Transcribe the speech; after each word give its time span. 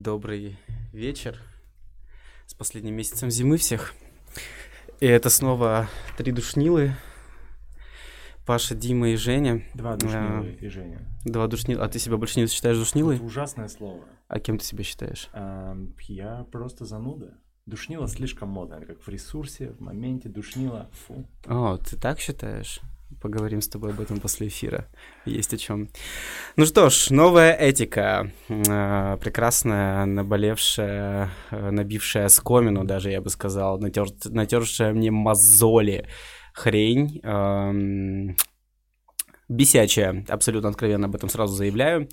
Добрый 0.00 0.56
вечер. 0.92 1.40
С 2.46 2.54
последним 2.54 2.94
месяцем 2.94 3.32
зимы 3.32 3.56
всех. 3.56 3.94
И 5.00 5.06
это 5.06 5.28
снова 5.28 5.88
три 6.16 6.30
душнилы. 6.30 6.94
Паша, 8.46 8.76
Дима 8.76 9.08
и 9.08 9.16
Женя. 9.16 9.64
Два 9.74 9.96
душнилы 9.96 10.56
и 10.60 10.68
Женя. 10.68 11.00
Два 11.24 11.48
душнила. 11.48 11.84
А 11.84 11.88
ты 11.88 11.98
себя 11.98 12.16
больше 12.16 12.38
не 12.38 12.46
считаешь 12.46 12.76
душнилой? 12.78 13.16
Это 13.16 13.24
ужасное 13.24 13.66
слово. 13.66 14.04
А 14.28 14.38
кем 14.38 14.58
ты 14.58 14.64
себя 14.64 14.84
считаешь? 14.84 15.30
Эм, 15.32 15.96
я 16.06 16.46
просто 16.52 16.84
зануда. 16.84 17.36
Душнила 17.66 18.06
слишком 18.06 18.50
модно, 18.50 18.80
как 18.80 19.02
в 19.02 19.08
ресурсе, 19.08 19.72
в 19.72 19.80
моменте 19.80 20.28
душнила, 20.28 20.88
фу. 20.92 21.28
О, 21.44 21.76
ты 21.76 21.96
так 21.96 22.20
считаешь? 22.20 22.80
Поговорим 23.20 23.60
с 23.60 23.68
тобой 23.68 23.90
об 23.90 24.00
этом 24.00 24.20
после 24.20 24.46
эфира. 24.46 24.86
Есть 25.24 25.54
о 25.54 25.58
чем. 25.58 25.88
Ну 26.56 26.66
что 26.66 26.90
ж, 26.90 27.10
новая 27.10 27.52
этика. 27.52 28.30
Э, 28.48 29.16
прекрасная, 29.20 30.04
наболевшая, 30.06 31.30
э, 31.50 31.70
набившая 31.70 32.28
скомину, 32.28 32.84
даже 32.84 33.10
я 33.10 33.20
бы 33.20 33.30
сказал, 33.30 33.78
натер, 33.80 34.06
натершая 34.24 34.92
мне 34.92 35.10
мозоли 35.10 36.06
хрень. 36.54 37.22
Бесячая, 39.48 40.26
абсолютно 40.28 40.68
откровенно 40.68 41.06
об 41.06 41.14
этом 41.14 41.30
сразу 41.30 41.54
заявляю. 41.54 42.08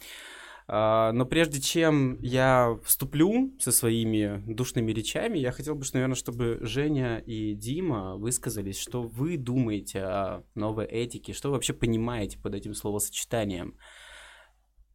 А, 0.67 1.11
но 1.11 1.25
прежде 1.25 1.61
чем 1.61 2.19
я 2.21 2.77
вступлю 2.83 3.53
со 3.59 3.71
своими 3.71 4.41
душными 4.47 4.91
речами, 4.91 5.37
я 5.37 5.51
хотел 5.51 5.75
бы, 5.75 5.85
наверное, 5.93 6.15
чтобы 6.15 6.57
Женя 6.61 7.19
и 7.19 7.53
Дима 7.53 8.15
высказались, 8.15 8.79
что 8.79 9.03
вы 9.03 9.37
думаете 9.37 10.01
о 10.01 10.43
новой 10.55 10.85
этике, 10.85 11.33
что 11.33 11.49
вы 11.49 11.55
вообще 11.55 11.73
понимаете 11.73 12.39
под 12.39 12.55
этим 12.55 12.73
словосочетанием, 12.73 13.77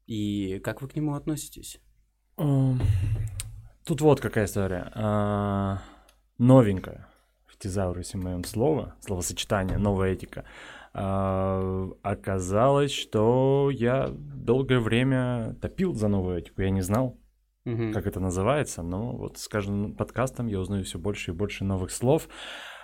и 0.07 0.59
как 0.65 0.83
вы 0.83 0.89
к 0.89 0.97
нему 0.97 1.15
относитесь? 1.15 1.81
Тут 2.37 4.01
вот 4.01 4.21
какая 4.21 4.47
история. 4.47 4.91
А, 4.95 5.83
новенькая 6.39 7.09
в 7.47 7.57
тезаурусе 7.57 8.19
моем 8.19 8.43
слово, 8.43 8.97
словосочетание, 9.01 9.79
новая 9.79 10.15
этика– 10.15 10.45
а, 10.93 11.89
оказалось, 12.03 12.93
что 12.93 13.71
я 13.73 14.09
долгое 14.11 14.81
время 14.81 15.57
топил 15.61 15.95
за 15.95 16.09
новую 16.09 16.39
этику. 16.39 16.63
Я 16.63 16.71
не 16.71 16.83
знал, 16.83 17.19
угу. 17.65 17.93
как 17.93 18.07
это 18.07 18.21
называется, 18.21 18.83
но 18.83 19.17
вот 19.17 19.39
с 19.39 19.49
каждым 19.49 19.95
подкастом 19.95 20.49
я 20.49 20.59
узнаю 20.59 20.85
все 20.85 20.99
больше 20.99 21.31
и 21.31 21.35
больше 21.35 21.65
новых 21.65 21.91
слов. 21.91 22.29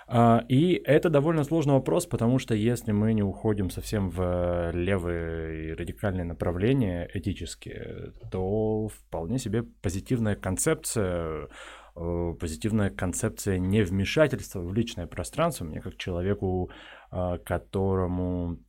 А, 0.09 0.45
и 0.47 0.81
это 0.85 1.09
довольно 1.09 1.43
сложный 1.43 1.73
вопрос, 1.73 2.05
потому 2.05 2.39
что 2.39 2.55
если 2.55 2.93
мы 2.93 3.13
не 3.13 3.23
уходим 3.23 3.69
совсем 3.69 4.09
в 4.09 4.71
левые 4.71 5.67
и 5.67 5.73
радикальные 5.73 6.23
направления 6.23 7.09
этические, 7.13 8.13
то 8.31 8.87
вполне 8.87 9.37
себе 9.37 9.63
позитивная 9.63 10.35
концепция 10.35 11.49
э, 11.97 12.33
позитивная 12.39 12.89
концепция 12.89 13.57
невмешательства 13.57 14.61
в 14.61 14.73
личное 14.73 15.07
пространство 15.07 15.65
мне 15.65 15.81
как 15.81 15.97
человеку 15.97 16.71
которому 17.09 18.59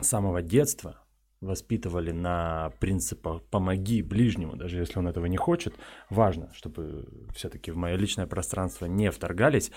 с 0.00 0.06
самого 0.06 0.42
детства 0.42 1.04
воспитывали 1.44 2.10
на 2.10 2.72
принципах 2.80 3.42
«помоги 3.44 4.02
ближнему», 4.02 4.56
даже 4.56 4.78
если 4.78 4.98
он 4.98 5.08
этого 5.08 5.26
не 5.26 5.36
хочет. 5.36 5.74
Важно, 6.10 6.50
чтобы 6.54 7.06
все-таки 7.34 7.70
в 7.70 7.76
мое 7.76 7.96
личное 7.96 8.26
пространство 8.26 8.86
не 8.86 9.10
вторгались. 9.10 9.70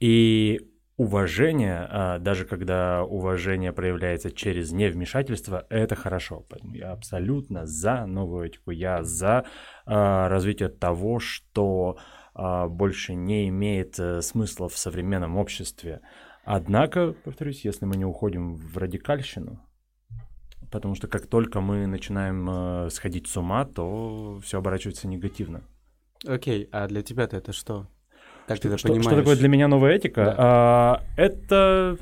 И 0.00 0.70
уважение, 0.96 1.88
а, 1.90 2.18
даже 2.18 2.44
когда 2.44 3.04
уважение 3.04 3.72
проявляется 3.72 4.30
через 4.30 4.70
невмешательство, 4.72 5.66
это 5.70 5.94
хорошо. 5.94 6.44
Поэтому 6.48 6.74
я 6.74 6.92
абсолютно 6.92 7.66
за 7.66 8.06
новую 8.06 8.46
этику, 8.46 8.70
я 8.70 9.02
за 9.02 9.44
а, 9.86 10.28
развитие 10.28 10.68
того, 10.68 11.18
что 11.18 11.98
больше 12.36 13.14
не 13.14 13.48
имеет 13.48 13.96
э, 14.00 14.20
смысла 14.20 14.68
в 14.68 14.76
современном 14.76 15.36
обществе. 15.36 16.00
Однако, 16.44 17.14
повторюсь, 17.24 17.64
если 17.64 17.86
мы 17.86 17.96
не 17.96 18.04
уходим 18.04 18.56
в 18.56 18.76
радикальщину, 18.76 19.60
потому 20.70 20.94
что 20.94 21.08
как 21.08 21.26
только 21.26 21.60
мы 21.60 21.86
начинаем 21.86 22.48
э, 22.50 22.90
сходить 22.90 23.28
с 23.28 23.36
ума, 23.36 23.64
то 23.64 24.40
все 24.42 24.58
оборачивается 24.58 25.08
негативно. 25.08 25.62
Окей, 26.26 26.68
а 26.72 26.86
для 26.88 27.02
тебя-то 27.02 27.36
это 27.36 27.52
что? 27.52 27.88
Как 28.46 28.56
что, 28.56 28.62
ты 28.62 28.68
это 28.68 28.78
что, 28.78 28.88
понимаешь? 28.88 29.06
Что 29.06 29.16
такое 29.16 29.36
для 29.36 29.48
меня 29.48 29.68
новая 29.68 29.94
этика? 29.94 30.24
Да. 30.24 30.34
А, 30.38 31.02
это 31.16 31.98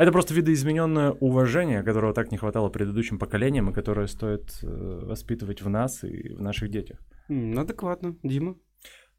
это 0.00 0.12
просто 0.12 0.32
видоизмененное 0.32 1.10
уважение, 1.10 1.82
которого 1.82 2.14
так 2.14 2.32
не 2.32 2.38
хватало 2.38 2.70
предыдущим 2.70 3.18
поколениям, 3.18 3.68
и 3.68 3.74
которое 3.74 4.06
стоит 4.06 4.58
э, 4.62 4.66
воспитывать 5.04 5.60
в 5.60 5.68
нас 5.68 6.02
и 6.04 6.30
в 6.30 6.40
наших 6.40 6.70
детях. 6.70 6.98
Mm, 7.28 7.60
адекватно. 7.60 8.16
Дима? 8.22 8.56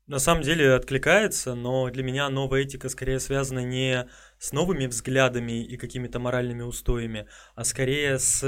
На 0.07 0.19
самом 0.19 0.43
деле 0.43 0.73
откликается, 0.73 1.55
но 1.55 1.89
для 1.89 2.03
меня 2.03 2.29
новая 2.29 2.61
этика 2.61 2.89
скорее 2.89 3.19
связана 3.19 3.59
не 3.59 4.07
с 4.39 4.51
новыми 4.51 4.87
взглядами 4.87 5.63
и 5.63 5.77
какими-то 5.77 6.19
моральными 6.19 6.63
устоями, 6.63 7.27
а 7.55 7.63
скорее 7.63 8.19
с 8.19 8.43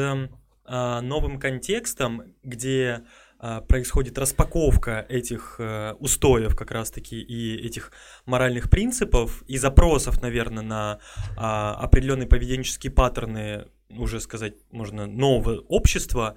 а, 0.65 1.01
новым 1.01 1.39
контекстом, 1.39 2.33
где 2.43 3.03
а, 3.45 3.59
происходит 3.59 4.17
распаковка 4.17 5.05
этих 5.09 5.57
а, 5.59 5.95
устоев 5.99 6.55
как 6.55 6.71
раз-таки 6.71 7.21
и 7.21 7.57
этих 7.57 7.91
моральных 8.25 8.69
принципов 8.69 9.43
и 9.47 9.57
запросов, 9.57 10.21
наверное, 10.21 10.63
на 10.63 10.99
а, 11.35 11.75
определенные 11.75 12.27
поведенческие 12.27 12.93
паттерны, 12.93 13.67
уже 13.89 14.21
сказать 14.21 14.53
можно, 14.71 15.07
нового 15.07 15.59
общества 15.67 16.35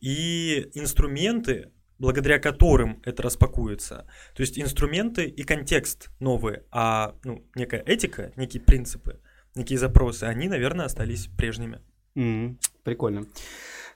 и 0.00 0.68
инструменты, 0.74 1.70
благодаря 1.98 2.38
которым 2.38 3.02
это 3.04 3.22
распакуется. 3.22 4.06
То 4.34 4.40
есть 4.40 4.58
инструменты 4.58 5.26
и 5.26 5.42
контекст 5.42 6.10
новые, 6.20 6.64
а 6.70 7.14
ну, 7.24 7.44
некая 7.54 7.82
этика, 7.84 8.32
некие 8.36 8.62
принципы, 8.62 9.20
некие 9.54 9.78
запросы, 9.78 10.24
они, 10.24 10.48
наверное, 10.48 10.86
остались 10.86 11.26
прежними. 11.26 11.80
Mm, 12.16 12.56
прикольно. 12.84 13.26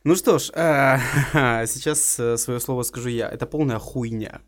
Ну 0.05 0.17
что 0.17 0.39
ж, 0.39 0.51
э, 0.55 0.99
сейчас 1.67 2.19
э, 2.19 2.37
свое 2.37 2.61
слово 2.61 2.83
скажу 2.83 3.09
я. 3.09 3.29
Это 3.29 3.47
полная 3.47 3.79
хуйня. 3.79 4.41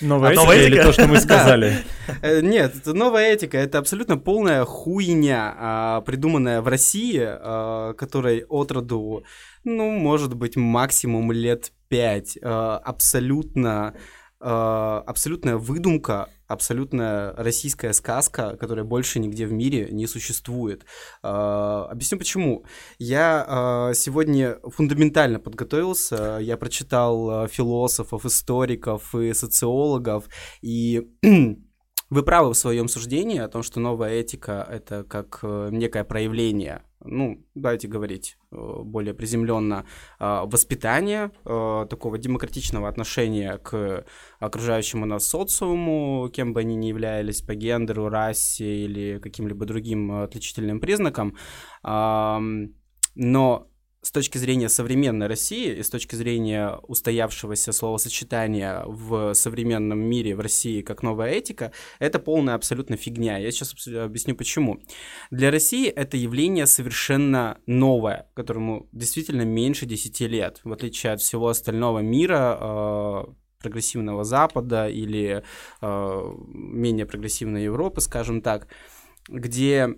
Новая, 0.00 0.30
а 0.30 0.32
этика, 0.32 0.42
новая 0.42 0.56
этика 0.58 0.74
или 0.74 0.82
то, 0.82 0.92
что 0.92 1.06
мы 1.06 1.16
сказали? 1.20 1.76
Э, 2.22 2.40
нет, 2.40 2.74
это 2.76 2.92
новая 2.94 3.32
этика, 3.32 3.58
это 3.58 3.78
абсолютно 3.78 4.16
полная 4.16 4.64
хуйня, 4.64 5.54
а, 5.56 6.00
придуманная 6.00 6.60
в 6.62 6.68
России, 6.68 7.20
а, 7.22 7.92
которой 7.94 8.44
от 8.48 8.72
роду, 8.72 9.24
ну, 9.62 9.90
может 9.92 10.34
быть, 10.34 10.56
максимум 10.56 11.30
лет 11.30 11.72
5 11.94 12.38
э, 12.42 12.48
абсолютно 12.84 13.94
э, 14.40 14.46
абсолютная 15.06 15.56
выдумка, 15.56 16.28
абсолютная 16.48 17.32
российская 17.36 17.92
сказка, 17.92 18.56
которая 18.56 18.84
больше 18.84 19.20
нигде 19.20 19.46
в 19.46 19.52
мире 19.52 19.90
не 19.92 20.08
существует. 20.08 20.84
Э, 21.22 21.86
объясню 21.88 22.18
почему. 22.18 22.64
Я 22.98 23.92
сегодня 23.94 24.58
фундаментально 24.64 25.38
подготовился, 25.38 26.38
я 26.40 26.56
прочитал 26.56 27.46
философов, 27.46 28.26
историков 28.26 29.14
и 29.14 29.32
социологов, 29.32 30.24
и 30.62 31.00
вы 32.14 32.22
правы 32.22 32.52
в 32.52 32.56
своем 32.56 32.88
суждении 32.88 33.38
о 33.38 33.48
том, 33.48 33.62
что 33.62 33.80
новая 33.80 34.14
этика— 34.14 34.66
это 34.70 35.04
как 35.04 35.40
некое 35.42 36.04
проявление 36.04 36.82
ну, 37.04 37.44
давайте 37.54 37.86
говорить 37.86 38.38
э, 38.50 38.56
более 38.82 39.14
приземленно, 39.14 39.84
э, 40.18 40.42
воспитание 40.46 41.30
э, 41.44 41.86
такого 41.88 42.18
демократичного 42.18 42.88
отношения 42.88 43.58
к 43.58 44.04
окружающему 44.38 45.06
нас 45.06 45.26
социуму, 45.28 46.30
кем 46.32 46.54
бы 46.54 46.60
они 46.60 46.76
ни 46.76 46.86
являлись, 46.86 47.42
по 47.42 47.54
гендеру, 47.54 48.08
расе 48.08 48.84
или 48.84 49.18
каким-либо 49.18 49.66
другим 49.66 50.22
отличительным 50.22 50.80
признакам. 50.80 51.36
Но 53.16 53.68
с 54.04 54.10
точки 54.10 54.36
зрения 54.36 54.68
современной 54.68 55.28
России 55.28 55.72
и 55.72 55.82
с 55.82 55.88
точки 55.88 56.14
зрения 56.14 56.78
устоявшегося 56.86 57.72
словосочетания 57.72 58.82
в 58.84 59.32
современном 59.32 59.98
мире 59.98 60.36
в 60.36 60.40
России 60.40 60.82
как 60.82 61.02
новая 61.02 61.30
этика, 61.30 61.72
это 61.98 62.18
полная 62.18 62.54
абсолютно 62.54 62.98
фигня. 62.98 63.38
Я 63.38 63.50
сейчас 63.50 63.74
объясню 63.88 64.36
почему. 64.36 64.78
Для 65.30 65.50
России 65.50 65.88
это 65.88 66.18
явление 66.18 66.66
совершенно 66.66 67.58
новое, 67.66 68.28
которому 68.34 68.88
действительно 68.92 69.42
меньше 69.42 69.86
10 69.86 70.20
лет, 70.20 70.60
в 70.64 70.72
отличие 70.72 71.12
от 71.12 71.22
всего 71.22 71.48
остального 71.48 72.00
мира, 72.00 72.58
э, 72.60 73.24
прогрессивного 73.60 74.24
Запада 74.24 74.86
или 74.86 75.42
э, 75.80 76.34
менее 76.52 77.06
прогрессивной 77.06 77.64
Европы, 77.64 78.02
скажем 78.02 78.42
так, 78.42 78.68
где 79.28 79.94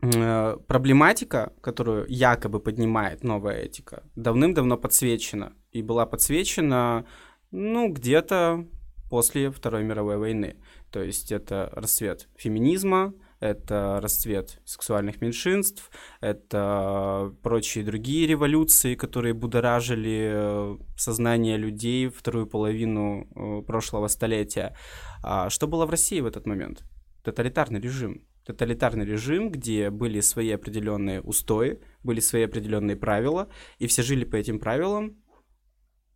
проблематика, 0.00 1.52
которую 1.60 2.06
якобы 2.08 2.60
поднимает 2.60 3.24
новая 3.24 3.62
этика, 3.62 4.02
давным-давно 4.14 4.76
подсвечена. 4.76 5.54
И 5.72 5.82
была 5.82 6.06
подсвечена, 6.06 7.06
ну, 7.50 7.88
где-то 7.88 8.66
после 9.10 9.50
Второй 9.50 9.84
мировой 9.84 10.18
войны. 10.18 10.56
То 10.90 11.02
есть 11.02 11.32
это 11.32 11.70
расцвет 11.72 12.28
феминизма, 12.36 13.14
это 13.40 13.98
расцвет 14.02 14.60
сексуальных 14.64 15.20
меньшинств, 15.20 15.90
это 16.20 17.34
прочие 17.42 17.84
другие 17.84 18.26
революции, 18.26 18.94
которые 18.94 19.34
будоражили 19.34 20.30
э, 20.32 20.76
сознание 20.96 21.58
людей 21.58 22.08
вторую 22.08 22.46
половину 22.46 23.28
э, 23.34 23.62
прошлого 23.66 24.08
столетия. 24.08 24.74
А 25.22 25.50
что 25.50 25.66
было 25.66 25.86
в 25.86 25.90
России 25.90 26.20
в 26.20 26.26
этот 26.26 26.46
момент? 26.46 26.82
Тоталитарный 27.22 27.80
режим. 27.80 28.25
Тоталитарный 28.46 29.04
режим, 29.04 29.50
где 29.50 29.90
были 29.90 30.20
свои 30.20 30.50
определенные 30.50 31.20
устои, 31.20 31.80
были 32.04 32.20
свои 32.20 32.44
определенные 32.44 32.96
правила, 32.96 33.48
и 33.78 33.88
все 33.88 34.02
жили 34.02 34.24
по 34.24 34.36
этим 34.36 34.60
правилам 34.60 35.16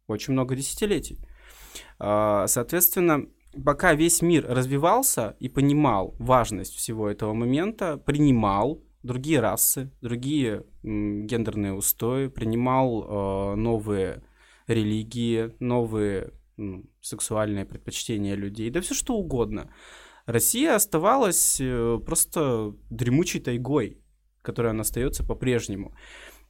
очень 0.06 0.32
много 0.32 0.54
десятилетий. 0.54 1.18
А, 1.98 2.46
соответственно, 2.46 3.26
пока 3.64 3.94
весь 3.94 4.22
мир 4.22 4.46
развивался 4.48 5.36
и 5.40 5.48
понимал 5.48 6.14
важность 6.18 6.74
всего 6.76 7.08
этого 7.08 7.34
момента, 7.34 7.96
принимал 7.96 8.82
другие 9.02 9.40
расы, 9.40 9.90
другие 10.00 10.64
гендерные 10.82 11.72
устои, 11.72 12.28
принимал 12.28 13.02
э, 13.02 13.54
новые 13.56 14.22
религии, 14.66 15.54
новые 15.58 16.32
м, 16.58 16.88
сексуальные 17.00 17.64
предпочтения 17.64 18.34
людей, 18.34 18.70
да 18.70 18.80
все 18.80 18.94
что 18.94 19.14
угодно. 19.14 19.72
Россия 20.26 20.74
оставалась 20.74 21.58
э, 21.60 21.98
просто 22.04 22.74
дремучей 22.90 23.40
тайгой, 23.40 24.02
которая 24.42 24.72
она 24.72 24.82
остается 24.82 25.24
по-прежнему. 25.24 25.94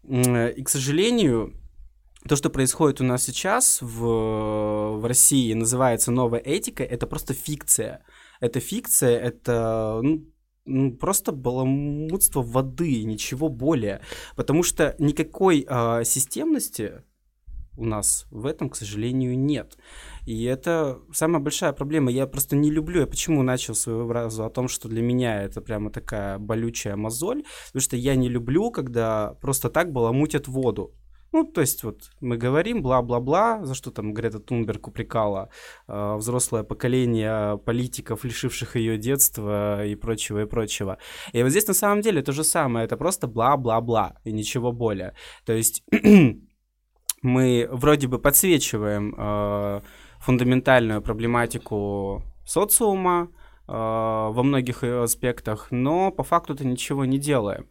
И, 0.03 0.63
к 0.63 0.69
сожалению, 0.69 1.55
то, 2.29 2.37
что 2.37 2.51
происходит 2.51 3.01
у 3.01 3.05
нас 3.05 3.23
сейчас 3.23 3.81
в, 3.81 4.99
в 4.99 5.05
России, 5.07 5.53
называется 5.55 6.11
новая 6.11 6.41
этика, 6.41 6.83
это 6.85 7.07
просто 7.07 7.35
фикция. 7.35 8.05
Это 8.41 8.61
фикция, 8.61 9.19
это 9.19 10.01
ну, 10.03 10.27
ну, 10.65 10.93
просто 10.93 11.33
баламутство 11.33 12.43
воды, 12.43 13.05
ничего 13.05 13.49
более. 13.49 14.03
Потому 14.37 14.63
что 14.63 14.95
никакой 14.99 15.67
э, 15.69 16.05
системности 16.05 17.03
у 17.77 17.85
нас 17.85 18.27
в 18.31 18.47
этом, 18.47 18.69
к 18.71 18.77
сожалению, 18.77 19.39
нет. 19.39 19.79
И 20.27 20.45
это 20.45 21.01
самая 21.13 21.41
большая 21.41 21.73
проблема. 21.73 22.11
Я 22.11 22.27
просто 22.27 22.57
не 22.57 22.71
люблю, 22.71 23.01
я 23.01 23.07
почему 23.07 23.43
начал 23.43 23.75
свою 23.75 24.07
фразу 24.07 24.45
о 24.45 24.51
том, 24.51 24.69
что 24.69 24.89
для 24.89 25.03
меня 25.03 25.43
это 25.43 25.61
прямо 25.61 25.91
такая 25.91 26.39
болючая 26.39 26.97
мозоль, 26.97 27.45
потому 27.67 27.83
что 27.83 27.97
я 27.97 28.15
не 28.17 28.29
люблю, 28.29 28.71
когда 28.71 29.35
просто 29.41 29.71
так 29.71 29.93
баламутят 29.93 30.49
воду. 30.49 30.95
Ну, 31.33 31.45
то 31.45 31.61
есть 31.61 31.85
вот 31.85 32.11
мы 32.21 32.37
говорим 32.37 32.83
бла-бла-бла, 32.83 33.65
за 33.65 33.75
что 33.75 33.93
там 33.93 34.13
Грета 34.13 34.41
Тунберг 34.41 34.89
упрекала 34.89 35.49
э, 35.87 36.17
взрослое 36.17 36.65
поколение 36.65 37.57
политиков, 37.59 38.25
лишивших 38.25 38.75
ее 38.75 38.99
детства 38.99 39.87
и 39.87 39.95
прочего, 39.95 40.43
и 40.43 40.47
прочего. 40.47 40.99
И 41.33 41.43
вот 41.43 41.51
здесь 41.51 41.69
на 41.69 41.75
самом 41.75 42.01
деле 42.01 42.23
то 42.23 42.33
же 42.33 42.43
самое, 42.43 42.85
это 42.85 42.97
просто 42.97 43.29
бла-бла-бла 43.29 44.17
и 44.25 44.33
ничего 44.33 44.73
более. 44.73 45.15
То 45.45 45.53
есть 45.53 45.85
мы 47.23 47.69
вроде 47.71 48.09
бы 48.09 48.19
подсвечиваем 48.19 49.15
э, 49.17 49.81
фундаментальную 50.21 51.03
проблематику 51.03 52.23
социума 52.45 53.31
э, 53.69 53.73
во 53.73 54.43
многих 54.43 54.83
аспектах, 54.83 55.69
но 55.71 56.11
по 56.11 56.23
факту 56.23 56.55
это 56.55 56.67
ничего 56.67 57.05
не 57.05 57.19
делаем. 57.19 57.69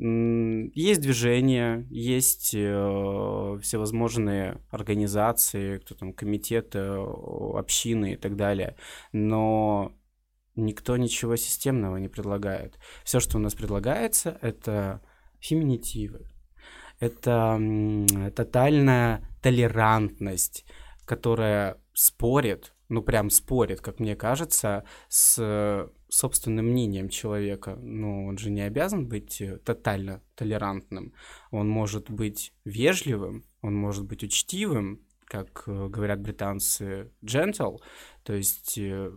Есть 0.00 1.00
движения, 1.00 1.86
есть 1.90 2.54
э, 2.54 3.58
всевозможные 3.62 4.60
организации, 4.70 5.78
кто 5.78 5.94
там, 5.94 6.12
комитеты, 6.12 6.78
общины 6.78 8.12
и 8.12 8.16
так 8.16 8.36
далее, 8.36 8.76
но 9.12 9.92
никто 10.54 10.96
ничего 10.96 11.36
системного 11.36 11.96
не 11.96 12.08
предлагает. 12.08 12.78
Все, 13.04 13.18
что 13.18 13.38
у 13.38 13.40
нас 13.40 13.54
предлагается, 13.54 14.38
это 14.40 15.00
феминитивы, 15.40 16.28
это 17.00 17.60
тотальная 18.34 19.22
толерантность, 19.42 20.64
которая 21.04 21.76
спорит 21.92 22.74
ну, 22.88 23.02
прям 23.02 23.30
спорит, 23.30 23.80
как 23.80 24.00
мне 24.00 24.16
кажется, 24.16 24.84
с 25.08 25.90
собственным 26.08 26.66
мнением 26.66 27.08
человека. 27.08 27.76
Ну, 27.76 28.26
он 28.26 28.38
же 28.38 28.50
не 28.50 28.62
обязан 28.62 29.06
быть 29.06 29.40
э, 29.40 29.58
тотально 29.58 30.22
толерантным. 30.34 31.12
Он 31.50 31.68
может 31.68 32.10
быть 32.10 32.54
вежливым, 32.64 33.44
он 33.60 33.74
может 33.74 34.06
быть 34.06 34.22
учтивым, 34.22 35.06
как 35.26 35.64
э, 35.66 35.88
говорят 35.88 36.20
британцы, 36.20 37.12
gentle. 37.22 37.78
То 38.22 38.32
есть, 38.32 38.78
э, 38.78 39.12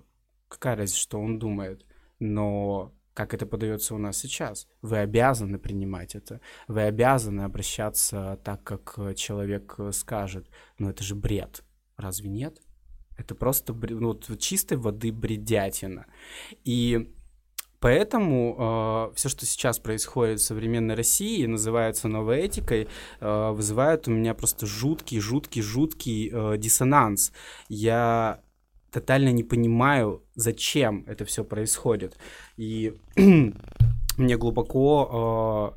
какая 0.49 0.75
разница, 0.75 0.99
что 0.99 1.19
он 1.19 1.39
думает. 1.39 1.85
Но 2.19 2.93
как 3.13 3.33
это 3.33 3.45
подается 3.45 3.95
у 3.95 3.97
нас 3.97 4.17
сейчас. 4.17 4.67
Вы 4.81 4.97
обязаны 4.97 5.59
принимать 5.59 6.15
это. 6.15 6.41
Вы 6.67 6.83
обязаны 6.83 7.41
обращаться 7.41 8.39
так, 8.43 8.63
как 8.63 8.97
человек 9.15 9.77
скажет. 9.91 10.49
Но 10.77 10.89
это 10.89 11.03
же 11.03 11.15
бред. 11.15 11.63
Разве 11.97 12.29
нет? 12.29 12.61
Это 13.17 13.35
просто 13.35 13.73
ну, 13.73 14.07
вот, 14.07 14.39
чистой 14.39 14.77
воды 14.77 15.11
бредятина. 15.11 16.05
И 16.63 17.13
Поэтому 17.81 19.09
э, 19.11 19.15
все, 19.15 19.27
что 19.27 19.47
сейчас 19.47 19.79
происходит 19.79 20.39
в 20.39 20.43
современной 20.43 20.93
России, 20.93 21.47
называется 21.47 22.07
новой 22.07 22.41
этикой, 22.41 22.87
э, 23.19 23.51
вызывает 23.51 24.07
у 24.07 24.11
меня 24.11 24.35
просто 24.35 24.67
жуткий, 24.67 25.19
жуткий, 25.19 25.63
жуткий 25.63 26.29
э, 26.31 26.57
диссонанс. 26.59 27.31
Я 27.69 28.43
тотально 28.91 29.29
не 29.29 29.43
понимаю, 29.43 30.23
зачем 30.35 31.03
это 31.07 31.25
все 31.25 31.43
происходит. 31.43 32.17
И 32.57 32.93
мне 34.17 34.37
глубоко 34.37 35.75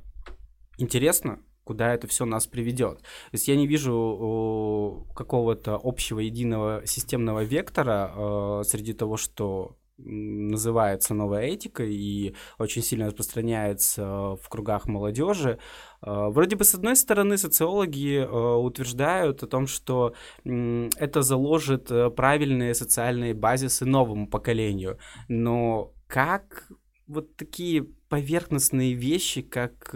э, 0.79 0.83
интересно, 0.83 1.39
куда 1.65 1.95
это 1.95 2.07
все 2.07 2.27
нас 2.27 2.47
приведет. 2.47 2.99
То 2.99 3.33
есть 3.33 3.49
я 3.49 3.57
не 3.57 3.67
вижу 3.67 5.07
какого-то 5.15 5.81
общего 5.83 6.21
единого 6.21 6.83
системного 6.87 7.45
вектора 7.45 8.13
э, 8.15 8.63
среди 8.67 8.93
того, 8.93 9.17
что 9.17 9.77
называется 9.97 11.15
новая 11.15 11.43
этика 11.47 11.85
и 11.85 12.35
очень 12.59 12.83
сильно 12.83 13.07
распространяется 13.07 14.37
в 14.37 14.49
кругах 14.49 14.87
молодежи. 14.87 15.59
Э, 16.03 16.29
вроде 16.29 16.57
бы, 16.57 16.65
с 16.65 16.75
одной 16.75 16.97
стороны, 16.97 17.39
социологи 17.39 18.19
э, 18.19 18.57
утверждают 18.57 19.43
о 19.43 19.47
том, 19.47 19.67
что 19.67 20.15
это 20.45 21.23
заложит 21.23 21.91
правильные 22.17 22.75
социальные 22.75 23.35
базисы 23.35 23.85
новому 23.85 24.29
поколению. 24.29 24.99
Но 25.29 25.93
как 26.07 26.69
вот 27.07 27.37
такие 27.37 27.85
поверхностные 28.09 28.95
вещи, 28.95 29.43
как 29.43 29.95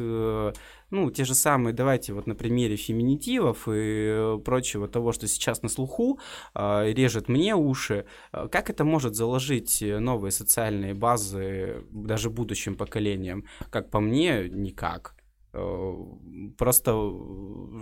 ну, 0.90 1.10
те 1.10 1.24
же 1.24 1.34
самые, 1.34 1.74
давайте 1.74 2.12
вот 2.12 2.26
на 2.26 2.34
примере 2.34 2.76
феминитивов 2.76 3.68
и 3.68 3.72
э, 3.72 4.38
прочего 4.44 4.88
того, 4.88 5.12
что 5.12 5.26
сейчас 5.26 5.62
на 5.62 5.68
слуху, 5.68 6.18
э, 6.54 6.92
режет 6.92 7.28
мне 7.28 7.54
уши, 7.54 8.06
а, 8.32 8.48
как 8.48 8.70
это 8.70 8.84
может 8.84 9.14
заложить 9.14 9.82
новые 9.82 10.32
социальные 10.32 10.94
базы 10.94 11.84
даже 11.90 12.30
будущим 12.30 12.76
поколениям? 12.76 13.44
Как 13.70 13.90
по 13.90 14.00
мне, 14.00 14.48
никак. 14.48 15.14
Э, 15.52 15.94
просто 16.56 16.92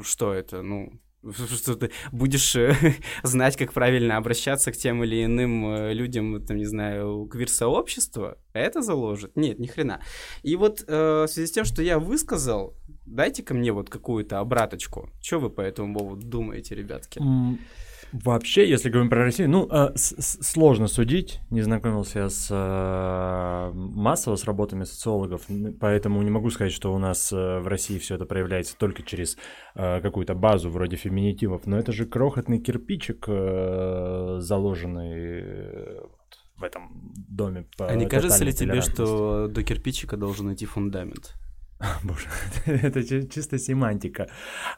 что 0.02 0.32
это, 0.32 0.62
ну, 0.62 0.92
что 1.54 1.74
ты 1.74 1.90
будешь 2.12 2.54
э, 2.56 2.74
знать, 3.22 3.56
как 3.56 3.72
правильно 3.72 4.16
обращаться 4.16 4.72
к 4.72 4.76
тем 4.76 5.02
или 5.04 5.24
иным 5.24 5.66
э, 5.66 5.94
людям, 5.94 6.44
там, 6.44 6.56
не 6.56 6.64
знаю, 6.64 7.26
квир-сообщества, 7.26 8.38
это 8.52 8.82
заложит? 8.82 9.36
Нет, 9.36 9.58
ни 9.58 9.66
хрена. 9.66 10.00
И 10.42 10.56
вот 10.56 10.84
э, 10.86 11.24
в 11.24 11.28
связи 11.28 11.46
с 11.48 11.52
тем, 11.52 11.64
что 11.64 11.82
я 11.82 11.98
высказал, 11.98 12.76
дайте-ка 13.06 13.54
мне 13.54 13.72
вот 13.72 13.90
какую-то 13.90 14.40
обраточку. 14.40 15.10
Что 15.22 15.38
вы 15.38 15.50
по 15.50 15.60
этому 15.60 15.94
поводу 15.94 16.26
думаете, 16.26 16.74
ребятки? 16.74 17.20
Вообще, 18.12 18.68
если 18.68 18.88
говорим 18.88 19.10
про 19.10 19.24
Россию, 19.24 19.50
ну, 19.50 19.68
э, 19.70 19.92
сложно 19.96 20.86
судить. 20.86 21.40
Не 21.50 21.62
знакомился 21.62 22.20
я 22.20 22.28
с 22.28 22.48
э, 22.50 23.72
массово 23.74 24.36
с 24.36 24.44
работами 24.44 24.84
социологов, 24.84 25.46
поэтому 25.80 26.22
не 26.22 26.30
могу 26.30 26.50
сказать, 26.50 26.72
что 26.72 26.94
у 26.94 26.98
нас 26.98 27.32
э, 27.32 27.58
в 27.58 27.66
России 27.66 27.98
все 27.98 28.14
это 28.14 28.24
проявляется 28.24 28.76
только 28.78 29.02
через 29.02 29.36
э, 29.74 30.00
какую-то 30.00 30.34
базу 30.34 30.70
вроде 30.70 30.96
феминитивов. 30.96 31.66
Но 31.66 31.78
это 31.78 31.92
же 31.92 32.06
крохотный 32.06 32.60
кирпичик, 32.60 33.24
э, 33.26 34.36
заложенный 34.38 35.40
э, 35.42 36.00
в 36.56 36.62
этом 36.62 37.12
доме. 37.28 37.66
А 37.78 37.94
не 37.96 38.06
кажется 38.06 38.44
ли 38.44 38.52
тебе, 38.52 38.82
что 38.82 39.48
до 39.48 39.62
кирпичика 39.64 40.16
должен 40.16 40.54
идти 40.54 40.64
фундамент? 40.64 41.34
Боже, 42.04 42.28
это 42.66 43.02
чисто 43.02 43.58
семантика. 43.58 44.28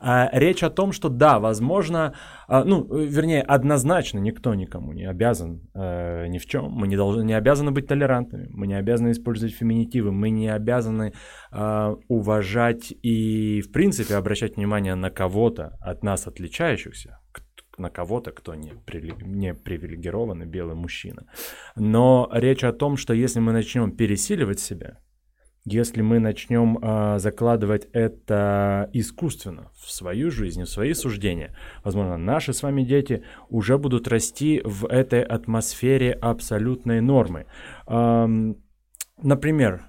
А, 0.00 0.28
речь 0.32 0.62
о 0.62 0.70
том, 0.70 0.92
что 0.92 1.08
да, 1.08 1.38
возможно, 1.38 2.14
а, 2.48 2.64
ну, 2.64 2.86
вернее, 2.92 3.42
однозначно 3.42 4.18
никто 4.18 4.54
никому 4.54 4.92
не 4.92 5.04
обязан 5.04 5.60
э, 5.74 6.26
ни 6.28 6.38
в 6.38 6.46
чем. 6.46 6.70
Мы 6.72 6.88
не, 6.88 6.96
должны, 6.96 7.22
не 7.22 7.34
обязаны 7.34 7.70
быть 7.70 7.86
толерантными, 7.86 8.48
мы 8.50 8.66
не 8.66 8.74
обязаны 8.74 9.12
использовать 9.12 9.54
феминитивы, 9.54 10.10
мы 10.10 10.30
не 10.30 10.48
обязаны 10.48 11.12
э, 11.52 11.96
уважать 12.08 12.92
и, 13.02 13.60
в 13.60 13.70
принципе, 13.70 14.16
обращать 14.16 14.56
внимание 14.56 14.94
на 14.96 15.10
кого-то 15.10 15.76
от 15.80 16.02
нас 16.02 16.26
отличающихся, 16.26 17.20
на 17.78 17.90
кого-то, 17.90 18.32
кто 18.32 18.56
не, 18.56 18.72
при, 18.86 19.12
не 19.22 19.54
привилегированный 19.54 20.46
белый 20.46 20.74
мужчина. 20.74 21.26
Но 21.76 22.28
речь 22.32 22.64
о 22.64 22.72
том, 22.72 22.96
что 22.96 23.14
если 23.14 23.38
мы 23.38 23.52
начнем 23.52 23.92
пересиливать 23.92 24.58
себя, 24.58 24.98
если 25.70 26.02
мы 26.02 26.18
начнем 26.18 26.78
э, 26.80 27.18
закладывать 27.18 27.88
это 27.92 28.90
искусственно 28.92 29.70
в 29.74 29.90
свою 29.90 30.30
жизнь, 30.30 30.62
в 30.64 30.68
свои 30.68 30.94
суждения, 30.94 31.56
возможно, 31.84 32.16
наши 32.16 32.52
с 32.52 32.62
вами 32.62 32.82
дети 32.82 33.22
уже 33.48 33.78
будут 33.78 34.08
расти 34.08 34.60
в 34.64 34.86
этой 34.86 35.22
атмосфере 35.22 36.12
абсолютной 36.12 37.00
нормы. 37.00 37.46
Э, 37.86 38.26
например, 39.22 39.84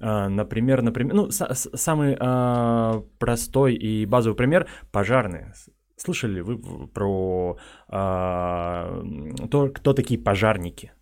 Uh, 0.00 0.28
например, 0.28 0.82
например, 0.82 1.12
ну, 1.12 1.30
с- 1.32 1.70
самый 1.74 2.14
uh, 2.14 3.04
простой 3.18 3.74
и 3.74 4.06
базовый 4.06 4.36
пример– 4.36 4.68
пожарные. 4.92 5.52
Слышали 5.96 6.40
вы 6.40 6.86
про 6.86 7.58
uh, 7.90 9.48
то, 9.48 9.68
кто 9.70 9.92
такие 9.94 10.20
пожарники? 10.20 10.92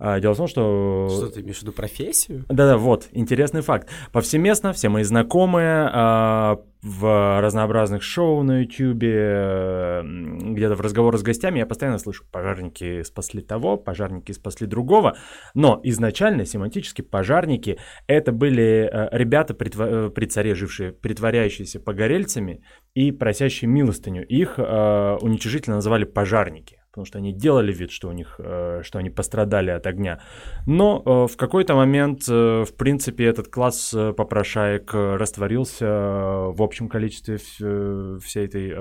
А, 0.00 0.20
дело 0.20 0.34
в 0.34 0.36
том, 0.36 0.46
что... 0.46 1.08
Что 1.10 1.28
ты 1.28 1.40
имеешь 1.40 1.58
в 1.58 1.62
виду, 1.62 1.72
профессию? 1.72 2.44
Да-да, 2.48 2.76
вот, 2.76 3.08
интересный 3.10 3.62
факт. 3.62 3.88
Повсеместно 4.12 4.72
все 4.72 4.88
мои 4.88 5.02
знакомые 5.02 5.90
а, 5.92 6.60
в 6.82 7.40
разнообразных 7.40 8.04
шоу 8.04 8.44
на 8.44 8.60
YouTube, 8.60 8.98
где-то 8.98 10.76
в 10.76 10.80
разговорах 10.80 11.18
с 11.18 11.24
гостями 11.24 11.58
я 11.58 11.66
постоянно 11.66 11.98
слышу, 11.98 12.24
пожарники 12.30 13.02
спасли 13.02 13.42
того, 13.42 13.76
пожарники 13.76 14.30
спасли 14.30 14.68
другого. 14.68 15.16
Но 15.54 15.80
изначально 15.82 16.46
семантически 16.46 17.02
пожарники 17.02 17.80
это 18.06 18.30
были 18.30 18.88
а, 18.92 19.08
ребята 19.10 19.52
притва- 19.52 20.10
при 20.10 20.26
царе 20.26 20.54
жившие, 20.54 20.92
притворяющиеся 20.92 21.80
погорельцами 21.80 22.62
и 22.94 23.10
просящие 23.10 23.68
милостыню. 23.68 24.24
Их 24.24 24.58
уничижительно 24.58 25.76
называли 25.76 26.04
пожарники 26.04 26.77
потому 26.90 27.06
что 27.06 27.18
они 27.18 27.32
делали 27.32 27.72
вид, 27.72 27.90
что 27.90 28.08
у 28.08 28.12
них, 28.12 28.36
э, 28.38 28.80
что 28.82 28.98
они 28.98 29.10
пострадали 29.10 29.70
от 29.70 29.86
огня. 29.86 30.20
Но 30.66 31.02
э, 31.04 31.32
в 31.32 31.36
какой-то 31.36 31.74
момент, 31.74 32.22
э, 32.28 32.64
в 32.64 32.74
принципе, 32.76 33.26
этот 33.26 33.48
класс 33.48 33.94
попрошаек 34.16 34.92
растворился 34.92 35.86
в 35.86 36.62
общем 36.62 36.88
количестве 36.88 37.36
всей 37.38 38.46
этой 38.46 38.74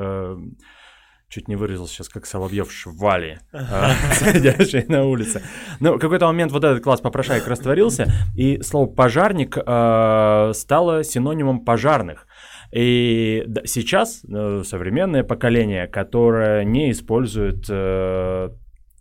чуть 1.30 1.50
не 1.50 1.58
вырезал 1.58 1.88
сейчас, 1.88 2.08
как 2.08 2.26
Соловьев 2.26 2.72
швали, 2.72 3.42
сидящий 3.52 4.86
на 4.88 5.04
улице. 5.04 5.44
Но 5.82 5.96
в 5.96 6.00
какой-то 6.00 6.26
момент 6.26 6.54
вот 6.54 6.64
этот 6.64 6.82
класс 6.82 7.02
попрошаек 7.02 7.46
растворился, 7.48 8.08
и 8.34 8.62
слово 8.62 8.88
«пожарник» 8.88 9.58
стало 9.58 11.04
синонимом 11.04 11.66
«пожарных». 11.66 12.27
И 12.72 13.48
сейчас 13.66 14.24
э, 14.24 14.64
современное 14.64 15.24
поколение, 15.24 15.88
которое 15.88 16.64
не 16.66 16.92
использует 16.92 17.66
э, 17.70 18.50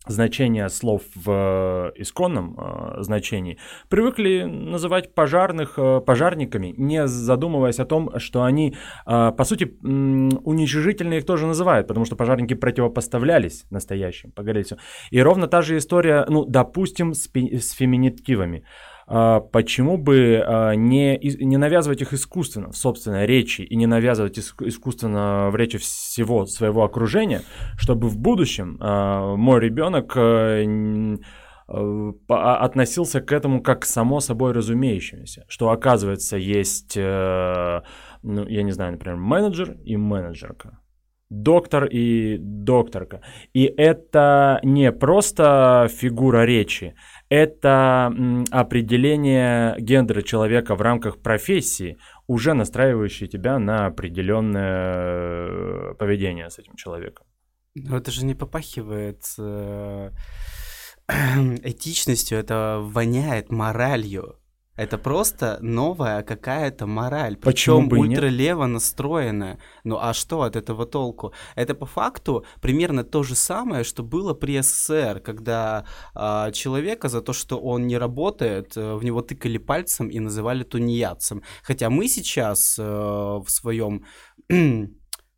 значение 0.06 0.68
слов 0.68 1.02
в 1.16 1.92
исконном 1.96 2.56
э, 2.58 3.02
значении, 3.02 3.58
привыкли 3.88 4.44
называть 4.44 5.14
пожарных 5.14 5.78
пожарниками, 6.06 6.74
не 6.76 7.08
задумываясь 7.08 7.80
о 7.80 7.84
том, 7.84 8.18
что 8.18 8.44
они, 8.44 8.76
по 9.04 9.44
сути, 9.44 9.76
уничижительно 9.82 11.14
их 11.14 11.26
тоже 11.26 11.46
называют, 11.46 11.88
потому 11.88 12.06
что 12.06 12.14
пожарники 12.14 12.54
противопоставлялись 12.54 13.64
настоящим 13.70 14.30
погорельцам. 14.30 14.78
И 15.10 15.20
ровно 15.20 15.48
та 15.48 15.62
же 15.62 15.76
история, 15.76 16.24
ну, 16.28 16.44
допустим, 16.44 17.14
с, 17.14 17.28
с 17.34 17.72
феминитивами. 17.72 18.64
Почему 19.06 19.98
бы 19.98 20.42
а, 20.44 20.72
не, 20.72 21.16
не 21.18 21.56
навязывать 21.56 22.02
их 22.02 22.12
искусственно 22.12 22.70
в 22.70 22.76
собственной 22.76 23.24
речи 23.26 23.62
и 23.62 23.76
не 23.76 23.86
навязывать 23.86 24.38
искусственно 24.38 25.48
в 25.50 25.56
речи 25.56 25.78
всего 25.78 26.46
своего 26.46 26.82
окружения, 26.82 27.42
чтобы 27.76 28.08
в 28.08 28.18
будущем 28.18 28.78
а, 28.80 29.36
мой 29.36 29.60
ребенок 29.60 30.12
э, 30.16 31.18
относился 32.28 33.20
к 33.20 33.32
этому 33.32 33.60
как 33.60 33.84
само 33.84 34.20
собой 34.20 34.52
разумеющемуся, 34.52 35.44
что 35.48 35.70
оказывается 35.70 36.36
есть, 36.36 36.96
э, 36.96 37.80
ну, 38.22 38.46
я 38.46 38.62
не 38.62 38.72
знаю, 38.72 38.92
например, 38.92 39.16
менеджер 39.16 39.76
и 39.84 39.96
менеджерка, 39.96 40.78
доктор 41.28 41.86
и 41.86 42.38
докторка. 42.38 43.20
И 43.52 43.64
это 43.64 44.60
не 44.62 44.92
просто 44.92 45.88
фигура 45.90 46.44
речи, 46.44 46.94
это 47.28 48.12
определение 48.50 49.76
гендера 49.78 50.22
человека 50.22 50.74
в 50.74 50.80
рамках 50.80 51.18
профессии, 51.18 51.98
уже 52.26 52.54
настраивающее 52.54 53.28
тебя 53.28 53.58
на 53.58 53.86
определенное 53.86 55.94
поведение 55.94 56.50
с 56.50 56.58
этим 56.58 56.76
человеком. 56.76 57.26
Но 57.74 57.98
это 57.98 58.10
же 58.10 58.24
не 58.24 58.34
попахивает 58.34 59.22
э, 59.38 60.10
этичностью, 61.08 62.38
это 62.38 62.80
воняет 62.82 63.50
моралью. 63.50 64.36
Это 64.76 64.98
просто 64.98 65.58
новая 65.60 66.22
какая-то 66.22 66.86
мораль, 66.86 67.36
причем 67.36 67.90
ультралево 67.90 68.66
настроенная. 68.66 69.58
Ну 69.84 69.98
а 70.00 70.12
что 70.12 70.42
от 70.42 70.56
этого 70.56 70.86
толку? 70.86 71.32
Это 71.54 71.74
по 71.74 71.86
факту 71.86 72.44
примерно 72.60 73.02
то 73.02 73.22
же 73.22 73.34
самое, 73.34 73.84
что 73.84 74.02
было 74.02 74.34
при 74.34 74.60
СССР, 74.60 75.20
когда 75.20 75.86
э, 76.14 76.52
человека 76.52 77.08
за 77.08 77.22
то, 77.22 77.32
что 77.32 77.58
он 77.58 77.86
не 77.86 77.96
работает, 77.98 78.76
э, 78.76 78.94
в 78.94 79.04
него 79.04 79.22
тыкали 79.22 79.58
пальцем 79.58 80.08
и 80.08 80.20
называли 80.20 80.62
тунеядцем. 80.62 81.42
Хотя 81.62 81.88
мы 81.88 82.08
сейчас 82.08 82.78
э, 82.78 82.82
в 82.82 83.46
своем 83.48 84.04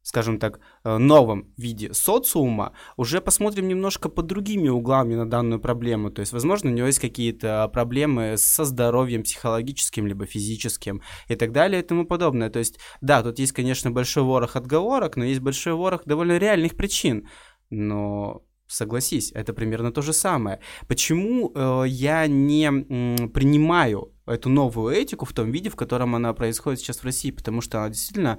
скажем 0.09 0.39
так, 0.39 0.61
э, 0.85 0.97
новом 0.97 1.53
виде 1.59 1.93
социума, 1.93 2.73
уже 2.97 3.21
посмотрим 3.21 3.69
немножко 3.69 4.09
под 4.09 4.27
другими 4.27 4.71
углами 4.71 5.15
на 5.15 5.29
данную 5.29 5.61
проблему. 5.61 6.11
То 6.11 6.21
есть, 6.21 6.33
возможно, 6.33 6.71
у 6.71 6.73
него 6.73 6.87
есть 6.87 6.99
какие-то 6.99 7.69
проблемы 7.75 8.39
со 8.39 8.65
здоровьем 8.65 9.23
психологическим, 9.23 10.07
либо 10.07 10.25
физическим 10.25 11.03
и 11.29 11.37
так 11.37 11.53
далее 11.53 11.83
и 11.83 11.87
тому 11.87 12.07
подобное. 12.07 12.49
То 12.49 12.59
есть, 12.59 12.79
да, 13.03 13.23
тут 13.23 13.39
есть, 13.39 13.53
конечно, 13.53 13.91
большой 13.91 14.23
ворох 14.23 14.57
отговорок, 14.57 15.17
но 15.17 15.25
есть 15.25 15.41
большой 15.41 15.75
ворох 15.75 16.05
довольно 16.07 16.39
реальных 16.39 16.75
причин. 16.75 17.29
Но 17.69 18.45
согласись, 18.67 19.33
это 19.35 19.53
примерно 19.53 19.93
то 19.93 20.03
же 20.03 20.13
самое. 20.13 20.61
Почему 20.87 21.53
э, 21.55 21.85
я 21.89 22.27
не 22.27 22.65
м, 22.65 23.31
принимаю 23.31 24.15
эту 24.27 24.49
новую 24.49 24.95
этику 24.95 25.25
в 25.25 25.33
том 25.33 25.51
виде, 25.51 25.71
в 25.71 25.77
котором 25.77 26.15
она 26.15 26.33
происходит 26.35 26.81
сейчас 26.81 26.99
в 26.99 27.05
России? 27.05 27.31
Потому 27.31 27.61
что 27.61 27.79
она 27.79 27.89
действительно 27.89 28.39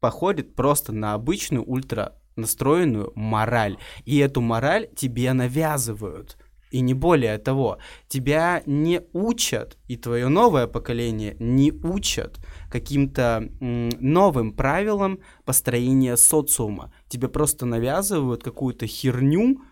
походит 0.00 0.54
просто 0.54 0.92
на 0.92 1.14
обычную 1.14 1.64
ультра 1.64 2.14
настроенную 2.36 3.12
мораль. 3.14 3.78
И 4.04 4.18
эту 4.18 4.40
мораль 4.40 4.88
тебе 4.94 5.32
навязывают. 5.32 6.36
И 6.70 6.80
не 6.80 6.94
более 6.94 7.38
того, 7.38 7.78
тебя 8.08 8.62
не 8.66 9.00
учат, 9.12 9.78
и 9.86 9.96
твое 9.96 10.28
новое 10.28 10.66
поколение 10.66 11.36
не 11.38 11.72
учат 11.72 12.38
каким-то 12.70 13.48
новым 13.60 14.52
правилам 14.52 15.20
построения 15.44 16.16
социума. 16.16 16.92
Тебе 17.08 17.28
просто 17.28 17.66
навязывают 17.66 18.42
какую-то 18.42 18.86
херню 18.86 19.62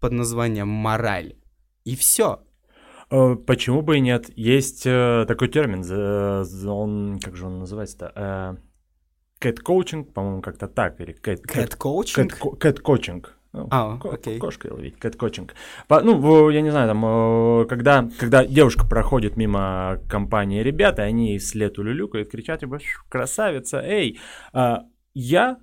под 0.00 0.12
названием 0.12 0.68
мораль. 0.68 1.34
И 1.84 1.96
все. 1.96 2.44
Э, 3.10 3.34
почему 3.34 3.82
бы 3.82 3.98
и 3.98 4.00
нет? 4.00 4.30
Есть 4.36 4.86
э, 4.86 5.24
такой 5.26 5.48
термин, 5.48 5.84
он, 6.70 7.18
как 7.20 7.36
же 7.36 7.46
он 7.46 7.58
называется-то? 7.58 8.58
Кэт-коучинг, 9.44 10.14
по-моему, 10.14 10.40
как-то 10.40 10.68
так. 10.68 10.98
Или 11.02 11.12
кэт, 11.12 11.42
кэт-коучинг? 11.42 12.58
Кэт-коучинг. 12.58 13.34
Ну, 13.52 13.68
а, 13.70 14.00
окей. 14.02 14.38
Кошкой 14.38 14.70
ловить, 14.70 14.98
кэт-коучинг. 14.98 15.54
Ну, 15.90 16.48
я 16.48 16.62
не 16.62 16.70
знаю, 16.70 16.88
там, 16.88 17.04
э, 17.04 17.66
когда, 17.66 18.08
когда 18.18 18.46
девушка 18.46 18.86
проходит 18.86 19.36
мимо 19.36 20.00
компании 20.08 20.62
ребят, 20.62 20.98
и 20.98 21.02
они 21.02 21.38
след 21.38 21.78
улюлюкают, 21.78 22.30
кричат, 22.30 22.60
типа, 22.60 22.78
красавица, 23.10 23.82
эй, 23.84 24.18
а, 24.54 24.84
я 25.12 25.58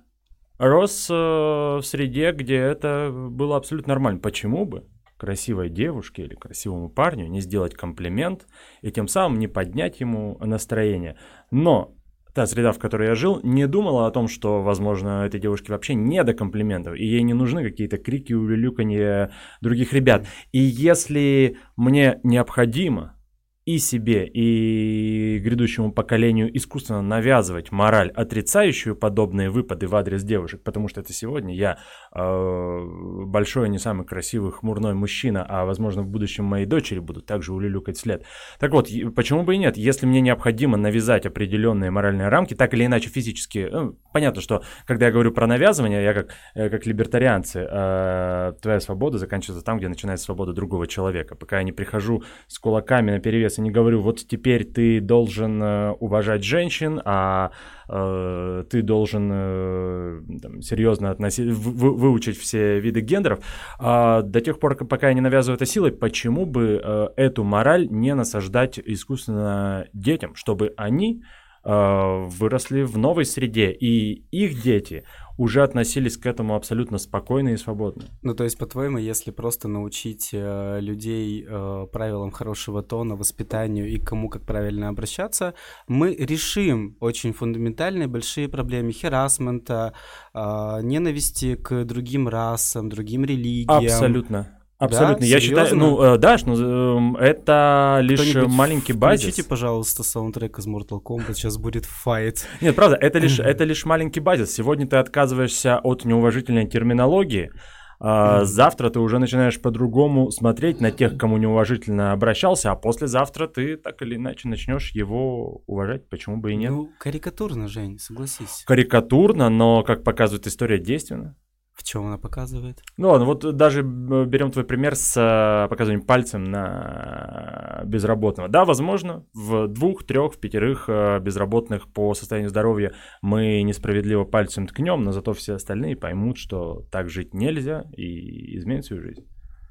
рос 0.58 1.08
э, 1.10 1.14
в 1.14 1.82
среде, 1.82 2.30
где 2.30 2.58
это 2.58 3.10
было 3.12 3.56
абсолютно 3.56 3.94
нормально. 3.94 4.20
Почему 4.20 4.64
бы 4.64 4.86
красивой 5.16 5.70
девушке 5.70 6.22
или 6.22 6.36
красивому 6.36 6.88
парню 6.88 7.26
не 7.26 7.40
сделать 7.40 7.74
комплимент 7.74 8.46
и 8.80 8.92
тем 8.92 9.08
самым 9.08 9.40
не 9.40 9.48
поднять 9.48 9.98
ему 9.98 10.38
настроение? 10.40 11.18
Но 11.50 11.96
та 12.34 12.46
среда, 12.46 12.72
в 12.72 12.78
которой 12.78 13.08
я 13.08 13.14
жил, 13.14 13.40
не 13.42 13.66
думала 13.66 14.06
о 14.06 14.10
том, 14.10 14.28
что, 14.28 14.62
возможно, 14.62 15.24
этой 15.26 15.40
девушке 15.40 15.72
вообще 15.72 15.94
не 15.94 16.22
до 16.24 16.34
комплиментов, 16.34 16.96
и 16.96 17.04
ей 17.04 17.22
не 17.22 17.34
нужны 17.34 17.62
какие-то 17.62 17.98
крики, 17.98 18.32
улюлюканье 18.32 19.30
других 19.60 19.92
ребят. 19.92 20.26
И 20.52 20.58
если 20.58 21.56
мне 21.76 22.20
необходимо 22.22 23.16
и 23.64 23.78
себе, 23.78 24.26
и 24.26 25.38
грядущему 25.38 25.92
поколению 25.92 26.54
искусственно 26.56 27.00
навязывать 27.00 27.70
мораль, 27.70 28.10
отрицающую 28.10 28.96
подобные 28.96 29.50
выпады 29.50 29.86
в 29.86 29.94
адрес 29.94 30.24
девушек, 30.24 30.62
потому 30.64 30.88
что 30.88 31.00
это 31.00 31.12
сегодня 31.12 31.54
я 31.54 31.78
э, 32.12 32.84
большой, 33.26 33.68
не 33.68 33.78
самый 33.78 34.04
красивый, 34.04 34.50
хмурной 34.50 34.94
мужчина, 34.94 35.46
а, 35.48 35.64
возможно, 35.64 36.02
в 36.02 36.08
будущем 36.08 36.44
моей 36.44 36.66
дочери 36.66 36.98
будут 36.98 37.26
также 37.26 37.52
улюлюкать 37.52 37.96
вслед. 37.98 38.24
Так 38.58 38.72
вот, 38.72 38.88
почему 39.14 39.44
бы 39.44 39.54
и 39.54 39.58
нет? 39.58 39.76
Если 39.76 40.06
мне 40.06 40.20
необходимо 40.20 40.76
навязать 40.76 41.24
определенные 41.24 41.92
моральные 41.92 42.28
рамки, 42.28 42.54
так 42.54 42.74
или 42.74 42.86
иначе 42.86 43.10
физически, 43.10 43.68
ну, 43.70 43.96
понятно, 44.12 44.40
что 44.40 44.64
когда 44.86 45.06
я 45.06 45.12
говорю 45.12 45.30
про 45.30 45.46
навязывание, 45.46 46.02
я 46.02 46.14
как, 46.14 46.34
э, 46.56 46.68
как 46.68 46.84
либертарианцы, 46.84 47.60
э, 47.70 48.52
твоя 48.60 48.80
свобода 48.80 49.18
заканчивается 49.18 49.64
там, 49.64 49.78
где 49.78 49.86
начинается 49.86 50.24
свобода 50.24 50.52
другого 50.52 50.88
человека. 50.88 51.36
Пока 51.36 51.58
я 51.58 51.62
не 51.62 51.72
прихожу 51.72 52.24
с 52.48 52.58
кулаками 52.58 53.12
на 53.12 53.20
перевес 53.20 53.51
не 53.60 53.70
говорю, 53.70 54.00
вот 54.00 54.26
теперь 54.26 54.64
ты 54.64 55.00
должен 55.00 55.62
э, 55.62 55.90
уважать 56.00 56.42
женщин, 56.42 57.02
а 57.04 57.50
э, 57.88 58.64
ты 58.70 58.82
должен 58.82 59.30
э, 59.32 60.20
там, 60.40 60.62
серьезно 60.62 61.10
относить, 61.10 61.50
вы, 61.50 61.94
выучить 61.94 62.38
все 62.38 62.80
виды 62.80 63.00
гендеров, 63.00 63.40
а 63.78 64.22
до 64.22 64.40
тех 64.40 64.58
пор, 64.58 64.76
пока 64.76 65.08
я 65.08 65.14
не 65.14 65.20
навязываю 65.20 65.56
это 65.56 65.66
силой, 65.66 65.92
почему 65.92 66.46
бы 66.46 66.80
э, 66.82 67.08
эту 67.16 67.44
мораль 67.44 67.88
не 67.90 68.14
насаждать 68.14 68.78
искусственно 68.78 69.86
детям, 69.92 70.34
чтобы 70.34 70.72
они 70.76 71.22
э, 71.64 72.26
выросли 72.28 72.82
в 72.82 72.96
новой 72.96 73.24
среде, 73.24 73.72
и 73.72 74.24
их 74.30 74.62
дети 74.62 75.04
уже 75.36 75.62
относились 75.62 76.16
к 76.16 76.26
этому 76.26 76.54
абсолютно 76.54 76.98
спокойно 76.98 77.50
и 77.50 77.56
свободно. 77.56 78.04
Ну, 78.22 78.34
то 78.34 78.44
есть, 78.44 78.58
по-твоему, 78.58 78.98
если 78.98 79.30
просто 79.30 79.68
научить 79.68 80.30
э, 80.32 80.80
людей 80.80 81.44
э, 81.48 81.86
правилам 81.92 82.30
хорошего 82.30 82.82
тона, 82.82 83.16
воспитанию 83.16 83.88
и 83.88 83.98
кому 83.98 84.28
как 84.28 84.42
правильно 84.42 84.88
обращаться, 84.88 85.54
мы 85.88 86.14
решим 86.14 86.96
очень 87.00 87.32
фундаментальные 87.32 88.08
большие 88.08 88.48
проблемы 88.48 88.92
херасмента, 88.92 89.92
э, 90.34 90.38
ненависти 90.82 91.54
к 91.56 91.84
другим 91.84 92.28
расам, 92.28 92.88
другим 92.88 93.24
религиям. 93.24 93.84
Абсолютно. 93.84 94.61
Абсолютно. 94.82 95.20
Да? 95.20 95.26
Я 95.26 95.40
Серьезно? 95.40 95.64
считаю, 95.64 95.80
ну, 95.80 96.02
э, 96.02 96.18
да, 96.18 96.36
ну, 96.44 97.16
э, 97.16 97.24
это 97.24 97.98
лишь 98.02 98.34
маленький 98.34 98.92
базис. 98.92 99.22
Включите, 99.22 99.48
пожалуйста, 99.48 100.02
саундтрек 100.02 100.58
из 100.58 100.66
Mortal 100.66 101.00
Kombat, 101.00 101.34
сейчас 101.34 101.56
будет 101.56 101.84
файт. 101.84 102.48
Нет, 102.60 102.74
правда, 102.74 102.96
это 102.96 103.20
лишь, 103.20 103.38
это 103.38 103.62
лишь 103.62 103.84
маленький 103.84 104.18
базис. 104.18 104.52
Сегодня 104.52 104.88
ты 104.88 104.96
отказываешься 104.96 105.78
от 105.78 106.04
неуважительной 106.04 106.66
терминологии, 106.66 107.52
а 108.00 108.44
завтра 108.44 108.90
ты 108.90 108.98
уже 108.98 109.20
начинаешь 109.20 109.60
по-другому 109.60 110.32
смотреть 110.32 110.80
на 110.80 110.90
тех, 110.90 111.16
кому 111.16 111.36
неуважительно 111.36 112.10
обращался, 112.10 112.72
а 112.72 112.74
послезавтра 112.74 113.46
ты 113.46 113.76
так 113.76 114.02
или 114.02 114.16
иначе 114.16 114.48
начнешь 114.48 114.90
его 114.90 115.62
уважать, 115.68 116.08
почему 116.08 116.38
бы 116.38 116.54
и 116.54 116.56
нет. 116.56 116.72
Ну, 116.72 116.90
карикатурно, 116.98 117.68
Жень, 117.68 118.00
согласись. 118.00 118.64
Карикатурно, 118.66 119.48
но, 119.48 119.84
как 119.84 120.02
показывает 120.02 120.48
история, 120.48 120.80
действенно. 120.80 121.36
В 121.74 121.84
чем 121.84 122.06
она 122.06 122.18
показывает? 122.18 122.82
Ну 122.98 123.08
ладно, 123.08 123.26
вот 123.26 123.56
даже 123.56 123.80
э, 123.80 123.82
берем 123.82 124.50
твой 124.50 124.64
пример 124.64 124.94
с 124.94 125.16
э, 125.16 125.68
показыванием 125.68 126.06
пальцем 126.06 126.44
на 126.44 127.82
безработного. 127.84 128.48
Да, 128.48 128.64
возможно, 128.64 129.24
в 129.32 129.68
двух, 129.68 130.04
трех, 130.04 130.34
в 130.34 130.38
пятерых 130.38 130.84
э, 130.88 131.18
безработных 131.20 131.90
по 131.92 132.14
состоянию 132.14 132.50
здоровья 132.50 132.92
мы 133.22 133.62
несправедливо 133.62 134.24
пальцем 134.24 134.66
ткнем, 134.66 135.02
но 135.02 135.12
зато 135.12 135.32
все 135.32 135.54
остальные 135.54 135.96
поймут, 135.96 136.36
что 136.36 136.86
так 136.90 137.08
жить 137.08 137.32
нельзя 137.32 137.84
и 137.96 138.58
изменят 138.58 138.84
свою 138.84 139.02
жизнь. 139.02 139.26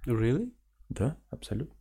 Really? 0.08 0.52
Да, 0.90 1.18
абсолютно. 1.30 1.81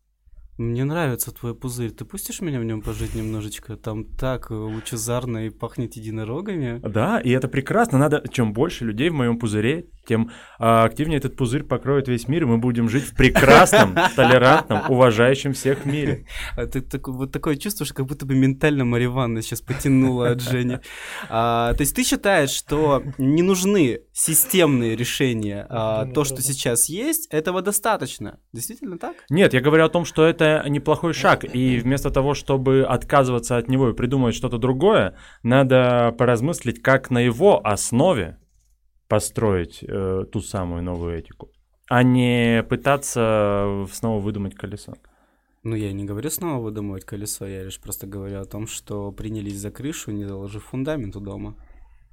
Мне 0.61 0.85
нравится 0.85 1.33
твой 1.33 1.55
пузырь. 1.55 1.91
Ты 1.91 2.05
пустишь 2.05 2.43
меня 2.43 2.61
в 2.61 2.65
нем 2.65 2.83
пожить 2.83 3.15
немножечко? 3.15 3.79
Там 3.79 4.05
так 4.05 4.51
лучезарно 4.51 5.47
и 5.47 5.49
пахнет 5.49 5.95
единорогами. 5.95 6.81
Да, 6.87 7.19
и 7.19 7.31
это 7.31 7.49
прекрасно. 7.49 7.97
Надо, 7.97 8.23
чем 8.31 8.53
больше 8.53 8.85
людей 8.85 9.09
в 9.09 9.15
моем 9.15 9.39
пузыре, 9.39 9.87
тем 10.07 10.31
а, 10.59 10.85
активнее 10.85 11.17
этот 11.17 11.35
пузырь 11.37 11.63
покроет 11.63 12.09
весь 12.09 12.29
мир, 12.29 12.43
и 12.43 12.47
мы 12.47 12.59
будем 12.59 12.91
жить 12.91 13.05
в 13.05 13.15
прекрасном, 13.15 13.95
толерантном, 14.17 14.91
уважающем 14.91 15.55
всех 15.55 15.87
мире. 15.87 16.27
А 16.57 16.67
ты 16.67 16.81
так, 16.81 17.09
вот 17.09 17.33
такое 17.33 17.57
чувство, 17.57 17.87
что 17.87 17.95
как 17.95 18.07
будто 18.07 18.27
бы 18.27 18.35
ментально 18.35 18.85
Мария 18.85 19.09
Ивановна 19.09 19.41
сейчас 19.41 19.61
потянула 19.61 20.31
от 20.31 20.41
Жени. 20.43 20.79
А, 21.29 21.73
то 21.75 21.81
есть 21.81 21.95
ты 21.95 22.03
считаешь, 22.03 22.51
что 22.51 23.03
не 23.19 23.43
нужны 23.43 24.01
системные 24.13 24.97
решения, 24.97 25.67
а, 25.71 26.07
то, 26.07 26.25
что 26.25 26.43
сейчас 26.43 26.89
есть, 26.89 27.29
этого 27.31 27.63
достаточно? 27.63 28.41
Действительно 28.53 28.99
так? 28.99 29.17
Нет, 29.31 29.55
я 29.55 29.61
говорю 29.61 29.85
о 29.85 29.89
том, 29.89 30.05
что 30.05 30.27
это 30.27 30.50
неплохой 30.69 31.13
шаг, 31.13 31.45
и 31.45 31.79
вместо 31.79 32.11
того, 32.11 32.35
чтобы 32.35 32.83
отказываться 32.83 33.57
от 33.57 33.69
него 33.69 33.91
и 33.91 33.95
придумать 33.95 34.35
что-то 34.35 34.59
другое, 34.59 35.17
надо 35.43 36.15
поразмыслить, 36.19 36.83
как 36.83 37.11
на 37.11 37.19
его 37.19 37.61
основе 37.67 38.39
построить 39.09 39.83
э, 39.83 40.25
ту 40.31 40.41
самую 40.41 40.83
новую 40.83 41.19
этику, 41.19 41.51
а 41.89 42.03
не 42.03 42.65
пытаться 42.69 43.87
снова 43.93 44.21
выдумать 44.21 44.55
колесо. 44.55 44.95
Ну, 45.63 45.77
я 45.77 45.93
не 45.93 46.05
говорю 46.05 46.31
снова 46.31 46.63
выдумывать 46.63 47.05
колесо, 47.05 47.47
я 47.47 47.65
лишь 47.65 47.81
просто 47.81 48.07
говорю 48.07 48.41
о 48.41 48.47
том, 48.47 48.67
что 48.67 49.13
принялись 49.13 49.59
за 49.59 49.71
крышу, 49.71 50.11
не 50.11 50.25
заложив 50.25 50.65
фундамент 50.65 51.17
у 51.17 51.21
дома. 51.21 51.57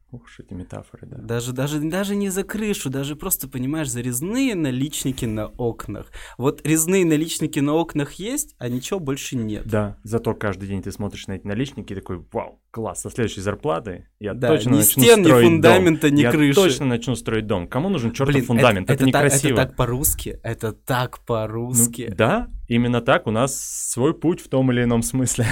Ух 0.10 0.24
уж 0.24 0.40
эти 0.40 0.54
метафоры, 0.54 1.06
да. 1.06 1.18
Даже, 1.18 1.52
даже, 1.52 1.82
даже 1.82 2.16
не 2.16 2.30
за 2.30 2.46
крышу, 2.46 2.90
даже 2.90 3.18
просто, 3.18 3.50
понимаешь, 3.50 3.90
за 3.90 4.00
резные 4.00 4.56
наличники 4.56 5.26
на 5.26 5.48
окнах. 5.48 6.12
Вот 6.38 6.66
резные 6.66 7.06
наличники 7.06 7.60
на 7.60 7.74
окнах 7.74 8.14
есть, 8.14 8.56
а 8.58 8.70
ничего 8.70 9.02
больше 9.02 9.36
нет. 9.36 9.68
Да, 9.68 9.98
зато 10.04 10.34
каждый 10.34 10.70
день 10.70 10.82
ты 10.82 10.94
смотришь 10.94 11.28
на 11.28 11.34
эти 11.34 11.46
наличники 11.46 11.92
и 11.92 11.96
такой, 11.96 12.24
вау, 12.32 12.62
класс, 12.72 13.02
со 13.02 13.10
следующей 13.10 13.42
зарплаты 13.42 14.08
я 14.20 14.34
да, 14.34 14.48
точно 14.48 14.70
ни 14.70 14.78
начну 14.78 15.04
стен, 15.04 15.26
строить 15.26 15.46
ни 15.46 15.50
фундамента, 15.50 16.08
дом. 16.08 16.16
ни 16.16 16.22
я 16.22 16.32
крыши. 16.32 16.48
Я 16.60 16.66
точно 16.66 16.86
начну 16.86 17.16
строить 17.16 17.46
дом. 17.46 17.68
Кому 17.68 17.90
нужен 17.90 18.14
чертов 18.14 18.34
Блин, 18.34 18.46
фундамент? 18.46 18.90
Это, 18.90 18.94
это, 18.94 19.04
это 19.04 19.08
некрасиво. 19.08 19.58
Так, 19.58 19.66
это 19.66 19.68
так 19.68 19.76
по-русски, 19.76 20.40
это 20.42 20.72
так 20.72 21.20
по-русски. 21.26 22.06
Ну, 22.10 22.16
да, 22.16 22.48
именно 22.70 23.02
так, 23.02 23.28
у 23.28 23.32
нас 23.32 23.60
свой 23.60 24.14
путь 24.14 24.40
в 24.40 24.48
том 24.48 24.72
или 24.72 24.84
ином 24.84 25.04
смысле. 25.04 25.48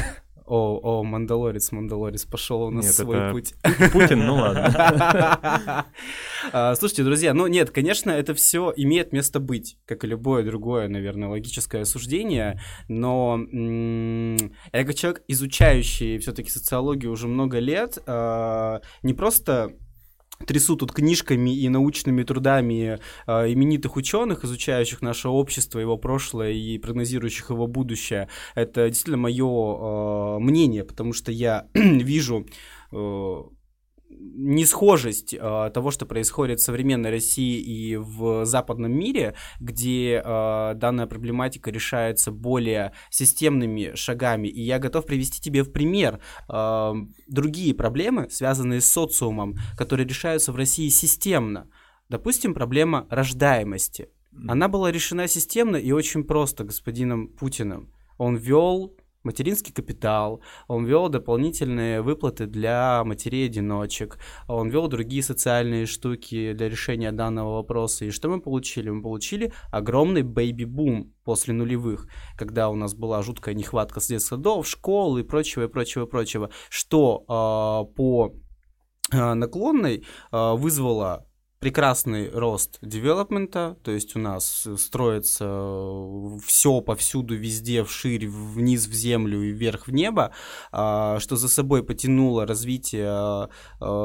О, 0.45 0.79
о, 0.81 1.03
Мандалорец, 1.03 1.71
Мандалорец, 1.71 2.25
пошел 2.25 2.63
у 2.63 2.69
нас 2.69 2.85
нет, 2.85 2.93
свой 2.93 3.17
это 3.17 3.31
путь. 3.31 3.53
Путин, 3.91 4.25
ну 4.25 4.35
ладно. 4.35 5.85
А, 6.51 6.75
слушайте, 6.75 7.03
друзья, 7.03 7.33
ну 7.33 7.47
нет, 7.47 7.71
конечно, 7.71 8.11
это 8.11 8.35
все 8.35 8.71
имеет 8.75 9.11
место 9.11 9.39
быть, 9.39 9.79
как 9.87 10.03
и 10.03 10.07
любое 10.07 10.43
другое, 10.43 10.87
наверное, 10.87 11.27
логическое 11.27 11.85
суждение, 11.85 12.61
но 12.87 13.39
я 13.51 14.85
как 14.85 14.93
человек, 14.93 15.23
изучающий 15.27 16.19
все-таки 16.19 16.51
социологию 16.51 17.11
уже 17.11 17.27
много 17.27 17.57
лет, 17.57 17.97
а, 18.05 18.81
не 19.01 19.15
просто 19.15 19.75
трясу 20.45 20.75
тут 20.75 20.91
книжками 20.91 21.55
и 21.55 21.69
научными 21.69 22.23
трудами 22.23 22.99
э, 23.27 23.53
именитых 23.53 23.95
ученых, 23.95 24.43
изучающих 24.43 25.01
наше 25.01 25.29
общество, 25.29 25.79
его 25.79 25.97
прошлое 25.97 26.51
и 26.51 26.77
прогнозирующих 26.77 27.49
его 27.49 27.67
будущее. 27.67 28.29
Это 28.53 28.87
действительно 28.87 29.17
мое 29.17 29.45
э, 29.45 30.39
мнение, 30.39 30.83
потому 30.83 31.13
что 31.13 31.31
я 31.31 31.67
вижу 31.73 32.45
э, 32.91 33.43
несхожесть 34.19 35.33
э, 35.33 35.71
того, 35.73 35.91
что 35.91 36.05
происходит 36.05 36.59
в 36.59 36.63
современной 36.63 37.09
России 37.09 37.59
и 37.59 37.95
в 37.97 38.45
западном 38.45 38.91
мире, 38.91 39.35
где 39.59 40.21
э, 40.23 40.73
данная 40.75 41.07
проблематика 41.07 41.71
решается 41.71 42.31
более 42.31 42.93
системными 43.09 43.95
шагами. 43.95 44.47
И 44.47 44.61
я 44.61 44.79
готов 44.79 45.05
привести 45.05 45.41
тебе 45.41 45.63
в 45.63 45.71
пример 45.71 46.19
э, 46.49 46.93
другие 47.27 47.73
проблемы, 47.73 48.29
связанные 48.29 48.81
с 48.81 48.91
социумом, 48.91 49.55
которые 49.77 50.07
решаются 50.07 50.51
в 50.51 50.55
России 50.55 50.89
системно. 50.89 51.69
Допустим, 52.09 52.53
проблема 52.53 53.07
рождаемости. 53.09 54.09
Она 54.47 54.67
была 54.67 54.91
решена 54.91 55.27
системно 55.27 55.77
и 55.77 55.91
очень 55.91 56.23
просто 56.23 56.63
господином 56.63 57.29
Путиным. 57.29 57.91
Он 58.17 58.35
ввел 58.35 58.95
материнский 59.25 59.73
капитал, 59.73 60.41
он 60.67 60.85
вел 60.85 61.09
дополнительные 61.09 62.01
выплаты 62.01 62.45
для 62.45 63.03
матерей-одиночек, 63.03 64.19
он 64.47 64.69
вел 64.69 64.87
другие 64.87 65.23
социальные 65.23 65.85
штуки 65.85 66.53
для 66.53 66.69
решения 66.69 67.11
данного 67.11 67.55
вопроса. 67.55 68.05
И 68.05 68.11
что 68.11 68.29
мы 68.29 68.39
получили? 68.39 68.89
Мы 68.89 69.01
получили 69.01 69.51
огромный 69.71 70.21
бэби-бум 70.21 71.13
после 71.23 71.53
нулевых, 71.53 72.07
когда 72.37 72.69
у 72.69 72.75
нас 72.75 72.93
была 72.93 73.21
жуткая 73.23 73.55
нехватка 73.55 73.99
средств 73.99 74.29
садов, 74.29 74.67
школ 74.67 75.17
и 75.17 75.23
прочего, 75.23 75.63
и 75.63 75.67
прочего, 75.67 76.05
и 76.05 76.09
прочего, 76.09 76.49
что 76.69 77.23
э, 77.27 77.95
по 77.95 78.33
э, 79.11 79.33
наклонной 79.33 80.05
э, 80.31 80.53
вызвало 80.55 81.25
прекрасный 81.59 82.29
рост 82.29 82.77
девелопмента, 82.81 83.77
то 83.83 83.91
есть 83.91 84.15
у 84.15 84.19
нас 84.19 84.67
строится 84.77 85.45
все 86.45 86.81
повсюду, 86.81 87.35
везде, 87.35 87.83
вширь, 87.83 88.27
вниз 88.27 88.87
в 88.87 88.93
землю 88.93 89.41
и 89.41 89.51
вверх 89.51 89.87
в 89.87 89.91
небо, 89.91 90.31
а, 90.71 91.19
что 91.19 91.35
за 91.35 91.49
собой 91.49 91.83
потянуло 91.83 92.45
развитие 92.45 93.07
а, 93.07 93.49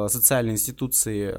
социальной 0.09 0.53
институции, 0.53 1.31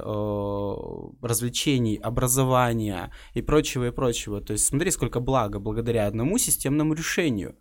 развлечений, 1.24 1.96
образования 1.96 3.12
и 3.34 3.42
прочего, 3.42 3.88
и 3.88 3.90
прочего. 3.90 4.40
То 4.40 4.52
есть 4.52 4.66
смотри, 4.66 4.90
сколько 4.90 5.20
блага 5.20 5.58
благодаря 5.58 6.06
одному 6.06 6.38
системному 6.38 6.94
решению. 6.94 7.56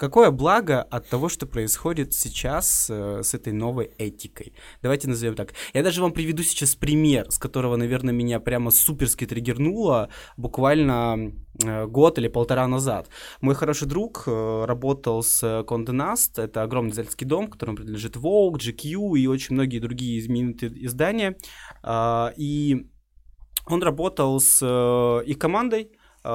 Какое 0.00 0.30
благо 0.30 0.82
от 0.82 1.10
того, 1.10 1.28
что 1.28 1.46
происходит 1.46 2.14
сейчас 2.14 2.88
э, 2.88 3.20
с 3.22 3.34
этой 3.34 3.52
новой 3.52 3.90
этикой? 3.98 4.54
Давайте 4.80 5.08
назовем 5.08 5.34
так. 5.34 5.52
Я 5.74 5.82
даже 5.82 6.00
вам 6.00 6.12
приведу 6.12 6.42
сейчас 6.42 6.74
пример, 6.74 7.30
с 7.30 7.36
которого, 7.36 7.76
наверное, 7.76 8.14
меня 8.14 8.40
прямо 8.40 8.70
суперски 8.70 9.26
триггернуло 9.26 10.08
буквально 10.38 11.32
э, 11.62 11.86
год 11.86 12.16
или 12.16 12.28
полтора 12.28 12.66
назад. 12.66 13.10
Мой 13.42 13.54
хороший 13.54 13.86
друг 13.88 14.22
э, 14.26 14.64
работал 14.64 15.22
с 15.22 15.44
Condé 15.68 15.92
Nast, 15.92 16.42
это 16.42 16.62
огромный 16.62 16.92
издательский 16.92 17.26
дом, 17.26 17.48
которому 17.48 17.76
принадлежит 17.76 18.16
Vogue, 18.16 18.56
GQ 18.56 19.18
и 19.18 19.26
очень 19.26 19.54
многие 19.54 19.80
другие 19.80 20.22
знаменитые 20.22 20.86
издания. 20.86 21.36
Э, 21.82 22.30
и 22.38 22.86
он 23.66 23.82
работал 23.82 24.40
с 24.40 24.60
э, 24.62 25.24
их 25.26 25.38
командой 25.38 25.92
э, 26.24 26.28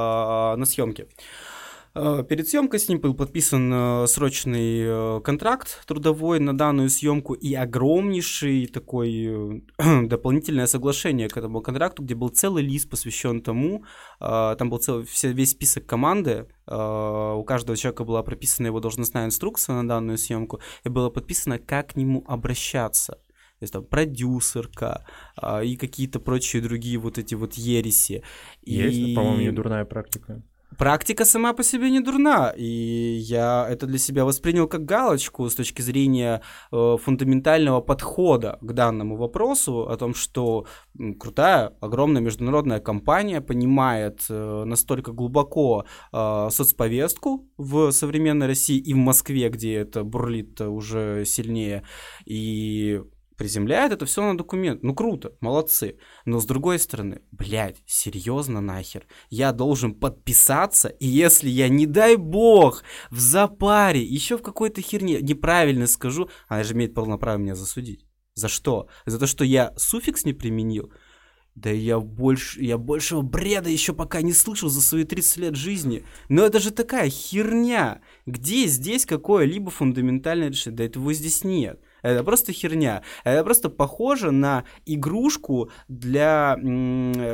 на 0.55 0.65
съемке. 0.65 1.07
Э, 1.07 1.54
перед 1.95 2.49
съемкой 2.49 2.79
с 2.79 2.89
ним 2.89 2.99
был 2.99 3.13
подписан 3.13 3.71
э, 3.73 4.07
срочный 4.07 4.81
э, 4.81 5.21
контракт 5.23 5.85
трудовой 5.87 6.41
на 6.41 6.57
данную 6.57 6.89
съемку 6.89 7.33
и 7.33 7.53
огромнейший 7.53 8.67
такой 8.67 9.63
дополнительное 10.03 10.67
соглашение 10.67 11.29
к 11.29 11.37
этому 11.37 11.61
контракту, 11.61 12.03
где 12.03 12.13
был 12.13 12.29
целый 12.29 12.63
лист 12.63 12.89
посвящен 12.89 13.41
тому, 13.41 13.85
там 14.19 14.69
был 14.69 14.79
целый, 14.79 15.07
весь 15.23 15.51
список 15.51 15.85
команды, 15.85 16.47
у 16.67 17.43
каждого 17.45 17.77
человека 17.77 18.03
была 18.03 18.23
прописана 18.23 18.67
его 18.67 18.79
должностная 18.79 19.25
инструкция 19.25 19.75
на 19.75 19.87
данную 19.87 20.17
съемку, 20.17 20.59
и 20.83 20.89
было 20.89 21.09
подписано, 21.09 21.59
как 21.59 21.93
к 21.93 21.95
нему 21.95 22.23
обращаться 22.27 23.19
то 23.59 23.63
есть 23.63 23.71
там 23.71 23.85
продюсерка 23.85 25.05
а, 25.37 25.63
и 25.63 25.77
какие-то 25.77 26.19
прочие 26.19 26.61
другие 26.61 26.97
вот 26.97 27.17
эти 27.17 27.35
вот 27.35 27.53
ереси. 27.53 28.21
Есть, 28.63 28.97
и... 28.97 29.15
по-моему, 29.15 29.39
не 29.39 29.51
дурная 29.51 29.85
практика 29.85 30.43
практика 30.77 31.25
сама 31.25 31.53
по 31.53 31.63
себе 31.63 31.89
не 31.89 31.99
дурна, 31.99 32.53
и 32.55 32.63
я 32.63 33.67
это 33.69 33.85
для 33.85 33.97
себя 33.97 34.25
воспринял 34.25 34.67
как 34.67 34.85
галочку 34.85 35.49
с 35.49 35.55
точки 35.55 35.81
зрения 35.81 36.41
э, 36.71 36.97
фундаментального 37.01 37.81
подхода 37.81 38.57
к 38.61 38.73
данному 38.73 39.17
вопросу, 39.17 39.87
о 39.89 39.97
том, 39.97 40.13
что 40.13 40.65
крутая, 41.19 41.73
огромная 41.81 42.21
международная 42.21 42.79
компания 42.79 43.41
понимает 43.41 44.25
э, 44.29 44.63
настолько 44.65 45.11
глубоко 45.11 45.85
э, 46.11 46.47
соцповестку 46.51 47.47
в 47.57 47.91
современной 47.91 48.47
России 48.47 48.77
и 48.77 48.93
в 48.93 48.97
Москве, 48.97 49.49
где 49.49 49.75
это 49.75 50.03
бурлит 50.03 50.61
уже 50.61 51.25
сильнее, 51.25 51.83
и 52.25 53.01
приземляет 53.37 53.91
это 53.91 54.05
все 54.05 54.23
на 54.23 54.37
документ. 54.37 54.83
Ну 54.83 54.93
круто, 54.93 55.33
молодцы. 55.41 55.97
Но 56.25 56.39
с 56.39 56.45
другой 56.45 56.79
стороны, 56.79 57.21
блядь, 57.31 57.83
серьезно 57.85 58.61
нахер. 58.61 59.05
Я 59.29 59.51
должен 59.51 59.93
подписаться, 59.93 60.89
и 60.89 61.07
если 61.07 61.49
я, 61.49 61.69
не 61.69 61.85
дай 61.85 62.15
бог, 62.15 62.83
в 63.11 63.19
запаре, 63.19 64.03
еще 64.03 64.37
в 64.37 64.41
какой-то 64.41 64.81
херне 64.81 65.19
неправильно 65.21 65.87
скажу, 65.87 66.29
она 66.47 66.63
же 66.63 66.73
имеет 66.73 66.93
полное 66.93 67.17
право 67.17 67.37
меня 67.37 67.55
засудить. 67.55 68.05
За 68.33 68.49
что? 68.49 68.87
За 69.05 69.17
то, 69.17 69.27
что 69.27 69.45
я 69.45 69.73
суффикс 69.77 70.25
не 70.25 70.33
применил? 70.33 70.91
Да 71.55 71.69
я 71.69 72.01
больше, 72.01 72.61
я 72.61 72.77
большего 72.77 73.21
бреда 73.21 73.69
еще 73.69 73.93
пока 73.93 74.21
не 74.21 74.33
слышал 74.33 74.67
за 74.67 74.81
свои 74.81 75.05
30 75.05 75.37
лет 75.37 75.55
жизни. 75.55 76.03
Но 76.27 76.45
это 76.45 76.59
же 76.59 76.71
такая 76.71 77.09
херня. 77.09 78.01
Где 78.25 78.65
здесь 78.67 79.05
какое-либо 79.05 79.71
фундаментальное 79.71 80.49
решение? 80.49 80.77
Да 80.77 80.83
этого 80.83 81.13
здесь 81.13 81.45
нет. 81.45 81.79
Это 82.05 82.23
просто 82.23 82.53
херня. 82.53 83.01
Это 83.23 83.43
просто 83.43 83.69
похоже 83.69 84.29
на 84.29 84.63
игрушку 84.85 85.71
для... 85.87 86.55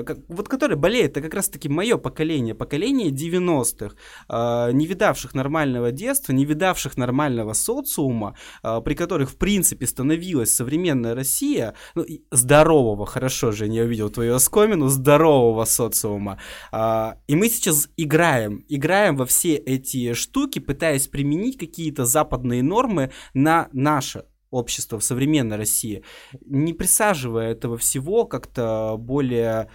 Как, 0.05 0.19
вот 0.29 0.47
которая 0.47 0.77
болеет, 0.77 1.11
это 1.11 1.21
как 1.21 1.33
раз-таки 1.33 1.67
мое 1.67 1.97
поколение, 1.97 2.55
поколение 2.55 3.09
90-х, 3.09 3.87
э, 3.87 3.97
а, 4.29 4.71
не 4.71 4.87
видавших 4.87 5.35
нормального 5.35 5.91
детства, 5.91 6.31
не 6.31 6.45
видавших 6.45 6.95
нормального 6.95 7.51
социума, 7.51 8.37
э, 8.63 8.79
при 8.85 8.93
которых, 8.93 9.31
в 9.31 9.35
принципе, 9.35 9.85
становилась 9.85 10.55
современная 10.55 11.15
Россия, 11.15 11.75
ну, 11.95 12.05
здорового, 12.31 13.05
хорошо 13.05 13.51
же, 13.51 13.67
я 13.67 13.83
увидел 13.83 14.09
твою 14.09 14.35
оскомину, 14.35 14.87
здорового 14.87 15.65
социума. 15.65 16.39
Э, 16.71 17.15
и 17.27 17.35
мы 17.35 17.49
сейчас 17.49 17.89
играем, 17.97 18.63
играем 18.69 19.17
во 19.17 19.25
все 19.25 19.55
эти 19.55 20.13
штуки, 20.13 20.59
пытаясь 20.59 21.09
применить 21.09 21.57
какие-то 21.57 22.05
западные 22.05 22.63
нормы 22.63 23.11
на 23.33 23.67
наше 23.73 24.23
общества 24.51 24.99
в 24.99 25.03
современной 25.03 25.57
России, 25.57 26.03
не 26.45 26.73
присаживая 26.73 27.51
этого 27.51 27.77
всего 27.77 28.25
как-то 28.25 28.95
более 28.99 29.69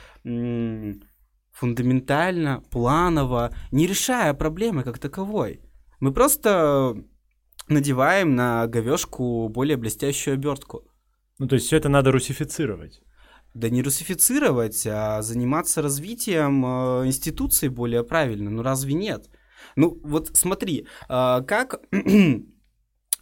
фундаментально, 1.53 2.63
планово, 2.71 3.53
не 3.73 3.87
решая 3.87 4.35
проблемы 4.35 4.83
как 4.85 4.99
таковой. 4.99 5.61
Мы 6.01 6.13
просто 6.13 6.95
надеваем 7.69 8.37
на 8.37 8.67
говешку 8.67 9.49
более 9.49 9.77
блестящую 9.77 10.35
обертку. 10.35 10.83
Ну, 11.39 11.49
то 11.49 11.55
есть 11.55 11.67
все 11.67 11.77
это 11.79 11.89
надо 11.89 12.13
русифицировать. 12.13 13.01
Да 13.55 13.71
не 13.71 13.83
русифицировать, 13.83 14.87
а 14.87 15.23
заниматься 15.23 15.81
развитием 15.81 16.65
э, 16.65 17.07
институций 17.07 17.71
более 17.71 18.05
правильно. 18.05 18.51
Ну 18.51 18.63
разве 18.63 18.93
нет? 18.93 19.31
Ну 19.77 19.99
вот 20.05 20.31
смотри, 20.35 20.87
э, 21.09 21.43
как 21.47 21.81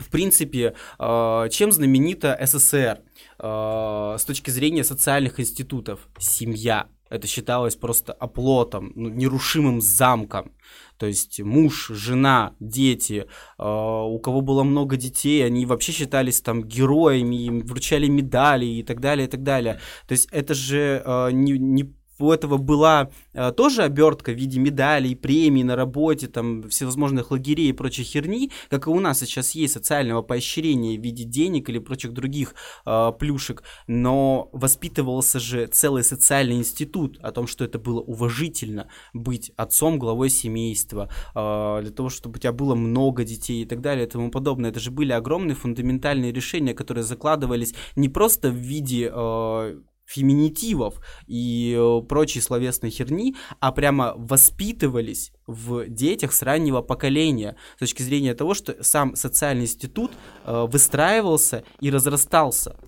в 0.04 0.10
принципе, 0.10 0.74
э, 0.98 1.48
чем 1.50 1.72
знаменита 1.72 2.38
СССР 2.40 3.00
э, 3.38 4.16
с 4.18 4.24
точки 4.24 4.50
зрения 4.50 4.84
социальных 4.84 5.40
институтов? 5.40 6.08
Семья. 6.18 6.86
Это 7.10 7.26
считалось 7.26 7.76
просто 7.76 8.12
оплотом, 8.12 8.92
ну, 8.94 9.08
нерушимым 9.08 9.80
замком. 9.80 10.52
То 10.98 11.06
есть 11.06 11.40
муж, 11.40 11.88
жена, 11.88 12.54
дети, 12.60 13.26
э, 13.58 13.64
у 13.64 14.18
кого 14.18 14.40
было 14.40 14.62
много 14.62 14.96
детей, 14.96 15.44
они 15.46 15.66
вообще 15.66 15.92
считались 15.92 16.40
там 16.40 16.64
героями, 16.64 17.36
им 17.36 17.60
вручали 17.60 18.08
медали 18.08 18.66
и 18.66 18.82
так 18.82 19.00
далее, 19.00 19.26
и 19.26 19.30
так 19.30 19.42
далее. 19.42 19.80
То 20.06 20.12
есть 20.12 20.28
это 20.32 20.54
же 20.54 21.30
не, 21.32 21.58
не 21.58 21.94
у 22.18 22.31
этого 22.31 22.57
была 22.57 23.11
э, 23.33 23.53
тоже 23.53 23.83
обертка 23.83 24.33
в 24.33 24.37
виде 24.37 24.61
медалей, 24.61 25.16
премий 25.16 25.62
на 25.62 25.77
работе, 25.77 26.29
там, 26.29 26.68
всевозможных 26.68 27.31
лагерей 27.31 27.70
и 27.70 27.72
прочей 27.72 28.05
херни, 28.05 28.50
как 28.68 28.87
и 28.87 28.90
у 28.90 29.00
нас 29.00 29.20
сейчас 29.20 29.53
есть 29.53 29.74
социального 29.74 30.22
поощрения 30.22 30.98
в 30.98 31.03
виде 31.03 31.24
денег 31.24 31.68
или 31.68 31.79
прочих 31.79 32.12
других 32.12 32.55
э, 32.87 33.12
плюшек, 33.18 33.62
но 33.87 34.48
воспитывался 34.53 35.40
же 35.40 35.66
целый 35.66 36.05
социальный 36.05 36.57
институт 36.57 37.18
о 37.20 37.33
том, 37.33 37.46
что 37.46 37.64
это 37.64 37.79
было 37.79 38.00
уважительно 38.00 38.88
быть 39.12 39.53
отцом, 39.57 39.98
главой 39.98 40.31
семейства, 40.31 41.11
э, 41.35 41.81
для 41.83 41.92
того, 41.92 42.09
чтобы 42.09 42.37
у 42.37 42.40
тебя 42.40 42.53
было 42.53 42.74
много 42.74 43.24
детей 43.24 43.62
и 43.62 43.66
так 43.66 43.81
далее 43.81 44.07
и 44.07 44.11
тому 44.11 44.31
подобное. 44.31 44.70
Это 44.70 44.81
же 44.81 44.90
были 44.90 45.12
огромные 45.12 45.55
фундаментальные 45.55 46.33
решения, 46.33 46.74
которые 46.74 47.05
закладывались 47.05 47.74
не 47.96 48.09
просто 48.09 48.50
в 48.50 48.55
виде 48.55 49.11
э, 49.12 49.81
феминитивов 50.04 51.00
и 51.26 51.76
э, 51.76 52.06
прочей 52.06 52.40
словесной 52.40 52.90
херни, 52.90 53.34
а 53.60 53.72
прямо 53.72 54.14
воспитывались 54.16 55.32
в 55.46 55.88
детях 55.88 56.32
с 56.32 56.42
раннего 56.42 56.82
поколения 56.82 57.56
с 57.76 57.80
точки 57.80 58.02
зрения 58.02 58.34
того, 58.34 58.54
что 58.54 58.82
сам 58.82 59.16
социальный 59.16 59.64
институт 59.64 60.12
э, 60.44 60.66
выстраивался 60.68 61.64
и 61.80 61.90
разрастался. 61.90 62.78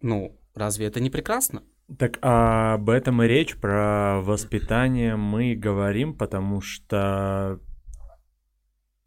Ну, 0.00 0.38
разве 0.54 0.86
это 0.86 1.00
не 1.00 1.10
прекрасно? 1.10 1.62
Так 1.98 2.18
а 2.20 2.74
об 2.74 2.90
этом 2.90 3.22
и 3.22 3.26
речь, 3.26 3.56
про 3.56 4.20
воспитание 4.20 5.16
мы 5.16 5.54
говорим, 5.54 6.14
потому 6.14 6.60
что 6.60 7.60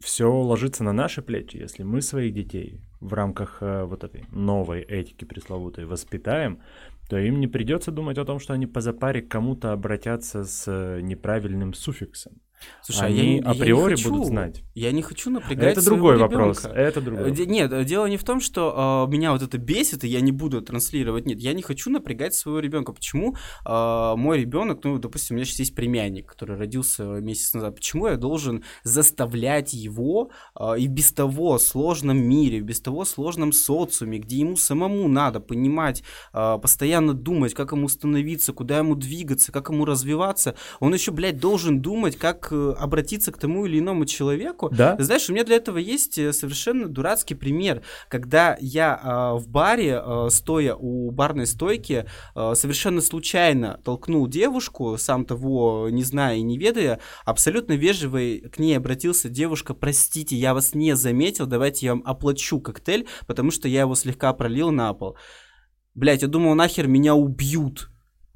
все 0.00 0.28
ложится 0.28 0.82
на 0.82 0.92
наши 0.92 1.22
плечи, 1.22 1.58
если 1.58 1.84
мы 1.84 2.02
своих 2.02 2.34
детей 2.34 2.82
в 3.02 3.12
рамках 3.14 3.58
э, 3.60 3.84
вот 3.84 4.04
этой 4.04 4.24
новой 4.30 4.80
этики 4.80 5.24
пресловутой 5.24 5.84
воспитаем, 5.84 6.60
то 7.08 7.18
им 7.18 7.40
не 7.40 7.48
придется 7.48 7.90
думать 7.90 8.18
о 8.18 8.24
том, 8.24 8.38
что 8.38 8.54
они 8.54 8.66
по 8.66 8.80
запаре 8.80 9.22
кому-то 9.22 9.72
обратятся 9.72 10.44
с 10.44 10.64
э, 10.68 11.00
неправильным 11.02 11.74
суффиксом. 11.74 12.32
Слушай, 12.82 13.08
они 13.08 13.36
я, 13.36 13.50
априори 13.50 13.96
я 13.96 14.08
будут 14.08 14.26
знать. 14.26 14.62
Я 14.74 14.92
не 14.92 15.02
хочу 15.02 15.30
напрягать 15.30 15.76
Это 15.76 15.84
другой 15.84 16.16
ребенка. 16.16 16.32
вопрос. 16.36 16.64
Это 16.64 17.00
другой. 17.00 17.30
Э, 17.30 17.44
нет, 17.44 17.84
дело 17.86 18.06
не 18.06 18.16
в 18.16 18.24
том, 18.24 18.40
что 18.40 19.06
э, 19.08 19.12
меня 19.12 19.32
вот 19.32 19.42
это 19.42 19.58
бесит, 19.58 20.04
и 20.04 20.08
я 20.08 20.20
не 20.20 20.32
буду 20.32 20.62
транслировать. 20.62 21.26
Нет, 21.26 21.38
я 21.40 21.52
не 21.52 21.62
хочу 21.62 21.90
напрягать 21.90 22.34
своего 22.34 22.60
ребенка. 22.60 22.92
Почему 22.92 23.36
э, 23.66 24.14
мой 24.16 24.40
ребенок, 24.40 24.82
ну, 24.84 24.98
допустим, 24.98 25.34
у 25.34 25.36
меня 25.36 25.44
сейчас 25.44 25.60
есть 25.60 25.74
племянник, 25.74 26.26
который 26.26 26.56
родился 26.56 27.04
месяц 27.04 27.54
назад. 27.54 27.76
Почему 27.76 28.08
я 28.08 28.16
должен 28.16 28.64
заставлять 28.82 29.72
его 29.72 30.30
э, 30.58 30.78
и 30.78 30.86
без 30.86 31.12
того 31.12 31.58
сложном 31.58 32.18
мире, 32.18 32.60
без 32.60 32.80
того 32.80 33.04
сложном 33.04 33.52
социуме, 33.52 34.18
где 34.18 34.38
ему 34.38 34.56
самому 34.56 35.08
надо 35.08 35.40
понимать, 35.40 36.02
э, 36.32 36.58
постоянно 36.60 37.14
думать, 37.14 37.54
как 37.54 37.72
ему 37.72 37.88
становиться, 37.88 38.52
куда 38.52 38.78
ему 38.78 38.94
двигаться, 38.94 39.52
как 39.52 39.68
ему 39.70 39.84
развиваться, 39.84 40.54
он 40.80 40.94
еще, 40.94 41.12
блядь, 41.12 41.38
должен 41.38 41.80
думать, 41.80 42.16
как 42.16 42.51
обратиться 42.52 43.32
к 43.32 43.38
тому 43.38 43.66
или 43.66 43.78
иному 43.78 44.04
человеку. 44.04 44.70
Да. 44.70 44.96
Знаешь, 44.98 45.28
у 45.28 45.32
меня 45.32 45.44
для 45.44 45.56
этого 45.56 45.78
есть 45.78 46.18
э, 46.18 46.32
совершенно 46.32 46.88
дурацкий 46.88 47.34
пример, 47.34 47.82
когда 48.08 48.56
я 48.60 49.00
э, 49.02 49.38
в 49.38 49.48
баре, 49.48 50.02
э, 50.04 50.28
стоя 50.30 50.74
у 50.74 51.10
барной 51.10 51.46
стойки, 51.46 52.06
э, 52.34 52.52
совершенно 52.54 53.00
случайно 53.00 53.80
толкнул 53.84 54.26
девушку, 54.26 54.96
сам 54.98 55.24
того 55.24 55.88
не 55.90 56.02
зная 56.02 56.36
и 56.36 56.42
не 56.42 56.58
ведая, 56.58 57.00
абсолютно 57.24 57.72
вежливый 57.72 58.40
к 58.40 58.58
ней 58.58 58.76
обратился, 58.76 59.28
девушка, 59.28 59.74
простите, 59.74 60.36
я 60.36 60.54
вас 60.54 60.74
не 60.74 60.96
заметил, 60.96 61.46
давайте 61.46 61.86
я 61.86 61.94
вам 61.94 62.02
оплачу 62.04 62.60
коктейль, 62.60 63.06
потому 63.26 63.50
что 63.50 63.68
я 63.68 63.80
его 63.80 63.94
слегка 63.94 64.32
пролил 64.32 64.70
на 64.70 64.92
пол. 64.94 65.16
Блять, 65.94 66.22
я 66.22 66.28
думал, 66.28 66.54
нахер 66.54 66.86
меня 66.86 67.14
убьют. 67.14 67.91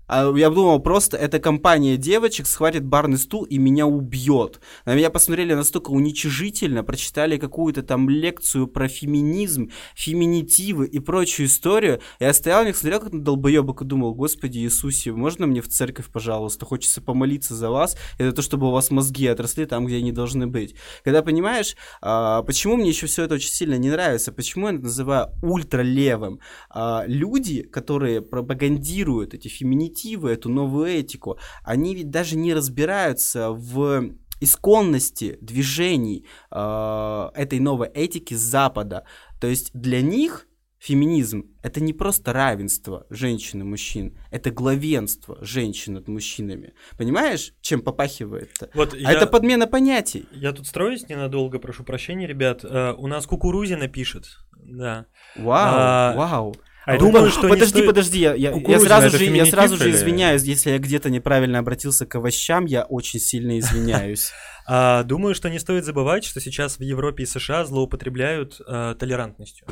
А 0.08 0.32
я 0.36 0.50
думал, 0.50 0.78
просто 0.78 1.16
эта 1.16 1.40
компания 1.40 1.96
девочек 1.96 2.46
схватит 2.46 2.84
барный 2.84 3.18
стул 3.18 3.42
и 3.42 3.58
меня 3.58 3.86
убьет. 3.86 4.60
На 4.84 4.94
меня 4.94 5.10
посмотрели 5.10 5.54
настолько 5.54 5.90
уничижительно, 5.90 6.84
прочитали 6.84 7.38
какую-то 7.38 7.82
там 7.82 8.08
лекцию 8.08 8.68
про 8.68 8.86
феминизм, 8.86 9.70
феминитивы 9.96 10.86
и 10.86 11.00
прочую 11.00 11.46
историю. 11.46 12.00
Я 12.20 12.32
стоял 12.32 12.62
на 12.62 12.68
них, 12.68 12.76
смотрел 12.76 13.00
как 13.00 13.12
на 13.12 13.22
долбоебок 13.22 13.82
и 13.82 13.84
думал, 13.84 14.14
господи 14.14 14.58
Иисусе, 14.58 15.12
можно 15.12 15.46
мне 15.46 15.60
в 15.60 15.68
церковь, 15.68 16.06
пожалуйста? 16.12 16.66
Хочется 16.66 17.02
помолиться 17.02 17.54
за 17.54 17.70
вас 17.70 17.96
и 18.18 18.22
за 18.22 18.32
то, 18.32 18.42
чтобы 18.42 18.68
у 18.68 18.70
вас 18.70 18.90
мозги 18.90 19.26
отросли 19.26 19.66
там, 19.66 19.86
где 19.86 19.96
они 19.96 20.12
должны 20.12 20.46
быть. 20.46 20.76
Когда 21.02 21.22
понимаешь, 21.22 21.74
а, 22.00 22.42
почему 22.42 22.76
мне 22.76 22.90
еще 22.90 23.06
все 23.06 23.24
это 23.24 23.34
очень 23.34 23.50
сильно 23.50 23.74
не 23.74 23.90
нравится, 23.90 24.32
почему 24.32 24.68
я 24.68 24.74
это 24.74 24.84
называю 24.84 25.30
ультралевым? 25.42 26.38
А, 26.70 27.04
люди, 27.08 27.62
которые 27.62 28.22
пропагандируют 28.22 29.34
эти 29.34 29.48
феминитивы, 29.48 29.95
перспективы, 29.96 30.30
эту 30.30 30.48
новую 30.48 30.88
этику, 30.88 31.38
они 31.64 31.94
ведь 31.94 32.10
даже 32.10 32.36
не 32.36 32.54
разбираются 32.54 33.50
в 33.50 34.10
исконности 34.40 35.38
движений 35.40 36.26
э, 36.50 37.30
этой 37.34 37.58
новой 37.58 37.88
этики 37.88 38.34
с 38.34 38.40
Запада. 38.40 39.04
То 39.40 39.46
есть 39.46 39.70
для 39.72 40.02
них 40.02 40.46
феминизм 40.78 41.44
это 41.62 41.80
не 41.80 41.94
просто 41.94 42.32
равенство 42.34 43.06
женщин 43.08 43.62
и 43.62 43.64
мужчин, 43.64 44.18
это 44.30 44.50
главенство 44.50 45.38
женщин 45.40 45.94
над 45.94 46.08
мужчинами. 46.08 46.74
Понимаешь, 46.98 47.54
чем 47.62 47.80
попахивает-то? 47.80 48.68
Вот 48.74 48.92
а 48.92 48.96
я, 48.98 49.12
это 49.12 49.26
подмена 49.26 49.66
понятий. 49.66 50.26
я 50.32 50.52
тут 50.52 50.66
строюсь 50.66 51.08
ненадолго, 51.08 51.58
прошу 51.58 51.82
прощения, 51.84 52.26
ребят. 52.26 52.62
Э, 52.64 52.92
у 52.92 53.06
нас 53.06 53.26
Кукурузина 53.26 53.88
пишет. 53.88 54.26
Да. 54.54 55.06
Вау, 55.36 55.74
А, 55.74 56.14
вау. 56.16 56.56
А 56.86 56.96
Думаю, 56.98 57.30
что 57.30 57.48
подожди, 57.48 57.80
стоит- 57.80 57.86
подожди, 57.86 58.18
я, 58.20 58.34
я- 58.34 58.52
я 58.52 58.80
сразу 58.80 59.10
же, 59.10 59.24
я 59.24 59.46
сразу 59.46 59.76
же 59.76 59.90
извиняюсь, 59.90 60.42
если 60.44 60.70
я 60.70 60.78
где-то 60.78 61.10
неправильно 61.10 61.58
обратился 61.58 62.06
к 62.06 62.14
овощам, 62.14 62.64
я 62.64 62.84
очень 62.84 63.20
сильно 63.20 63.58
извиняюсь. 63.58 64.32
А, 64.68 65.04
думаю, 65.04 65.36
что 65.36 65.48
не 65.48 65.60
стоит 65.60 65.84
забывать, 65.84 66.24
что 66.24 66.40
сейчас 66.40 66.78
в 66.78 66.82
Европе 66.82 67.22
и 67.22 67.26
США 67.26 67.64
злоупотребляют 67.64 68.60
э, 68.66 68.96
толерантностью. 68.98 69.64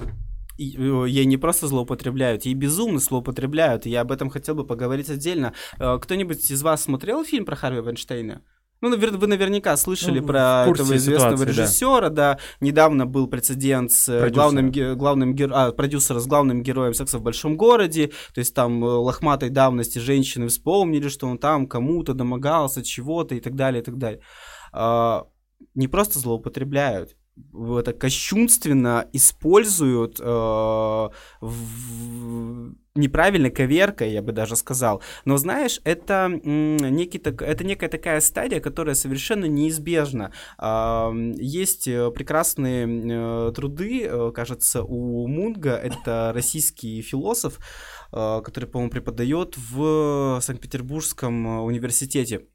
И, 0.57 0.77
э, 0.79 1.07
ей 1.09 1.24
не 1.24 1.37
просто 1.37 1.66
злоупотребляют, 1.66 2.44
ей 2.44 2.55
безумно 2.55 3.00
злоупотребляют. 3.00 3.87
и 3.87 3.90
Я 3.90 4.03
об 4.03 4.12
этом 4.12 4.31
хотел 4.31 4.55
бы 4.55 4.64
поговорить 4.64 5.11
отдельно. 5.11 5.53
Э, 5.81 5.98
Кто-нибудь 6.00 6.48
из 6.48 6.62
вас 6.62 6.85
смотрел 6.85 7.24
фильм 7.24 7.44
про 7.44 7.57
Харви 7.57 7.81
Вайнштейна? 7.81 8.42
Ну, 8.90 8.97
вы 9.18 9.27
наверняка 9.27 9.77
слышали 9.77 10.20
Ну, 10.20 10.27
про 10.27 10.66
этого 10.68 10.97
известного 10.97 11.37
ситуации, 11.37 11.44
да. 11.44 11.62
режиссера, 11.62 12.09
да. 12.11 12.38
Недавно 12.61 13.07
был 13.07 13.27
прецедент 13.29 13.92
с 13.92 14.09
э, 14.09 14.20
Продюсера. 14.20 14.35
главным, 14.35 14.99
главным 14.99 15.35
гер- 15.35 15.53
а, 15.55 15.73
продюсера 15.73 16.18
с 16.20 16.27
главным 16.27 16.62
героем 16.62 16.94
секса 16.94 17.18
в 17.18 17.23
большом 17.23 17.57
городе. 17.57 18.09
То 18.35 18.40
есть 18.40 18.55
там 18.55 18.85
э, 18.85 18.88
лохматой 18.88 19.51
давности 19.51 19.99
женщины 19.99 20.49
вспомнили, 20.49 21.09
что 21.09 21.27
он 21.27 21.38
там 21.38 21.66
кому-то 21.66 22.14
домогался, 22.14 22.83
чего-то 22.83 23.35
и 23.35 23.40
так 23.40 23.55
далее, 23.55 23.83
и 23.83 23.85
так 23.85 23.97
далее. 23.99 24.20
А, 24.73 25.25
не 25.75 25.88
просто 25.88 26.18
злоупотребляют, 26.18 27.16
это 27.53 27.92
кощунственно 27.92 29.09
используют 29.12 30.20
э, 30.20 30.25
в- 31.40 32.75
неправильно 32.94 33.51
коверкой, 33.51 34.12
я 34.12 34.23
бы 34.23 34.33
даже 34.33 34.57
сказал. 34.57 35.03
Но 35.25 35.37
знаешь, 35.37 35.81
это, 35.85 36.29
некий 36.44 37.18
так, 37.18 37.42
это 37.42 37.64
некая 37.64 37.88
такая 37.88 38.20
стадия, 38.20 38.61
которая 38.61 38.94
совершенно 38.94 39.47
неизбежна. 39.47 40.33
А, 40.59 41.12
Есть 41.37 41.88
э, 41.88 42.11
прекрасные 42.12 42.87
э, 42.87 43.53
труды, 43.53 44.05
э, 44.05 44.31
кажется, 44.33 44.83
у 44.85 45.27
Мунга, 45.27 45.75
это 45.75 46.31
российский 46.35 47.03
философ, 47.03 47.59
который, 48.12 48.66
по-моему, 48.66 48.92
преподает 48.92 49.57
в 49.57 50.38
Санкт-Петербургском 50.40 51.64
университете. 51.64 52.47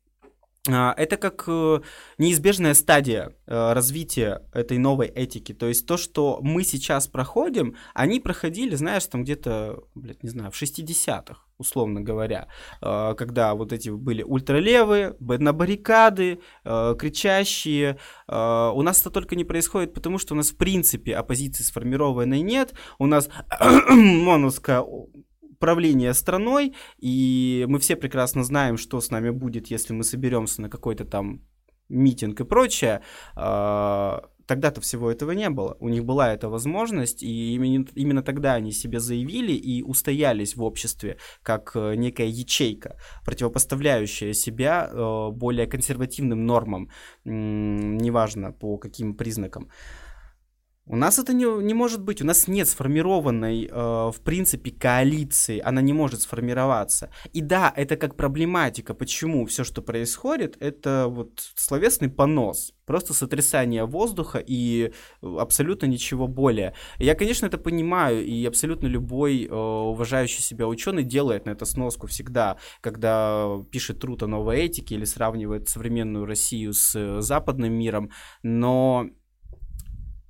А, 0.68 0.94
Это 0.98 1.16
как 1.16 1.46
э, 1.48 1.80
неизбежная 2.18 2.74
стадия 2.74 3.34
э, 3.48 3.74
развития 3.74 4.44
этой 4.54 4.78
новой 4.78 5.08
этики. 5.08 5.54
То 5.54 5.68
есть 5.68 5.86
то, 5.86 5.96
что 5.96 6.40
мы 6.42 6.64
сейчас 6.64 7.08
проходим, 7.08 7.76
они 7.94 8.20
проходили, 8.20 8.76
знаешь, 8.76 9.06
там 9.06 9.24
где-то, 9.24 9.84
блядь, 9.96 10.22
не 10.22 10.30
знаю, 10.30 10.52
в 10.52 10.62
60-х, 10.62 11.40
условно 11.58 12.02
говоря, 12.02 12.50
э, 12.82 13.16
когда 13.18 13.56
вот 13.56 13.72
эти 13.72 13.90
были 13.90 14.22
ультралевые, 14.22 15.16
на 15.20 15.54
баррикады, 15.54 16.42
кричащие. 16.64 17.98
У 18.28 18.82
нас 18.82 19.02
это 19.02 19.10
только 19.10 19.36
не 19.36 19.46
происходит, 19.46 19.94
потому 19.94 20.18
что 20.18 20.34
у 20.34 20.38
нас 20.38 20.52
в 20.52 20.58
принципе 20.58 21.16
оппозиции 21.16 21.64
сформированной 21.64 22.42
нет. 22.42 22.74
У 22.98 23.06
нас 23.06 23.30
моновское 23.90 24.84
правление 25.60 26.14
страной, 26.14 26.74
и 26.98 27.66
мы 27.68 27.80
все 27.80 27.96
прекрасно 27.96 28.44
знаем, 28.44 28.78
что 28.78 29.00
с 29.02 29.12
нами 29.12 29.30
будет, 29.30 29.68
если 29.68 29.94
мы 29.94 30.04
соберемся 30.04 30.62
на 30.62 30.70
какой-то 30.70 31.06
там 31.06 31.42
митинг 31.90 32.40
и 32.42 32.46
прочее. 32.46 33.02
А, 33.36 34.30
Тогда-то 34.50 34.82
всего 34.82 35.12
этого 35.12 35.30
не 35.34 35.48
было. 35.52 35.78
У 35.80 35.90
них 35.90 36.04
была 36.04 36.34
эта 36.34 36.50
возможность, 36.50 37.22
и 37.22 37.54
именно, 37.54 37.86
именно 37.94 38.24
тогда 38.24 38.56
они 38.56 38.72
себе 38.72 39.00
заявили 39.00 39.52
и 39.52 39.84
устоялись 39.84 40.56
в 40.56 40.64
обществе 40.64 41.18
как 41.44 41.76
э, 41.76 41.94
некая 41.96 42.26
ячейка, 42.26 42.98
противопоставляющая 43.24 44.34
себя 44.34 44.90
э, 44.92 45.30
более 45.32 45.68
консервативным 45.68 46.48
нормам, 46.48 46.90
неважно 47.26 48.52
по 48.52 48.80
каким 48.80 49.14
признакам. 49.14 49.70
У 50.92 50.96
нас 50.96 51.20
это 51.20 51.34
не, 51.34 51.46
не 51.64 51.76
может 51.76 52.02
быть. 52.02 52.20
У 52.20 52.26
нас 52.26 52.48
нет 52.48 52.68
сформированной, 52.68 53.70
э, 53.72 53.72
в 53.72 54.22
принципе, 54.24 54.72
коалиции. 54.72 55.62
Она 55.64 55.82
не 55.82 55.94
может 55.94 56.22
сформироваться. 56.22 57.12
И 57.32 57.42
да, 57.42 57.72
это 57.76 57.96
как 57.96 58.16
проблематика. 58.16 58.96
Почему 58.96 59.46
все, 59.46 59.64
что 59.64 59.84
происходит, 59.84 60.58
это 60.60 61.06
вот 61.08 61.42
словесный 61.56 62.10
понос. 62.10 62.74
Просто 62.88 63.14
сотрясание 63.14 63.86
воздуха 63.86 64.44
и 64.44 64.92
абсолютно 65.22 65.86
ничего 65.86 66.28
более. 66.28 66.74
Я, 66.98 67.14
конечно, 67.14 67.46
это 67.46 67.60
понимаю, 67.60 68.26
и 68.26 68.44
абсолютно 68.48 68.88
любой 68.88 69.46
э, 69.46 69.54
уважающий 69.54 70.42
себя 70.42 70.68
ученый 70.68 71.04
делает 71.04 71.46
на 71.46 71.52
это 71.52 71.66
сноску 71.66 72.08
всегда, 72.08 72.58
когда 72.82 73.62
пишет 73.70 74.00
труд 74.00 74.24
о 74.24 74.28
новой 74.28 74.62
этике 74.62 74.96
или 74.96 75.06
сравнивает 75.06 75.70
современную 75.70 76.26
Россию 76.26 76.74
с 76.74 76.96
э, 76.96 77.22
западным 77.22 77.74
миром. 77.74 78.10
Но 78.42 79.12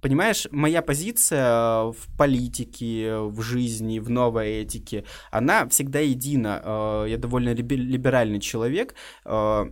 Понимаешь, 0.01 0.47
моя 0.51 0.81
позиция 0.81 1.91
в 1.91 2.17
политике, 2.17 3.17
в 3.17 3.41
жизни, 3.41 3.99
в 3.99 4.09
новой 4.09 4.61
этике, 4.61 5.03
она 5.31 5.67
всегда 5.67 5.99
едина. 5.99 6.61
Э, 6.63 7.05
Я 7.09 7.17
довольно 7.17 7.53
либе- 7.53 7.75
либеральный 7.75 8.39
человек. 8.39 8.95
Э, 9.25 9.65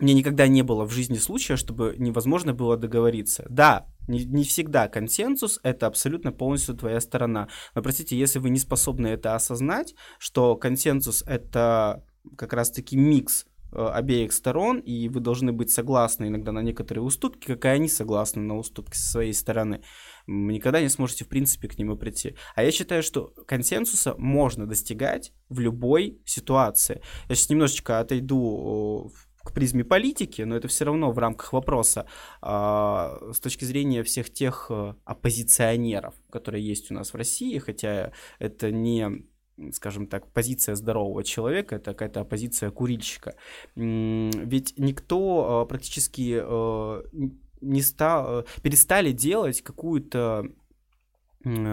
Мне 0.00 0.14
никогда 0.14 0.46
не 0.46 0.62
было 0.62 0.84
в 0.84 0.92
жизни 0.92 1.18
случая, 1.18 1.56
чтобы 1.56 1.96
невозможно 1.98 2.54
было 2.54 2.76
договориться. 2.76 3.44
Да, 3.50 3.86
не, 4.06 4.44
всегда 4.44 4.86
консенсус— 4.88 5.58
это 5.64 5.88
абсолютно 5.88 6.30
полностью 6.30 6.76
твоя 6.76 7.00
сторона. 7.00 7.48
Но, 7.74 7.82
простите, 7.82 8.16
если 8.16 8.38
вы 8.38 8.50
не 8.50 8.58
способны 8.60 9.08
это 9.08 9.34
осознать, 9.34 9.94
что 10.20 10.54
консенсус— 10.56 11.24
это 11.26 12.04
как 12.36 12.52
раз-таки 12.52 12.96
микс 12.96 13.44
э, 13.44 13.47
обеих 13.72 14.32
сторон, 14.32 14.78
и 14.78 15.08
вы 15.08 15.20
должны 15.20 15.52
быть 15.52 15.70
согласны 15.70 16.28
иногда 16.28 16.52
на 16.52 16.60
некоторые 16.62 17.02
уступки, 17.02 17.46
как 17.46 17.64
и 17.64 17.68
они 17.68 17.88
согласны 17.88 18.42
на 18.42 18.56
уступки 18.56 18.96
со 18.96 19.10
своей 19.10 19.32
стороны. 19.32 19.82
М, 20.26 20.48
Никогда 20.50 20.80
не 20.80 20.88
сможете, 20.88 21.24
в 21.24 21.28
принципе, 21.28 21.68
к 21.68 21.78
нему 21.78 21.96
прийти. 21.96 22.34
А 22.54 22.62
я 22.62 22.70
считаю, 22.70 23.02
что 23.02 23.32
консенсуса 23.46 24.14
можно 24.16 24.66
достигать 24.66 25.32
в 25.48 25.60
любой 25.60 26.20
ситуации. 26.24 27.02
Я 27.28 27.34
сейчас 27.34 27.50
немножечко 27.50 28.00
отойду 28.00 29.12
в- 29.14 29.28
к 29.44 29.52
призме 29.54 29.82
политики, 29.84 30.42
но 30.42 30.56
это 30.56 30.68
все 30.68 30.84
равно 30.84 31.10
в 31.10 31.18
рамках 31.18 31.52
вопроса 31.54 32.06
а, 32.42 33.18
с 33.32 33.40
точки 33.40 33.64
зрения 33.64 34.02
всех 34.02 34.30
тех 34.30 34.66
э, 34.68 34.94
оппозиционеров, 35.04 36.14
которые 36.30 36.66
есть 36.66 36.90
у 36.90 36.94
нас 36.94 37.12
в 37.12 37.16
России, 37.16 37.56
хотя 37.58 38.12
это 38.38 38.70
не 38.70 39.24
скажем 39.72 40.06
так, 40.06 40.32
позиция 40.32 40.74
здорового 40.74 41.24
человека, 41.24 41.76
это 41.76 41.92
какая-то 41.92 42.20
оппозиция 42.20 42.70
курильщика. 42.70 43.34
Ведь 43.74 44.74
никто 44.76 45.64
э, 45.64 45.68
практически 45.68 46.38
н- 46.38 47.40
не 47.60 47.82
стал, 47.82 48.40
э, 48.40 48.44
перестали 48.62 49.12
делать 49.12 49.62
какую-то 49.62 50.46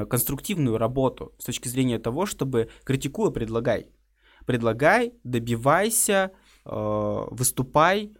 конструктивную 0.10 0.78
работу 0.78 1.34
с 1.40 1.46
точки 1.46 1.68
зрения 1.68 2.00
того, 2.00 2.28
чтобы 2.28 2.70
критикуя, 2.84 3.32
предлагай. 3.32 3.88
Предлагай, 4.46 5.16
добивайся, 5.24 6.32
выступай, 6.64 8.14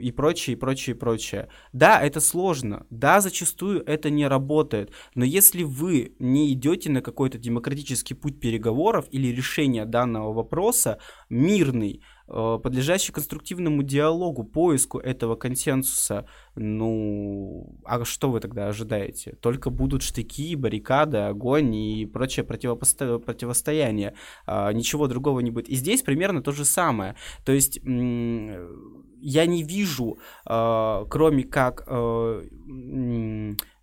и 0.00 0.12
прочее, 0.12 0.56
и 0.56 0.58
прочее, 0.58 0.94
и 0.94 0.98
прочее. 0.98 1.48
Да, 1.72 2.00
это 2.00 2.20
сложно, 2.20 2.86
да, 2.90 3.20
зачастую 3.20 3.82
это 3.84 4.08
не 4.10 4.26
работает, 4.26 4.92
но 5.14 5.24
если 5.24 5.64
вы 5.64 6.14
не 6.18 6.52
идете 6.52 6.90
на 6.90 7.02
какой-то 7.02 7.38
демократический 7.38 8.14
путь 8.14 8.40
переговоров 8.40 9.06
или 9.10 9.28
решения 9.28 9.84
данного 9.84 10.32
вопроса, 10.32 10.98
мирный, 11.28 12.02
э, 12.28 12.58
подлежащий 12.62 13.12
конструктивному 13.12 13.82
диалогу, 13.82 14.44
поиску 14.44 14.98
этого 14.98 15.34
консенсуса, 15.34 16.26
ну, 16.54 17.80
а 17.84 18.04
что 18.04 18.30
вы 18.30 18.40
тогда 18.40 18.68
ожидаете? 18.68 19.32
Только 19.40 19.70
будут 19.70 20.02
штыки, 20.02 20.54
баррикады, 20.54 21.18
огонь 21.18 21.74
и 21.74 22.06
прочее 22.06 22.44
противопосто... 22.44 23.18
противостояние. 23.18 24.14
А, 24.46 24.72
ничего 24.72 25.08
другого 25.08 25.40
не 25.40 25.50
будет. 25.50 25.68
И 25.68 25.74
здесь 25.74 26.02
примерно 26.02 26.42
то 26.42 26.52
же 26.52 26.64
самое. 26.64 27.16
То 27.44 27.52
есть 27.52 27.80
я 29.20 29.46
не 29.46 29.62
вижу, 29.62 30.18
э, 30.46 31.04
кроме 31.08 31.44
как 31.44 31.84
э, 31.86 32.42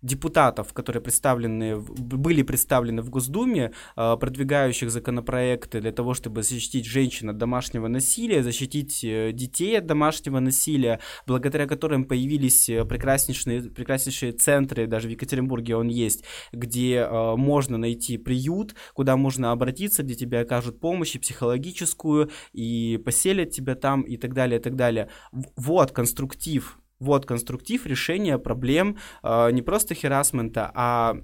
депутатов, 0.08 0.72
которые 0.72 1.02
представлены, 1.02 1.78
были 1.78 2.42
представлены 2.42 3.02
в 3.02 3.10
Госдуме, 3.10 3.72
э, 3.96 4.16
продвигающих 4.18 4.90
законопроекты 4.90 5.80
для 5.80 5.92
того, 5.92 6.14
чтобы 6.14 6.42
защитить 6.42 6.86
женщин 6.86 7.30
от 7.30 7.38
домашнего 7.38 7.88
насилия, 7.88 8.42
защитить 8.42 9.04
э, 9.04 9.32
детей 9.32 9.78
от 9.78 9.86
домашнего 9.86 10.40
насилия, 10.40 11.00
благодаря 11.26 11.66
которым 11.66 12.04
появились 12.04 12.68
э, 12.68 12.84
прекраснейшие, 12.84 13.70
прекраснейшие 13.70 14.32
центры, 14.32 14.86
даже 14.86 15.08
в 15.08 15.10
Екатеринбурге 15.10 15.76
он 15.76 15.88
есть, 15.88 16.24
где 16.52 17.06
можно 17.36 17.78
найти 17.78 18.18
приют, 18.18 18.74
куда 18.94 19.16
можно 19.16 19.52
обратиться, 19.52 20.02
где 20.02 20.14
тебе 20.14 20.40
окажут 20.40 20.80
помощь 20.80 21.14
и 21.14 21.18
психологическую, 21.18 22.30
и 22.52 23.00
поселят 23.04 23.50
тебя 23.50 23.74
там, 23.74 24.02
и 24.02 24.16
так 24.16 24.34
далее, 24.34 24.58
и 24.58 24.62
так 24.62 24.76
далее. 24.76 25.08
Вот 25.56 25.92
конструктив 25.92 26.78
вот 27.00 27.26
конструктив 27.26 27.86
решения 27.86 28.38
проблем 28.38 28.98
э, 29.22 29.50
не 29.52 29.62
просто 29.62 29.94
херасмента, 29.94 30.70
а 30.74 31.16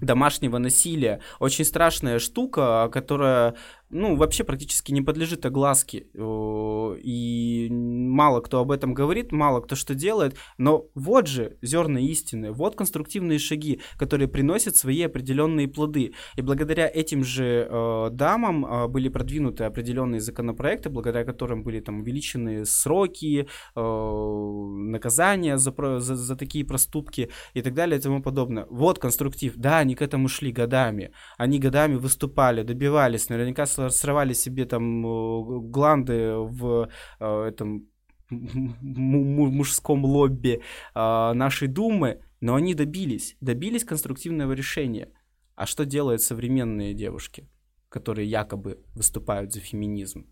домашнего 0.00 0.58
насилия. 0.58 1.20
Очень 1.38 1.64
страшная 1.64 2.18
штука, 2.18 2.90
которая 2.92 3.54
ну, 3.92 4.16
вообще 4.16 4.42
практически 4.42 4.90
не 4.90 5.02
подлежит 5.02 5.44
огласке. 5.46 6.06
И 6.14 7.68
мало 7.70 8.40
кто 8.40 8.60
об 8.60 8.70
этом 8.70 8.94
говорит, 8.94 9.32
мало 9.32 9.60
кто 9.60 9.76
что 9.76 9.94
делает. 9.94 10.36
Но 10.58 10.86
вот 10.94 11.26
же 11.26 11.58
зерна 11.62 12.00
истины, 12.00 12.52
вот 12.52 12.74
конструктивные 12.74 13.38
шаги, 13.38 13.80
которые 13.98 14.28
приносят 14.28 14.76
свои 14.76 15.02
определенные 15.02 15.68
плоды. 15.68 16.14
И 16.36 16.42
благодаря 16.42 16.90
этим 16.92 17.22
же 17.22 17.68
э, 17.70 18.08
дамам 18.10 18.64
э, 18.64 18.88
были 18.88 19.08
продвинуты 19.08 19.64
определенные 19.64 20.20
законопроекты, 20.20 20.88
благодаря 20.88 21.24
которым 21.24 21.62
были 21.62 21.80
там 21.80 22.00
увеличены 22.00 22.64
сроки, 22.64 23.46
э, 23.76 23.80
наказания 23.80 25.58
за, 25.58 25.74
за, 26.00 26.16
за 26.16 26.36
такие 26.36 26.64
проступки 26.64 27.30
и 27.54 27.62
так 27.62 27.74
далее 27.74 27.98
и 27.98 28.02
тому 28.02 28.22
подобное. 28.22 28.66
Вот 28.70 28.98
конструктив. 28.98 29.54
Да, 29.56 29.78
они 29.78 29.94
к 29.94 30.02
этому 30.02 30.28
шли 30.28 30.50
годами. 30.50 31.12
Они 31.36 31.58
годами 31.58 31.96
выступали, 31.96 32.62
добивались, 32.62 33.28
наверняка 33.28 33.66
срывали 33.90 34.32
себе 34.32 34.64
там 34.64 35.06
э, 35.06 35.60
гланды 35.60 36.34
в 36.36 36.88
э, 37.20 37.44
этом 37.44 37.88
мужском 38.30 40.04
лобби 40.04 40.62
э, 40.94 41.32
нашей 41.34 41.68
Думы, 41.68 42.22
но 42.40 42.54
они 42.54 42.74
добились, 42.74 43.36
добились 43.40 43.84
конструктивного 43.84 44.52
решения. 44.52 45.08
А 45.54 45.66
что 45.66 45.84
делают 45.84 46.22
современные 46.22 46.94
девушки, 46.94 47.48
которые 47.88 48.28
якобы 48.28 48.82
выступают 48.94 49.52
за 49.52 49.60
феминизм? 49.60 50.26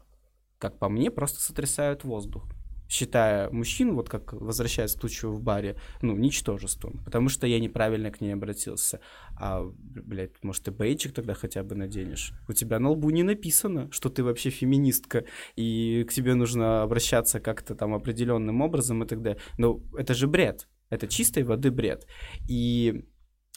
Как 0.59 0.79
по 0.79 0.89
мне, 0.89 1.11
просто 1.11 1.41
сотрясают 1.41 2.05
воздух 2.05 2.49
считая 2.91 3.49
мужчин, 3.51 3.95
вот 3.95 4.09
как 4.09 4.33
возвращаясь 4.33 4.95
к 4.95 5.01
случаю 5.01 5.33
в 5.33 5.41
баре, 5.41 5.77
ну, 6.03 6.17
ничтожеством, 6.17 7.01
потому 7.05 7.29
что 7.29 7.47
я 7.47 7.61
неправильно 7.61 8.11
к 8.11 8.21
ней 8.21 8.35
обратился. 8.35 9.01
А, 9.39 9.63
блядь, 9.63 10.43
может, 10.43 10.65
ты 10.65 10.73
бейджик 10.73 11.15
тогда 11.15 11.35
хотя 11.35 11.63
бы 11.63 11.77
наденешь? 11.77 12.33
У 12.49 12.53
тебя 12.53 12.81
на 12.81 12.91
лбу 12.91 13.11
не 13.11 13.23
написано, 13.23 13.89
что 13.93 14.09
ты 14.09 14.25
вообще 14.25 14.51
феминистка, 14.51 15.25
и 15.55 16.05
к 16.09 16.13
тебе 16.13 16.35
нужно 16.35 16.83
обращаться 16.83 17.39
как-то 17.39 17.77
там 17.77 17.95
определенным 17.95 18.61
образом 18.61 19.05
и 19.05 19.07
так 19.07 19.23
далее. 19.23 19.41
Но 19.57 19.81
это 19.97 20.15
же 20.15 20.27
бред. 20.27 20.69
Это 20.91 21.07
чистой 21.07 21.45
воды 21.45 21.71
бред. 21.71 22.09
И 22.49 23.05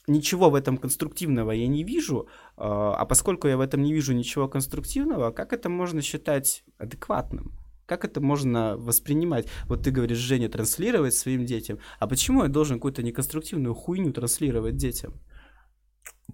ничего 0.05 0.51
в 0.51 0.55
этом 0.55 0.77
конструктивного 0.77 1.51
я 1.51 1.67
не 1.67 1.83
вижу, 1.83 2.27
а, 2.55 2.93
а 2.93 3.05
поскольку 3.05 3.47
я 3.47 3.57
в 3.57 3.61
этом 3.61 3.81
не 3.81 3.93
вижу 3.93 4.13
ничего 4.13 4.47
конструктивного, 4.47 5.31
как 5.31 5.53
это 5.53 5.69
можно 5.69 6.03
считать 6.03 6.63
адекватным? 6.77 7.62
Как 7.85 8.05
это 8.05 8.21
можно 8.21 8.77
воспринимать? 8.77 9.47
Вот 9.65 9.83
ты 9.83 9.91
говоришь, 9.91 10.17
Женя, 10.17 10.49
транслировать 10.49 11.13
своим 11.13 11.45
детям. 11.45 11.79
А 11.99 12.07
почему 12.07 12.43
я 12.43 12.49
должен 12.49 12.77
какую-то 12.77 13.03
неконструктивную 13.03 13.73
хуйню 13.73 14.13
транслировать 14.13 14.77
детям? 14.77 15.19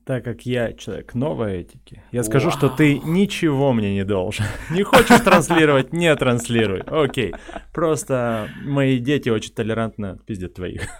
Так 0.05 0.23
как 0.23 0.45
я 0.45 0.73
человек 0.73 1.13
новой 1.13 1.61
этики, 1.61 2.03
я 2.11 2.23
скажу, 2.23 2.51
что 2.51 2.69
ты 2.69 2.99
ничего 2.99 3.73
мне 3.73 3.93
не 3.93 4.03
должен. 4.03 4.45
Не 4.71 4.83
хочешь 4.83 5.19
транслировать, 5.21 5.93
не 5.93 6.15
транслируй. 6.15 6.81
Окей. 6.81 7.33
Просто 7.73 8.49
мои 8.63 8.99
дети 8.99 9.29
очень 9.29 9.53
толерантно 9.53 10.19
пиздят 10.25 10.53
твоих. 10.53 10.87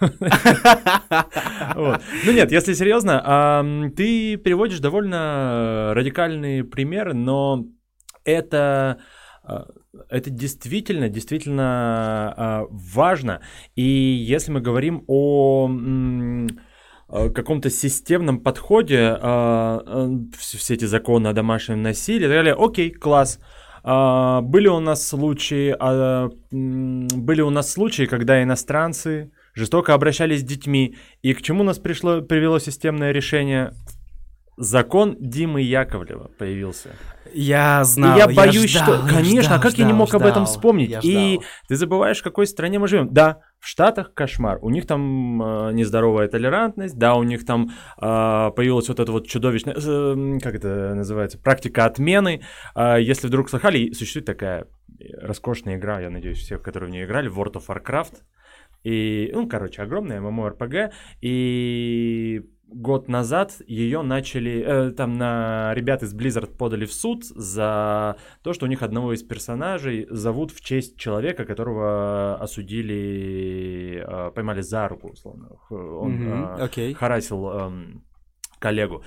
Ну 1.76 2.32
нет, 2.32 2.52
если 2.52 2.74
серьезно, 2.74 3.92
ты 3.96 4.38
приводишь 4.38 4.80
довольно 4.80 5.92
радикальные 5.94 6.64
примеры, 6.64 7.14
но 7.14 7.66
это 8.24 8.98
а, 9.42 9.66
это 10.08 10.30
действительно, 10.30 11.08
действительно 11.08 12.34
а, 12.36 12.66
важно. 12.70 13.40
И 13.76 13.82
если 13.82 14.52
мы 14.52 14.60
говорим 14.60 15.04
о 15.06 15.68
а, 17.08 17.30
каком-то 17.30 17.70
системном 17.70 18.40
подходе, 18.40 19.16
все 20.38 20.74
эти 20.74 20.84
законы 20.84 21.28
о 21.28 21.32
домашнем 21.32 21.82
насилии 21.82 22.26
и 22.26 22.28
так 22.28 22.30
далее, 22.30 22.54
окей, 22.58 22.90
класс. 22.90 23.40
Были 23.82 24.68
у 24.68 24.78
нас 24.78 25.08
случаи, 25.08 25.74
были 26.50 27.40
у 27.40 27.48
нас 27.48 27.72
случаи, 27.72 28.04
когда 28.04 28.42
иностранцы 28.42 29.32
жестоко 29.54 29.94
обращались 29.94 30.40
с 30.40 30.44
детьми, 30.44 30.96
и 31.22 31.32
к 31.32 31.40
чему 31.40 31.62
нас 31.62 31.78
пришло, 31.78 32.20
привело 32.20 32.58
системное 32.58 33.12
решение? 33.12 33.72
Закон 34.60 35.16
Димы 35.18 35.62
Яковлева 35.62 36.30
появился. 36.38 36.90
Я 37.32 37.82
знал. 37.84 38.14
И 38.14 38.18
я 38.18 38.28
боюсь, 38.28 38.74
я 38.74 38.82
ждал, 38.82 38.98
что, 38.98 39.08
конечно, 39.08 39.42
ждал, 39.42 39.58
а 39.58 39.62
как 39.62 39.70
ждал, 39.70 39.86
я 39.86 39.86
не 39.86 39.96
мог 39.96 40.08
ждал, 40.08 40.20
об 40.20 40.26
этом 40.26 40.44
вспомнить? 40.44 40.98
И 41.02 41.40
ты 41.66 41.76
забываешь, 41.76 42.18
в 42.18 42.22
какой 42.22 42.46
стране 42.46 42.78
мы 42.78 42.86
живем. 42.86 43.08
Да, 43.10 43.40
в 43.58 43.66
Штатах 43.66 44.12
кошмар. 44.12 44.58
У 44.60 44.68
них 44.68 44.86
там 44.86 45.42
э, 45.42 45.72
нездоровая 45.72 46.28
толерантность, 46.28 46.98
да, 46.98 47.14
у 47.14 47.22
них 47.22 47.46
там 47.46 47.70
э, 47.70 48.00
появилась 48.02 48.88
вот 48.88 49.00
эта 49.00 49.10
вот 49.10 49.26
чудовищная, 49.26 49.76
э, 49.76 50.38
как 50.42 50.54
это 50.54 50.94
называется, 50.94 51.38
практика 51.38 51.86
отмены. 51.86 52.42
Э, 52.74 52.96
если 53.00 53.28
вдруг 53.28 53.48
слыхали, 53.48 53.92
существует 53.92 54.26
такая 54.26 54.66
роскошная 55.22 55.76
игра, 55.76 56.00
я 56.00 56.10
надеюсь, 56.10 56.38
всех, 56.38 56.60
которые 56.60 56.90
в 56.90 56.92
нее 56.92 57.06
играли, 57.06 57.30
World 57.34 57.54
of 57.54 57.66
Warcraft. 57.66 58.16
И, 58.82 59.30
ну, 59.34 59.48
короче, 59.48 59.82
огромная 59.82 60.20
MMORPG. 60.20 60.90
И 61.22 62.42
год 62.72 63.08
назад 63.08 63.60
ее 63.66 64.02
начали, 64.02 64.62
э, 64.66 64.90
там 64.92 65.18
на 65.18 65.74
ребят 65.74 66.02
из 66.02 66.14
Blizzard 66.14 66.56
подали 66.56 66.84
в 66.84 66.92
суд 66.92 67.24
за 67.24 68.16
то, 68.42 68.52
что 68.52 68.66
у 68.66 68.68
них 68.68 68.82
одного 68.82 69.12
из 69.12 69.22
персонажей 69.22 70.06
зовут 70.10 70.52
в 70.52 70.60
честь 70.60 70.96
человека, 70.96 71.44
которого 71.44 72.36
осудили, 72.36 74.04
э, 74.06 74.30
поймали 74.32 74.60
за 74.60 74.88
руку, 74.88 75.10
условно. 75.10 75.50
Он 75.70 76.12
mm-hmm. 76.12 76.58
э, 76.58 76.66
okay. 76.66 76.94
харасил 76.94 77.50
э, 77.52 77.70
коллегу. 78.58 79.02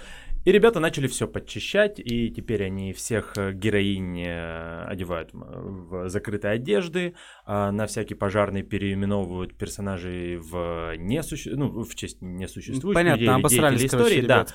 И 0.45 0.51
ребята 0.51 0.79
начали 0.79 1.07
все 1.07 1.27
подчищать, 1.27 1.99
и 1.99 2.29
теперь 2.29 2.65
они 2.65 2.91
всех 2.91 3.37
э, 3.37 3.53
героинь 3.53 4.19
э, 4.19 4.85
одевают 4.85 5.29
в 5.33 6.09
закрытые 6.09 6.53
одежды, 6.53 7.15
а 7.45 7.71
на 7.71 7.87
всякий 7.87 8.13
пожарный 8.13 8.61
переименовывают 8.61 9.57
персонажей 9.57 10.37
в, 10.37 10.95
несуще... 10.97 11.51
ну, 11.55 11.83
в 11.83 11.95
честь 11.95 12.21
несуществующих 12.21 12.93
Понятно, 12.93 13.35
обосрались, 13.35 13.85
истории. 13.85 14.21
Да. 14.21 14.45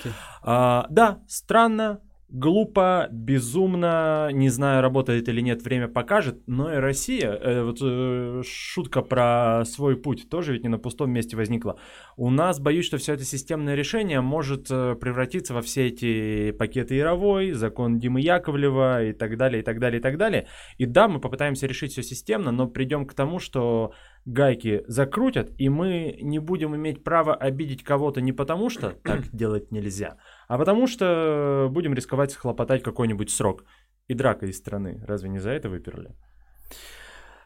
А, 0.43 0.87
да, 0.91 1.23
странно, 1.27 2.01
глупо, 2.29 3.09
безумно, 3.11 4.29
не 4.33 4.51
знаю, 4.51 4.83
работает 4.83 5.29
или 5.29 5.41
нет, 5.41 5.63
время 5.63 5.89
покажет, 5.89 6.43
но 6.47 6.73
и 6.73 6.77
Россия, 6.77 7.33
э, 7.33 7.63
вот 7.65 7.79
э, 7.81 8.43
шутка 8.47 9.03
про 9.03 9.65
свой 9.65 9.97
путь 9.97 10.29
тоже 10.29 10.53
ведь 10.53 10.63
не 10.63 10.69
на 10.69 10.79
пустом 10.79 11.11
месте 11.11 11.37
возникла. 11.37 11.79
У 12.17 12.31
нас, 12.31 12.61
боюсь, 12.61 12.85
что 12.85 12.99
все 12.99 13.15
это 13.15 13.25
системное 13.25 13.75
решение 13.75 14.21
может 14.21 14.67
э, 14.71 14.95
превратиться 14.97 15.55
во 15.55 15.63
все 15.63 15.87
эти 15.87 16.51
пакеты 16.53 16.97
Яровой, 16.97 17.53
закон 17.53 17.99
Димы 17.99 18.21
Яковлева 18.21 19.05
и 19.05 19.13
так 19.13 19.37
далее, 19.37 19.63
и 19.63 19.65
так 19.65 19.79
далее, 19.79 19.99
и 19.99 20.03
так 20.03 20.19
далее. 20.19 20.47
И 20.77 20.85
да, 20.85 21.09
мы 21.09 21.21
попытаемся 21.21 21.67
решить 21.67 21.93
все 21.93 22.03
системно, 22.03 22.53
но 22.53 22.67
придем 22.67 23.07
к 23.07 23.15
тому, 23.15 23.39
что 23.39 23.93
гайки 24.27 24.85
закрутят, 24.87 25.51
и 25.59 25.69
мы 25.69 26.19
не 26.21 26.39
будем 26.39 26.77
иметь 26.77 27.03
права 27.03 27.35
обидеть 27.35 27.83
кого-то 27.83 28.21
не 28.21 28.33
потому, 28.33 28.69
что 28.69 28.91
так 29.03 29.31
делать 29.33 29.73
нельзя, 29.73 30.19
а 30.49 30.59
потому 30.59 30.87
что 30.87 31.69
будем 31.71 31.95
рисковать 31.95 32.33
схлопотать 32.33 32.83
какой-нибудь 32.83 33.31
срок. 33.31 33.65
И 34.09 34.15
драка 34.15 34.47
из 34.47 34.57
страны. 34.57 35.05
Разве 35.07 35.29
не 35.29 35.39
за 35.39 35.51
это 35.51 35.69
выперли? 35.69 36.17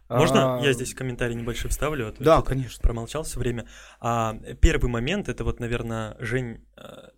Можно 0.09 0.59
А, 0.59 0.63
я 0.63 0.73
здесь 0.73 0.95
комментарий 0.95 1.35
небольшой 1.35 1.71
вставлю? 1.71 2.09
А 2.09 2.13
то 2.13 2.23
Да, 2.23 2.43
конечно. 2.43 2.81
Промолчал 2.81 3.25
все 3.25 3.41
время. 3.41 3.67
А, 4.01 4.39
первый 4.61 4.89
момент, 4.89 5.29
это 5.29 5.43
вот, 5.43 5.59
наверное, 5.59 6.17
Жень, 6.21 6.65
э, 6.77 7.09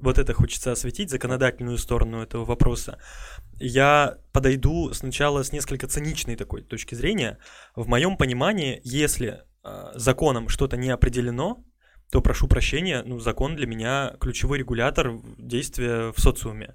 вот 0.00 0.18
это 0.18 0.32
хочется 0.32 0.72
осветить, 0.72 1.10
законодательную 1.10 1.76
сторону 1.76 2.22
этого 2.22 2.44
вопроса. 2.44 2.98
Я 3.56 4.18
подойду 4.32 4.92
сначала 4.94 5.42
с 5.42 5.52
несколько 5.52 5.88
циничной 5.88 6.36
такой 6.36 6.62
точки 6.62 6.94
зрения. 6.94 7.38
В 7.74 7.88
моем 7.88 8.16
понимании, 8.16 8.80
если 8.84 9.42
э, 9.64 9.90
законом 9.94 10.48
что-то 10.48 10.76
не 10.76 10.90
определено, 10.90 11.64
то 12.10 12.20
прошу 12.20 12.48
прощения, 12.48 13.02
ну, 13.04 13.18
закон 13.18 13.56
для 13.56 13.66
меня 13.66 14.16
ключевой 14.20 14.58
регулятор 14.58 15.20
действия 15.38 16.12
в 16.12 16.18
социуме. 16.18 16.74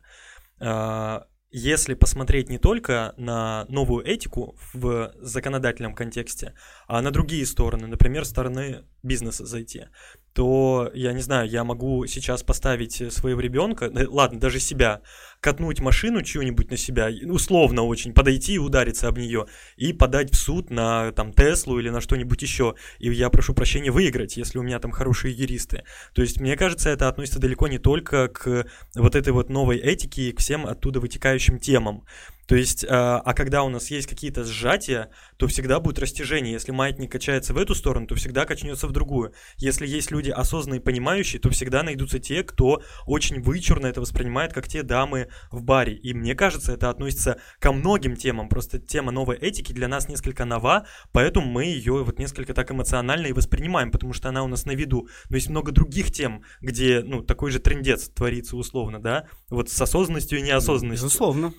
А, 0.59 1.25
Если 1.55 1.93
посмотреть 1.93 2.49
не 2.49 2.57
только 2.57 3.13
на 3.17 3.65
новую 3.69 4.03
этику 4.05 4.57
в 4.73 5.13
законодательном 5.19 5.93
контексте, 5.93 6.55
а 6.87 6.99
на 7.01 7.11
другие 7.11 7.45
стороны, 7.45 7.85
например, 7.85 8.25
стороны 8.25 8.85
бизнеса 9.03 9.45
зайти, 9.45 9.85
то 10.33 10.89
я 10.93 11.13
не 11.13 11.21
знаю, 11.21 11.47
я 11.47 11.63
могу 11.63 12.05
сейчас 12.07 12.43
поставить 12.43 13.13
своего 13.13 13.39
ребенка, 13.39 13.91
ладно, 14.09 14.39
даже 14.39 14.59
себя, 14.59 15.01
катнуть 15.39 15.79
машину 15.79 16.23
чью-нибудь 16.23 16.71
на 16.71 16.77
себя, 16.77 17.09
условно 17.25 17.83
очень, 17.83 18.13
подойти 18.13 18.53
и 18.53 18.57
удариться 18.57 19.07
об 19.07 19.19
нее, 19.19 19.45
и 19.77 19.93
подать 19.93 20.31
в 20.31 20.35
суд 20.35 20.71
на 20.71 21.11
там 21.11 21.33
Теслу 21.33 21.79
или 21.79 21.89
на 21.89 22.01
что-нибудь 22.01 22.41
еще. 22.41 22.75
И 22.97 23.11
я 23.11 23.29
прошу 23.29 23.53
прощения 23.53 23.91
выиграть, 23.91 24.37
если 24.37 24.57
у 24.57 24.63
меня 24.63 24.79
там 24.79 24.91
хорошие 24.91 25.33
юристы. 25.33 25.83
То 26.13 26.21
есть, 26.21 26.39
мне 26.39 26.55
кажется, 26.55 26.89
это 26.89 27.09
относится 27.09 27.39
далеко 27.39 27.67
не 27.67 27.77
только 27.77 28.27
к 28.29 28.65
вот 28.95 29.15
этой 29.15 29.33
вот 29.33 29.49
новой 29.49 29.77
этике 29.77 30.29
и 30.29 30.31
к 30.31 30.39
всем 30.39 30.65
оттуда 30.65 30.99
вытекающим 30.99 31.59
темам. 31.59 32.05
То 32.47 32.55
есть, 32.55 32.85
а, 32.87 33.19
а 33.19 33.33
когда 33.33 33.63
у 33.63 33.69
нас 33.69 33.89
есть 33.89 34.07
какие-то 34.07 34.43
сжатия, 34.43 35.09
то 35.37 35.47
всегда 35.47 35.79
будет 35.79 35.99
растяжение. 35.99 36.53
Если 36.53 36.71
маятник 36.71 37.11
качается 37.11 37.53
в 37.53 37.57
эту 37.57 37.75
сторону, 37.75 38.07
то 38.07 38.15
всегда 38.15 38.45
качнется 38.45 38.87
в 38.87 38.91
другую. 38.91 39.33
Если 39.57 39.87
есть 39.87 40.11
люди 40.11 40.29
осознанные 40.29 40.81
и 40.81 40.83
понимающие, 40.83 41.39
то 41.39 41.49
всегда 41.49 41.83
найдутся 41.83 42.19
те, 42.19 42.43
кто 42.43 42.81
очень 43.05 43.41
вычурно 43.41 43.87
это 43.87 44.01
воспринимает, 44.01 44.53
как 44.53 44.67
те 44.67 44.83
дамы 44.83 45.29
в 45.51 45.63
баре. 45.63 45.95
И 45.95 46.13
мне 46.13 46.35
кажется, 46.35 46.73
это 46.73 46.89
относится 46.89 47.39
ко 47.59 47.71
многим 47.71 48.15
темам. 48.15 48.49
Просто 48.49 48.79
тема 48.79 49.11
новой 49.11 49.37
этики 49.37 49.71
для 49.71 49.87
нас 49.87 50.09
несколько 50.09 50.45
нова, 50.45 50.85
поэтому 51.11 51.47
мы 51.47 51.65
ее 51.65 52.03
вот 52.03 52.19
несколько 52.19 52.53
так 52.53 52.71
эмоционально 52.71 53.27
и 53.27 53.33
воспринимаем, 53.33 53.91
потому 53.91 54.13
что 54.13 54.29
она 54.29 54.43
у 54.43 54.47
нас 54.47 54.65
на 54.65 54.71
виду. 54.71 55.07
Но 55.29 55.35
есть 55.35 55.49
много 55.49 55.71
других 55.71 56.11
тем, 56.11 56.43
где, 56.61 57.01
ну, 57.01 57.21
такой 57.21 57.51
же 57.51 57.59
трендец 57.59 58.09
творится 58.09 58.57
условно, 58.57 59.01
да, 59.01 59.27
вот 59.49 59.69
с 59.69 59.81
осознанностью 59.81 60.39
и 60.39 60.41
неосознанностью. 60.41 61.07
Безусловно. 61.07 61.53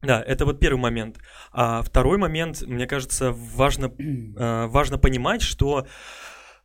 Да, 0.00 0.22
это 0.22 0.44
вот 0.44 0.60
первый 0.60 0.78
момент. 0.78 1.18
А 1.52 1.82
второй 1.82 2.18
момент, 2.18 2.62
мне 2.62 2.86
кажется, 2.86 3.32
важно, 3.32 3.86
э, 3.86 4.66
важно 4.68 4.98
понимать, 4.98 5.42
что 5.42 5.86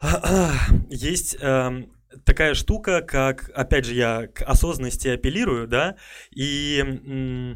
есть 0.90 1.38
эм, 1.40 1.92
такая 2.26 2.54
штука, 2.54 3.02
как, 3.02 3.50
опять 3.56 3.86
же, 3.86 3.96
я 3.96 4.28
к 4.28 4.44
осознанности 4.44 5.08
апеллирую, 5.08 5.68
да, 5.68 5.96
и 6.32 7.56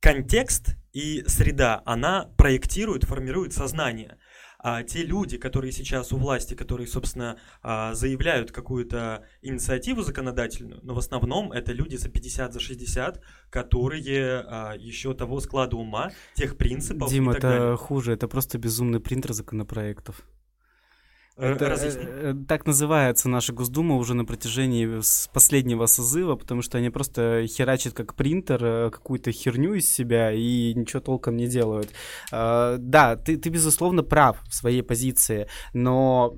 контекст 0.00 0.76
и 0.92 1.24
среда, 1.26 1.82
она 1.84 2.30
проектирует, 2.38 3.04
формирует 3.04 3.52
сознание. 3.52 4.18
А 4.68 4.82
те 4.82 5.04
люди, 5.04 5.38
которые 5.38 5.70
сейчас 5.70 6.12
у 6.12 6.16
власти, 6.16 6.54
которые, 6.54 6.88
собственно, 6.88 7.38
а, 7.62 7.94
заявляют 7.94 8.50
какую-то 8.50 9.24
инициативу 9.40 10.02
законодательную, 10.02 10.80
но 10.82 10.92
в 10.92 10.98
основном 10.98 11.52
это 11.52 11.72
люди 11.72 11.94
за 11.94 12.08
50, 12.08 12.52
за 12.52 12.58
60, 12.58 13.22
которые 13.48 14.44
а, 14.44 14.74
еще 14.76 15.14
того 15.14 15.38
склада 15.38 15.76
ума, 15.76 16.10
тех 16.34 16.56
принципов 16.56 17.10
Дима, 17.10 17.30
и 17.30 17.34
так 17.36 17.44
это 17.44 17.48
далее. 17.48 17.76
хуже, 17.76 18.12
это 18.12 18.26
просто 18.26 18.58
безумный 18.58 18.98
принтер 18.98 19.34
законопроектов. 19.34 20.24
Это, 21.36 21.66
э, 21.66 22.30
э, 22.30 22.34
так 22.48 22.66
называется 22.66 23.28
наша 23.28 23.52
Госдума 23.52 23.96
уже 23.96 24.14
на 24.14 24.24
протяжении 24.24 25.00
с 25.00 25.28
последнего 25.32 25.84
созыва, 25.84 26.34
потому 26.36 26.62
что 26.62 26.78
они 26.78 26.88
просто 26.88 27.46
херачат 27.46 27.92
как 27.92 28.14
принтер 28.14 28.64
э, 28.64 28.90
какую-то 28.90 29.32
херню 29.32 29.74
из 29.74 29.92
себя 29.92 30.32
и 30.32 30.72
ничего 30.74 31.00
толком 31.00 31.36
не 31.36 31.46
делают. 31.46 31.90
Да, 32.30 33.16
ты, 33.16 33.36
ты 33.36 33.50
безусловно 33.50 34.02
прав 34.02 34.42
в 34.48 34.54
своей 34.54 34.82
позиции, 34.82 35.48
но 35.74 36.36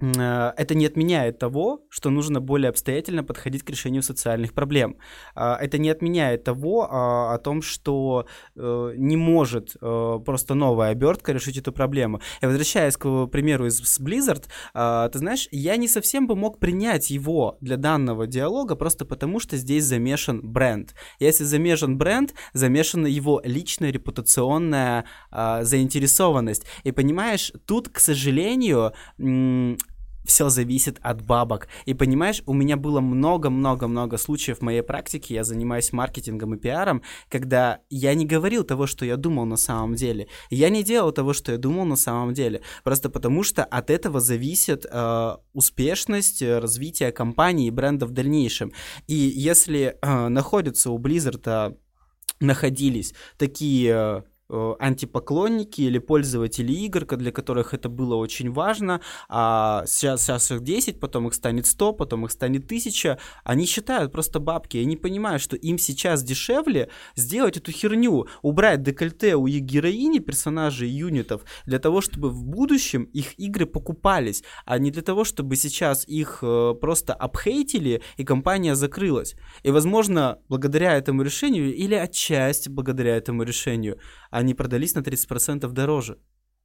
это 0.00 0.74
не 0.74 0.86
отменяет 0.86 1.38
того, 1.38 1.82
что 1.88 2.10
нужно 2.10 2.40
более 2.40 2.70
обстоятельно 2.70 3.24
подходить 3.24 3.62
к 3.62 3.70
решению 3.70 4.02
социальных 4.02 4.52
проблем. 4.52 4.96
А, 5.34 5.56
Это 5.60 5.78
не 5.78 5.90
отменяет 5.90 6.44
того, 6.44 6.88
а, 6.90 7.34
о 7.34 7.38
том, 7.38 7.62
что 7.62 8.26
э, 8.56 8.92
не 8.96 9.16
может 9.16 9.76
э, 9.80 10.18
просто 10.24 10.54
новая 10.54 10.90
обертка 10.90 11.32
решить 11.32 11.58
эту 11.58 11.72
проблему. 11.72 12.20
И 12.42 12.46
возвращаясь 12.46 12.96
к 12.96 13.06
э, 13.06 13.26
примеру 13.26 13.66
из 13.66 13.78
с 13.78 14.00
Blizzard, 14.00 14.44
а, 14.74 15.08
ты 15.08 15.18
знаешь, 15.18 15.48
я 15.50 15.76
не 15.76 15.88
совсем 15.88 16.26
бы 16.26 16.36
мог 16.36 16.58
принять 16.58 17.10
его 17.10 17.56
для 17.60 17.76
данного 17.76 18.26
диалога, 18.26 18.76
просто 18.76 19.04
потому 19.04 19.40
что 19.40 19.56
здесь 19.56 19.84
замешан 19.84 20.40
бренд. 20.42 20.94
Если 21.20 21.44
замешан 21.44 21.98
бренд, 21.98 22.34
замешана 22.52 23.06
его 23.06 23.40
личная 23.44 23.90
репутационная 23.90 25.04
заинтересованность. 25.30 26.64
И 26.84 26.92
понимаешь, 26.92 27.52
тут, 27.66 27.88
к 27.88 27.98
сожалению, 27.98 28.92
все 30.24 30.48
зависит 30.48 30.98
от 31.02 31.22
бабок. 31.22 31.68
И 31.84 31.94
понимаешь, 31.94 32.42
у 32.46 32.54
меня 32.54 32.76
было 32.76 33.00
много-много-много 33.00 34.18
случаев 34.18 34.58
в 34.58 34.62
моей 34.62 34.82
практике, 34.82 35.34
я 35.34 35.44
занимаюсь 35.44 35.92
маркетингом 35.92 36.54
и 36.54 36.58
пиаром, 36.58 37.02
когда 37.28 37.80
я 37.90 38.14
не 38.14 38.26
говорил 38.26 38.64
того, 38.64 38.86
что 38.86 39.04
я 39.04 39.16
думал 39.16 39.44
на 39.44 39.56
самом 39.56 39.94
деле. 39.94 40.28
Я 40.50 40.68
не 40.70 40.82
делал 40.82 41.12
того, 41.12 41.32
что 41.32 41.52
я 41.52 41.58
думал 41.58 41.84
на 41.84 41.96
самом 41.96 42.34
деле. 42.34 42.62
Просто 42.82 43.10
потому 43.10 43.42
что 43.42 43.64
от 43.64 43.90
этого 43.90 44.20
зависит 44.20 44.86
э, 44.90 45.36
успешность, 45.52 46.42
э, 46.42 46.58
развитие 46.58 47.12
компании 47.12 47.68
и 47.68 47.70
бренда 47.70 48.06
в 48.06 48.10
дальнейшем. 48.10 48.72
И 49.06 49.14
если 49.14 49.96
э, 50.00 50.28
находятся 50.28 50.90
у 50.90 50.98
Blizzard 50.98 51.76
находились 52.40 53.14
такие 53.38 53.92
э, 53.92 54.22
антипоклонники 54.50 55.80
или 55.80 55.98
пользователи 55.98 56.72
игр, 56.72 57.06
для 57.16 57.32
которых 57.32 57.74
это 57.74 57.88
было 57.88 58.16
очень 58.16 58.50
важно, 58.52 59.00
а 59.28 59.84
сейчас, 59.86 60.22
сейчас 60.22 60.50
их 60.50 60.62
10, 60.62 61.00
потом 61.00 61.28
их 61.28 61.34
станет 61.34 61.66
100, 61.66 61.92
потом 61.94 62.26
их 62.26 62.30
станет 62.30 62.66
1000, 62.66 63.18
они 63.44 63.66
считают 63.66 64.12
просто 64.12 64.40
бабки, 64.40 64.76
и 64.76 64.84
не 64.84 64.96
понимают, 64.96 65.42
что 65.42 65.56
им 65.56 65.78
сейчас 65.78 66.22
дешевле 66.22 66.90
сделать 67.16 67.56
эту 67.56 67.72
херню, 67.72 68.26
убрать 68.42 68.82
декольте 68.82 69.36
у 69.36 69.46
их 69.46 69.62
героини, 69.62 70.18
персонажей 70.18 70.88
юнитов, 70.88 71.42
для 71.64 71.78
того, 71.78 72.00
чтобы 72.00 72.28
в 72.30 72.44
будущем 72.44 73.04
их 73.04 73.38
игры 73.38 73.66
покупались, 73.66 74.44
а 74.66 74.78
не 74.78 74.90
для 74.90 75.02
того, 75.02 75.24
чтобы 75.24 75.56
сейчас 75.56 76.06
их 76.06 76.40
э, 76.42 76.74
просто 76.80 77.14
обхейтили 77.14 78.02
и 78.16 78.24
компания 78.24 78.74
закрылась. 78.74 79.36
И, 79.62 79.70
возможно, 79.70 80.38
благодаря 80.48 80.96
этому 80.96 81.22
решению 81.22 81.74
или 81.74 81.94
отчасти 81.94 82.68
благодаря 82.68 83.16
этому 83.16 83.42
решению 83.42 83.98
они 84.34 84.54
продались 84.54 84.94
на 84.94 85.00
30% 85.02 85.66
дороже. 85.72 86.18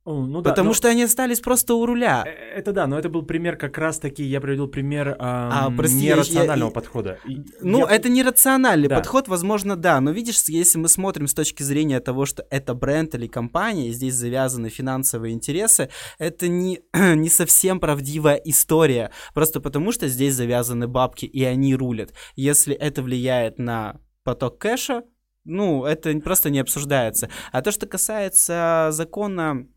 Ну 0.05 0.41
да, 0.41 0.49
потому 0.51 0.69
но- 0.69 0.73
что 0.73 0.87
они 0.87 1.03
остались 1.03 1.39
просто 1.41 1.75
у 1.75 1.85
руля. 1.85 2.23
Э, 2.25 2.59
Это 2.59 2.71
да, 2.71 2.87
но 2.87 2.97
это 2.97 3.09
был 3.09 3.21
пример 3.23 3.57
как 3.57 3.77
раз-таки, 3.77 4.23
я 4.23 4.39
привел 4.41 4.67
пример 4.67 5.15
А, 5.19 5.65
ам, 5.67 5.77
прости, 5.77 5.97
я- 5.97 6.15
нерационального 6.15 6.69
я- 6.69 6.73
подхода. 6.73 7.17
И 7.27 7.37
Ну, 7.61 7.79
я- 7.79 7.95
это 7.95 8.09
нерациональный 8.09 8.87
Да. 8.87 8.95
подход, 8.95 9.27
возможно, 9.27 9.75
да. 9.75 9.99
Но 10.01 10.11
видишь, 10.11 10.41
если 10.47 10.79
мы 10.79 10.87
смотрим 10.87 11.27
с 11.27 11.33
точки 11.33 11.63
зрения 11.63 11.99
того, 11.99 12.25
что 12.25 12.43
это 12.49 12.73
бренд 12.73 13.13
или 13.13 13.27
компания, 13.27 13.89
и 13.89 13.91
здесь 13.91 14.15
завязаны 14.15 14.69
финансовые 14.69 15.33
интересы, 15.33 15.89
это 16.17 16.47
не, 16.47 16.79
не 17.15 17.29
совсем 17.29 17.79
правдивая 17.79 18.37
история. 18.45 19.11
Просто 19.33 19.59
потому, 19.59 19.91
что 19.91 20.07
здесь 20.07 20.33
завязаны 20.33 20.87
бабки, 20.87 21.25
и 21.25 21.43
они 21.43 21.75
рулят. 21.75 22.13
Если 22.35 22.73
это 22.73 23.03
влияет 23.03 23.59
на 23.59 23.99
поток 24.23 24.57
кэша, 24.59 25.03
ну, 25.45 25.85
это 25.85 26.13
просто 26.19 26.49
не 26.49 26.59
обсуждается. 26.59 27.29
А 27.51 27.61
то, 27.61 27.71
что 27.71 27.87
касается 27.87 28.89
закона 28.91 29.67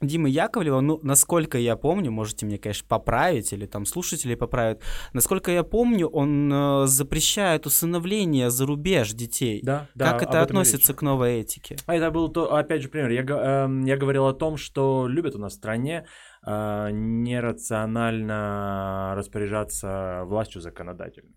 Димы 0.00 0.30
Яковлева, 0.30 0.80
ну, 0.80 1.00
насколько 1.02 1.58
я 1.58 1.76
помню, 1.76 2.12
можете 2.12 2.46
мне, 2.46 2.56
конечно, 2.58 2.86
поправить, 2.86 3.52
или 3.52 3.66
там 3.66 3.84
слушатели 3.84 4.36
поправят, 4.36 4.80
насколько 5.12 5.50
я 5.50 5.64
помню, 5.64 6.06
он 6.06 6.48
э, 6.52 6.86
запрещает 6.86 7.66
усыновление 7.66 8.50
за 8.50 8.64
рубеж 8.66 9.12
детей. 9.12 9.60
Да, 9.62 9.88
да, 9.96 10.12
как 10.12 10.22
это 10.22 10.42
относится 10.42 10.94
к 10.94 11.02
новой 11.02 11.40
этике? 11.40 11.74
А 11.86 11.96
это 11.96 12.12
был, 12.12 12.28
то, 12.28 12.54
опять 12.54 12.82
же, 12.82 12.88
пример. 12.88 13.10
Я, 13.10 13.22
эм, 13.22 13.84
я 13.84 13.96
говорил 13.96 14.26
о 14.26 14.34
том, 14.34 14.56
что 14.56 15.08
любят 15.08 15.34
у 15.34 15.38
нас 15.38 15.54
в 15.54 15.56
стране 15.56 16.06
э, 16.46 16.90
нерационально 16.92 19.14
распоряжаться 19.16 20.22
властью 20.26 20.60
законодательной. 20.60 21.34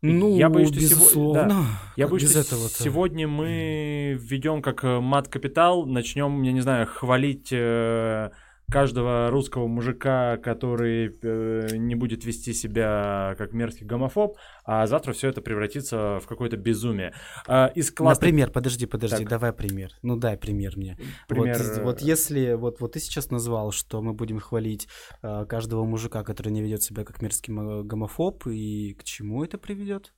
Ну, 0.00 0.36
Я 0.36 0.48
боюсь, 0.48 0.68
что 0.68 0.78
сего- 0.80 0.88
безусловно. 1.00 1.66
Я 1.96 2.06
боюсь, 2.06 2.22
без 2.22 2.30
что 2.30 2.40
этого-то? 2.40 2.82
сегодня 2.82 3.26
мы 3.26 4.16
введем 4.20 4.62
как 4.62 4.84
э, 4.84 5.00
мат-капитал, 5.00 5.86
начнем, 5.86 6.42
я 6.42 6.52
не 6.52 6.60
знаю, 6.60 6.86
хвалить 6.86 7.48
э, 7.50 8.30
каждого 8.70 9.30
русского 9.30 9.66
мужика, 9.66 10.36
который 10.38 11.18
э, 11.22 11.76
не 11.76 11.94
будет 11.94 12.24
вести 12.24 12.52
себя 12.52 13.34
как 13.38 13.52
мерзкий 13.52 13.86
гомофоб, 13.86 14.36
а 14.64 14.86
завтра 14.86 15.12
все 15.12 15.28
это 15.28 15.40
превратится 15.40 16.20
в 16.20 16.26
какое-то 16.26 16.56
безумие. 16.56 17.14
А, 17.46 17.66
из 17.74 17.90
классных... 17.90 18.22
Например, 18.22 18.50
подожди, 18.50 18.86
подожди, 18.86 19.18
Так. 19.18 19.28
давай 19.28 19.52
пример. 19.52 19.92
Ну 20.02 20.16
дай 20.16 20.36
пример 20.36 20.76
мне. 20.76 20.98
Пример, 21.28 21.56
Вот, 21.58 21.78
э, 21.78 21.82
вот 21.82 22.00
если, 22.00 22.52
вот, 22.54 22.80
вот 22.80 22.92
ты 22.92 23.00
сейчас 23.00 23.30
назвал, 23.30 23.72
что 23.72 24.02
мы 24.02 24.12
будем 24.12 24.38
хвалить 24.38 24.88
э, 25.22 25.46
каждого 25.46 25.84
мужика, 25.84 26.22
который 26.22 26.52
не 26.52 26.62
ведет 26.62 26.82
себя 26.82 27.04
как 27.04 27.22
мерзкий 27.22 27.52
мо- 27.52 27.82
гомофоб, 27.82 28.46
и 28.46 28.94
к 28.94 29.04
чему 29.04 29.44
это 29.44 29.58
приведет? 29.58 30.12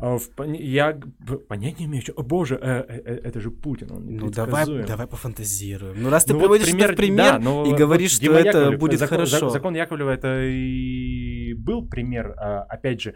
А, 0.00 0.16
Я 0.46 0.92
г- 0.92 1.10
п- 1.26 1.38
понять 1.38 1.78
не 1.80 1.86
имею, 1.86 2.02
что... 2.02 2.12
Боже, 2.22 2.54
э, 2.60 2.84
э, 2.88 3.00
э, 3.04 3.20
это 3.24 3.40
же 3.40 3.50
Путин, 3.50 3.90
он 3.92 4.06
Ну 4.06 4.30
давай, 4.30 4.64
давай 4.86 5.06
пофантазируем. 5.06 6.02
Ну 6.02 6.08
раз 6.10 6.24
ты 6.24 6.32
Ну, 6.32 6.38
вот 6.38 6.44
приводишь 6.44 6.68
это 6.74 6.92
в 6.92 6.96
пример 6.96 7.32
да, 7.32 7.38
но 7.40 7.64
и 7.66 7.70
вот 7.70 7.78
говоришь, 7.78 8.12
что 8.12 8.20
Дима 8.22 8.36
это 8.36 8.58
Яковлев, 8.58 8.80
будет 8.80 8.98
закон, 9.00 9.26
за- 9.26 9.36
хорошо. 9.36 9.48
Закон 9.50 9.74
Яковлева 9.74 10.10
это 10.10 10.44
и 10.44 11.54
был 11.54 11.88
пример, 11.88 12.34
а, 12.36 12.62
опять 12.62 13.00
же, 13.00 13.14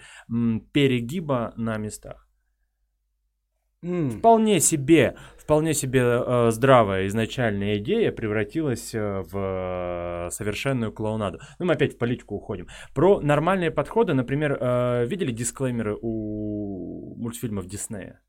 перегиба 0.72 1.52
на 1.56 1.76
местах. 1.78 2.26
М, 3.84 4.10
Вполне 4.10 4.60
себе, 4.60 5.16
вполне 5.42 5.74
себе 5.74 6.00
э, 6.00 6.50
здравая 6.50 7.06
изначальная 7.06 7.76
идея 7.78 8.12
превратилась 8.12 8.94
э, 8.94 9.22
в 9.22 9.36
э, 9.36 10.30
совершенную 10.30 10.92
клоунаду. 10.92 11.38
Ну, 11.58 11.66
мы 11.66 11.74
опять 11.74 11.94
в 11.94 11.98
политику 11.98 12.36
уходим. 12.36 12.68
Про 12.94 13.20
нормальные 13.20 13.70
подходы, 13.70 14.14
например, 14.14 14.56
э, 14.60 15.06
видели 15.06 15.32
дисклеймеры 15.32 15.98
у 16.00 17.14
мультфильмов 17.16 17.66
Диснея? 17.66 18.20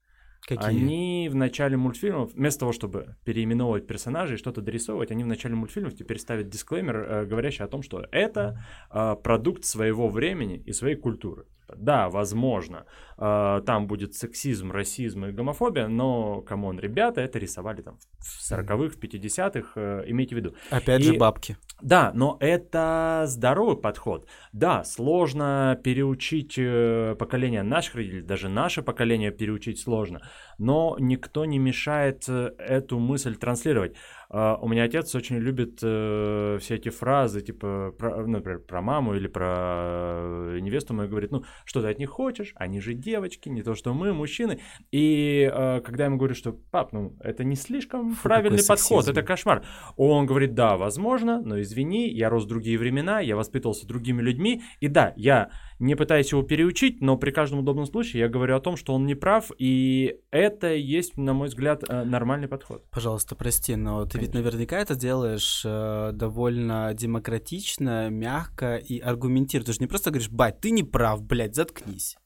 Какие? 0.45 0.68
Они 0.68 1.30
в 1.32 1.36
начале 1.36 1.78
мультфильмов, 1.78 2.34
вместо 2.34 2.61
того, 2.61 2.74
чтобы 2.74 3.16
переименовывать 3.24 3.88
персонажей 3.88 4.36
и 4.36 4.38
что-то 4.38 4.61
дорисовывать, 4.61 5.11
они 5.11 5.24
в 5.24 5.28
начале 5.28 5.55
мультфильмов 5.55 5.95
теперь 5.95 6.20
ставят 6.20 6.49
дисклеймер, 6.49 6.95
э, 6.95 7.26
говорящий 7.26 7.64
о 7.64 7.68
том, 7.68 7.82
что 7.82 8.05
это 8.11 8.61
э, 8.91 9.16
продукт 9.24 9.64
своего 9.64 10.09
времени 10.09 10.57
и 10.57 10.74
своей 10.74 10.95
культуры. 10.95 11.45
Да, 11.78 12.09
возможно, 12.09 12.86
э, 13.17 13.61
там 13.65 13.88
будет 13.88 14.15
сексизм, 14.15 14.71
расизм 14.71 15.26
и 15.26 15.32
гомофобия, 15.32 15.88
но, 15.88 16.41
come 16.41 16.63
on, 16.63 16.80
ребята 16.80 17.21
это 17.21 17.39
рисовали 17.39 17.82
там 17.82 17.97
в 18.19 18.51
40-х, 18.51 18.95
в 18.95 18.99
50-х, 18.99 19.71
э, 19.76 20.03
имейте 20.07 20.36
в 20.36 20.38
виду. 20.38 20.55
Опять 20.69 21.03
же 21.03 21.15
и- 21.15 21.17
бабки. 21.17 21.57
Да, 21.82 22.11
но 22.15 22.38
это 22.39 23.24
здоровый 23.28 23.76
подход. 23.76 24.28
Да, 24.53 24.84
сложно 24.86 25.78
переучить 25.84 26.55
э, 26.57 27.15
поколение 27.19 27.63
наших 27.63 27.95
родителей, 27.95 28.21
даже 28.21 28.47
наше 28.47 28.82
поколение 28.82 29.32
переучить 29.32 29.80
сложно, 29.80 30.21
но 30.58 30.95
никто 30.99 31.45
не 31.45 31.60
мешает 31.60 32.26
э, 32.28 32.51
эту 32.58 32.99
мысль 32.99 33.36
транслировать. 33.36 33.95
А, 34.36 34.58
У 34.60 34.68
меня 34.68 34.84
отец 34.84 35.14
очень 35.14 35.38
любит 35.38 35.80
э, 35.84 36.58
все 36.60 36.76
эти 36.76 36.89
фразы, 36.89 37.41
типа, 37.41 37.93
про, 37.97 38.26
например, 38.26 38.62
про 38.62 38.82
маму 38.82 39.14
или 39.14 39.28
про 39.28 40.56
э, 40.56 40.60
невесту 40.60 40.95
мою, 40.95 41.08
говорит, 41.08 41.32
ну, 41.32 41.43
что 41.66 41.82
ты 41.82 41.88
от 41.89 41.99
них 41.99 42.10
хочешь, 42.10 42.54
они 42.56 42.80
же 42.82 42.95
девочки, 42.95 43.49
не 43.49 43.62
то, 43.62 43.76
что 43.76 43.93
мы, 43.93 44.12
мужчины. 44.12 44.60
И 44.91 45.49
э, 45.54 45.82
когда 45.82 46.06
я 46.06 46.08
ему 46.08 46.18
говорю, 46.18 46.34
что, 46.34 46.51
пап, 46.51 46.93
ну, 46.93 47.16
это 47.20 47.43
не 47.43 47.56
слишком 47.56 48.16
Фу, 48.16 48.24
правильный 48.24 48.66
подход, 48.68 49.06
сексизм. 49.06 49.12
это 49.12 49.22
кошмар. 49.22 49.64
Он 49.97 50.26
говорит, 50.26 50.56
да, 50.56 50.78
возможно, 50.78 51.39
но 51.39 51.62
извини, 51.62 52.10
я 52.10 52.30
рос 52.30 52.45
в 52.45 52.47
другие 52.47 52.80
времена, 52.80 53.20
я 53.20 53.36
воспитывался 53.36 53.88
другими 53.88 54.24
людьми, 54.24 54.64
и 54.80 54.88
да, 54.88 55.14
я 55.16 55.51
не 55.78 55.95
пытаюсь 55.95 56.32
его 56.32 56.41
переучить, 56.41 57.01
но 57.01 57.18
при 57.18 57.30
каждом 57.30 57.60
удобном 57.60 57.86
случае 57.86 58.22
я 58.22 58.30
говорю 58.30 58.56
о 58.56 58.60
том, 58.62 58.78
что 58.78 58.93
он 58.93 59.06
не 59.06 59.16
прав, 59.16 59.51
и 59.60 60.16
это 60.32 60.42
и 60.49 60.79
есть, 60.79 61.17
на 61.17 61.33
мой 61.33 61.47
взгляд, 61.47 61.83
э, 61.87 62.03
нормальный 62.03 62.47
подход. 62.47 62.83
Пожалуйста, 62.89 63.35
прости, 63.35 63.75
но 63.75 64.05
ты 64.05 64.17
ведь 64.19 64.31
Конечно. 64.31 64.51
наверняка 64.51 64.79
это 64.79 64.95
делаешь 64.95 65.61
э, 65.65 66.11
довольно 66.13 66.93
демократично, 66.93 68.09
мягко 68.09 68.75
и 68.77 68.99
аргументированно. 68.99 69.65
Ты 69.67 69.73
же 69.73 69.79
не 69.79 69.87
просто 69.87 70.11
говоришь, 70.11 70.29
бать, 70.29 70.59
ты 70.59 70.71
не 70.71 70.83
прав, 70.83 71.21
блядь, 71.23 71.55
заткнись. 71.55 72.17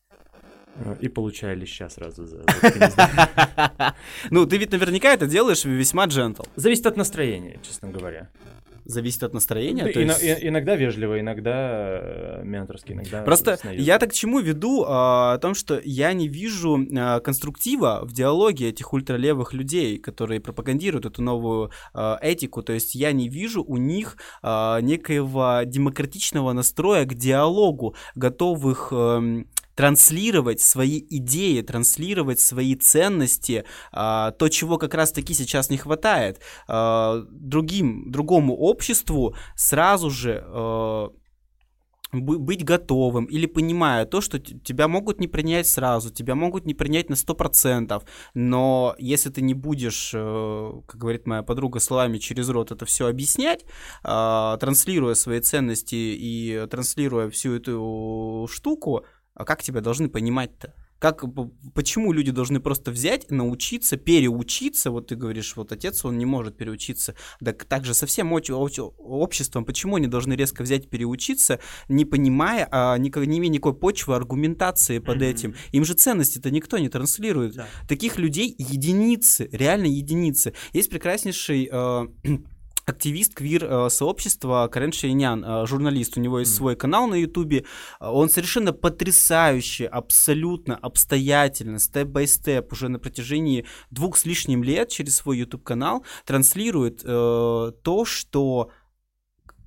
Э, 0.75 0.95
И 1.01 1.07
получаю 1.09 1.57
леща 1.57 1.89
сразу 1.89 2.25
за. 2.25 2.43
Ну, 4.31 4.45
ты 4.45 4.57
ведь 4.57 4.71
наверняка 4.71 5.13
это 5.13 5.27
делаешь 5.27 5.65
весьма 5.65 6.05
джентл. 6.05 6.43
Зависит 6.55 6.85
от 6.85 6.97
настроения, 6.97 7.59
честно 7.63 7.89
говоря. 7.89 8.29
Зависит 8.87 9.23
от 9.23 9.33
настроения. 9.33 9.83
Да, 9.85 9.91
то 9.91 10.01
ино- 10.03 10.13
есть- 10.13 10.43
Иногда 10.43 10.75
вежливо, 10.75 11.19
иногда 11.19 11.99
э, 12.01 12.41
менторски, 12.43 12.93
иногда 12.93 13.23
Просто 13.23 13.59
я 13.73 13.99
так 13.99 14.11
к 14.11 14.13
чему 14.13 14.39
веду, 14.39 14.85
а, 14.87 15.33
о 15.33 15.37
том, 15.39 15.55
что 15.55 15.81
я 15.83 16.13
не 16.13 16.27
вижу 16.29 16.79
а, 16.97 17.19
конструктива 17.19 17.99
в 18.03 18.13
диалоге 18.13 18.69
этих 18.69 18.93
ультралевых 18.93 19.53
людей, 19.53 19.97
которые 19.97 20.39
пропагандируют 20.39 21.05
эту 21.05 21.21
новую 21.21 21.71
а, 21.93 22.17
этику. 22.21 22.63
То 22.63 22.73
есть 22.73 22.95
я 22.95 23.11
не 23.11 23.27
вижу 23.27 23.61
у 23.63 23.75
них 23.77 24.17
а, 24.41 24.79
некоего 24.79 25.61
демократичного 25.65 26.53
настроя 26.53 27.05
к 27.05 27.13
диалогу, 27.13 27.95
готовых 28.15 28.89
эм, 28.91 29.47
транслировать 29.77 30.59
свои 30.59 30.99
идеи, 31.07 31.61
транслировать 31.61 32.39
свои 32.39 32.75
ценности, 32.75 33.63
а, 33.91 34.31
то, 34.31 34.49
чего 34.49 34.79
как 34.79 34.95
раз-таки 34.95 35.35
сейчас 35.35 35.69
не 35.69 35.77
хватает. 35.77 36.41
А, 36.67 37.21
другим, 37.29 38.11
другому 38.11 38.57
обществу 38.57 39.35
сразу 39.55 40.09
же 40.09 40.43
бы- 42.11 42.39
быть 42.39 42.63
готовым 42.63 43.25
или 43.25 43.45
понимая 43.45 44.05
то, 44.05 44.21
что 44.21 44.39
тебя 44.39 44.87
могут 44.87 45.19
не 45.19 45.27
принять 45.27 45.67
сразу, 45.67 46.09
тебя 46.09 46.35
могут 46.35 46.65
не 46.65 46.73
принять 46.73 47.09
на 47.09 47.15
100%, 47.15 48.03
но 48.33 48.95
если 48.97 49.29
ты 49.29 49.41
не 49.41 49.53
будешь, 49.53 50.11
э, 50.13 50.71
как 50.87 50.99
говорит 50.99 51.27
моя 51.27 51.43
подруга, 51.43 51.79
словами 51.79 52.17
через 52.17 52.49
рот 52.49 52.71
это 52.71 52.85
все 52.85 53.07
объяснять, 53.07 53.65
а, 54.03 54.57
транслируя 54.57 55.15
свои 55.15 55.39
ценности 55.41 55.95
и 55.95 56.65
транслируя 56.69 57.29
всю 57.29 57.53
эту 57.55 58.47
штуку, 58.49 59.05
а 59.37 59.45
как 59.45 59.61
тебя 59.63 59.81
должны 59.81 60.09
понимать-то? 60.09 60.73
Как, 60.99 61.23
почему 61.75 62.11
люди 62.11 62.31
должны 62.31 62.59
просто 62.59 62.89
взять, 62.89 63.29
научиться, 63.29 63.97
переучиться? 63.97 64.89
Вот 64.89 65.07
ты 65.07 65.15
говоришь, 65.15 65.55
вот 65.55 65.71
отец, 65.71 66.03
он 66.03 66.17
не 66.17 66.25
может 66.25 66.57
переучиться. 66.57 67.13
Так, 67.39 67.65
так 67.65 67.85
же 67.85 67.93
со 67.93 68.07
всем 68.07 68.33
обществом, 68.33 69.63
почему 69.63 69.97
они 69.97 70.07
должны 70.07 70.33
резко 70.33 70.63
взять 70.63 70.89
переучиться, 70.89 71.59
не 71.87 72.03
понимая, 72.03 72.67
а, 72.71 72.97
никак- 72.97 73.27
не 73.27 73.37
имея 73.37 73.51
никакой 73.51 73.75
почвы, 73.75 74.15
аргументации 74.15 74.97
под 74.97 75.17
Мгм. 75.17 75.25
этим? 75.25 75.55
Им 75.71 75.85
же 75.85 75.93
ценности-то 75.93 76.49
никто 76.49 76.79
не 76.79 76.89
транслирует. 76.89 77.53
Да. 77.55 77.67
Таких 77.87 78.17
людей 78.17 78.55
единицы, 78.57 79.47
реально 79.51 79.85
единицы. 79.85 80.53
Есть 80.73 80.89
прекраснейший 80.89 81.69
э, 81.71 82.07
активист 82.87 83.35
квир-сообщества 83.35 84.67
Карен 84.71 84.93
Шейнян, 84.93 85.43
э, 85.43 85.65
журналист, 85.67 86.17
у 86.17 86.21
него 86.21 86.39
есть 86.39 86.55
свой 86.55 86.75
канал 86.75 87.07
на 87.07 87.15
ютубе, 87.15 87.65
Э, 87.99 88.07
он 88.07 88.29
совершенно 88.29 88.73
потрясающе, 88.73 89.85
абсолютно 89.87 90.75
обстоятельно, 90.75 91.79
степ-бай-степ, 91.79 92.71
уже 92.71 92.87
на 92.87 92.99
протяжении 92.99 93.65
двух 93.91 94.17
с 94.17 94.25
лишним 94.25 94.63
лет 94.63 94.89
через 94.89 95.17
свой 95.17 95.39
YouTube-канал 95.39 96.05
транслирует 96.25 97.01
э, 97.03 97.71
то, 97.83 98.05
что 98.05 98.71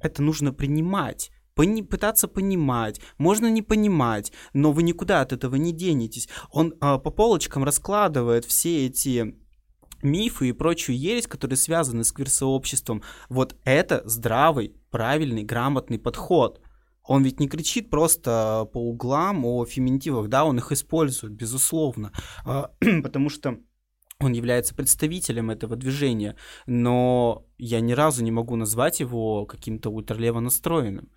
это 0.01 0.23
нужно 0.23 0.53
принимать. 0.53 1.31
пони- 1.55 1.83
пытаться 1.83 2.27
понимать, 2.27 3.01
можно 3.18 3.51
не 3.51 3.61
понимать, 3.61 4.33
но 4.55 4.73
вы 4.73 4.83
никуда 4.83 5.21
от 5.21 5.33
этого 5.33 5.57
не 5.57 5.73
денетесь. 5.73 6.29
Он 6.51 6.73
а, 6.81 6.99
по 6.99 7.11
полочкам 7.11 7.64
раскладывает 7.64 8.47
все 8.47 8.87
эти 8.87 9.35
мифы 10.03 10.48
и 10.48 10.53
прочую 10.53 10.98
ересь, 10.98 11.26
которые 11.26 11.57
связаны 11.57 12.05
с 12.05 12.12
квир-сообществом. 12.12 13.03
Вот 13.28 13.57
это 13.64 14.03
здравый, 14.05 14.74
правильный, 14.90 15.44
грамотный 15.44 15.98
подход. 15.98 16.61
Он 17.05 17.24
ведь 17.24 17.40
не 17.40 17.48
кричит 17.48 17.90
просто 17.90 18.68
по 18.72 18.78
углам 18.78 19.44
о 19.44 19.64
феминитивах, 19.64 20.28
да, 20.28 20.44
он 20.44 20.59
их 20.59 20.70
использует, 20.70 21.32
безусловно, 21.32 22.12
А, 22.44 22.70
потому 23.03 23.30
что 23.30 23.59
он 24.20 24.32
является 24.32 24.74
представителем 24.74 25.51
этого 25.51 25.76
движения, 25.76 26.36
но 26.66 27.46
я 27.57 27.80
ни 27.80 27.92
разу 27.92 28.22
не 28.22 28.30
могу 28.30 28.55
назвать 28.57 29.01
его 29.01 29.46
каким-то 29.46 29.90
ультралево 29.90 30.40
настроенным. 30.40 31.11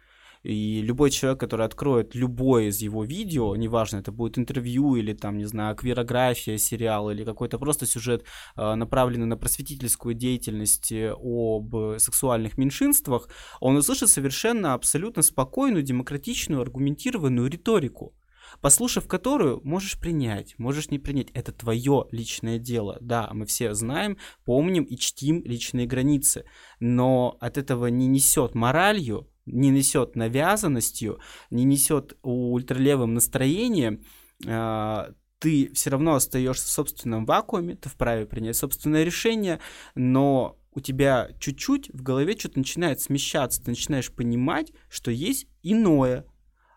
И 0.44 0.82
любой 0.82 1.10
человек, 1.10 1.40
который 1.40 1.66
откроет 1.66 2.16
любое 2.16 2.66
из 2.66 2.82
его 2.82 3.04
видео, 3.06 3.56
неважно, 3.56 3.98
это 3.98 4.12
будет 4.12 4.38
интервью 4.38 4.96
или 4.96 5.14
там, 5.14 5.38
не 5.38 5.46
знаю, 5.46 5.76
квирография, 5.76 6.58
сериал 6.58 7.10
или 7.10 7.24
какой-то 7.24 7.58
просто 7.58 7.86
сюжет, 7.86 8.26
э, 8.58 8.76
направленный 8.76 9.26
на 9.26 9.38
просветительскую 9.38 10.16
деятельность 10.16 10.92
э, 10.92 11.14
об 11.14 11.98
сексуальных 11.98 12.58
меньшинствах, 12.58 13.30
он 13.62 13.78
услышит 13.78 14.10
совершенно 14.10 14.74
абсолютно 14.74 15.24
спокойную, 15.24 15.84
демократичную, 15.84 16.62
аргументированную 16.62 17.50
риторику 17.50 18.14
послушав 18.62 19.08
которую, 19.08 19.62
можешь 19.64 20.00
принять, 20.00 20.56
можешь 20.58 20.90
не 20.90 21.00
принять. 21.00 21.30
Это 21.34 21.52
твое 21.52 22.06
личное 22.12 22.60
дело. 22.60 22.98
Да, 23.02 23.30
мы 23.34 23.46
все 23.46 23.74
знаем, 23.74 24.18
помним 24.46 24.84
и 24.84 24.96
чтим 24.98 25.44
личные 25.44 25.88
границы. 25.88 26.46
Но 26.80 27.38
от 27.40 27.58
этого 27.58 27.88
не 27.88 28.08
несет 28.08 28.56
моралью, 28.56 29.28
не 29.46 29.70
несет 29.70 30.16
навязанностью, 30.16 31.20
не 31.50 31.64
несет 31.64 32.18
ультралевым 32.22 33.14
настроением. 33.14 34.04
а, 34.48 35.12
Ты 35.40 35.72
все 35.74 35.90
равно 35.90 36.16
остаешься 36.16 36.66
в 36.66 36.72
собственном 36.72 37.26
вакууме, 37.26 37.76
ты 37.76 37.90
вправе 37.90 38.26
принять 38.26 38.56
собственное 38.56 39.04
решение, 39.04 39.60
но 39.96 40.58
у 40.72 40.80
тебя 40.80 41.30
чуть-чуть 41.40 41.90
в 41.94 42.02
голове 42.02 42.38
что-то 42.38 42.60
начинает 42.60 43.02
смещаться, 43.02 43.62
ты 43.64 43.72
начинаешь 43.72 44.12
понимать, 44.12 44.72
что 44.90 45.12
есть 45.12 45.48
иное. 45.62 46.26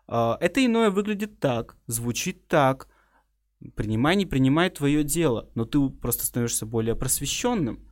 А, 0.07 0.37
это 0.39 0.65
иное 0.65 0.89
выглядит 0.89 1.39
так, 1.39 1.77
звучит 1.87 2.47
так. 2.47 2.87
Принимай, 3.75 4.15
не 4.15 4.27
принимай 4.27 4.69
твое 4.69 5.03
дело, 5.03 5.49
но 5.55 5.65
ты 5.65 5.89
просто 5.89 6.25
становишься 6.25 6.65
более 6.65 6.95
просвещенным. 6.95 7.86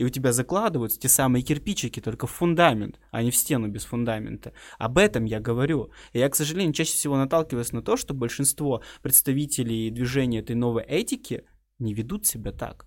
И 0.00 0.02
у 0.02 0.08
тебя 0.08 0.32
закладываются 0.32 0.98
те 0.98 1.10
самые 1.10 1.42
кирпичики 1.42 2.00
только 2.00 2.26
в 2.26 2.30
фундамент, 2.30 2.98
а 3.10 3.22
не 3.22 3.30
в 3.30 3.36
стену 3.36 3.68
без 3.68 3.84
фундамента. 3.84 4.54
Об 4.78 4.96
этом 4.96 5.26
я 5.26 5.40
говорю. 5.40 5.90
И 6.14 6.18
я, 6.18 6.30
к 6.30 6.36
сожалению, 6.36 6.72
чаще 6.72 6.94
всего 6.94 7.18
наталкиваюсь 7.18 7.72
на 7.72 7.82
то, 7.82 7.98
что 7.98 8.14
большинство 8.14 8.82
представителей 9.02 9.90
движения 9.90 10.38
этой 10.38 10.56
новой 10.56 10.84
этики 10.84 11.44
не 11.78 11.92
ведут 11.92 12.24
себя 12.24 12.50
так. 12.50 12.86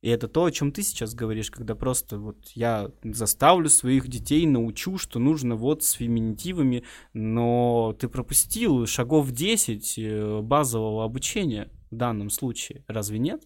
И 0.00 0.08
это 0.08 0.28
то, 0.28 0.46
о 0.46 0.50
чем 0.50 0.72
ты 0.72 0.82
сейчас 0.82 1.12
говоришь, 1.12 1.50
когда 1.50 1.74
просто 1.74 2.18
вот 2.18 2.48
я 2.54 2.90
заставлю 3.04 3.68
своих 3.68 4.08
детей, 4.08 4.46
научу, 4.46 4.96
что 4.96 5.18
нужно 5.18 5.56
вот 5.56 5.84
с 5.84 5.90
феминитивами, 5.90 6.84
но 7.12 7.94
ты 8.00 8.08
пропустил 8.08 8.86
шагов 8.86 9.30
10 9.30 9.98
э, 9.98 10.40
базового 10.40 11.04
обучения 11.04 11.70
в 11.90 11.96
данном 11.96 12.30
случае. 12.30 12.82
Разве 12.88 13.18
нет? 13.18 13.42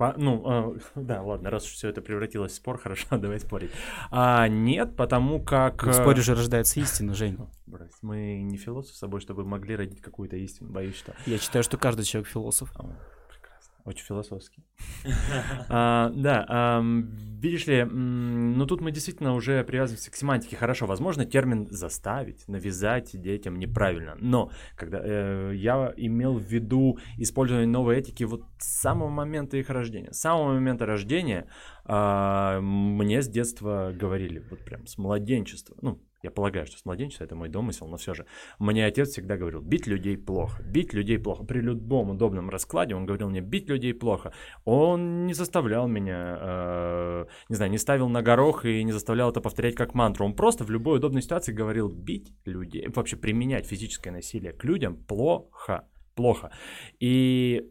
Э, 0.00 0.12
по, 0.12 0.14
ну, 0.16 0.74
э, 0.74 0.78
да, 0.94 1.22
ладно, 1.22 1.50
раз 1.50 1.64
уж 1.64 1.72
все 1.72 1.88
это 1.88 2.00
превратилось 2.00 2.52
в 2.52 2.54
спор, 2.56 2.78
хорошо, 2.82 3.18
давай 3.18 3.38
спорить. 3.40 3.70
А, 4.10 4.48
нет, 4.48 4.96
потому 4.96 5.42
как... 5.42 5.82
В 5.84 5.92
споре 5.92 6.22
же 6.22 6.34
рождается 6.34 6.80
истина, 6.80 7.14
Жень. 7.14 7.38
Брось, 7.66 7.90
мы 8.02 8.42
не 8.42 8.56
философ 8.56 8.96
с 8.96 8.98
собой, 8.98 9.20
чтобы 9.20 9.44
могли 9.44 9.76
родить 9.76 10.00
какую-то 10.00 10.36
истину, 10.36 10.70
боюсь, 10.70 10.96
что... 10.96 11.14
Я 11.26 11.38
считаю, 11.38 11.62
что 11.62 11.76
каждый 11.76 12.04
человек 12.04 12.28
философ. 12.28 12.72
Очень 13.84 14.04
философский. 14.04 14.64
а, 15.68 16.10
да, 16.14 16.44
а, 16.48 16.82
видишь 16.82 17.66
ли, 17.66 17.84
ну 17.84 18.66
тут 18.66 18.80
мы 18.80 18.90
действительно 18.90 19.34
уже 19.34 19.64
привязываемся 19.64 20.10
к 20.10 20.16
семантике. 20.16 20.56
Хорошо, 20.56 20.86
возможно, 20.86 21.24
термин 21.24 21.68
заставить, 21.70 22.46
навязать 22.48 23.10
детям 23.20 23.58
неправильно. 23.58 24.16
Но 24.20 24.50
когда 24.76 25.00
э, 25.02 25.52
я 25.54 25.92
имел 25.96 26.38
в 26.38 26.42
виду 26.42 26.98
использование 27.18 27.66
новой 27.66 27.98
этики 27.98 28.24
вот 28.24 28.44
с 28.58 28.80
самого 28.80 29.08
момента 29.08 29.56
их 29.56 29.70
рождения. 29.70 30.12
С 30.12 30.20
самого 30.20 30.52
момента 30.54 30.86
рождения 30.86 31.48
э, 31.86 32.60
мне 32.60 33.22
с 33.22 33.28
детства 33.28 33.92
говорили, 33.94 34.44
вот 34.50 34.64
прям 34.64 34.86
с 34.86 34.98
младенчества, 34.98 35.76
ну, 35.82 36.00
я 36.22 36.30
полагаю, 36.30 36.66
что 36.66 36.78
с 36.78 36.84
младенчества 36.84 37.24
это 37.24 37.34
мой 37.34 37.48
домысел, 37.48 37.86
но 37.86 37.96
все 37.96 38.14
же. 38.14 38.26
Мне 38.58 38.84
отец 38.84 39.10
всегда 39.10 39.36
говорил, 39.36 39.60
бить 39.60 39.86
людей 39.86 40.18
плохо, 40.18 40.62
бить 40.62 40.92
людей 40.92 41.18
плохо. 41.18 41.44
При 41.44 41.60
любом 41.60 42.10
удобном 42.10 42.50
раскладе 42.50 42.94
он 42.94 43.06
говорил 43.06 43.30
мне, 43.30 43.40
бить 43.40 43.68
людей 43.68 43.94
плохо. 43.94 44.32
Он 44.64 45.26
не 45.26 45.34
заставлял 45.34 45.88
меня, 45.88 46.38
э, 46.40 47.26
не 47.48 47.56
знаю, 47.56 47.70
не 47.70 47.78
ставил 47.78 48.08
на 48.08 48.22
горох 48.22 48.64
и 48.64 48.84
не 48.84 48.92
заставлял 48.92 49.30
это 49.30 49.40
повторять 49.40 49.74
как 49.74 49.94
мантру. 49.94 50.26
Он 50.26 50.34
просто 50.34 50.64
в 50.64 50.70
любой 50.70 50.98
удобной 50.98 51.22
ситуации 51.22 51.52
говорил, 51.52 51.88
бить 51.88 52.32
людей, 52.44 52.88
вообще 52.88 53.16
применять 53.16 53.66
физическое 53.66 54.10
насилие 54.10 54.52
к 54.52 54.64
людям 54.64 54.96
плохо, 54.96 55.88
плохо. 56.14 56.50
И 56.98 57.70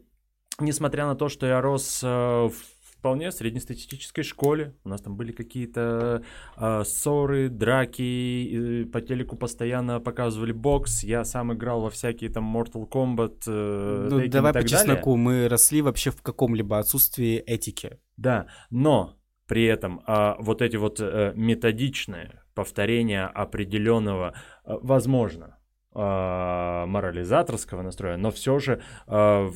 несмотря 0.58 1.06
на 1.06 1.14
то, 1.14 1.28
что 1.28 1.46
я 1.46 1.60
рос 1.60 2.00
э, 2.02 2.06
в 2.06 2.79
вполне 3.00 3.32
среднестатистической 3.32 4.22
школе. 4.22 4.74
У 4.84 4.90
нас 4.90 5.00
там 5.00 5.16
были 5.16 5.32
какие-то 5.32 6.22
э, 6.56 6.82
ссоры, 6.84 7.48
драки, 7.48 8.84
по 8.92 9.00
телеку 9.00 9.36
постоянно 9.36 10.00
показывали 10.00 10.52
бокс. 10.52 11.02
Я 11.02 11.24
сам 11.24 11.54
играл 11.54 11.80
во 11.80 11.88
всякие 11.88 12.30
там 12.30 12.54
Mortal 12.54 12.86
Kombat. 12.86 13.44
Э, 13.46 14.08
ну, 14.10 14.28
давай 14.28 14.52
по 14.52 14.68
чесноку, 14.68 15.16
мы 15.16 15.48
росли 15.48 15.80
вообще 15.80 16.10
в 16.10 16.20
каком-либо 16.20 16.78
отсутствии 16.78 17.36
этики. 17.38 17.98
Да, 18.18 18.46
но 18.68 19.16
при 19.46 19.64
этом 19.64 20.02
э, 20.06 20.34
вот 20.38 20.60
эти 20.60 20.76
вот 20.76 21.00
э, 21.00 21.32
методичные 21.34 22.42
повторения 22.54 23.24
определенного, 23.26 24.34
э, 24.64 24.76
возможно, 24.82 25.56
э, 25.56 25.59
морализаторского 25.92 27.82
настроя, 27.82 28.16
но 28.16 28.30
все 28.30 28.58
же 28.58 28.80
э, 29.06 29.50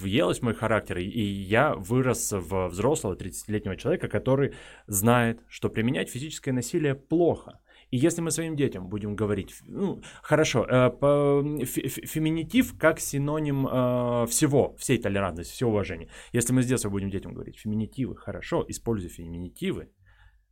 въелось 0.00 0.38
в 0.38 0.42
мой 0.42 0.54
характер, 0.54 0.98
и 0.98 1.20
я 1.20 1.74
вырос 1.74 2.32
в 2.32 2.68
взрослого 2.68 3.14
30-летнего 3.14 3.76
человека, 3.76 4.08
который 4.08 4.54
знает, 4.86 5.40
что 5.48 5.68
применять 5.70 6.10
физическое 6.10 6.52
насилие 6.52 6.94
плохо. 6.94 7.58
И 7.90 7.96
если 7.96 8.22
мы 8.22 8.30
своим 8.30 8.56
детям 8.56 8.88
будем 8.88 9.14
говорить, 9.14 9.54
ну, 9.66 10.02
хорошо, 10.22 10.66
э, 10.68 10.90
по, 10.90 11.42
феминитив 11.64 12.76
как 12.78 12.98
синоним 13.00 13.66
э, 13.66 14.26
всего, 14.26 14.74
всей 14.76 14.98
толерантности, 14.98 15.52
всего 15.52 15.70
уважения. 15.70 16.08
Если 16.32 16.52
мы 16.52 16.62
с 16.62 16.66
детства 16.66 16.88
будем 16.88 17.10
детям 17.10 17.34
говорить 17.34 17.58
феминитивы, 17.58 18.16
хорошо, 18.16 18.64
используй 18.68 19.10
феминитивы, 19.10 19.90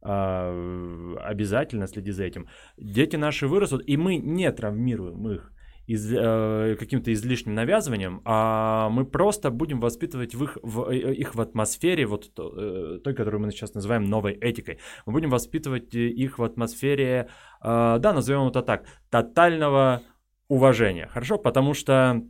обязательно 0.02 1.86
следи 1.86 2.10
за 2.10 2.24
этим. 2.24 2.48
Дети 2.76 3.16
наши 3.16 3.46
вырастут, 3.46 3.82
и 3.86 3.96
мы 3.96 4.16
не 4.16 4.50
травмируем 4.52 5.28
их 5.30 5.52
из, 5.86 6.12
э, 6.12 6.76
каким-то 6.78 7.12
излишним 7.12 7.54
навязыванием, 7.54 8.22
а 8.24 8.88
мы 8.90 9.04
просто 9.04 9.50
будем 9.50 9.80
воспитывать 9.80 10.34
в 10.34 10.44
их, 10.44 10.58
в, 10.62 10.90
э, 10.90 11.14
их 11.14 11.34
в 11.34 11.40
атмосфере, 11.40 12.06
вот 12.06 12.30
э, 12.38 12.98
той, 13.02 13.14
которую 13.14 13.40
мы 13.40 13.50
сейчас 13.50 13.74
называем 13.74 14.04
новой 14.04 14.32
этикой. 14.32 14.78
Мы 15.06 15.12
будем 15.12 15.30
воспитывать 15.30 15.94
э, 15.94 16.08
их 16.08 16.38
в 16.38 16.44
атмосфере, 16.44 17.28
э, 17.62 17.98
да, 17.98 18.12
назовем 18.12 18.48
это 18.48 18.62
так, 18.62 18.86
тотального 19.10 20.02
уважения. 20.48 21.08
Хорошо? 21.08 21.38
Потому 21.38 21.74
что 21.74 22.22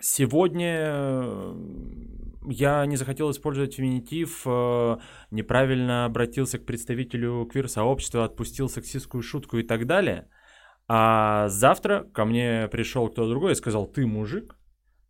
сегодня 0.00 0.92
э, 0.92 1.54
я 2.46 2.84
не 2.86 2.96
захотел 2.96 3.30
использовать 3.30 3.74
феминитив, 3.74 4.44
неправильно 5.30 6.04
обратился 6.04 6.58
к 6.58 6.66
представителю 6.66 7.46
квир-сообщества, 7.50 8.24
отпустил 8.24 8.68
сексистскую 8.68 9.22
шутку 9.22 9.58
и 9.58 9.62
так 9.62 9.86
далее– 9.86 10.28
а 10.86 11.48
завтра 11.48 12.06
ко 12.12 12.24
мне 12.24 12.68
пришел 12.68 13.08
кто-то 13.08 13.30
другой 13.30 13.52
и 13.52 13.56
сказал, 13.56 13.86
ты 13.86 14.06
мужик, 14.06 14.56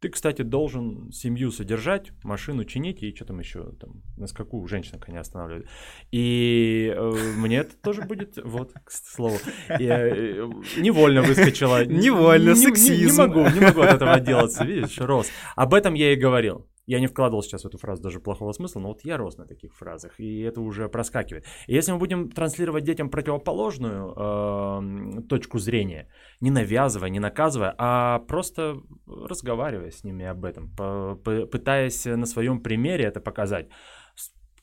ты, 0.01 0.09
кстати, 0.11 0.43
должен 0.43 1.11
семью 1.12 1.51
содержать, 1.51 2.12
машину 2.22 2.64
чинить 2.64 3.03
и 3.03 3.14
что 3.14 3.24
там 3.24 3.41
еще, 3.41 3.72
там, 3.80 4.03
на 4.16 4.26
скаку 4.26 4.66
женщина 4.68 4.99
коня 4.99 5.20
останавливает. 5.20 5.66
И 6.12 6.93
э, 6.95 7.12
мне 7.39 7.59
это 7.59 7.74
тоже 7.78 8.03
будет, 8.03 8.39
вот, 8.45 8.72
к 8.85 8.91
слову, 8.91 9.39
я, 9.78 10.07
э, 10.07 10.47
невольно 10.76 11.22
выскочила. 11.22 11.85
Невольно, 11.87 12.51
не, 12.51 12.57
сексизм. 12.57 12.93
Не, 12.93 13.07
не 13.07 13.18
могу, 13.18 13.49
не 13.49 13.61
могу 13.61 13.80
от 13.80 13.95
этого 13.95 14.12
отделаться, 14.12 14.64
видишь, 14.64 14.99
рос. 14.99 15.26
Об 15.57 15.72
этом 15.72 15.95
я 15.95 16.12
и 16.12 16.16
говорил. 16.16 16.68
Я 16.87 17.01
не 17.01 17.07
вкладывал 17.07 17.43
сейчас 17.43 17.62
в 17.62 17.66
эту 17.66 17.78
фразу 17.78 18.03
даже 18.03 18.20
плохого 18.20 18.53
смысла, 18.53 18.80
но 18.80 18.89
вот 18.89 19.05
я 19.05 19.16
рос 19.16 19.39
на 19.39 19.47
таких 19.47 19.74
фразах, 19.74 20.20
и 20.20 20.41
это 20.41 20.61
уже 20.61 20.89
проскакивает. 20.89 21.47
И 21.66 21.74
если 21.74 21.93
мы 21.93 21.99
будем 21.99 22.30
транслировать 22.30 22.85
детям 22.85 23.11
противоположную 23.11 24.14
э, 24.16 25.22
точку 25.28 25.59
зрения, 25.59 26.09
не 26.41 26.51
навязывая, 26.51 27.11
не 27.11 27.20
наказывая, 27.20 27.74
а 27.78 28.18
просто 28.18 28.82
разговаривая 29.07 29.91
с 29.91 30.05
ними 30.05 30.26
об 30.26 30.45
этом, 30.45 30.70
пытаясь 31.51 32.05
на 32.05 32.26
своем 32.26 32.62
примере 32.62 33.05
это 33.05 33.20
показать, 33.20 33.68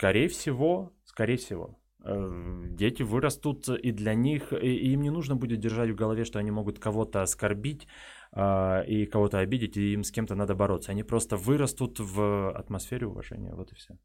скорее 0.01 0.27
всего, 0.27 0.93
скорее 1.05 1.37
всего, 1.37 1.79
э, 2.03 2.65
дети 2.69 3.03
вырастут, 3.03 3.67
и 3.69 3.91
для 3.91 4.13
них, 4.13 4.53
и 4.53 4.93
им 4.93 5.01
не 5.01 5.09
нужно 5.09 5.35
будет 5.35 5.59
держать 5.59 5.89
в 5.89 5.95
голове, 5.95 6.23
что 6.25 6.39
они 6.39 6.51
могут 6.51 6.79
кого-то 6.79 7.21
оскорбить, 7.21 7.87
э, 8.35 8.85
и 8.87 9.05
кого-то 9.05 9.39
обидеть, 9.39 9.77
и 9.77 9.93
им 9.93 10.03
с 10.03 10.11
кем-то 10.11 10.35
надо 10.35 10.55
бороться. 10.55 10.91
Они 10.91 11.03
просто 11.03 11.37
вырастут 11.37 11.99
в 11.99 12.51
атмосфере 12.51 13.07
уважения, 13.07 13.53
вот 13.53 13.71
и 13.71 13.75
все. 13.75 13.97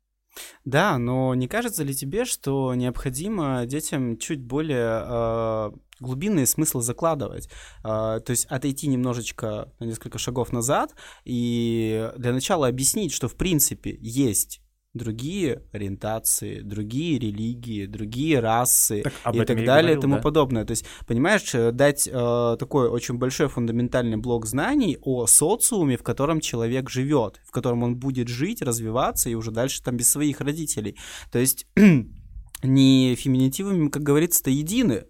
Да, 0.64 0.98
но 0.98 1.34
не 1.34 1.48
кажется 1.48 1.82
ли 1.82 1.94
тебе, 1.94 2.24
что 2.24 2.74
необходимо 2.74 3.64
детям 3.66 4.18
чуть 4.18 4.42
более 4.42 5.02
э, 5.06 5.70
глубинные 6.00 6.46
смыслы 6.46 6.82
закладывать? 6.82 7.48
Э, 7.84 8.20
то 8.24 8.30
есть 8.30 8.46
отойти 8.46 8.86
немножечко 8.88 9.72
на 9.78 9.84
несколько 9.84 10.18
шагов 10.18 10.52
назад 10.52 10.94
и 11.24 12.12
для 12.16 12.32
начала 12.32 12.68
объяснить, 12.68 13.12
что 13.12 13.28
в 13.28 13.36
принципе 13.36 13.96
есть 14.00 14.60
другие 14.96 15.62
ориентации, 15.72 16.60
другие 16.60 17.18
религии, 17.18 17.86
другие 17.86 18.40
расы 18.40 19.02
так, 19.02 19.34
и 19.34 19.44
так 19.44 19.64
далее 19.64 19.96
и 19.96 20.00
тому 20.00 20.16
да? 20.16 20.22
подобное. 20.22 20.64
То 20.64 20.72
есть, 20.72 20.84
понимаешь, 21.06 21.54
э, 21.54 21.72
дать 21.72 22.08
э, 22.10 22.56
такой 22.58 22.88
очень 22.88 23.16
большой 23.16 23.48
фундаментальный 23.48 24.16
блок 24.16 24.46
знаний 24.46 24.98
о 25.02 25.26
социуме, 25.26 25.96
в 25.96 26.02
котором 26.02 26.40
человек 26.40 26.90
живет, 26.90 27.40
в 27.44 27.50
котором 27.50 27.82
он 27.82 27.96
будет 27.96 28.28
жить, 28.28 28.62
развиваться 28.62 29.30
и 29.30 29.34
уже 29.34 29.50
дальше 29.50 29.82
там 29.82 29.96
без 29.96 30.10
своих 30.10 30.40
родителей. 30.40 30.96
То 31.30 31.38
есть 31.38 31.66
не 32.62 33.14
феминитивами, 33.14 33.88
как 33.88 34.02
говорится-то, 34.02 34.50
едины. 34.50 35.04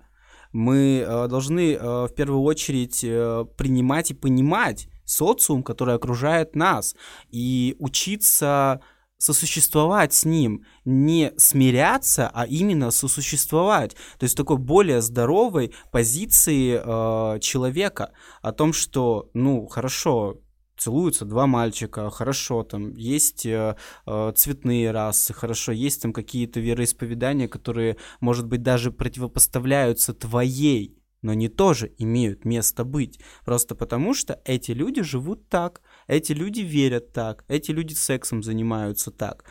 Мы 0.52 1.04
э, 1.06 1.28
должны 1.28 1.74
э, 1.74 2.06
в 2.06 2.14
первую 2.14 2.42
очередь 2.42 3.04
э, 3.04 3.44
принимать 3.56 4.10
и 4.10 4.14
понимать 4.14 4.88
социум, 5.04 5.62
который 5.62 5.94
окружает 5.94 6.56
нас, 6.56 6.94
и 7.30 7.76
учиться 7.78 8.80
сосуществовать 9.18 10.12
с 10.12 10.24
ним, 10.24 10.64
не 10.84 11.32
смиряться, 11.36 12.30
а 12.32 12.46
именно 12.46 12.90
сосуществовать. 12.90 13.94
То 14.18 14.24
есть 14.24 14.36
такой 14.36 14.58
более 14.58 15.00
здоровой 15.00 15.74
позиции 15.90 16.80
э, 16.82 17.40
человека 17.40 18.12
о 18.42 18.52
том, 18.52 18.72
что, 18.72 19.30
ну, 19.32 19.66
хорошо, 19.66 20.40
целуются 20.76 21.24
два 21.24 21.46
мальчика, 21.46 22.10
хорошо, 22.10 22.62
там 22.62 22.94
есть 22.94 23.46
э, 23.46 23.76
э, 24.06 24.32
цветные 24.36 24.90
расы, 24.90 25.32
хорошо, 25.32 25.72
есть 25.72 26.02
там 26.02 26.12
какие-то 26.12 26.60
вероисповедания, 26.60 27.48
которые, 27.48 27.96
может 28.20 28.46
быть, 28.46 28.62
даже 28.62 28.92
противопоставляются 28.92 30.12
твоей, 30.12 30.98
но 31.22 31.32
они 31.32 31.48
тоже 31.48 31.92
имеют 31.98 32.44
место 32.44 32.84
быть. 32.84 33.18
Просто 33.44 33.74
потому, 33.74 34.14
что 34.14 34.40
эти 34.44 34.72
люди 34.72 35.02
живут 35.02 35.48
так, 35.48 35.80
эти 36.06 36.32
люди 36.32 36.60
верят 36.60 37.12
так, 37.12 37.44
эти 37.48 37.70
люди 37.70 37.94
сексом 37.94 38.42
занимаются 38.42 39.10
так. 39.10 39.44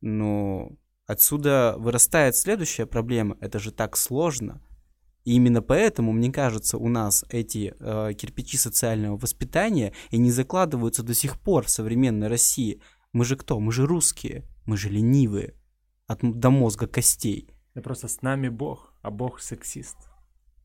Но 0.00 0.72
отсюда 1.06 1.74
вырастает 1.78 2.36
следующая 2.36 2.86
проблема. 2.86 3.36
Это 3.40 3.58
же 3.58 3.72
так 3.72 3.96
сложно. 3.96 4.62
И 5.24 5.34
именно 5.34 5.62
поэтому, 5.62 6.12
мне 6.12 6.32
кажется, 6.32 6.78
у 6.78 6.88
нас 6.88 7.24
эти 7.28 7.74
э, 7.78 8.14
кирпичи 8.14 8.56
социального 8.56 9.16
воспитания 9.16 9.92
и 10.10 10.18
не 10.18 10.32
закладываются 10.32 11.02
до 11.02 11.14
сих 11.14 11.38
пор 11.40 11.66
в 11.66 11.70
современной 11.70 12.26
России. 12.26 12.80
Мы 13.12 13.24
же 13.24 13.36
кто? 13.36 13.60
Мы 13.60 13.72
же 13.72 13.86
русские. 13.86 14.44
Мы 14.66 14.76
же 14.76 14.88
ленивые. 14.88 15.54
От, 16.06 16.20
до 16.22 16.50
мозга 16.50 16.86
костей. 16.86 17.50
Да 17.74 17.82
просто 17.82 18.08
с 18.08 18.22
нами 18.22 18.48
Бог, 18.48 18.94
а 19.02 19.10
Бог 19.10 19.40
сексист. 19.40 19.96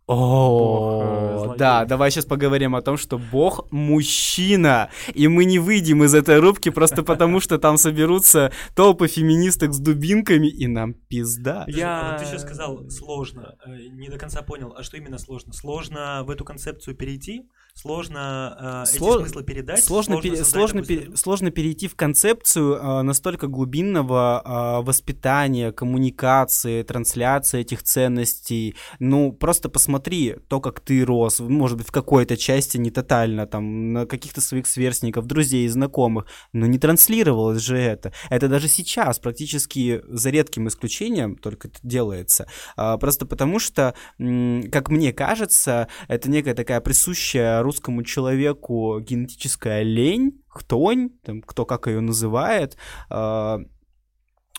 О, 0.08 1.54
да, 1.58 1.84
давай 1.84 2.12
сейчас 2.12 2.26
поговорим 2.26 2.76
о 2.76 2.82
том, 2.82 2.96
что 2.96 3.18
Бог 3.18 3.70
мужчина, 3.72 4.90
и 5.14 5.28
мы 5.28 5.44
не 5.44 5.60
выйдем 5.60 6.02
из 6.06 6.14
этой 6.14 6.40
рубки 6.40 6.70
просто 6.70 7.04
потому, 7.04 7.42
что 7.42 7.58
там 7.58 7.78
соберутся 7.78 8.54
толпы 8.74 9.10
феминисток 9.10 9.74
с 9.74 9.80
дубинками, 9.80 10.48
и 10.48 10.66
нам 10.68 10.94
пизда. 10.94 11.66
Я... 11.68 12.12
Вот 12.12 12.22
ты 12.22 12.26
сейчас 12.26 12.44
сказал 12.44 12.90
сложно, 12.90 13.56
э, 13.66 13.88
не 13.92 14.08
до 14.08 14.18
конца 14.18 14.42
понял, 14.44 14.74
а 14.78 14.82
что 14.82 14.96
именно 14.96 15.18
сложно? 15.18 15.52
Сложно 15.52 16.24
в 16.24 16.30
эту 16.30 16.46
концепцию 16.46 16.96
перейти? 16.96 17.44
Сложно 17.80 18.84
э, 18.88 18.98
Сло... 18.98 19.12
эти 19.12 19.20
смыслы 19.20 19.44
передать? 19.44 19.84
Сложно, 19.84 20.16
сложно, 20.16 20.32
пере... 20.32 20.44
сложно, 20.44 20.84
пере... 20.84 21.16
сложно 21.16 21.52
перейти 21.52 21.88
в 21.88 21.96
концепцию 21.96 22.74
э, 22.74 23.02
настолько 23.04 23.46
глубинного 23.46 24.42
э, 24.44 24.84
воспитания, 24.84 25.72
коммуникации, 25.72 26.82
трансляции 26.82 27.60
этих 27.60 27.84
ценностей. 27.84 28.76
Ну, 28.98 29.32
просто 29.32 29.70
посмотри 29.70 30.38
то, 30.48 30.60
как 30.60 30.80
ты 30.80 31.06
рос, 31.06 31.40
может 31.40 31.78
быть, 31.78 31.88
в 31.88 31.92
какой-то 31.92 32.36
части 32.36 32.78
не 32.78 32.90
тотально, 32.90 33.46
там, 33.46 33.94
на 33.94 34.06
каких-то 34.08 34.42
своих 34.42 34.66
сверстников, 34.66 35.28
друзей, 35.28 35.68
знакомых, 35.68 36.26
но 36.54 36.66
не 36.66 36.80
транслировалось 36.80 37.62
же 37.62 37.78
это. 37.78 38.12
Это 38.32 38.48
даже 38.48 38.70
сейчас 38.70 39.20
практически 39.20 40.02
за 40.08 40.32
редким 40.32 40.68
исключением 40.68 41.36
только 41.36 41.68
это 41.68 41.78
делается. 41.84 42.48
Э, 42.76 42.98
просто 43.00 43.28
потому 43.28 43.60
что, 43.60 43.94
как 44.18 44.90
мне 44.90 45.14
кажется, 45.14 45.88
это 46.08 46.28
некая 46.28 46.56
такая 46.56 46.82
присущая 46.82 47.67
русскому 47.68 48.04
человеку 48.04 49.00
генетическая 49.00 49.84
лень, 49.84 50.42
хтонь, 50.48 51.10
там, 51.24 51.42
кто 51.42 51.66
как 51.66 51.88
ее 51.88 52.00
называет, 52.00 52.78
э, 53.10 53.58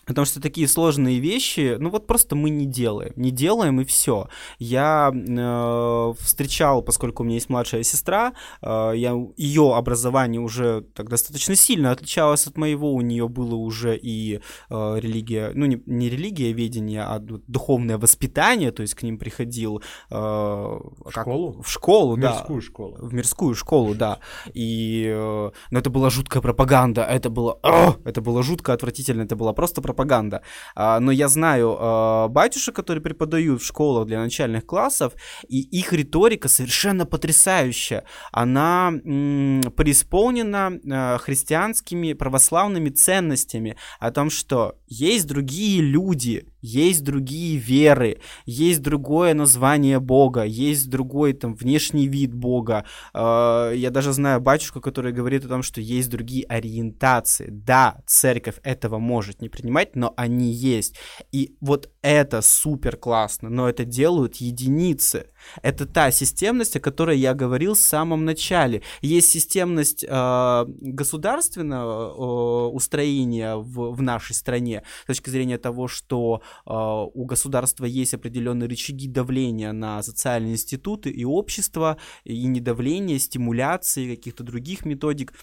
Потому 0.09 0.25
что 0.25 0.41
такие 0.41 0.67
сложные 0.67 1.19
вещи, 1.19 1.77
ну 1.79 1.91
вот 1.91 2.07
просто 2.07 2.35
мы 2.35 2.49
не 2.49 2.65
делаем. 2.65 3.13
Не 3.15 3.29
делаем 3.29 3.79
и 3.79 3.85
все. 3.85 4.27
Я 4.57 5.13
э, 5.13 6.13
встречал, 6.19 6.81
поскольку 6.81 7.21
у 7.21 7.25
меня 7.27 7.35
есть 7.35 7.47
младшая 7.49 7.83
сестра, 7.83 8.33
э, 8.63 8.93
я, 8.95 9.13
ее 9.37 9.75
образование 9.75 10.41
уже 10.41 10.81
так 10.95 11.09
достаточно 11.09 11.53
сильно 11.53 11.91
отличалось 11.91 12.47
от 12.47 12.57
моего. 12.57 12.91
У 12.91 13.01
нее 13.01 13.27
было 13.27 13.53
уже 13.53 13.95
и 13.95 14.39
э, 14.71 14.99
религия, 14.99 15.51
ну 15.53 15.67
не, 15.67 15.79
не 15.85 16.09
религия 16.09 16.53
ведения, 16.53 17.03
а 17.03 17.19
духовное 17.19 17.99
воспитание, 17.99 18.71
то 18.71 18.81
есть 18.81 18.95
к 18.95 19.03
ним 19.03 19.19
приходил... 19.19 19.83
Э, 20.09 20.15
в 20.15 21.11
как, 21.13 21.25
школу? 21.25 21.61
В 21.61 21.69
школу, 21.69 22.15
в 22.15 22.19
да. 22.19 22.31
В 22.31 22.33
мирскую 22.33 22.61
школу. 22.63 22.97
В 22.97 23.13
мирскую 23.13 23.53
школу, 23.53 23.93
да. 23.93 24.17
И, 24.55 25.05
э, 25.07 25.51
но 25.69 25.79
это 25.79 25.91
была 25.91 26.09
жуткая 26.09 26.41
пропаганда, 26.41 27.03
это 27.03 27.29
было... 27.29 27.59
Это 28.05 28.21
было 28.21 28.41
жутко 28.41 28.73
отвратительно, 28.73 29.21
это 29.21 29.35
была 29.35 29.53
просто 29.53 29.83
пропаганда 29.83 29.98
пропаганда. 29.99 30.41
А, 30.75 30.99
но 30.99 31.11
я 31.11 31.27
знаю 31.27 31.75
а, 31.79 32.27
батюшек, 32.27 32.75
которые 32.75 33.01
преподают 33.01 33.61
в 33.61 33.65
школах 33.65 34.07
для 34.07 34.19
начальных 34.19 34.65
классов, 34.65 35.13
и 35.47 35.61
их 35.61 35.93
риторика 35.93 36.47
совершенно 36.47 37.05
потрясающая. 37.05 38.03
Она 38.31 38.91
м, 39.05 39.61
преисполнена 39.75 40.71
а, 40.91 41.17
христианскими 41.17 42.13
православными 42.13 42.89
ценностями 42.89 43.75
о 43.99 44.11
том, 44.11 44.29
что 44.29 44.75
есть 44.87 45.27
другие 45.27 45.81
люди, 45.81 46.47
есть 46.61 47.03
другие 47.03 47.57
веры, 47.57 48.19
есть 48.45 48.81
другое 48.81 49.33
название 49.33 49.99
Бога, 49.99 50.43
есть 50.43 50.89
другой 50.89 51.33
там 51.33 51.55
внешний 51.55 52.07
вид 52.07 52.33
Бога. 52.33 52.85
А, 53.13 53.71
я 53.71 53.89
даже 53.89 54.13
знаю 54.13 54.41
батюшку, 54.41 54.81
который 54.81 55.11
говорит 55.11 55.45
о 55.45 55.49
том, 55.49 55.63
что 55.63 55.81
есть 55.81 56.09
другие 56.09 56.45
ориентации. 56.45 57.47
Да, 57.49 58.01
церковь 58.05 58.55
этого 58.63 58.99
может 58.99 59.41
не 59.41 59.49
принимать, 59.49 59.95
но 59.95 60.13
они 60.17 60.51
есть. 60.51 60.95
И 61.31 61.55
вот 61.61 61.89
это 62.01 62.41
супер 62.41 62.97
классно, 62.97 63.49
но 63.49 63.69
это 63.69 63.85
делают 63.85 64.37
единицы. 64.37 65.27
Это 65.61 65.85
та 65.85 66.11
системность, 66.11 66.75
о 66.75 66.79
которой 66.79 67.17
я 67.17 67.33
говорил 67.33 67.73
в 67.73 67.79
самом 67.79 68.25
начале. 68.25 68.83
Есть 69.01 69.31
системность 69.31 70.05
э, 70.07 70.65
государственного 70.67 72.09
э, 72.09 72.71
устроения 72.73 73.55
в, 73.55 73.91
в 73.91 74.01
нашей 74.01 74.35
стране 74.35 74.83
с 75.03 75.07
точки 75.07 75.29
зрения 75.29 75.57
того, 75.57 75.87
что 75.87 76.41
у 76.65 77.25
государства 77.25 77.85
есть 77.85 78.13
определенные 78.13 78.69
рычаги 78.69 79.07
давления 79.07 79.71
на 79.71 80.01
социальные 80.03 80.53
институты 80.53 81.09
и 81.09 81.25
общество, 81.25 81.97
и 82.23 82.45
не 82.45 82.59
давления, 82.59 83.19
стимуляции, 83.19 84.15
каких-то 84.15 84.43
других 84.43 84.85
методик 84.85 85.33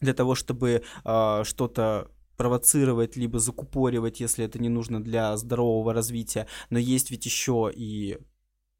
для 0.00 0.14
того, 0.14 0.34
чтобы 0.34 0.82
э, 1.04 1.42
что-то 1.44 2.10
провоцировать, 2.36 3.16
либо 3.16 3.38
закупоривать, 3.38 4.20
если 4.20 4.44
это 4.44 4.58
не 4.58 4.68
нужно 4.68 5.02
для 5.02 5.36
здорового 5.36 5.92
развития. 5.92 6.46
Но 6.70 6.78
есть 6.78 7.10
ведь 7.10 7.26
еще 7.26 7.70
и 7.74 8.18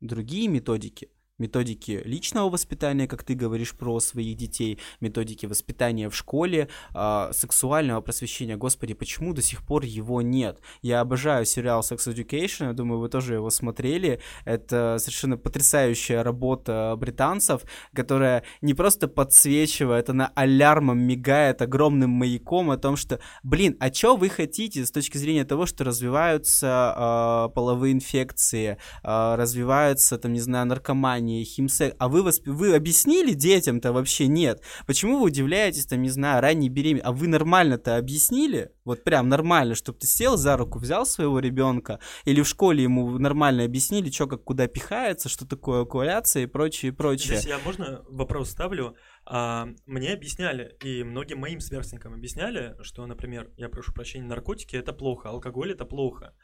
другие 0.00 0.48
методики, 0.48 1.10
методики 1.38 2.00
личного 2.04 2.48
воспитания, 2.48 3.08
как 3.08 3.24
ты 3.24 3.34
говоришь 3.34 3.74
про 3.74 3.98
своих 4.00 4.36
детей, 4.36 4.78
методики 5.00 5.46
воспитания 5.46 6.08
в 6.08 6.14
школе, 6.14 6.68
э, 6.94 7.30
сексуального 7.32 8.00
просвещения. 8.00 8.56
Господи, 8.56 8.94
почему 8.94 9.32
до 9.32 9.42
сих 9.42 9.64
пор 9.66 9.84
его 9.84 10.22
нет? 10.22 10.60
Я 10.82 11.00
обожаю 11.00 11.44
сериал 11.44 11.80
Sex 11.80 12.06
Education, 12.06 12.68
я 12.68 12.72
думаю, 12.72 13.00
вы 13.00 13.08
тоже 13.08 13.34
его 13.34 13.50
смотрели. 13.50 14.20
Это 14.44 14.96
совершенно 15.00 15.36
потрясающая 15.36 16.22
работа 16.22 16.94
британцев, 16.98 17.62
которая 17.92 18.44
не 18.60 18.74
просто 18.74 19.08
подсвечивает, 19.08 20.10
она 20.10 20.30
алярмом 20.36 21.00
мигает 21.00 21.62
огромным 21.62 22.10
маяком 22.10 22.70
о 22.70 22.76
том, 22.76 22.96
что, 22.96 23.18
блин, 23.42 23.76
а 23.80 23.92
что 23.92 24.16
вы 24.16 24.28
хотите 24.28 24.86
с 24.86 24.92
точки 24.92 25.18
зрения 25.18 25.44
того, 25.44 25.66
что 25.66 25.82
развиваются 25.82 26.94
э, 26.96 27.54
половые 27.54 27.92
инфекции, 27.92 28.78
э, 29.02 29.34
развиваются, 29.34 30.16
там, 30.18 30.32
не 30.32 30.40
знаю, 30.40 30.66
наркомания, 30.66 31.23
наркомании, 31.24 31.44
химсек, 31.44 31.96
а 31.98 32.08
вы, 32.08 32.22
восп... 32.22 32.46
вы 32.46 32.74
объяснили 32.74 33.32
детям-то 33.32 33.92
вообще 33.92 34.26
нет? 34.26 34.62
Почему 34.86 35.18
вы 35.18 35.26
удивляетесь, 35.26 35.86
там, 35.86 36.02
не 36.02 36.10
знаю, 36.10 36.40
ранней 36.42 36.68
беременности? 36.68 37.06
А 37.06 37.12
вы 37.12 37.28
нормально-то 37.28 37.96
объяснили? 37.96 38.70
Вот 38.84 39.02
прям 39.04 39.28
нормально, 39.28 39.74
чтобы 39.74 39.98
ты 39.98 40.06
сел 40.06 40.36
за 40.36 40.56
руку, 40.56 40.78
взял 40.78 41.06
своего 41.06 41.38
ребенка, 41.38 41.98
или 42.24 42.42
в 42.42 42.48
школе 42.48 42.82
ему 42.82 43.18
нормально 43.18 43.64
объяснили, 43.64 44.10
что 44.10 44.26
как 44.26 44.44
куда 44.44 44.66
пихается, 44.66 45.28
что 45.28 45.46
такое 45.46 45.84
коагуляция 45.84 46.44
и 46.44 46.46
прочее, 46.46 46.92
и 46.92 46.94
прочее. 46.94 47.38
Здесь 47.38 47.48
я 47.48 47.58
можно 47.58 48.02
вопрос 48.08 48.50
ставлю? 48.50 48.96
А, 49.26 49.68
мне 49.86 50.12
объясняли, 50.12 50.76
и 50.82 51.02
многим 51.02 51.38
моим 51.38 51.60
сверстникам 51.60 52.12
объясняли, 52.12 52.76
что, 52.82 53.06
например, 53.06 53.50
я 53.56 53.68
прошу 53.68 53.92
прощения, 53.92 54.26
наркотики 54.26 54.76
это 54.76 54.92
плохо, 54.92 55.30
алкоголь 55.30 55.72
это 55.72 55.86
плохо 55.86 56.34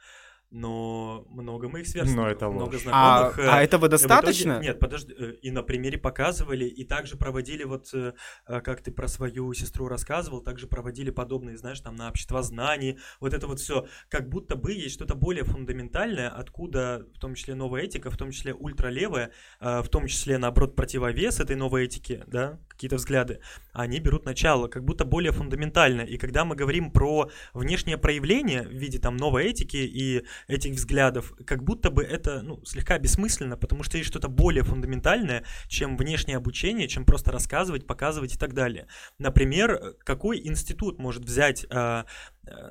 но 0.51 1.25
много 1.29 1.69
моих 1.69 1.87
сверстников, 1.87 2.23
но 2.23 2.29
это 2.29 2.49
много 2.49 2.73
ложь. 2.73 2.83
знакомых. 2.83 3.39
А, 3.39 3.57
а 3.57 3.63
этого 3.63 3.87
достаточно? 3.87 4.51
Итоге, 4.51 4.67
нет, 4.67 4.79
подожди, 4.79 5.13
э, 5.17 5.33
и 5.41 5.49
на 5.49 5.63
примере 5.63 5.97
показывали, 5.97 6.65
и 6.65 6.83
также 6.83 7.15
проводили 7.15 7.63
вот, 7.63 7.89
э, 7.93 8.13
э, 8.47 8.61
как 8.61 8.81
ты 8.81 8.91
про 8.91 9.07
свою 9.07 9.53
сестру 9.53 9.87
рассказывал, 9.87 10.41
также 10.41 10.67
проводили 10.67 11.09
подобные, 11.09 11.57
знаешь, 11.57 11.79
там 11.79 11.95
на 11.95 12.09
общество 12.09 12.43
знаний, 12.43 12.99
вот 13.21 13.33
это 13.33 13.47
вот 13.47 13.59
все, 13.61 13.87
как 14.09 14.27
будто 14.29 14.57
бы 14.57 14.73
есть 14.73 14.95
что-то 14.95 15.15
более 15.15 15.45
фундаментальное, 15.45 16.29
откуда 16.29 17.07
в 17.15 17.19
том 17.19 17.33
числе 17.35 17.55
новая 17.55 17.83
этика, 17.83 18.11
в 18.11 18.17
том 18.17 18.31
числе 18.31 18.53
ультралевая, 18.53 19.31
в 19.61 19.87
том 19.89 20.07
числе, 20.07 20.37
наоборот, 20.37 20.75
противовес 20.75 21.39
этой 21.39 21.55
новой 21.55 21.85
этике, 21.85 22.25
да, 22.27 22.59
какие-то 22.67 22.97
взгляды, 22.97 23.39
они 23.71 23.99
берут 23.99 24.25
начало, 24.25 24.67
как 24.67 24.83
будто 24.83 25.05
более 25.05 25.31
фундаментально, 25.31 26.01
и 26.01 26.17
когда 26.17 26.43
мы 26.43 26.55
говорим 26.55 26.91
про 26.91 27.29
внешнее 27.53 27.97
проявление 27.97 28.63
в 28.63 28.73
виде 28.73 28.99
там 28.99 29.15
новой 29.15 29.45
этики 29.45 29.77
и 29.77 30.25
этих 30.47 30.73
взглядов, 30.73 31.33
как 31.45 31.63
будто 31.63 31.89
бы 31.89 32.03
это 32.03 32.41
ну, 32.41 32.63
слегка 32.65 32.97
бессмысленно, 32.97 33.57
потому 33.57 33.83
что 33.83 33.97
есть 33.97 34.09
что-то 34.09 34.27
более 34.27 34.63
фундаментальное, 34.63 35.43
чем 35.67 35.97
внешнее 35.97 36.37
обучение, 36.37 36.87
чем 36.87 37.05
просто 37.05 37.31
рассказывать, 37.31 37.87
показывать 37.87 38.35
и 38.35 38.37
так 38.37 38.53
далее. 38.53 38.87
Например, 39.17 39.95
какой 40.03 40.45
институт 40.45 40.99
может 40.99 41.23
взять 41.23 41.65
э, 41.69 42.03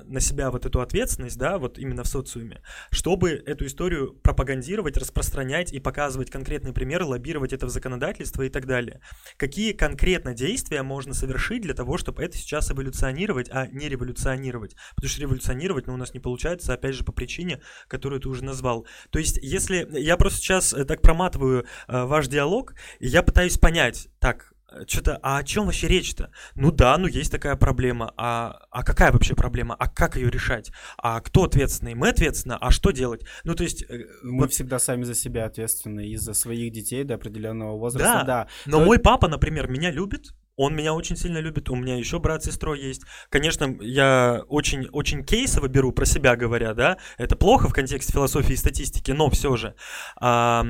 на 0.05 0.19
себя 0.19 0.51
вот 0.51 0.65
эту 0.65 0.81
ответственность, 0.81 1.37
да, 1.37 1.57
вот 1.57 1.77
именно 1.77 2.03
в 2.03 2.07
социуме, 2.07 2.61
чтобы 2.91 3.31
эту 3.31 3.65
историю 3.65 4.13
пропагандировать, 4.21 4.97
распространять 4.97 5.71
и 5.71 5.79
показывать 5.79 6.29
конкретные 6.29 6.73
примеры, 6.73 7.05
лоббировать 7.05 7.53
это 7.53 7.65
в 7.65 7.69
законодательство 7.69 8.43
и 8.43 8.49
так 8.49 8.65
далее. 8.65 9.01
Какие 9.37 9.73
конкретно 9.73 10.33
действия 10.33 10.83
можно 10.83 11.13
совершить 11.13 11.61
для 11.61 11.73
того, 11.73 11.97
чтобы 11.97 12.23
это 12.23 12.37
сейчас 12.37 12.71
эволюционировать, 12.71 13.49
а 13.51 13.67
не 13.67 13.87
революционировать? 13.89 14.75
Потому 14.95 15.09
что 15.09 15.21
революционировать, 15.21 15.87
ну, 15.87 15.93
у 15.93 15.97
нас 15.97 16.13
не 16.13 16.19
получается, 16.19 16.73
опять 16.73 16.95
же, 16.95 17.03
по 17.03 17.11
причине, 17.11 17.61
которую 17.87 18.21
ты 18.21 18.29
уже 18.29 18.43
назвал. 18.43 18.85
То 19.09 19.19
есть, 19.19 19.37
если 19.41 19.87
я 19.91 20.17
просто 20.17 20.39
сейчас 20.39 20.73
э, 20.73 20.85
так 20.85 21.01
проматываю 21.01 21.65
э, 21.87 22.03
ваш 22.03 22.27
диалог, 22.27 22.75
я 22.99 23.23
пытаюсь 23.23 23.57
понять, 23.57 24.09
так, 24.19 24.53
что-то, 24.87 25.19
а 25.21 25.37
о 25.37 25.43
чем 25.43 25.65
вообще 25.65 25.87
речь-то? 25.87 26.31
Ну 26.55 26.71
да, 26.71 26.97
ну 26.97 27.07
есть 27.07 27.31
такая 27.31 27.55
проблема. 27.55 28.13
А, 28.17 28.59
а 28.69 28.83
какая 28.83 29.11
вообще 29.11 29.35
проблема? 29.35 29.75
А 29.75 29.87
как 29.87 30.15
ее 30.15 30.29
решать? 30.29 30.71
А 30.97 31.19
кто 31.21 31.43
ответственный? 31.43 31.93
Мы 31.93 32.09
ответственны, 32.09 32.57
а 32.59 32.71
что 32.71 32.91
делать? 32.91 33.25
Ну 33.43 33.55
то 33.55 33.63
есть... 33.63 33.83
Э, 33.83 34.05
Мы 34.23 34.41
вот... 34.41 34.51
всегда 34.51 34.79
сами 34.79 35.03
за 35.03 35.15
себя 35.15 35.45
ответственны, 35.45 36.07
и 36.07 36.15
за 36.15 36.33
своих 36.33 36.71
детей 36.71 37.03
до 37.03 37.15
определенного 37.15 37.77
возраста, 37.77 38.23
да. 38.23 38.23
да. 38.23 38.47
Но 38.65 38.79
то... 38.79 38.85
мой 38.85 38.99
папа, 38.99 39.27
например, 39.27 39.69
меня 39.69 39.91
любит, 39.91 40.33
он 40.55 40.75
меня 40.75 40.93
очень 40.93 41.15
сильно 41.15 41.39
любит, 41.39 41.69
у 41.69 41.75
меня 41.75 41.97
еще 41.97 42.19
брат 42.19 42.43
с 42.43 42.45
сестрой 42.45 42.81
есть. 42.81 43.03
Конечно, 43.29 43.77
я 43.81 44.43
очень, 44.47 44.87
очень 44.91 45.23
кейсово 45.23 45.67
беру 45.67 45.91
про 45.91 46.05
себя 46.05 46.35
говоря, 46.35 46.73
да, 46.73 46.97
это 47.17 47.35
плохо 47.35 47.67
в 47.67 47.73
контексте 47.73 48.13
философии 48.13 48.53
и 48.53 48.57
статистики, 48.57 49.11
но 49.11 49.29
все 49.29 49.55
же. 49.55 49.75
А, 50.19 50.65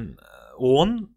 он 0.57 1.09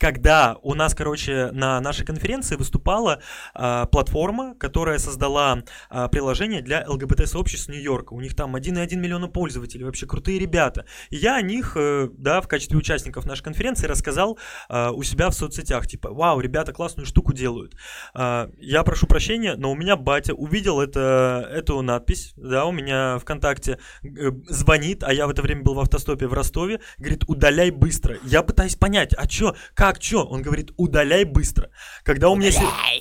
когда 0.00 0.56
у 0.62 0.74
нас, 0.74 0.94
короче, 0.94 1.50
на 1.52 1.78
нашей 1.80 2.06
конференции 2.06 2.56
выступала 2.56 3.20
э, 3.54 3.86
платформа, 3.92 4.54
которая 4.54 4.98
создала 4.98 5.62
э, 5.90 6.08
приложение 6.10 6.62
для 6.62 6.84
ЛГБТ-сообществ 6.88 7.68
Нью-Йорка. 7.68 8.14
У 8.14 8.20
них 8.20 8.34
там 8.34 8.56
1,1 8.56 8.96
миллиона 8.96 9.28
пользователей, 9.28 9.84
вообще 9.84 10.06
крутые 10.06 10.38
ребята. 10.38 10.86
И 11.10 11.16
я 11.16 11.36
о 11.36 11.42
них, 11.42 11.76
э, 11.76 12.08
да, 12.16 12.40
в 12.40 12.48
качестве 12.48 12.78
участников 12.78 13.26
нашей 13.26 13.42
конференции 13.42 13.86
рассказал 13.86 14.38
э, 14.70 14.88
у 14.88 15.02
себя 15.02 15.28
в 15.28 15.34
соцсетях, 15.34 15.86
типа, 15.86 16.10
вау, 16.10 16.40
ребята 16.40 16.72
классную 16.72 17.04
штуку 17.04 17.34
делают. 17.34 17.74
Э, 18.14 18.48
я 18.58 18.82
прошу 18.84 19.06
прощения, 19.06 19.54
но 19.54 19.70
у 19.70 19.74
меня 19.74 19.96
батя 19.96 20.32
увидел 20.32 20.80
это, 20.80 21.46
эту 21.52 21.82
надпись, 21.82 22.32
да, 22.36 22.64
у 22.64 22.72
меня 22.72 23.18
ВКонтакте 23.18 23.78
э, 24.02 24.08
звонит, 24.48 25.04
а 25.04 25.12
я 25.12 25.26
в 25.26 25.30
это 25.30 25.42
время 25.42 25.62
был 25.62 25.74
в 25.74 25.80
автостопе 25.80 26.26
в 26.26 26.32
Ростове, 26.32 26.80
говорит, 26.96 27.24
удаляй 27.26 27.70
быстро. 27.70 28.16
Я 28.24 28.42
пытаюсь 28.42 28.76
понять, 28.76 29.12
а 29.14 29.26
чё, 29.26 29.54
как 29.74 29.89
как, 29.90 29.98
чё? 29.98 30.24
Он 30.24 30.42
говорит, 30.42 30.72
удаляй 30.76 31.24
быстро. 31.24 31.70
Когда 32.04 32.28
у, 32.28 32.36
меня, 32.36 32.50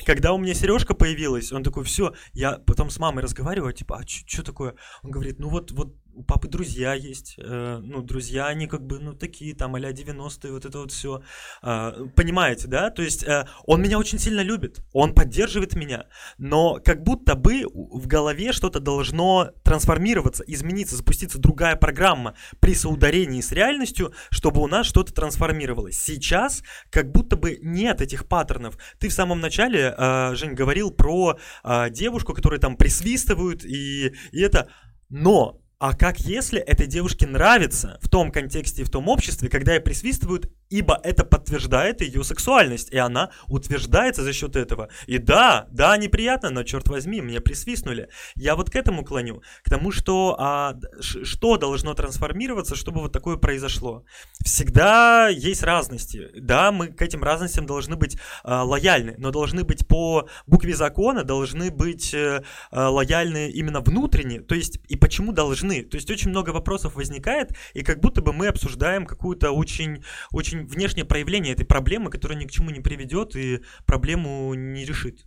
когда 0.05 0.33
у 0.33 0.37
меня 0.37 0.53
сережка 0.53 0.95
появилась, 0.95 1.51
он 1.51 1.63
такой, 1.63 1.83
все, 1.83 2.13
я 2.33 2.57
потом 2.65 2.89
с 2.89 2.99
мамой 2.99 3.23
разговариваю, 3.23 3.73
типа, 3.73 3.99
а 3.99 4.07
что 4.07 4.43
такое? 4.43 4.73
Он 5.03 5.11
говорит, 5.11 5.39
ну 5.39 5.49
вот, 5.49 5.71
вот 5.71 5.95
у 6.19 6.23
папы 6.23 6.49
друзья 6.49 6.93
есть, 6.93 7.35
э, 7.37 7.79
ну, 7.81 8.01
друзья, 8.01 8.47
они 8.47 8.67
как 8.67 8.85
бы, 8.85 8.99
ну, 8.99 9.13
такие, 9.13 9.55
там, 9.55 9.75
а 9.75 9.79
90-е, 9.79 10.51
вот 10.51 10.65
это 10.65 10.79
вот 10.79 10.91
все, 10.91 11.23
э, 11.63 11.91
понимаете, 12.13 12.67
да, 12.67 12.89
то 12.89 13.01
есть 13.01 13.23
э, 13.23 13.47
он 13.65 13.81
меня 13.81 13.97
очень 13.97 14.19
сильно 14.19 14.41
любит, 14.41 14.81
он 14.91 15.15
поддерживает 15.15 15.75
меня, 15.75 16.07
но 16.37 16.81
как 16.83 17.03
будто 17.03 17.35
бы 17.35 17.63
в 17.73 18.05
голове 18.05 18.51
что-то 18.51 18.81
должно 18.81 19.51
трансформироваться, 19.63 20.43
измениться, 20.45 20.97
запуститься 20.97 21.39
другая 21.39 21.77
программа 21.77 22.35
при 22.59 22.75
соударении 22.75 23.39
с 23.39 23.53
реальностью, 23.53 24.13
чтобы 24.29 24.61
у 24.61 24.67
нас 24.67 24.87
что-то 24.87 25.13
трансформировалось. 25.13 25.97
Сейчас 25.97 26.63
как 26.89 27.13
будто 27.13 27.37
бы 27.37 27.59
нет 27.61 28.01
этих 28.01 28.27
паттернов. 28.27 28.77
Ты 28.99 29.07
в 29.07 29.13
самом 29.13 29.39
начале, 29.39 29.95
э, 29.97 30.35
Жень, 30.35 30.53
говорил 30.53 30.91
про 30.91 31.39
э, 31.63 31.89
девушку, 31.91 32.33
которую 32.33 32.59
там 32.59 32.75
присвистывают, 32.75 33.63
и, 33.63 34.13
и 34.33 34.41
это... 34.41 34.67
Но 35.11 35.59
а 35.79 35.93
как 35.93 36.19
если 36.19 36.59
этой 36.59 36.87
девушке 36.87 37.25
нравится 37.25 37.97
в 38.01 38.09
том 38.09 38.31
контексте 38.31 38.81
и 38.81 38.85
в 38.85 38.89
том 38.89 39.07
обществе, 39.07 39.49
когда 39.49 39.73
ей 39.73 39.79
присвистывают 39.79 40.51
ибо 40.69 40.99
это 41.03 41.25
подтверждает 41.25 42.01
ее 42.01 42.23
сексуальность, 42.23 42.91
и 42.91 42.97
она 42.97 43.31
утверждается 43.47 44.23
за 44.23 44.33
счет 44.33 44.55
этого. 44.55 44.89
И 45.07 45.17
да, 45.17 45.67
да, 45.71 45.97
неприятно, 45.97 46.51
но 46.51 46.63
черт 46.63 46.87
возьми, 46.87 47.21
мне 47.21 47.41
присвистнули. 47.41 48.09
Я 48.35 48.55
вот 48.55 48.69
к 48.69 48.75
этому 48.75 49.03
клоню, 49.03 49.41
к 49.63 49.69
тому, 49.69 49.91
что 49.91 50.35
а, 50.39 50.75
что 50.99 51.57
должно 51.57 51.93
трансформироваться, 51.93 52.75
чтобы 52.75 53.01
вот 53.01 53.11
такое 53.11 53.37
произошло. 53.37 54.05
Всегда 54.43 55.27
есть 55.29 55.63
разности. 55.63 56.29
Да, 56.35 56.71
мы 56.71 56.87
к 56.87 57.01
этим 57.01 57.23
разностям 57.23 57.65
должны 57.65 57.95
быть 57.95 58.17
а, 58.43 58.63
лояльны, 58.63 59.15
но 59.17 59.31
должны 59.31 59.63
быть 59.63 59.87
по 59.87 60.27
букве 60.45 60.75
закона, 60.75 61.23
должны 61.23 61.71
быть 61.71 62.13
а, 62.13 62.89
лояльны 62.89 63.49
именно 63.49 63.81
внутренне. 63.81 64.41
То 64.41 64.55
есть, 64.55 64.79
и 64.87 64.95
почему 64.95 65.31
должны? 65.31 65.83
То 65.83 65.95
есть, 65.95 66.09
очень 66.11 66.29
много 66.29 66.51
вопросов 66.51 66.95
возникает, 66.95 67.55
и 67.73 67.81
как 67.81 67.99
будто 67.99 68.21
бы 68.21 68.33
мы 68.33 68.47
обсуждаем 68.47 69.05
какую-то 69.05 69.51
очень, 69.51 70.03
очень 70.31 70.58
внешнее 70.67 71.05
проявление 71.05 71.53
этой 71.53 71.65
проблемы, 71.65 72.09
которая 72.09 72.37
ни 72.39 72.45
к 72.45 72.51
чему 72.51 72.71
не 72.71 72.81
приведет 72.81 73.35
и 73.35 73.61
проблему 73.85 74.53
не 74.53 74.85
решит. 74.85 75.25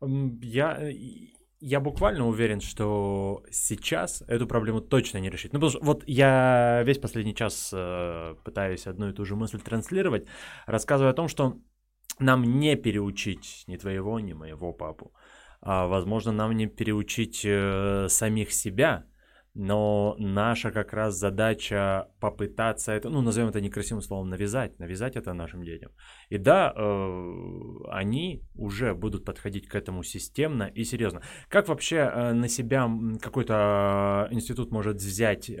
Я, 0.00 0.76
э, 0.78 0.92
я 1.60 1.80
буквально 1.80 2.26
уверен, 2.26 2.60
что 2.60 3.42
сейчас 3.50 4.22
эту 4.28 4.46
проблему 4.46 4.80
точно 4.80 5.18
не 5.18 5.30
решить. 5.30 5.52
Ну, 5.52 5.60
потому 5.60 5.70
что 5.70 5.84
вот 5.84 6.04
я 6.06 6.82
весь 6.84 6.98
последний 6.98 7.34
час 7.34 7.70
э, 7.72 8.34
пытаюсь 8.44 8.86
одну 8.86 9.08
и 9.08 9.14
ту 9.14 9.24
же 9.24 9.34
мысль 9.34 9.60
транслировать, 9.60 10.26
рассказывая 10.66 11.12
о 11.12 11.16
том, 11.16 11.28
что 11.28 11.56
нам 12.18 12.42
не 12.58 12.76
переучить 12.76 13.64
ни 13.66 13.76
твоего, 13.76 14.20
ни 14.20 14.34
моего 14.34 14.72
папу. 14.72 15.12
А, 15.60 15.86
возможно, 15.86 16.32
нам 16.32 16.56
не 16.56 16.66
переучить 16.66 17.42
э, 17.44 18.08
самих 18.08 18.52
себя, 18.52 19.04
но 19.58 20.14
наша 20.18 20.70
как 20.70 20.92
раз 20.92 21.14
задача 21.14 22.08
попытаться 22.20 22.92
это, 22.92 23.08
ну, 23.08 23.22
назовем 23.22 23.48
это 23.48 23.60
некрасивым 23.62 24.02
словом, 24.02 24.28
навязать, 24.28 24.78
навязать 24.78 25.16
это 25.16 25.32
нашим 25.32 25.64
детям. 25.64 25.92
И 26.28 26.36
да, 26.36 26.74
э, 26.76 27.32
они 27.90 28.42
уже 28.54 28.94
будут 28.94 29.24
подходить 29.24 29.66
к 29.66 29.74
этому 29.74 30.02
системно 30.02 30.64
и 30.64 30.84
серьезно. 30.84 31.22
Как 31.48 31.68
вообще 31.68 31.96
э, 31.96 32.32
на 32.34 32.48
себя 32.48 32.86
какой-то 33.22 34.28
институт 34.30 34.72
может 34.72 34.96
взять 34.96 35.48
э, 35.48 35.54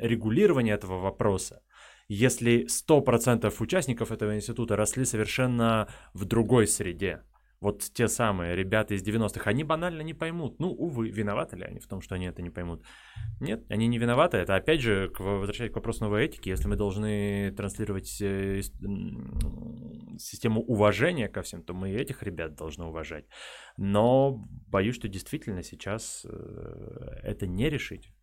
регулирование 0.00 0.74
этого 0.74 1.00
вопроса? 1.00 1.60
если 2.06 2.66
100% 2.66 3.50
участников 3.60 4.12
этого 4.12 4.36
института 4.36 4.76
росли 4.76 5.06
совершенно 5.06 5.88
в 6.12 6.26
другой 6.26 6.66
среде, 6.66 7.22
вот 7.64 7.82
те 7.94 8.08
самые 8.08 8.54
ребята 8.54 8.94
из 8.94 9.02
90-х, 9.02 9.50
они 9.50 9.64
банально 9.64 10.02
не 10.02 10.12
поймут. 10.12 10.60
Ну, 10.60 10.68
увы, 10.68 11.08
виноваты 11.08 11.56
ли 11.56 11.64
они 11.64 11.80
в 11.80 11.86
том, 11.86 12.02
что 12.02 12.14
они 12.14 12.26
это 12.26 12.42
не 12.42 12.50
поймут? 12.50 12.82
Нет, 13.40 13.64
они 13.70 13.88
не 13.88 13.98
виноваты. 13.98 14.36
Это 14.36 14.54
опять 14.54 14.82
же, 14.82 15.10
возвращаясь 15.18 15.72
к 15.72 15.76
вопросу 15.76 16.04
новой 16.04 16.26
этики, 16.26 16.50
если 16.50 16.68
мы 16.68 16.76
должны 16.76 17.52
транслировать 17.56 18.20
э, 18.20 18.60
систему 20.18 20.60
уважения 20.60 21.28
ко 21.28 21.40
всем, 21.40 21.62
то 21.62 21.72
мы 21.72 21.90
и 21.90 21.96
этих 21.96 22.22
ребят 22.22 22.54
должны 22.54 22.84
уважать. 22.84 23.24
Но 23.78 24.46
боюсь, 24.70 24.96
что 24.96 25.08
действительно 25.08 25.62
сейчас 25.62 26.26
э, 26.28 27.20
это 27.22 27.46
не 27.46 27.70
решить 27.70 28.13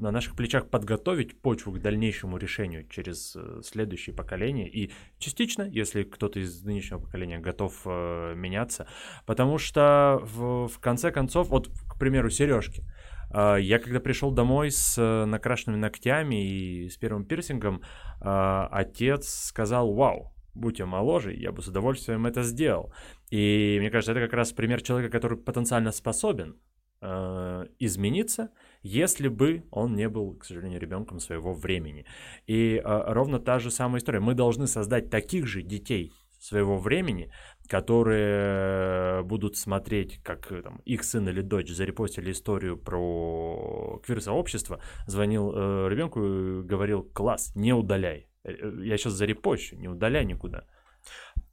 на 0.00 0.10
наших 0.10 0.36
плечах 0.36 0.68
подготовить 0.68 1.40
почву 1.40 1.72
к 1.72 1.80
дальнейшему 1.80 2.36
решению 2.36 2.86
через 2.88 3.34
э, 3.36 3.60
следующее 3.62 4.14
поколение 4.14 4.68
и 4.68 4.92
частично, 5.18 5.62
если 5.62 6.02
кто-то 6.02 6.40
из 6.40 6.62
нынешнего 6.62 7.00
поколения 7.00 7.38
готов 7.38 7.82
э, 7.84 8.34
меняться, 8.36 8.86
потому 9.24 9.58
что 9.58 10.20
в, 10.22 10.68
в 10.68 10.78
конце 10.80 11.10
концов, 11.10 11.48
вот, 11.48 11.68
к 11.88 11.98
примеру, 11.98 12.30
сережки. 12.30 12.84
Э, 13.32 13.56
я 13.60 13.78
когда 13.78 14.00
пришел 14.00 14.30
домой 14.30 14.70
с 14.70 14.98
э, 14.98 15.24
накрашенными 15.24 15.80
ногтями 15.80 16.46
и 16.46 16.88
с 16.88 16.96
первым 16.96 17.24
пирсингом, 17.24 17.82
э, 18.20 18.68
отец 18.70 19.28
сказал, 19.28 19.94
вау, 19.94 20.34
будь 20.56 20.78
я 20.78 20.86
моложе, 20.86 21.34
я 21.34 21.52
бы 21.52 21.62
с 21.62 21.68
удовольствием 21.68 22.26
это 22.26 22.42
сделал. 22.42 22.92
И 23.30 23.76
мне 23.80 23.90
кажется, 23.90 24.12
это 24.12 24.20
как 24.20 24.32
раз 24.32 24.52
пример 24.52 24.82
человека, 24.82 25.12
который 25.12 25.38
потенциально 25.38 25.92
способен 25.92 26.56
э, 27.00 27.66
измениться, 27.78 28.50
если 28.86 29.28
бы 29.28 29.64
он 29.70 29.96
не 29.96 30.08
был, 30.08 30.34
к 30.34 30.44
сожалению, 30.44 30.80
ребенком 30.80 31.18
своего 31.18 31.52
времени. 31.52 32.06
И 32.46 32.76
э, 32.76 32.82
ровно 33.12 33.40
та 33.40 33.58
же 33.58 33.70
самая 33.70 33.98
история. 34.00 34.20
Мы 34.20 34.34
должны 34.34 34.66
создать 34.66 35.10
таких 35.10 35.46
же 35.46 35.62
детей 35.62 36.12
своего 36.38 36.78
времени, 36.78 37.32
которые 37.68 39.22
будут 39.24 39.56
смотреть, 39.56 40.22
как 40.22 40.46
там, 40.62 40.80
их 40.84 41.02
сын 41.02 41.28
или 41.28 41.40
дочь 41.40 41.70
зарепостили 41.70 42.30
историю 42.30 42.76
про 42.76 44.00
квир-сообщество, 44.04 44.80
звонил 45.06 45.52
э, 45.52 45.88
ребенку 45.90 46.20
и 46.20 46.62
говорил, 46.62 47.02
класс, 47.02 47.52
не 47.56 47.72
удаляй. 47.72 48.28
Э, 48.44 48.52
я 48.84 48.96
сейчас 48.96 49.14
зарепощу, 49.14 49.76
не 49.76 49.88
удаляй 49.88 50.24
никуда. 50.24 50.64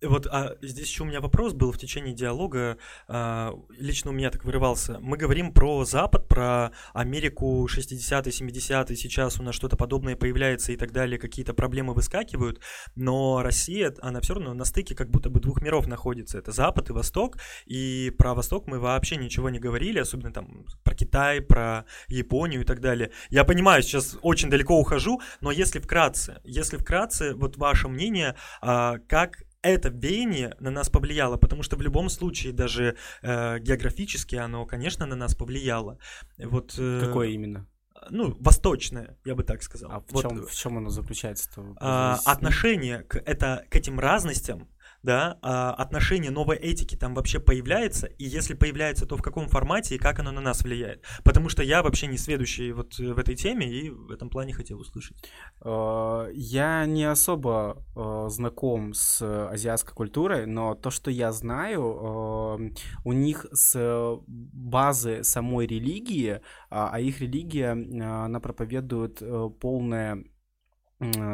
Вот 0.04 0.28
а 0.28 0.56
здесь 0.62 0.88
еще 0.88 1.04
у 1.04 1.06
меня 1.06 1.22
вопрос 1.22 1.54
был 1.54 1.72
в 1.72 1.78
течение 1.78 2.14
диалога, 2.14 2.78
а, 3.08 3.54
лично 3.70 4.12
у 4.12 4.14
меня 4.14 4.30
так 4.30 4.44
вырывался. 4.46 5.00
Мы 5.00 5.18
говорим 5.18 5.54
про 5.54 5.86
Запад, 5.86 6.28
про 6.28 6.72
Америку 6.94 7.68
60-е, 7.68 8.32
70-е, 8.32 8.96
сейчас 8.96 9.40
у 9.40 9.44
нас 9.44 9.56
что-то 9.56 9.78
подобное 9.78 10.16
появляется 10.16 10.72
и 10.72 10.76
так 10.76 10.92
далее, 10.92 11.20
какие-то 11.20 11.54
проблемы 11.54 11.94
выскакивают, 11.94 12.60
но 12.96 13.42
Россия, 13.42 13.94
она 14.02 14.22
все 14.22 14.36
равно 14.36 14.54
на 14.54 14.66
стыке 14.66 14.96
как 14.96 15.10
будто 15.10 15.30
бы 15.30 15.40
двух 15.40 15.62
миров 15.62 15.88
находится. 15.88 16.38
Это 16.38 16.52
Запад 16.52 16.90
и 16.90 16.94
Восток, 16.94 17.38
и 17.66 18.12
про 18.18 18.34
Восток 18.34 18.68
мы 18.68 18.80
вообще 18.80 19.16
ничего 19.16 19.50
не 19.50 19.60
говорили, 19.60 20.00
особенно 20.00 20.32
там 20.32 20.66
про 20.84 20.96
Китай, 20.96 21.42
про 21.42 21.86
Японию 22.08 22.62
и 22.62 22.66
так 22.66 22.80
далее. 22.80 23.12
Я 23.30 23.44
понимаю, 23.44 23.84
сейчас 23.84 24.18
очень 24.22 24.50
далеко 24.50 24.80
ухожу, 24.80 25.22
но 25.42 25.52
если 25.52 25.80
вкратце, 25.80 26.42
если 26.44 26.78
вкратце, 26.78 27.34
вот 27.36 27.58
ваше 27.58 27.88
мнение, 27.88 28.36
а, 28.62 28.98
как 29.08 29.44
это 29.64 29.90
веяние 29.90 30.56
на 30.60 30.72
нас 30.72 30.90
повлияло, 30.90 31.38
потому 31.38 31.64
что 31.64 31.76
в 31.76 31.82
любом 31.82 32.10
случае 32.10 32.54
даже 32.54 32.98
э, 33.22 33.60
географически 33.60 34.36
оно, 34.36 34.66
конечно, 34.66 35.06
на 35.06 35.16
нас 35.16 35.36
повлияло. 35.36 35.98
Вот, 36.38 36.76
э, 36.78 37.02
Какое 37.06 37.30
именно? 37.30 37.68
Ну, 38.10 38.36
восточное, 38.40 39.18
я 39.26 39.36
бы 39.36 39.44
так 39.44 39.64
сказал. 39.64 39.92
А 39.92 40.00
в, 40.02 40.12
вот, 40.12 40.22
чем, 40.22 40.46
в 40.46 40.54
чем 40.54 40.78
оно 40.78 40.90
заключается-то? 40.90 41.76
А, 41.80 42.20
отношение 42.26 43.04
к, 43.04 43.16
это, 43.16 43.66
к 43.70 43.76
этим 43.76 44.00
разностям 44.00 44.68
да, 45.04 45.38
а 45.42 45.74
отношение 45.74 46.32
новой 46.32 46.58
этики 46.58 46.96
там 46.96 47.14
вообще 47.14 47.40
появляется, 47.40 48.08
и 48.08 48.24
если 48.24 48.54
появляется, 48.54 49.06
то 49.06 49.18
в 49.18 49.22
каком 49.22 49.48
формате 49.50 49.96
и 49.96 49.98
как 49.98 50.20
оно 50.20 50.32
на 50.32 50.42
нас 50.42 50.64
влияет. 50.64 51.04
Потому 51.24 51.50
что 51.50 51.62
я 51.62 51.84
вообще 51.84 52.08
не 52.08 52.18
следующий 52.18 52.72
вот 52.72 52.98
в 52.98 53.18
этой 53.18 53.36
теме 53.36 53.68
и 53.68 53.90
в 53.90 54.12
этом 54.12 54.30
плане 54.30 54.54
хотел 54.54 54.80
услышать. 54.80 55.18
А, 55.62 56.28
я 56.34 56.86
не 56.86 57.04
особо 57.04 57.86
а, 57.96 58.30
знаком 58.30 58.94
с 58.94 59.22
азиатской 59.50 59.94
культурой, 59.94 60.46
но 60.46 60.74
то, 60.76 60.90
что 60.90 61.12
я 61.12 61.32
знаю, 61.34 61.82
а, 61.84 62.60
у 63.04 63.14
них 63.14 63.46
с 63.52 64.18
базы 64.28 65.24
самой 65.24 65.68
религии, 65.68 66.40
а 66.70 67.00
их 67.00 67.20
религия, 67.20 67.72
она 67.72 68.40
проповедует 68.40 69.22
э, 69.22 69.50
полное 69.60 70.24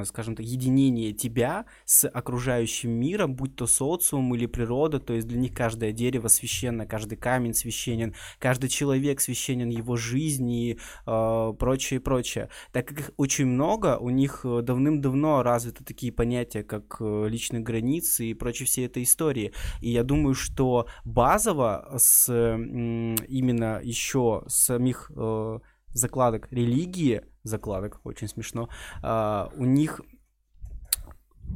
скажем 0.06 0.36
так, 0.36 0.46
единение 0.46 1.14
тебя 1.14 1.66
с 1.86 2.08
окружающим 2.08 2.92
миром, 2.92 3.36
будь 3.36 3.56
то 3.56 3.68
социум 3.68 4.34
или 4.36 4.46
природа, 4.46 5.00
то 5.00 5.14
есть 5.14 5.28
для 5.28 5.40
них 5.40 5.54
каждое 5.54 5.92
дерево 5.92 6.28
священно, 6.28 6.86
каждый 6.86 7.18
камень 7.18 7.54
священен, 7.54 8.14
каждый 8.40 8.70
человек 8.70 9.22
священен, 9.22 9.70
его 9.70 9.96
жизнь 9.96 10.50
и 10.52 10.80
э, 11.06 11.54
прочее, 11.60 12.00
прочее. 12.00 12.50
Так 12.72 12.88
как 12.88 13.00
их 13.00 13.12
очень 13.18 13.46
много, 13.46 13.98
у 13.98 14.10
них 14.10 14.42
э, 14.44 14.62
давным-давно 14.62 15.44
развиты 15.44 15.84
такие 15.84 16.12
понятия, 16.12 16.64
как 16.64 16.98
э, 17.00 17.28
личные 17.28 17.62
границы 17.62 18.28
и 18.28 18.34
прочие 18.34 18.66
все 18.66 18.86
этой 18.86 19.04
истории. 19.04 19.54
И 19.82 19.92
я 19.92 20.04
думаю, 20.04 20.34
что 20.34 20.88
базово 21.06 21.96
с 21.98 22.30
именно 22.30 23.80
еще 23.84 24.44
самих 24.48 25.12
э, 25.16 25.60
закладок 25.94 26.52
религии, 26.52 27.24
закладок, 27.44 28.02
очень 28.04 28.28
смешно, 28.28 28.70
uh, 29.02 29.52
у 29.56 29.66
них 29.66 30.02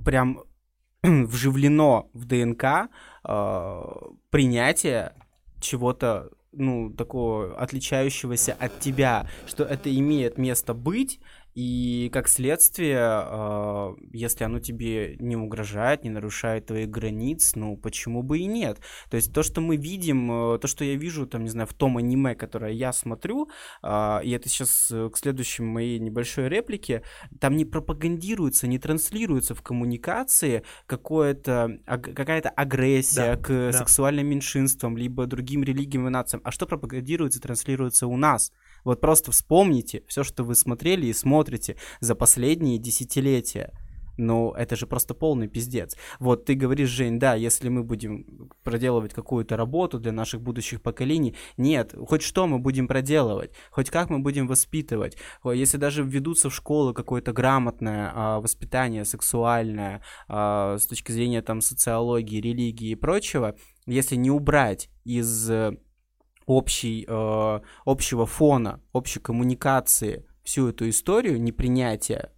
прям 0.06 0.44
вживлено 1.04 2.10
в 2.14 2.26
ДНК 2.26 2.90
uh, 3.24 4.18
принятие 4.30 5.14
чего-то, 5.60 6.30
ну, 6.52 6.92
такого 6.92 7.56
отличающегося 7.58 8.56
от 8.60 8.80
тебя, 8.80 9.28
что 9.48 9.64
это 9.64 9.94
имеет 9.96 10.38
место 10.38 10.74
быть, 10.74 11.20
и 11.56 12.10
как 12.12 12.28
следствие, 12.28 12.98
а, 13.00 13.96
если 14.12 14.44
оно 14.44 14.60
тебе 14.60 15.16
не 15.20 15.36
угрожает, 15.36 16.04
не 16.04 16.10
нарушает 16.10 16.68
твоих 16.68 16.90
границ, 16.90 17.54
ну 17.56 17.78
почему 17.78 18.24
бы 18.24 18.40
и 18.40 18.46
нет? 18.46 18.80
То 19.10 19.18
есть 19.18 19.34
то, 19.34 19.44
что 19.44 19.62
мы 19.62 19.78
видим, 19.78 20.56
э, 20.56 20.60
то, 20.60 20.68
что 20.68 20.84
я 20.84 20.96
вижу, 20.96 21.28
там, 21.28 21.44
не 21.44 21.50
знаю, 21.50 21.68
в 21.68 21.74
том 21.74 21.98
аниме, 21.98 22.36
которое 22.36 22.72
я 22.72 22.92
смотрю, 22.92 23.50
а, 23.82 24.22
и 24.24 24.32
это 24.32 24.50
сейчас 24.50 24.90
э, 24.92 25.10
к 25.10 25.18
следующей 25.18 25.64
моей 25.64 26.00
небольшой 26.00 26.50
реплике, 26.50 27.04
там 27.40 27.56
не 27.56 27.66
пропагандируется, 27.66 28.68
не 28.68 28.80
транслируется 28.80 29.54
в 29.54 29.62
коммуникации 29.62 30.64
какое-то, 30.88 31.80
какая-то 31.86 32.50
агрессия 32.50 33.36
да, 33.36 33.42
к 33.42 33.48
да. 33.48 33.74
сексуальным 33.74 34.28
меньшинствам, 34.28 34.98
либо 34.98 35.28
другим 35.28 35.64
религиям 35.64 36.08
и 36.08 36.10
нациям. 36.10 36.42
А 36.44 36.52
что 36.52 36.66
пропагандируется, 36.66 37.40
транслируется 37.40 38.08
у 38.08 38.18
нас? 38.18 38.52
Вот 38.84 39.02
просто 39.02 39.32
вспомните 39.32 40.04
все, 40.08 40.24
что 40.24 40.44
вы 40.44 40.56
смотрели 40.56 41.08
и 41.08 41.14
смотрите 41.14 41.78
за 42.00 42.16
последние 42.16 42.78
десятилетия. 42.78 43.72
Ну, 44.18 44.52
это 44.52 44.76
же 44.76 44.86
просто 44.86 45.14
полный 45.14 45.48
пиздец. 45.48 45.98
Вот 46.20 46.46
ты 46.46 46.54
говоришь, 46.54 46.90
Жень, 46.90 47.18
да, 47.18 47.34
если 47.34 47.70
мы 47.70 47.84
будем 47.84 48.50
проделывать 48.64 49.14
какую-то 49.14 49.58
работу 49.58 50.00
для 50.00 50.12
наших 50.12 50.42
будущих 50.42 50.82
поколений, 50.82 51.36
нет, 51.58 51.96
хоть 52.08 52.22
что 52.22 52.46
мы 52.46 52.60
будем 52.60 52.88
проделывать, 52.88 53.52
хоть 53.72 53.90
как 53.90 54.10
мы 54.10 54.20
будем 54.20 54.48
воспитывать, 54.48 55.18
если 55.44 55.78
даже 55.78 56.04
введутся 56.04 56.50
в 56.50 56.56
школу 56.56 56.94
какое-то 56.94 57.34
грамотное 57.34 58.12
а, 58.14 58.40
воспитание 58.40 59.04
сексуальное 59.06 60.04
а, 60.28 60.78
с 60.78 60.86
точки 60.86 61.12
зрения 61.12 61.42
там 61.42 61.62
социологии, 61.62 62.40
религии 62.40 62.92
и 62.92 62.96
прочего, 62.96 63.56
если 63.88 64.16
не 64.16 64.30
убрать 64.30 64.90
из 65.06 65.50
общей, 66.46 67.06
э, 67.08 67.60
общего 67.86 68.26
фона, 68.26 68.82
общей 68.92 69.20
коммуникации 69.20 70.26
всю 70.44 70.68
эту 70.68 70.90
историю 70.90 71.42
непринятия 71.42 72.32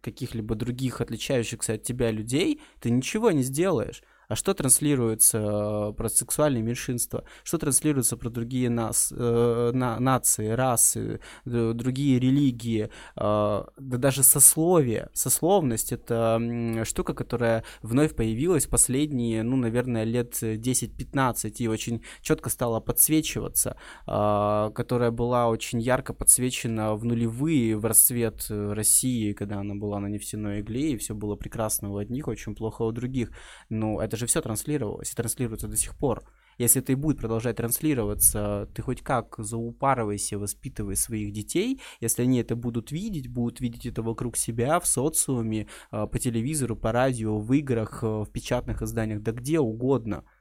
каких-либо 0.00 0.54
других 0.54 1.00
отличающихся 1.00 1.74
от 1.74 1.82
тебя 1.82 2.10
людей, 2.10 2.60
ты 2.80 2.90
ничего 2.90 3.30
не 3.30 3.42
сделаешь 3.42 4.02
а 4.28 4.36
что 4.36 4.54
транслируется 4.54 5.38
э, 5.38 5.92
про 5.94 6.08
сексуальные 6.08 6.62
меньшинства, 6.62 7.24
что 7.42 7.58
транслируется 7.58 8.16
про 8.16 8.28
другие 8.28 8.68
нас, 8.68 9.12
э, 9.16 9.70
на, 9.72 9.98
нации, 9.98 10.48
расы, 10.48 11.20
другие 11.44 12.18
религии, 12.18 12.84
э, 12.84 12.90
да 13.16 13.64
даже 13.76 14.22
сословие. 14.22 15.08
Сословность— 15.14 15.92
это 15.92 16.84
штука, 16.84 17.14
которая 17.14 17.64
вновь 17.82 18.14
появилась 18.14 18.66
последние, 18.66 19.42
ну, 19.42 19.56
наверное, 19.56 20.04
лет 20.04 20.34
10-15 20.42 21.54
и 21.58 21.68
очень 21.68 22.02
четко 22.20 22.50
стала 22.50 22.80
подсвечиваться, 22.80 23.76
которая 24.04 25.10
была 25.10 25.48
очень 25.48 25.80
ярко 25.80 26.12
подсвечена 26.12 26.94
в 26.94 27.04
нулевые, 27.04 27.76
в 27.76 27.84
расцвет 27.84 28.46
России, 28.48 29.32
когда 29.32 29.60
она 29.60 29.74
была 29.74 30.00
на 30.00 30.06
нефтяной 30.06 30.60
игле, 30.60 30.92
и 30.92 30.96
все 30.96 31.14
было 31.14 31.36
прекрасно 31.36 31.90
у 31.90 31.96
одних, 31.96 32.28
очень 32.28 32.54
плохо 32.54 32.82
у 32.82 32.92
других. 32.92 33.30
Но 33.68 34.00
это 34.02 34.17
же 34.18 34.26
все 34.26 34.40
транслировалось 34.40 35.12
и 35.12 35.14
транслируется 35.14 35.68
до 35.68 35.76
сих 35.76 35.96
пор. 35.96 36.24
Если 36.58 36.82
это 36.82 36.92
и 36.92 36.96
будет 36.96 37.18
продолжать 37.18 37.56
транслироваться, 37.56 38.68
ты 38.74 38.82
хоть 38.82 39.02
как 39.02 39.36
заупарывайся, 39.38 40.38
воспитывай 40.38 40.96
своих 40.96 41.32
детей. 41.32 41.80
Если 42.00 42.22
они 42.22 42.40
это 42.40 42.56
будут 42.56 42.90
видеть, 42.90 43.28
будут 43.28 43.60
видеть 43.60 43.86
это 43.86 44.02
вокруг 44.02 44.36
себя, 44.36 44.80
в 44.80 44.86
социуме, 44.86 45.68
а, 45.90 46.06
по 46.06 46.18
телевизору, 46.18 46.74
по 46.74 46.90
радио, 46.90 47.38
в 47.38 47.52
играх, 47.52 48.00
а, 48.02 48.24
в 48.24 48.30
печатных 48.30 48.82
изданиях, 48.82 49.22
да 49.22 49.32
где 49.32 49.60
угодно– 49.60 50.24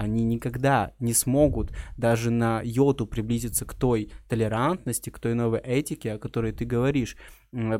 они 0.00 0.24
никогда 0.24 0.94
не 0.98 1.12
смогут 1.12 1.72
даже 1.98 2.30
на 2.30 2.62
йоту 2.64 3.06
приблизиться 3.06 3.66
к 3.66 3.74
той 3.74 4.10
толерантности, 4.30 5.10
к 5.10 5.18
той 5.18 5.34
новой 5.34 5.60
этике, 5.60 6.12
о 6.12 6.18
которой 6.18 6.52
ты 6.52 6.64
говоришь. 6.64 7.18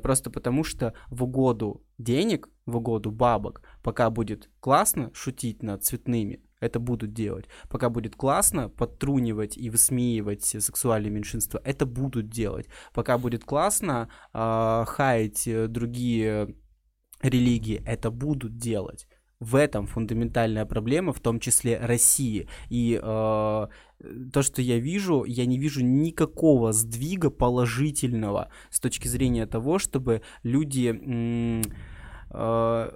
Просто 0.03 0.30
потому 0.30 0.62
что 0.62 0.92
в 1.09 1.24
угоду 1.24 1.82
денег, 1.96 2.51
в 2.71 2.77
угоду 2.77 3.11
бабок, 3.11 3.62
пока 3.83 4.11
будет 4.11 4.51
классно 4.61 5.11
шутить 5.12 5.62
над 5.62 5.85
цветными, 5.85 6.41
это 6.61 6.79
будут 6.79 7.12
делать. 7.12 7.47
Пока 7.68 7.89
будет 7.89 8.16
классно 8.16 8.68
подтрунивать 8.68 9.57
и 9.57 9.71
высмеивать 9.71 10.45
сексуальные 10.45 11.11
меньшинства, 11.11 11.61
это 11.64 11.87
будут 11.87 12.29
делать. 12.29 12.66
Пока 12.95 13.18
будет 13.18 13.45
классно 13.45 14.11
э, 14.33 14.85
хаять 14.87 15.49
другие 15.68 16.55
религии, 17.23 17.83
это 17.87 18.11
будут 18.11 18.57
делать 18.57 19.07
в 19.41 19.55
этом 19.55 19.87
фундаментальная 19.87 20.66
проблема, 20.66 21.12
в 21.12 21.21
том 21.21 21.41
числе 21.41 21.79
России. 21.79 22.47
И 22.68 23.01
э, 23.03 23.03
то, 23.03 24.43
что 24.43 24.62
я 24.62 24.79
вижу, 24.79 25.25
я 25.25 25.47
не 25.47 25.59
вижу 25.59 25.83
никакого 25.83 26.73
сдвига 26.73 27.31
положительного 27.31 28.51
с 28.71 28.79
точки 28.81 29.09
зрения 29.09 29.47
того, 29.47 29.79
чтобы 29.79 30.23
люди... 30.43 31.62
Э, 32.31 32.91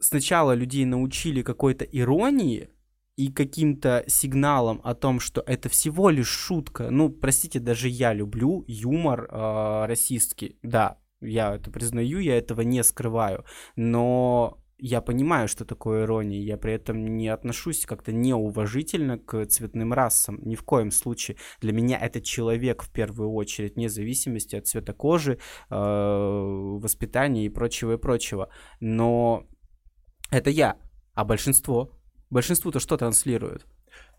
сначала 0.00 0.52
людей 0.54 0.84
научили 0.84 1.42
какой-то 1.42 1.84
иронии, 1.84 2.70
и 3.16 3.30
каким-то 3.30 4.04
сигналом 4.06 4.80
о 4.84 4.94
том, 4.94 5.20
что 5.20 5.42
это 5.46 5.68
всего 5.68 6.08
лишь 6.10 6.28
шутка. 6.28 6.88
Ну, 6.90 7.10
простите, 7.10 7.60
даже 7.60 7.88
я 7.88 8.14
люблю 8.14 8.64
юмор 8.66 9.28
э, 9.30 9.86
расистский. 9.86 10.58
Да, 10.62 10.98
я 11.20 11.54
это 11.54 11.70
признаю, 11.70 12.18
я 12.20 12.38
этого 12.38 12.62
не 12.62 12.82
скрываю. 12.82 13.44
Но 13.76 14.61
я 14.84 15.00
понимаю, 15.00 15.46
что 15.46 15.64
такое 15.64 16.02
ирония, 16.02 16.40
я 16.40 16.56
при 16.56 16.72
этом 16.72 17.16
не 17.16 17.28
отношусь 17.28 17.86
как-то 17.86 18.12
неуважительно 18.12 19.16
к 19.16 19.46
цветным 19.46 19.92
расам, 19.92 20.40
ни 20.42 20.56
в 20.56 20.64
коем 20.64 20.90
случае. 20.90 21.36
Для 21.60 21.72
меня 21.72 21.96
это 21.98 22.20
человек 22.20 22.82
в 22.82 22.90
первую 22.90 23.32
очередь, 23.32 23.76
вне 23.76 23.88
зависимости 23.88 24.56
от 24.56 24.66
цвета 24.66 24.92
кожи, 24.92 25.38
э, 25.70 25.76
воспитания 26.80 27.46
и 27.46 27.48
прочего, 27.48 27.92
и 27.92 27.96
прочего. 27.96 28.48
Но 28.80 29.46
это 30.32 30.50
я. 30.50 30.76
А 31.14 31.24
большинство? 31.24 31.90
Большинство-то 32.30 32.80
что 32.80 32.96
транслирует? 32.96 33.66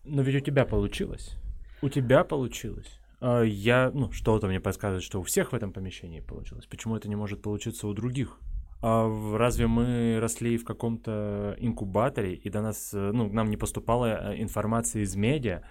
Но 0.02 0.22
ведь 0.22 0.36
у 0.36 0.40
тебя 0.40 0.64
получилось. 0.64 1.36
У 1.82 1.90
тебя 1.90 2.24
получилось. 2.24 3.00
А 3.20 3.42
я, 3.42 3.90
ну, 3.94 4.10
что-то 4.12 4.46
мне 4.46 4.60
подсказывает, 4.60 5.02
что 5.02 5.20
у 5.20 5.22
всех 5.24 5.52
в 5.52 5.54
этом 5.54 5.72
помещении 5.72 6.20
получилось. 6.20 6.66
Почему 6.66 6.96
это 6.96 7.06
не 7.06 7.16
может 7.16 7.42
получиться 7.42 7.86
у 7.86 7.92
других? 7.92 8.40
А 8.86 9.08
разве 9.38 9.66
мы 9.66 10.18
росли 10.20 10.58
в 10.58 10.64
каком-то 10.64 11.56
инкубаторе, 11.58 12.34
и 12.34 12.50
до 12.50 12.60
нас, 12.60 12.92
э, 12.92 13.12
ну, 13.14 13.32
нам 13.32 13.48
не 13.48 13.56
поступала 13.56 14.34
э, 14.34 14.42
информация 14.42 15.04
из 15.04 15.16
медиа? 15.16 15.62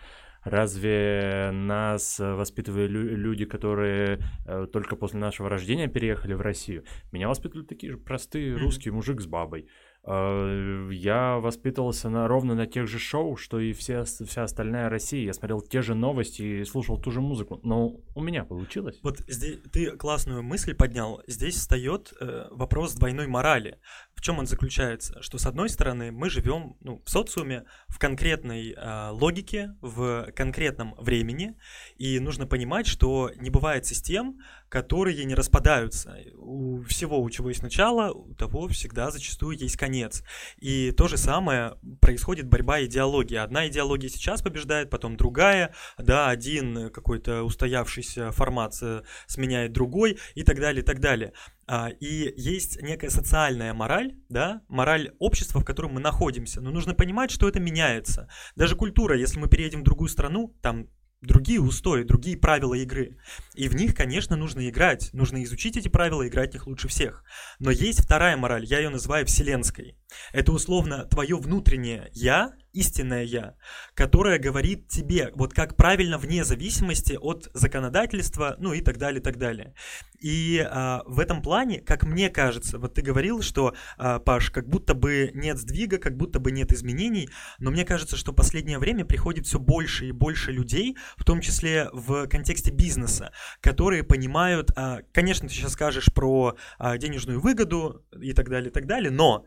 Разве 0.43 1.51
нас 1.53 2.18
воспитывали 2.18 2.88
люди, 2.88 3.45
которые 3.45 4.18
э, 4.47 4.66
только 4.74 4.95
после 4.95 5.20
нашего 5.20 5.47
рождения 5.47 5.88
переехали 5.88 6.34
в 6.34 6.41
Россию? 6.41 6.86
Меня 7.11 7.28
воспитывали 7.28 7.68
такие 7.68 7.91
же 7.91 7.97
простые 7.99 8.57
русские 8.57 8.95
мужик 8.95 9.22
с 9.22 9.28
бабой. 9.28 9.68
Э, 10.06 10.89
я 10.91 11.38
воспитывался 11.38 12.10
на, 12.10 12.28
ровно 12.28 12.56
на 12.56 12.68
тех 12.68 12.88
же 12.88 12.99
шоу, 12.99 13.38
что 13.38 13.60
и 13.60 13.74
все, 13.74 14.04
вся 14.04 14.43
остальная 14.43 14.89
Россия. 14.89 15.26
Я 15.26 15.34
смотрел 15.34 15.62
те 15.62 15.82
же 15.82 15.95
новости 15.95 16.41
и 16.41 16.66
слушал 16.66 16.99
ту 16.99 17.12
же 17.12 17.22
музыку. 17.22 17.60
Но 17.64 17.95
у 18.16 18.22
меня 18.22 18.43
получилось. 18.43 18.99
Вот 19.04 19.20
здесь 19.28 19.60
ты 19.72 19.91
классную 19.91 20.43
мысль 20.43 20.74
поднял. 20.74 21.22
Здесь 21.28 21.56
встает 21.56 22.14
э, 22.20 22.47
вопрос 22.51 22.93
двойной 22.95 23.28
морали. 23.28 23.80
В 24.16 24.22
чем 24.22 24.39
он 24.39 24.45
заключается? 24.45 25.22
Что 25.22 25.38
с 25.38 25.45
одной 25.45 25.70
стороны 25.70 26.12
мы 26.12 26.30
живем 26.30 26.76
ну, 26.82 27.01
в 27.06 27.10
социуме, 27.10 27.66
в 27.88 27.97
конкретной 27.97 28.72
э, 28.72 29.10
логике, 29.12 29.76
в 29.82 30.32
конкретном 30.36 30.95
времени, 30.95 31.58
и 31.97 32.20
нужно 32.20 32.45
понимать, 32.45 32.88
что 32.88 33.32
не 33.36 33.49
бывает 33.49 33.86
систем, 33.86 34.39
которые 34.74 35.24
не 35.26 35.36
распадаются. 35.36 36.18
У 36.36 36.82
всего, 36.82 37.22
у 37.22 37.30
чего 37.30 37.50
есть 37.50 37.62
начало, 37.62 38.12
у 38.12 38.34
того 38.34 38.68
всегда 38.70 39.12
зачастую 39.12 39.56
есть 39.56 39.78
конец. 39.78 40.24
И 40.58 40.90
то 40.90 41.08
же 41.08 41.16
самое 41.16 41.76
происходит 42.02 42.48
борьба 42.48 42.84
идеологии. 42.84 43.36
Одна 43.36 43.68
идеология 43.68 44.10
сейчас 44.10 44.42
побеждает, 44.42 44.90
потом 44.90 45.16
другая, 45.16 45.76
да, 46.00 46.28
один 46.28 46.90
какой-то 46.90 47.44
устоявшийся 47.44 48.32
формат 48.32 48.74
э, 48.82 49.04
сменяет 49.28 49.74
другой 49.74 50.18
и 50.34 50.42
так 50.42 50.60
далее, 50.60 50.82
и 50.82 50.86
так 50.86 51.00
далее. 51.00 51.34
А, 51.68 51.90
и 51.90 52.34
есть 52.36 52.82
некая 52.82 53.12
социальная 53.12 53.76
мораль, 53.76 54.16
да, 54.28 54.64
мораль 54.70 55.12
общества, 55.20 55.62
в 55.62 55.66
котором 55.66 55.94
мы 55.94 56.00
находимся. 56.00 56.62
Но 56.62 56.72
нужно 56.72 56.96
понимать, 56.96 57.30
что 57.30 57.48
это 57.48 57.60
меняется. 57.60 58.28
Даже 58.56 58.76
культура, 58.76 59.16
если 59.16 59.38
мы 59.38 59.50
переедем 59.50 59.82
в 59.82 59.84
другую 59.84 60.10
страну, 60.10 60.58
там 60.64 60.88
другие 61.24 61.62
устои, 61.62 62.04
другие 62.04 62.38
правила 62.38 62.74
игры. 62.74 63.18
И 63.56 63.68
в 63.68 63.76
них, 63.76 63.96
конечно, 63.96 64.36
нужно 64.36 64.68
играть. 64.70 65.10
Нужно 65.14 65.44
изучить 65.44 65.78
эти 65.78 65.88
правила, 65.88 66.28
играть 66.28 66.52
в 66.52 66.54
них 66.54 66.68
лучше 66.68 66.88
всех. 66.88 67.24
Но 67.60 67.72
есть 67.72 68.04
вторая 68.04 68.38
мораль, 68.38 68.66
я 68.66 68.80
ее 68.80 68.90
называю 68.90 69.26
вселенской. 69.26 69.98
Это 70.32 70.52
условно 70.52 71.06
твое 71.06 71.38
внутреннее 71.38 72.10
«я», 72.14 72.54
истинное 72.74 73.24
я, 73.24 73.56
которое 73.94 74.40
говорит 74.40 74.88
тебе, 74.88 75.32
вот 75.36 75.54
как 75.54 75.76
правильно 75.76 76.18
вне 76.18 76.44
зависимости 76.44 77.14
от 77.14 77.50
законодательства, 77.54 78.56
ну 78.60 78.74
и 78.74 78.82
так 78.82 78.98
далее, 78.98 79.22
так 79.22 79.38
далее. 79.38 79.74
И 80.20 80.66
а, 80.66 81.04
в 81.06 81.20
этом 81.20 81.42
плане, 81.42 81.82
как 81.82 82.04
мне 82.04 82.30
кажется, 82.30 82.80
вот 82.80 82.96
ты 82.96 83.02
говорил, 83.02 83.42
что, 83.42 83.76
а, 83.98 84.20
Паш, 84.20 84.50
как 84.52 84.68
будто 84.68 84.94
бы 84.94 85.32
нет 85.34 85.58
сдвига, 85.58 85.98
как 85.98 86.18
будто 86.18 86.40
бы 86.40 86.52
нет 86.52 86.72
изменений, 86.72 87.30
но 87.60 87.72
мне 87.72 87.86
кажется, 87.86 88.16
что 88.18 88.32
в 88.32 88.36
последнее 88.36 88.80
время 88.80 89.06
приходит 89.06 89.46
все 89.46 89.60
больше 89.60 90.08
и 90.08 90.12
больше 90.12 90.52
людей, 90.52 90.98
в 91.18 91.26
том 91.26 91.42
числе 91.42 91.90
в 91.92 92.28
контексте 92.28 92.72
бизнеса, 92.72 93.32
которые 93.62 94.04
понимают, 94.04 94.72
а, 94.76 95.00
конечно, 95.12 95.48
ты 95.48 95.54
сейчас 95.54 95.74
скажешь 95.74 96.12
про 96.14 96.56
а, 96.80 96.98
денежную 96.98 97.40
выгоду 97.40 98.04
и 98.20 98.34
так 98.34 98.50
далее, 98.50 98.70
и 98.70 98.74
так 98.74 98.88
далее, 98.88 99.12
но 99.12 99.46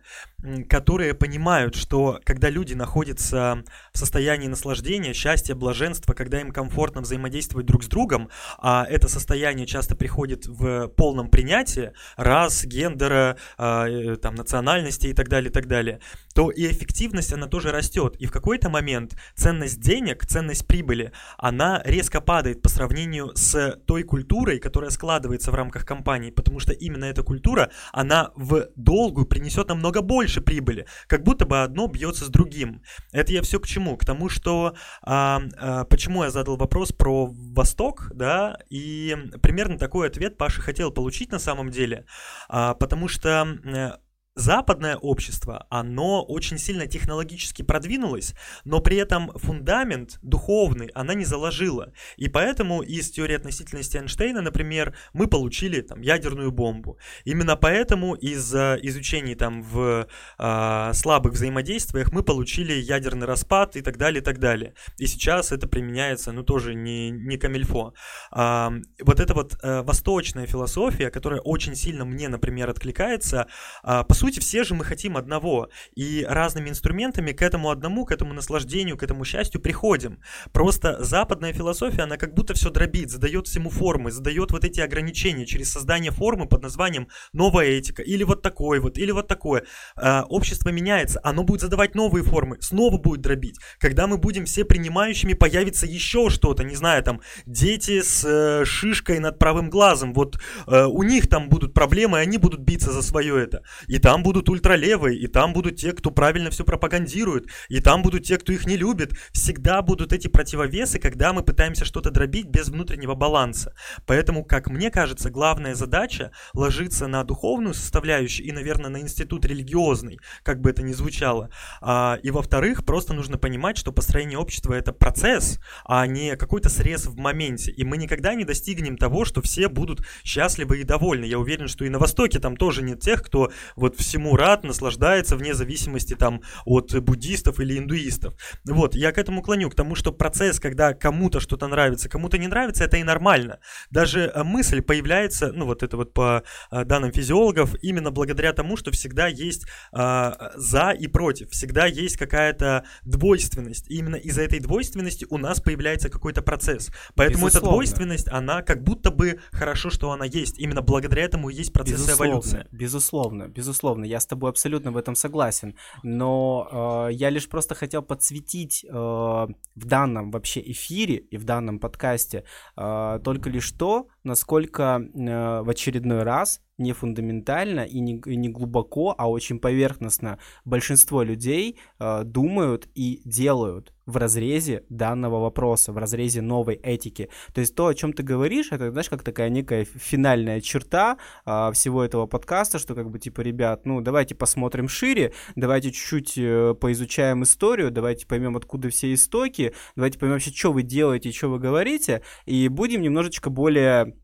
которые 0.69 1.15
понимают, 1.15 1.75
что 1.75 2.21
когда 2.25 2.51
люди 2.51 2.75
находятся 3.17 3.65
в 3.93 3.99
состоянии 3.99 4.47
наслаждения, 4.47 5.15
счастья, 5.15 5.55
блаженства, 5.55 6.13
когда 6.13 6.41
им 6.41 6.51
комфортно 6.51 7.01
взаимодействовать 7.01 7.67
друг 7.67 7.83
с 7.85 7.89
другом, 7.89 8.29
а 8.59 8.85
это 8.89 9.09
состояние 9.09 9.67
часто 9.67 9.97
приходит 9.97 10.47
в 10.47 10.89
полном 10.89 11.31
принятии 11.31 11.93
рас, 12.17 12.65
гендера, 12.65 13.37
а, 13.57 13.89
э, 13.89 14.17
там, 14.17 14.35
национальности 14.35 15.09
и 15.09 15.13
так 15.15 15.29
далее, 15.29 15.51
и 15.51 15.53
так 15.53 15.67
далее, 15.67 16.01
то 16.35 16.51
и 16.51 16.67
эффективность, 16.71 17.33
она 17.33 17.47
тоже 17.47 17.73
растет. 17.73 18.17
И 18.19 18.27
в 18.27 18.31
какой-то 18.31 18.69
момент 18.69 19.17
ценность 19.35 19.81
денег, 19.81 20.27
ценность 20.27 20.67
прибыли, 20.67 21.13
она 21.39 21.81
резко 21.85 22.21
падает 22.21 22.63
по 22.63 22.69
сравнению 22.69 23.33
с 23.35 23.79
той 23.87 24.03
культурой, 24.03 24.59
которая 24.59 24.91
складывается 24.91 25.51
в 25.51 25.55
рамках 25.55 25.87
компании, 25.87 26.31
потому 26.31 26.61
что 26.61 26.73
именно 26.73 27.07
эта 27.07 27.23
культура, 27.23 27.71
она 27.93 28.33
в 28.37 28.69
долгую 28.77 29.27
принесет 29.27 29.69
намного 29.69 30.03
больше 30.03 30.41
прибыли, 30.41 30.87
как 31.07 31.23
будто 31.23 31.47
бы 31.47 31.63
одно 31.63 31.87
бьется 31.87 32.27
с 32.27 32.29
другим. 32.29 32.83
Это 33.13 33.33
я 33.33 33.43
все 33.43 33.61
к 33.61 33.67
чему? 33.67 33.97
К 33.97 34.05
тому, 34.05 34.29
что 34.29 34.75
а, 35.03 35.43
а, 35.57 35.85
почему 35.85 36.25
я 36.25 36.31
задал 36.31 36.57
вопрос 36.57 36.93
про 36.93 37.27
Восток, 37.31 38.11
да, 38.15 38.59
и 38.69 39.17
примерно 39.43 39.79
такой 39.79 40.09
ответ 40.09 40.37
Паша 40.37 40.61
хотел 40.61 40.91
получить 40.91 41.33
на 41.33 41.39
самом 41.39 41.71
деле, 41.71 42.07
а, 42.49 42.75
потому 42.75 43.09
что 43.09 43.59
э, 43.65 43.93
западное 44.37 44.97
общество, 44.97 45.67
оно 45.71 46.23
очень 46.23 46.59
сильно 46.59 46.87
технологически 46.87 47.63
продвинулось, 47.63 48.35
но 48.65 48.81
при 48.81 48.97
этом 48.99 49.33
фундамент 49.37 50.19
духовный 50.23 50.89
она 50.95 51.15
не 51.15 51.25
заложила. 51.25 51.93
И 52.17 52.29
поэтому 52.29 52.83
из 52.83 53.11
теории 53.11 53.35
относительности 53.35 53.97
Эйнштейна, 53.97 54.43
например, 54.43 54.95
мы 55.13 55.27
получили 55.27 55.81
там 55.81 56.01
ядерную 56.01 56.53
бомбу. 56.53 56.99
Именно 57.25 57.57
поэтому 57.57 58.15
из 58.15 58.55
изучений 58.55 59.35
там 59.35 59.63
в 59.63 60.07
э, 60.39 60.91
слабых 60.93 61.33
взаимодействиях 61.33 62.13
мы 62.13 62.23
получили 62.23 62.75
ядерный 62.75 63.27
распад 63.27 63.77
и 63.77 63.81
так 63.81 63.97
далее, 63.97 64.21
и 64.21 64.25
так 64.25 64.39
далее. 64.39 64.75
И 64.99 65.07
сейчас 65.07 65.53
это 65.53 65.67
применяется, 65.67 66.33
ну 66.33 66.43
тоже 66.43 66.75
не, 66.75 67.11
не 67.11 67.39
камильфо. 67.39 67.95
А, 68.31 68.73
вот 69.03 69.21
эта 69.21 69.35
вот 69.35 69.57
а, 69.63 69.83
восточная 69.83 70.47
философия, 70.47 71.11
которая 71.11 71.41
очень 71.41 71.75
сильно 71.75 72.05
мне, 72.05 72.29
например, 72.29 72.71
откликается, 72.71 73.47
а, 73.83 74.05
по 74.05 74.15
сути 74.15 74.26
сути, 74.27 74.41
все 74.41 74.65
же 74.65 74.75
мы 74.75 74.85
хотим 74.85 75.17
одного. 75.17 75.69
И 75.95 76.27
разными 76.29 76.69
инструментами 76.69 77.33
к 77.33 77.43
этому 77.43 77.71
одному, 77.71 78.05
к 78.05 78.13
этому 78.13 78.35
наслаждению, 78.35 78.97
к 78.97 79.03
этому 79.03 79.25
счастью 79.25 79.61
приходим. 79.61 80.19
Просто 80.53 81.03
западная 81.05 81.53
философия, 81.53 82.03
она 82.03 82.17
как 82.17 82.35
будто 82.35 82.55
все 82.55 82.71
дробит, 82.71 83.11
задает 83.11 83.47
всему 83.47 83.71
формы, 83.71 84.11
задает 84.11 84.51
вот 84.51 84.65
эти 84.65 84.81
ограничения 84.81 85.47
через 85.47 85.73
создание 85.73 86.11
формы 86.11 86.49
под 86.49 86.63
названием 86.63 87.09
новая 87.33 87.67
этика, 87.67 88.03
или 88.03 88.25
вот 88.25 88.43
такое 88.43 88.81
вот, 88.81 88.99
или 88.99 89.13
вот 89.13 89.29
такое. 89.29 89.65
А, 89.97 90.25
общество 90.29 90.71
меняется, 90.71 91.21
оно 91.23 91.45
будет 91.45 91.61
задавать 91.61 91.95
новые 91.95 92.25
формы, 92.25 92.57
снова 92.61 92.99
будет 92.99 93.21
дробить. 93.21 93.59
Когда 93.79 94.07
мы 94.07 94.19
будем 94.19 94.45
все 94.45 94.65
принимающими, 94.65 95.35
появится 95.35 95.87
еще 95.87 96.31
что-то, 96.31 96.65
не 96.65 96.75
знаю, 96.75 97.03
там, 97.03 97.21
дети 97.47 98.03
с 98.03 98.25
э, 98.25 98.65
шишкой 98.65 99.21
над 99.21 99.39
правым 99.39 99.71
глазом, 99.71 100.13
вот 100.15 100.41
э, 100.67 100.85
у 100.85 101.03
них 101.05 101.29
там 101.29 101.49
будут 101.49 101.75
проблемы, 101.75 102.19
и 102.19 102.23
они 102.23 102.39
будут 102.39 102.61
биться 102.61 102.91
за 102.91 103.03
свое 103.03 103.43
это. 103.43 103.63
И 103.87 103.99
там 103.99 104.16
там 104.17 104.23
будут 104.23 104.49
ультралевые, 104.49 105.19
и 105.19 105.27
там 105.27 105.53
будут 105.53 105.77
те, 105.77 105.93
кто 105.93 106.11
правильно 106.11 106.49
все 106.49 106.65
пропагандирует, 106.65 107.49
и 107.69 107.81
там 107.81 108.01
будут 108.01 108.25
те, 108.25 108.39
кто 108.39 108.51
их 108.51 108.67
не 108.67 108.79
любит. 108.79 109.13
Всегда 109.31 109.83
будут 109.83 110.15
эти 110.15 110.27
противовесы, 110.27 110.99
когда 110.99 111.35
мы 111.35 111.43
пытаемся 111.43 111.85
что-то 111.85 112.11
дробить 112.11 112.47
без 112.47 112.71
внутреннего 112.71 113.15
баланса. 113.15 113.75
Поэтому, 114.07 114.43
как 114.43 114.71
мне 114.71 114.91
кажется, 114.91 115.29
главная 115.29 115.75
задача 115.75 116.31
ложится 116.55 117.09
на 117.09 117.25
духовную 117.25 117.75
составляющую 117.75 118.47
и, 118.47 118.53
наверное, 118.53 118.89
на 118.89 119.01
институт 119.01 119.45
религиозный, 119.45 120.19
как 120.43 120.63
бы 120.63 120.71
это 120.71 120.83
ни 120.83 120.95
звучало. 120.95 121.51
А, 121.83 122.19
и, 122.23 122.31
во-вторых, 122.31 122.87
просто 122.87 123.13
нужно 123.13 123.37
понимать, 123.37 123.77
что 123.77 123.93
построение 123.93 124.39
общества 124.39 124.73
это 124.73 124.95
процесс, 124.95 125.61
а 125.85 126.07
не 126.07 126.37
какой-то 126.37 126.71
срез 126.71 127.05
в 127.05 127.19
моменте. 127.19 127.71
И 127.71 127.85
мы 127.85 127.99
никогда 127.99 128.35
не 128.35 128.45
достигнем 128.45 128.97
того, 128.97 129.27
что 129.27 129.43
все 129.43 129.69
будут 129.69 130.01
счастливы 130.25 130.81
и 130.81 130.85
довольны. 130.85 131.27
Я 131.27 131.39
уверен, 131.39 131.69
что 131.69 131.85
и 131.85 131.91
на 131.91 131.99
Востоке 131.99 132.39
там 132.39 132.57
тоже 132.57 132.81
нет 132.83 133.01
тех, 133.01 133.23
кто 133.23 133.51
вот 133.75 133.99
всему 134.07 134.37
рад, 134.37 134.65
наслаждается 134.65 135.37
вне 135.37 135.55
зависимости 135.55 136.15
там 136.15 136.43
от 136.65 136.95
буддистов 137.01 137.61
или 137.61 137.79
индуистов. 137.79 138.35
Вот, 138.65 138.95
я 138.95 139.13
к 139.13 139.19
этому 139.19 139.43
клоню, 139.43 139.69
к 139.71 139.75
тому, 139.75 139.95
что 139.95 140.13
процесс, 140.13 140.61
когда 140.61 140.95
кому-то 140.95 141.41
что-то 141.41 141.67
нравится, 141.67 142.09
кому-то 142.09 142.39
не 142.39 142.47
нравится, 142.47 142.85
это 142.85 142.97
и 142.97 143.03
нормально. 143.03 143.59
Даже 143.91 144.33
э, 144.35 144.43
мысль 144.45 144.81
появляется, 144.81 145.53
ну 145.53 145.67
вот 145.67 145.83
это 145.83 145.97
вот 145.97 146.15
по 146.15 146.43
э, 146.71 146.85
данным 146.85 147.13
физиологов, 147.13 147.75
именно 147.83 148.11
благодаря 148.11 148.53
тому, 148.53 148.77
что 148.77 148.91
всегда 148.93 149.27
есть 149.27 149.67
э, 149.93 150.33
за 150.55 150.91
и 150.91 151.07
против, 151.09 151.51
всегда 151.51 151.87
есть 151.87 152.17
какая-то 152.17 152.85
двойственность. 153.05 153.91
И 153.91 153.97
именно 153.97 154.17
из-за 154.17 154.43
этой 154.43 154.61
двойственности 154.61 155.27
у 155.29 155.39
нас 155.39 155.61
появляется 155.61 156.09
какой-то 156.09 156.43
процесс. 156.43 156.91
Поэтому 157.15 157.47
Безусловно. 157.47 157.67
эта 157.67 157.75
двойственность, 157.75 158.29
она 158.29 158.63
как 158.63 158.83
будто 158.83 159.11
бы 159.11 159.41
хорошо, 159.51 159.91
что 159.91 160.13
она 160.13 160.25
есть. 160.25 160.59
Именно 160.59 160.83
благодаря 160.83 161.25
этому 161.25 161.51
и 161.51 161.55
есть 161.55 161.73
процесс 161.73 162.01
безусловно, 162.01 162.31
эволюции. 162.31 162.67
Безусловно, 162.71 163.49
безусловно 163.49 163.96
безусловно, 163.97 164.05
я 164.05 164.21
с 164.21 164.27
тобой 164.27 164.51
абсолютно 164.51 164.93
в 164.93 164.97
этом 164.97 165.15
согласен, 165.15 165.75
но 166.03 167.09
э, 167.09 167.13
я 167.15 167.31
лишь 167.31 167.49
просто 167.49 167.75
хотел 167.75 168.03
подсветить 168.03 168.85
э, 168.85 168.93
в 168.93 169.85
данном 169.85 170.31
вообще 170.31 170.61
эфире 170.61 171.17
и 171.33 171.39
в 171.39 171.45
данном 171.45 171.79
подкасте 171.79 172.45
э, 172.77 173.21
только 173.25 173.51
лишь 173.51 173.73
то, 173.73 174.07
насколько 174.25 174.83
э, 174.83 175.63
в 175.63 175.69
очередной 175.69 176.23
раз 176.23 176.61
не 176.79 176.93
фундаментально 176.93 177.81
и 177.81 178.01
не, 178.01 178.21
и 178.27 178.37
не 178.37 178.49
глубоко, 178.49 179.15
а 179.17 179.31
очень 179.31 179.59
поверхностно 179.59 180.39
большинство 180.65 181.23
людей 181.23 181.79
э, 181.99 182.23
думают 182.25 182.89
и 182.95 183.23
делают 183.25 183.93
в 184.07 184.17
разрезе 184.19 184.85
данного 184.89 185.41
вопроса, 185.41 185.93
в 185.93 185.99
разрезе 185.99 186.41
новой 186.41 186.77
этики. 186.77 187.29
То 187.53 187.61
есть 187.61 187.75
то, 187.75 187.89
о 187.89 187.95
чем 187.95 188.13
ты 188.13 188.23
говоришь, 188.23 188.71
это, 188.71 188.91
знаешь, 188.93 189.09
как 189.09 189.23
такая 189.23 189.49
некая 189.49 189.85
финальная 189.85 190.61
черта 190.61 191.19
а, 191.45 191.73
всего 191.73 192.05
этого 192.05 192.27
подкаста, 192.27 192.79
что 192.79 192.95
как 192.95 193.11
бы 193.11 193.19
типа, 193.19 193.41
ребят, 193.41 193.85
ну 193.85 194.01
давайте 194.01 194.37
посмотрим 194.37 194.89
шире, 194.89 195.33
давайте 195.57 195.91
чуть-чуть 195.91 196.39
э, 196.39 196.75
поизучаем 196.81 197.43
историю, 197.43 197.91
давайте 197.91 198.27
поймем, 198.27 198.57
откуда 198.57 198.91
все 198.91 199.13
истоки, 199.13 199.75
давайте 199.97 200.19
поймем 200.19 200.35
вообще, 200.35 200.53
что 200.53 200.73
вы 200.73 200.83
делаете 200.83 201.33
что 201.33 201.49
вы 201.49 201.59
говорите, 201.59 202.23
и 202.47 202.69
будем 202.69 203.03
немножечко 203.03 203.51
более 203.51 204.15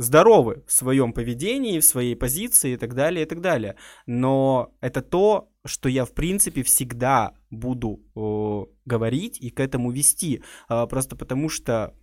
здоровы 0.00 0.64
в 0.66 0.72
своем 0.72 1.12
поведении, 1.12 1.78
в 1.78 1.84
своей 1.84 2.16
позиции 2.16 2.72
и 2.72 2.76
так 2.76 2.94
далее, 2.94 3.26
и 3.26 3.28
так 3.28 3.40
далее. 3.40 3.76
Но 4.06 4.72
это 4.80 5.02
то, 5.02 5.50
что 5.66 5.88
я, 5.90 6.04
в 6.06 6.12
принципе, 6.12 6.62
всегда 6.62 7.34
буду 7.50 8.00
э, 8.16 8.72
говорить 8.86 9.38
и 9.38 9.50
к 9.50 9.60
этому 9.60 9.90
вести. 9.90 10.42
Э, 10.70 10.86
просто 10.86 11.16
потому 11.16 11.50
что 11.50 11.94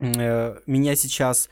э, 0.00 0.56
меня 0.66 0.96
сейчас 0.96 1.48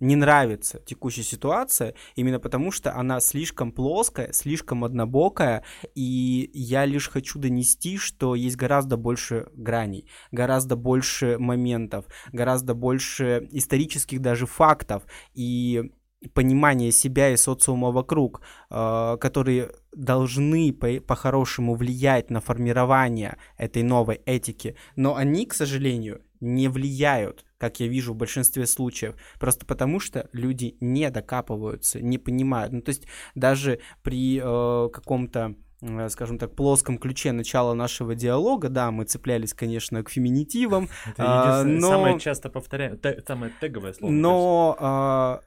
не 0.00 0.16
нравится 0.16 0.80
текущая 0.86 1.22
ситуация, 1.22 1.94
именно 2.16 2.40
потому 2.40 2.72
что 2.72 2.94
она 2.96 3.20
слишком 3.20 3.72
плоская, 3.72 4.32
слишком 4.32 4.84
однобокая, 4.84 5.64
и 5.94 6.50
я 6.54 6.86
лишь 6.86 7.10
хочу 7.10 7.38
донести, 7.38 7.98
что 7.98 8.34
есть 8.34 8.56
гораздо 8.56 8.96
больше 8.96 9.48
граней, 9.54 10.06
гораздо 10.32 10.76
больше 10.76 11.36
моментов, 11.38 12.06
гораздо 12.32 12.74
больше 12.74 13.46
исторических 13.50 14.20
даже 14.20 14.46
фактов, 14.46 15.02
и 15.34 15.92
понимание 16.32 16.90
себя 16.90 17.30
и 17.30 17.36
социума 17.36 17.90
вокруг, 17.90 18.40
э, 18.70 19.16
которые 19.20 19.72
должны 19.92 20.72
по-хорошему 20.72 21.74
влиять 21.74 22.30
на 22.30 22.40
формирование 22.40 23.36
этой 23.58 23.82
новой 23.82 24.20
этики, 24.24 24.76
но 24.96 25.16
они, 25.16 25.46
к 25.46 25.54
сожалению, 25.54 26.22
не 26.44 26.68
влияют 26.68 27.44
как 27.64 27.80
я 27.80 27.86
вижу 27.86 28.12
в 28.12 28.16
большинстве 28.16 28.66
случаев, 28.66 29.14
просто 29.40 29.64
потому 29.64 29.98
что 29.98 30.28
люди 30.32 30.76
не 30.80 31.08
докапываются, 31.08 31.98
не 31.98 32.18
понимают. 32.18 32.74
Ну, 32.74 32.82
то 32.82 32.90
есть 32.90 33.06
даже 33.34 33.80
при 34.02 34.38
э, 34.38 34.88
каком-то 34.90 35.54
э, 35.80 36.08
скажем 36.10 36.38
так, 36.38 36.54
плоском 36.54 36.98
ключе 36.98 37.32
начала 37.32 37.72
нашего 37.72 38.14
диалога, 38.14 38.68
да, 38.68 38.90
мы 38.90 39.06
цеплялись, 39.06 39.54
конечно, 39.54 40.02
к 40.04 40.10
феминитивам, 40.10 40.90
Это 41.06 41.60
а, 41.60 41.64
но... 41.64 41.88
самое 41.88 42.20
часто 42.20 42.50
повторяю, 42.50 43.00
самое 43.26 43.50
теговое 43.62 43.94
слово. 43.94 44.12
Но 44.12 44.76
а, 44.78 45.40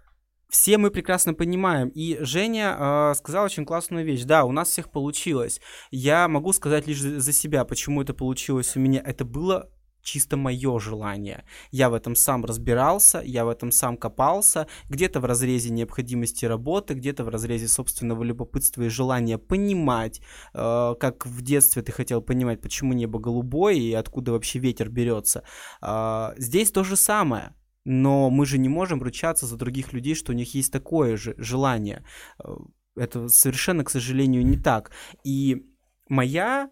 все 0.49 0.79
мы 0.79 0.89
прекрасно 0.89 1.35
понимаем. 1.35 1.89
И 1.89 2.17
Женя 2.21 2.77
э, 2.79 3.13
сказал 3.15 3.45
очень 3.45 3.65
классную 3.65 4.05
вещь. 4.05 4.23
Да, 4.23 4.45
у 4.45 4.51
нас 4.51 4.69
всех 4.69 4.89
получилось. 4.89 5.61
Я 5.91 6.27
могу 6.27 6.53
сказать 6.53 6.87
лишь 6.87 7.01
за 7.01 7.33
себя, 7.33 7.63
почему 7.65 8.01
это 8.01 8.13
получилось 8.13 8.75
у 8.75 8.79
меня. 8.79 9.01
Это 9.05 9.25
было 9.25 9.69
чисто 10.07 10.37
мое 10.37 10.79
желание. 10.79 11.43
Я 11.71 11.89
в 11.89 11.93
этом 11.93 12.15
сам 12.15 12.45
разбирался, 12.45 13.21
я 13.25 13.43
в 13.43 13.49
этом 13.49 13.71
сам 13.71 13.97
копался, 13.97 14.67
где-то 14.89 15.19
в 15.19 15.25
разрезе 15.25 15.69
необходимости 15.69 16.45
работы, 16.45 16.93
где-то 16.93 17.25
в 17.25 17.29
разрезе 17.29 17.67
собственного 17.67 18.23
любопытства 18.23 18.83
и 18.83 18.89
желания 18.89 19.37
понимать, 19.37 20.21
э, 20.53 20.95
как 20.99 21.25
в 21.25 21.41
детстве 21.41 21.81
ты 21.81 21.91
хотел 21.91 22.21
понимать, 22.21 22.61
почему 22.61 22.93
небо 22.93 23.19
голубое 23.19 23.75
и 23.75 23.93
откуда 23.93 24.31
вообще 24.31 24.59
ветер 24.59 24.89
берется. 24.89 25.43
Э, 25.81 26.33
здесь 26.37 26.71
то 26.71 26.83
же 26.83 26.95
самое. 26.95 27.53
Но 27.83 28.29
мы 28.29 28.45
же 28.45 28.57
не 28.57 28.69
можем 28.69 29.01
ручаться 29.01 29.45
за 29.45 29.55
других 29.55 29.93
людей, 29.93 30.15
что 30.15 30.31
у 30.33 30.35
них 30.35 30.55
есть 30.55 30.73
такое 30.73 31.17
же 31.17 31.35
желание. 31.37 32.05
Э, 32.43 32.55
это 32.95 33.27
совершенно, 33.27 33.83
к 33.83 33.89
сожалению, 33.89 34.45
не 34.45 34.57
так. 34.57 34.91
И 35.25 35.65
моя 36.09 36.69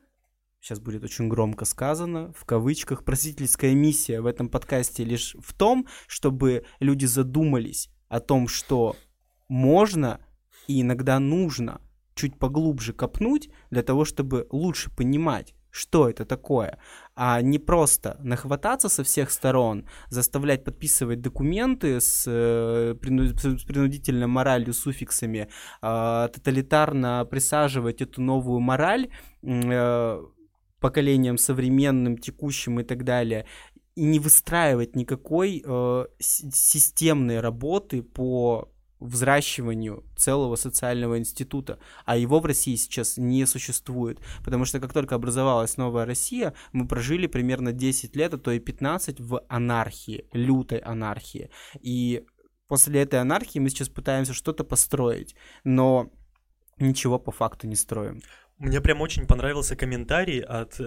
сейчас 0.66 0.80
будет 0.80 1.04
очень 1.04 1.30
громко 1.30 1.64
сказано, 1.64 2.34
в 2.34 2.44
кавычках, 2.44 3.04
просительская 3.04 3.76
миссия 3.76 4.20
в 4.20 4.26
этом 4.26 4.50
подкасте 4.50 5.04
лишь 5.04 5.36
в 5.40 5.54
том, 5.54 5.86
чтобы 6.08 6.66
люди 6.80 7.06
задумались 7.06 7.90
о 8.10 8.20
том, 8.20 8.48
что 8.48 8.96
можно 9.48 10.26
и 10.66 10.82
иногда 10.82 11.20
нужно 11.20 11.82
чуть 12.16 12.40
поглубже 12.40 12.94
копнуть 12.94 13.50
для 13.70 13.84
того, 13.84 14.06
чтобы 14.06 14.48
лучше 14.50 14.90
понимать, 14.90 15.54
что 15.70 16.10
это 16.10 16.26
такое, 16.26 16.80
а 17.16 17.42
не 17.42 17.60
просто 17.60 18.18
нахвататься 18.24 18.90
со 18.90 19.04
всех 19.04 19.30
сторон, 19.30 19.86
заставлять 20.10 20.64
подписывать 20.64 21.22
документы 21.22 22.02
с, 22.02 22.24
э, 22.26 22.96
с 22.96 23.64
принудительной 23.66 24.26
моралью, 24.26 24.74
суффиксами, 24.74 25.48
э, 25.82 26.30
тоталитарно 26.34 27.28
присаживать 27.30 28.02
эту 28.02 28.22
новую 28.22 28.62
мораль, 28.62 29.10
э, 29.44 30.24
поколением 30.80 31.38
современным, 31.38 32.18
текущим 32.18 32.80
и 32.80 32.84
так 32.84 33.04
далее, 33.04 33.46
и 33.96 34.04
не 34.04 34.20
выстраивать 34.20 34.96
никакой 34.96 35.64
э, 35.66 36.06
системной 36.20 37.40
работы 37.40 38.04
по 38.04 38.70
взращиванию 39.00 40.04
целого 40.16 40.56
социального 40.56 41.18
института, 41.18 41.80
а 42.06 42.18
его 42.18 42.40
в 42.40 42.46
России 42.46 42.76
сейчас 42.76 43.18
не 43.18 43.46
существует, 43.46 44.20
потому 44.44 44.66
что 44.66 44.80
как 44.80 44.94
только 44.94 45.16
образовалась 45.16 45.78
новая 45.78 46.06
Россия, 46.06 46.54
мы 46.72 46.88
прожили 46.88 47.28
примерно 47.28 47.72
10 47.72 48.16
лет, 48.16 48.34
а 48.34 48.38
то 48.38 48.52
и 48.52 48.60
15 48.60 49.20
в 49.20 49.42
анархии, 49.50 50.28
лютой 50.32 50.80
анархии, 50.80 51.50
и 51.82 52.26
после 52.68 53.02
этой 53.02 53.20
анархии 53.20 53.60
мы 53.60 53.70
сейчас 53.70 53.90
пытаемся 53.90 54.34
что-то 54.34 54.64
построить, 54.64 55.36
но 55.64 56.12
ничего 56.80 57.20
по 57.20 57.32
факту 57.32 57.68
не 57.68 57.76
строим. 57.76 58.22
Мне 58.58 58.80
прям 58.80 59.02
очень 59.02 59.28
понравился 59.28 59.76
комментарий 59.76 60.40
от 60.40 60.80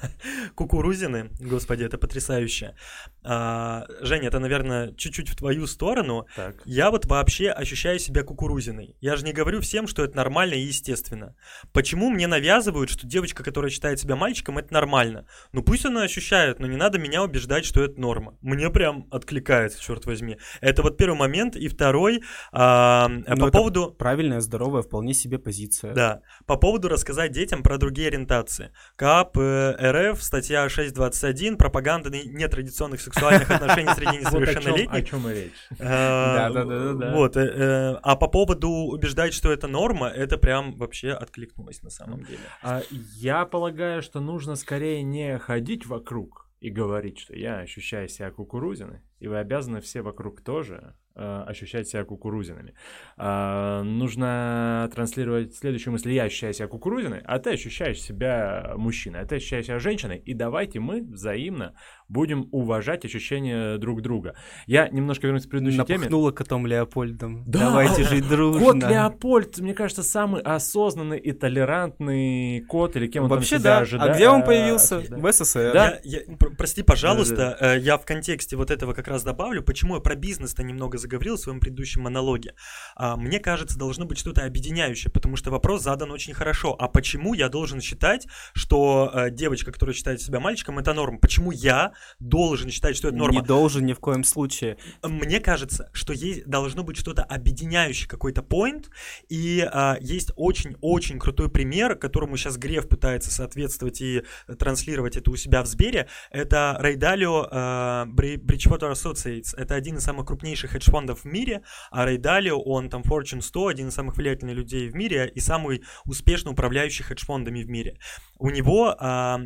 Кукурузины. 0.54 1.30
Господи, 1.40 1.82
это 1.82 1.98
потрясающе. 1.98 2.76
А, 3.24 3.84
Женя, 4.00 4.28
это, 4.28 4.38
наверное, 4.38 4.92
чуть-чуть 4.92 5.30
в 5.30 5.36
твою 5.36 5.66
сторону. 5.66 6.26
Так. 6.36 6.62
Я 6.64 6.92
вот 6.92 7.06
вообще 7.06 7.50
ощущаю 7.50 7.98
себя 7.98 8.22
Кукурузиной. 8.22 8.94
Я 9.00 9.16
же 9.16 9.24
не 9.24 9.32
говорю 9.32 9.60
всем, 9.60 9.88
что 9.88 10.04
это 10.04 10.16
нормально 10.16 10.54
и 10.54 10.60
естественно. 10.60 11.34
Почему 11.72 12.10
мне 12.10 12.28
навязывают, 12.28 12.90
что 12.90 13.08
девочка, 13.08 13.42
которая 13.42 13.72
считает 13.72 13.98
себя 13.98 14.14
мальчиком, 14.14 14.58
это 14.58 14.72
нормально? 14.72 15.26
Ну 15.50 15.62
пусть 15.64 15.84
она 15.84 16.02
ощущает, 16.02 16.60
но 16.60 16.68
не 16.68 16.76
надо 16.76 17.00
меня 17.00 17.24
убеждать, 17.24 17.64
что 17.64 17.82
это 17.82 18.00
норма. 18.00 18.38
Мне 18.40 18.70
прям 18.70 19.08
откликается, 19.10 19.82
черт 19.82 20.06
возьми. 20.06 20.38
Это 20.60 20.82
вот 20.82 20.96
первый 20.96 21.16
момент. 21.18 21.56
И 21.56 21.66
второй, 21.66 22.22
а, 22.52 23.10
по 23.26 23.50
поводу... 23.50 23.90
Правильная, 23.90 24.40
здоровая, 24.40 24.82
вполне 24.82 25.12
себе 25.12 25.40
позиция. 25.40 25.92
Да. 25.92 26.20
По 26.46 26.56
поводу 26.56 26.88
рассказать 26.88 27.15
рассказать 27.16 27.32
детям 27.32 27.62
про 27.62 27.78
другие 27.78 28.08
ориентации. 28.08 28.70
КАП 28.96 29.38
э, 29.38 30.10
РФ, 30.12 30.22
статья 30.22 30.66
6.21, 30.66 31.56
пропаганда 31.56 32.10
нетрадиционных 32.10 33.00
сексуальных 33.00 33.50
отношений 33.50 33.90
среди 33.94 34.18
несовершеннолетних. 34.20 34.92
О 34.92 35.02
чем 35.02 35.28
и 35.28 35.34
речь. 35.34 35.52
Э, 35.78 36.50
да-да-да. 36.50 37.12
Вот. 37.14 37.36
Э, 37.36 37.98
а 38.02 38.16
по 38.16 38.28
поводу 38.28 38.68
убеждать, 38.68 39.32
что 39.32 39.50
это 39.50 39.66
норма, 39.66 40.08
это 40.08 40.36
прям 40.36 40.76
вообще 40.76 41.12
откликнулось 41.12 41.82
на 41.82 41.90
самом 41.90 42.22
деле. 42.24 42.40
А 42.62 42.82
Я 43.16 43.46
полагаю, 43.46 44.02
что 44.02 44.20
нужно 44.20 44.56
скорее 44.56 45.02
не 45.02 45.38
ходить 45.38 45.86
вокруг 45.86 46.50
и 46.60 46.70
говорить, 46.70 47.18
что 47.18 47.34
я 47.34 47.60
ощущаю 47.60 48.08
себя 48.08 48.30
кукурузиной, 48.30 49.00
и 49.18 49.28
вы 49.28 49.38
обязаны 49.38 49.80
все 49.80 50.02
вокруг 50.02 50.42
тоже 50.42 50.94
э, 51.14 51.44
ощущать 51.46 51.88
себя 51.88 52.04
кукурузинами. 52.04 52.74
Э, 53.16 53.82
нужно 53.82 54.90
транслировать 54.94 55.54
следующую 55.54 55.92
мысль. 55.92 56.12
Я 56.12 56.24
ощущаю 56.24 56.52
себя 56.52 56.68
кукурузиной, 56.68 57.20
а 57.24 57.38
ты 57.38 57.50
ощущаешь 57.50 58.00
себя 58.00 58.74
мужчиной, 58.76 59.20
а 59.20 59.26
ты 59.26 59.36
ощущаешь 59.36 59.66
себя 59.66 59.78
женщиной. 59.78 60.18
И 60.18 60.34
давайте 60.34 60.80
мы 60.80 61.02
взаимно 61.02 61.74
будем 62.08 62.48
уважать 62.52 63.04
ощущения 63.04 63.78
друг 63.78 64.02
друга. 64.02 64.36
Я 64.66 64.88
немножко 64.88 65.26
вернусь 65.26 65.46
к 65.46 65.50
предыдущей 65.50 65.78
Напахнула 65.78 65.98
теме. 65.98 66.10
Напахнула 66.10 66.30
котом 66.32 66.66
Леопольдом. 66.66 67.44
Да, 67.46 67.60
Давайте 67.60 68.04
жить 68.04 68.28
дружно. 68.28 68.60
Кот 68.60 68.90
Леопольд, 68.90 69.58
мне 69.58 69.74
кажется, 69.74 70.02
самый 70.02 70.42
осознанный 70.42 71.18
и 71.18 71.32
толерантный 71.32 72.60
кот, 72.60 72.96
или 72.96 73.06
кем 73.06 73.24
он 73.24 73.30
Вообще, 73.30 73.56
там 73.56 73.62
да. 73.62 73.78
ожидает. 73.78 74.12
А 74.12 74.14
где 74.14 74.28
он 74.28 74.44
появился? 74.44 75.02
Да. 75.08 75.16
В 75.16 75.32
СССР. 75.32 75.72
Да? 75.72 75.98
Я, 76.04 76.20
я, 76.20 76.36
прости, 76.36 76.82
пожалуйста, 76.82 77.36
да, 77.36 77.56
да. 77.58 77.76
Э, 77.76 77.78
я 77.78 77.98
в 77.98 78.04
контексте 78.04 78.56
вот 78.56 78.70
этого 78.70 78.92
как 78.92 79.05
раз 79.08 79.22
добавлю, 79.22 79.62
почему 79.62 79.96
я 79.96 80.00
про 80.00 80.14
бизнес-то 80.14 80.62
немного 80.62 80.98
заговорил 80.98 81.36
в 81.36 81.40
своем 81.40 81.60
предыдущем 81.60 82.02
монологе. 82.02 82.54
А, 82.94 83.16
мне 83.16 83.38
кажется, 83.38 83.78
должно 83.78 84.04
быть 84.04 84.18
что-то 84.18 84.44
объединяющее, 84.44 85.10
потому 85.10 85.36
что 85.36 85.50
вопрос 85.50 85.82
задан 85.82 86.10
очень 86.10 86.34
хорошо. 86.34 86.76
А 86.78 86.88
почему 86.88 87.34
я 87.34 87.48
должен 87.48 87.80
считать, 87.80 88.26
что 88.54 89.10
э, 89.12 89.30
девочка, 89.30 89.72
которая 89.72 89.94
считает 89.94 90.20
себя 90.20 90.40
мальчиком, 90.40 90.78
это 90.78 90.92
норма? 90.92 91.18
Почему 91.18 91.52
я 91.52 91.92
должен 92.18 92.70
считать, 92.70 92.96
что 92.96 93.08
это 93.08 93.16
норма. 93.16 93.40
Не 93.40 93.46
должен 93.46 93.84
ни 93.84 93.92
в 93.92 94.00
коем 94.00 94.24
случае. 94.24 94.78
Мне 95.02 95.40
кажется, 95.40 95.90
что 95.92 96.12
есть 96.12 96.46
должно 96.46 96.82
быть 96.82 96.96
что-то 96.96 97.22
объединяющее, 97.22 98.08
какой-то 98.08 98.42
point, 98.42 98.86
и 99.28 99.66
а, 99.70 99.96
есть 100.00 100.32
очень-очень 100.36 101.18
крутой 101.18 101.50
пример, 101.50 101.96
которому 101.96 102.36
сейчас 102.36 102.56
Греф 102.56 102.88
пытается 102.88 103.30
соответствовать 103.30 104.00
и 104.00 104.22
транслировать 104.58 105.16
это 105.16 105.30
у 105.30 105.36
себя 105.36 105.62
в 105.62 105.66
Сбере. 105.66 106.08
Это 106.30 106.76
Рейдалио 106.80 107.48
а, 107.50 108.06
Бриджвотер 108.06 108.90
Associates. 108.96 109.56
Это 109.56 109.74
один 109.74 109.98
из 109.98 110.04
самых 110.04 110.26
крупнейших 110.26 110.72
хедж-фондов 110.72 111.20
в 111.20 111.24
мире, 111.24 111.62
а 111.90 112.04
Рэй 112.04 112.18
Далио, 112.18 112.60
он 112.60 112.88
там 112.88 113.02
Fortune 113.02 113.42
100, 113.42 113.66
один 113.66 113.88
из 113.88 113.94
самых 113.94 114.16
влиятельных 114.16 114.56
людей 114.56 114.88
в 114.88 114.94
мире 114.94 115.30
и 115.34 115.40
самый 115.40 115.84
успешно 116.04 116.50
управляющий 116.50 117.02
хедж-фондами 117.02 117.62
в 117.62 117.68
мире. 117.68 117.98
У 118.38 118.50
него 118.50 118.94
а, 118.98 119.40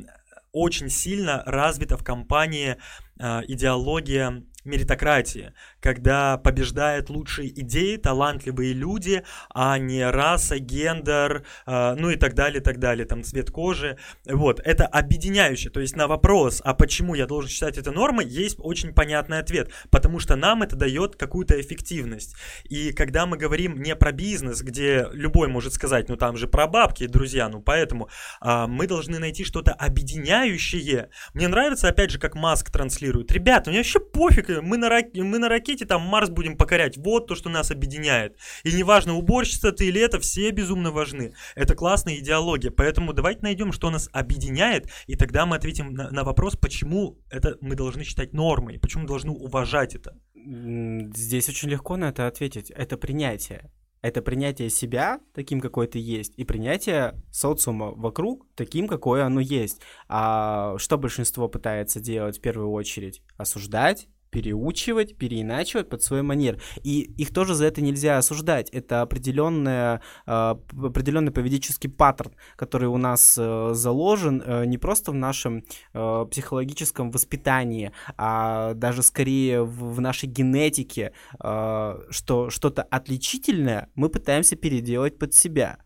очень 0.53 0.89
сильно 0.89 1.43
развита 1.47 1.97
в 1.97 2.05
компании 2.05 2.77
а, 3.19 3.43
идеология 3.47 4.45
меритократии, 4.65 5.53
когда 5.81 6.39
побеждают 6.39 7.11
лучшие 7.11 7.49
идеи, 7.61 7.97
талантливые 7.97 8.73
люди, 8.73 9.23
а 9.53 9.79
не 9.79 10.09
раса, 10.09 10.59
гендер, 10.59 11.45
э, 11.67 11.95
ну 11.99 12.11
и 12.11 12.17
так 12.17 12.35
далее, 12.35 12.61
так 12.61 12.79
далее, 12.79 13.07
там 13.07 13.23
цвет 13.25 13.51
кожи. 13.51 13.99
Вот, 14.27 14.61
это 14.61 14.87
объединяющее. 14.87 15.71
То 15.71 15.81
есть 15.81 15.97
на 15.97 16.07
вопрос, 16.07 16.61
а 16.65 16.75
почему 16.75 17.15
я 17.15 17.27
должен 17.27 17.51
считать 17.51 17.79
это 17.79 17.91
нормой, 17.91 18.27
есть 18.27 18.57
очень 18.59 18.93
понятный 18.93 19.39
ответ. 19.39 19.71
Потому 19.91 20.19
что 20.19 20.37
нам 20.37 20.63
это 20.63 20.77
дает 20.77 21.17
какую-то 21.17 21.61
эффективность. 21.61 22.37
И 22.65 22.93
когда 22.93 23.27
мы 23.27 23.37
говорим 23.37 23.81
не 23.81 23.97
про 23.97 24.13
бизнес, 24.13 24.63
где 24.63 25.07
любой 25.13 25.49
может 25.49 25.73
сказать, 25.73 26.09
ну 26.09 26.17
там 26.17 26.37
же 26.37 26.47
про 26.47 26.67
бабки, 26.67 27.07
друзья, 27.07 27.49
ну 27.49 27.61
поэтому 27.61 28.09
э, 28.43 28.67
мы 28.67 28.87
должны 28.87 29.19
найти 29.19 29.45
что-то 29.45 29.73
объединяющее. 29.73 31.11
Мне 31.35 31.49
нравится, 31.49 31.89
опять 31.89 32.11
же, 32.11 32.19
как 32.19 32.35
Маск 32.35 32.71
транслирует. 32.71 33.33
Ребята, 33.33 33.71
мне 33.71 33.81
вообще 33.81 34.01
пофиг, 34.01 34.49
мы 34.63 34.77
на, 34.77 34.89
рак... 34.89 35.07
мы 35.15 35.39
на 35.39 35.49
ракете 35.49 35.70
там 35.77 36.03
Марс 36.03 36.31
будем 36.31 36.57
покорять. 36.57 36.97
Вот 36.97 37.27
то, 37.27 37.35
что 37.35 37.49
нас 37.49 37.71
объединяет. 37.71 38.37
И 38.65 38.73
неважно, 38.73 39.15
уборщица 39.15 39.73
ты 39.73 39.89
или 39.89 40.01
это, 40.01 40.19
все 40.21 40.51
безумно 40.51 40.91
важны. 40.91 41.35
Это 41.55 41.75
классная 41.75 42.17
идеология. 42.17 42.71
Поэтому 42.71 43.13
давайте 43.13 43.41
найдем, 43.43 43.73
что 43.73 43.91
нас 43.91 44.09
объединяет, 44.13 44.91
и 45.07 45.17
тогда 45.17 45.47
мы 45.47 45.57
ответим 45.57 45.93
на, 45.93 46.11
на 46.11 46.25
вопрос, 46.25 46.57
почему 46.57 47.19
это 47.31 47.57
мы 47.61 47.75
должны 47.75 48.05
считать 48.05 48.33
нормой, 48.33 48.79
почему 48.79 49.03
мы 49.03 49.09
должны 49.09 49.31
уважать 49.31 49.95
это. 49.95 50.17
Здесь 50.35 51.49
очень 51.49 51.69
легко 51.69 51.97
на 51.97 52.11
это 52.11 52.27
ответить. 52.27 52.71
Это 52.71 52.97
принятие. 52.97 53.71
Это 54.03 54.23
принятие 54.23 54.71
себя 54.71 55.21
таким, 55.35 55.61
какой 55.61 55.87
ты 55.87 55.99
есть, 55.99 56.33
и 56.39 56.45
принятие 56.45 57.23
социума 57.31 57.91
вокруг 57.91 58.47
таким, 58.55 58.89
какое 58.89 59.25
оно 59.25 59.41
есть. 59.41 59.81
А 60.09 60.79
что 60.79 60.97
большинство 60.97 61.49
пытается 61.49 62.01
делать 62.01 62.39
в 62.39 62.41
первую 62.41 62.71
очередь? 62.71 63.23
Осуждать, 63.37 64.09
переучивать, 64.31 65.17
переиначивать 65.17 65.89
под 65.89 66.03
свой 66.03 66.23
манер. 66.23 66.61
И 66.83 67.01
их 67.01 67.33
тоже 67.33 67.55
за 67.55 67.67
это 67.67 67.83
нельзя 67.83 68.19
осуждать. 68.19 68.71
Это 68.71 69.03
определенная, 69.03 70.03
а, 70.27 70.59
определенный 70.73 71.33
поведенческий 71.33 71.91
паттерн, 71.91 72.33
который 72.57 72.89
у 72.89 72.97
нас 72.97 73.37
э, 73.39 73.71
заложен 73.75 74.43
э, 74.45 74.65
не 74.67 74.79
просто 74.79 75.13
в 75.13 75.15
нашем 75.15 75.65
э, 75.93 76.27
психологическом 76.31 77.11
воспитании, 77.11 77.93
а 78.17 78.75
даже 78.75 79.03
скорее 79.03 79.65
в 79.65 80.01
нашей 80.01 80.29
генетике, 80.29 81.13
что 81.39 82.51
что-то 82.51 82.83
отличительное 82.83 83.89
мы 83.95 84.09
пытаемся 84.09 84.57
переделать 84.57 85.19
под 85.19 85.35
себя. 85.35 85.79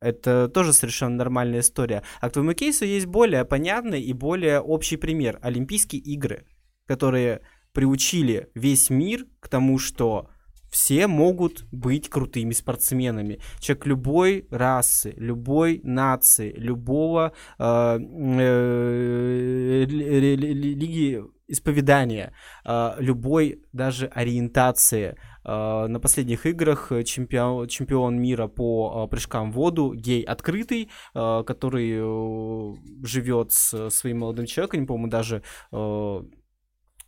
Это 0.00 0.48
тоже 0.48 0.74
совершенно 0.74 1.16
нормальная 1.16 1.60
история. 1.60 2.02
А 2.20 2.28
к 2.28 2.32
твоему 2.34 2.52
кейсу 2.52 2.84
есть 2.84 3.06
более 3.06 3.44
понятный 3.46 4.02
и 4.02 4.12
более 4.12 4.60
общий 4.60 4.96
пример. 4.96 5.38
Олимпийские 5.40 6.02
игры, 6.02 6.46
которые 6.86 7.40
приучили 7.74 8.48
весь 8.54 8.88
мир 8.88 9.26
к 9.40 9.48
тому, 9.48 9.78
что 9.78 10.30
все 10.74 11.06
могут 11.06 11.66
быть 11.70 12.08
крутыми 12.08 12.52
спортсменами. 12.52 13.38
Человек 13.60 13.86
любой 13.86 14.48
расы, 14.50 15.14
любой 15.16 15.80
нации, 15.84 16.52
любого 16.56 17.32
э, 17.60 17.98
э, 18.00 19.84
лиги 19.86 21.22
исповедания, 21.46 22.32
э, 22.64 22.94
любой 22.98 23.62
даже 23.72 24.06
ориентации. 24.06 25.16
Э, 25.44 25.86
на 25.86 26.00
последних 26.00 26.44
играх 26.44 26.90
чемпион, 27.04 27.68
чемпион 27.68 28.20
мира 28.20 28.48
по 28.48 29.06
прыжкам 29.06 29.52
в 29.52 29.54
воду, 29.54 29.94
гей 29.94 30.22
открытый, 30.22 30.90
который 31.12 32.00
живет 33.06 33.52
с 33.52 33.90
своим 33.90 34.18
молодым 34.20 34.46
человеком, 34.46 34.80
не 34.80 34.86
помню, 34.86 35.08
даже 35.08 35.42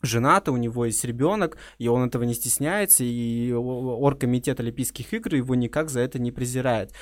э, 0.07 0.09
женаты, 0.09 0.51
у 0.51 0.57
него 0.57 0.87
есть 0.87 1.05
ребенок, 1.05 1.59
и 1.79 1.89
он 1.89 2.09
этого 2.09 2.25
не 2.25 2.35
стесняется, 2.35 3.05
и 3.05 3.53
оргкомитет 3.53 4.61
Олимпийских 4.61 5.13
игр 5.13 5.35
его 5.35 5.55
никак 5.55 5.91
за 5.91 6.01
это 6.01 6.19
не 6.19 6.33
презирает. 6.33 6.93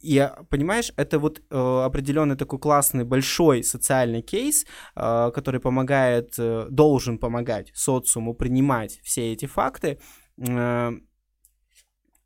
И, 0.00 0.30
понимаешь, 0.50 0.92
это 0.96 1.18
вот 1.18 1.40
э, 1.50 1.82
определенный 1.84 2.36
такой 2.36 2.58
классный 2.58 3.04
большой 3.04 3.62
социальный 3.62 4.22
кейс, 4.22 4.64
э, 4.96 5.30
который 5.34 5.60
помогает, 5.60 6.34
э, 6.38 6.66
должен 6.70 7.18
помогать 7.18 7.70
социуму 7.74 8.34
принимать 8.34 9.00
все 9.02 9.32
эти 9.32 9.46
факты, 9.46 9.98
э, 10.38 10.92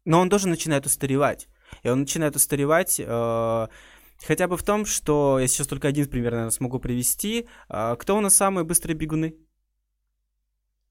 но 0.05 0.21
он 0.21 0.31
тоже 0.31 0.49
начинает 0.49 0.87
устаревать. 0.87 1.49
И 1.83 1.89
он 1.89 2.01
начинает 2.01 2.37
устаревать 2.37 3.01
э, 3.01 3.67
хотя 4.27 4.49
бы 4.49 4.57
в 4.57 4.63
том, 4.63 4.85
что 4.85 5.39
я 5.39 5.47
сейчас 5.49 5.67
только 5.67 5.89
один 5.89 6.07
пример, 6.09 6.33
наверное, 6.33 6.51
смогу 6.51 6.79
привести. 6.79 7.49
Э, 7.69 7.97
кто 7.99 8.17
у 8.17 8.21
нас 8.21 8.35
самые 8.35 8.65
быстрые 8.65 8.97
бегуны? 8.97 9.35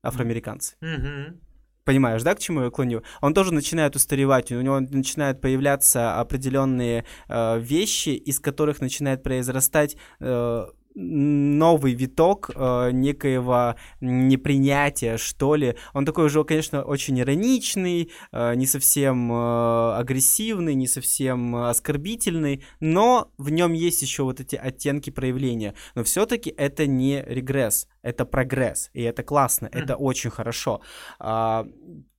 Афроамериканцы. 0.04 0.76
Mm-hmm. 0.82 1.40
Понимаешь, 1.84 2.22
да, 2.22 2.36
к 2.36 2.40
чему 2.40 2.62
я 2.62 2.70
клоню? 2.70 3.02
Он 3.22 3.34
тоже 3.34 3.54
начинает 3.54 3.96
устаревать, 3.96 4.52
у 4.52 4.62
него 4.62 4.80
начинают 4.80 5.42
появляться 5.42 6.20
определенные 6.20 7.06
э, 7.28 7.60
вещи, 7.60 8.10
из 8.10 8.40
которых 8.40 8.82
начинает 8.82 9.24
произрастать 9.24 9.98
э, 10.20 10.66
новый 10.94 11.94
виток 11.94 12.52
э, 12.54 12.92
некоего 12.92 13.76
непринятия, 14.00 15.18
что 15.18 15.56
ли. 15.56 15.76
Он 15.94 16.06
такой 16.06 16.26
уже, 16.26 16.44
конечно, 16.44 16.84
очень 16.84 17.20
ироничный, 17.20 18.12
э, 18.32 18.56
не 18.56 18.66
совсем 18.66 19.32
э, 19.32 19.96
агрессивный, 19.98 20.76
не 20.76 20.88
совсем 20.88 21.56
оскорбительный, 21.56 22.64
но 22.80 23.32
в 23.38 23.50
нем 23.50 23.74
есть 23.74 24.02
еще 24.02 24.24
вот 24.24 24.40
эти 24.40 24.56
оттенки 24.56 25.10
проявления. 25.10 25.76
Но 25.96 26.04
все-таки 26.04 26.54
это 26.56 26.88
не 26.88 27.24
регресс, 27.26 27.88
это 28.04 28.26
прогресс, 28.26 28.90
и 28.94 29.02
это 29.04 29.24
классно, 29.24 29.68
mm. 29.68 29.84
это 29.84 29.96
очень 29.96 30.30
хорошо. 30.30 30.82
А, 31.20 31.66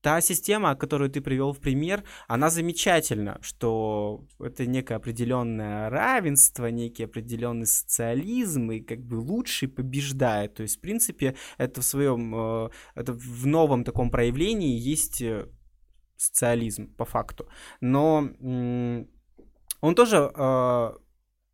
та 0.01 0.21
система, 0.21 0.75
которую 0.75 1.11
ты 1.11 1.21
привел 1.21 1.53
в 1.53 1.59
пример, 1.59 2.05
она 2.29 2.51
замечательна, 2.51 3.39
что 3.41 4.25
это 4.41 4.67
некое 4.67 4.97
определенное 4.97 5.91
равенство, 5.91 6.67
некий 6.67 7.05
определенный 7.05 7.67
социализм, 7.67 8.71
и 8.71 8.81
как 8.81 9.01
бы 9.01 9.17
лучший 9.17 9.69
побеждает. 9.69 10.55
То 10.55 10.63
есть, 10.63 10.79
в 10.79 10.81
принципе, 10.81 11.35
это 11.59 11.81
в 11.81 11.85
своем, 11.85 12.35
э, 12.35 12.71
это 12.95 13.13
в 13.13 13.47
новом 13.47 13.85
таком 13.85 14.11
проявлении 14.11 14.79
есть 14.79 15.23
э, 15.23 15.47
социализм 16.17 16.95
по 16.97 17.05
факту. 17.05 17.49
Но 17.81 18.29
он 19.81 19.95
тоже 19.95 20.31
э, 20.35 20.93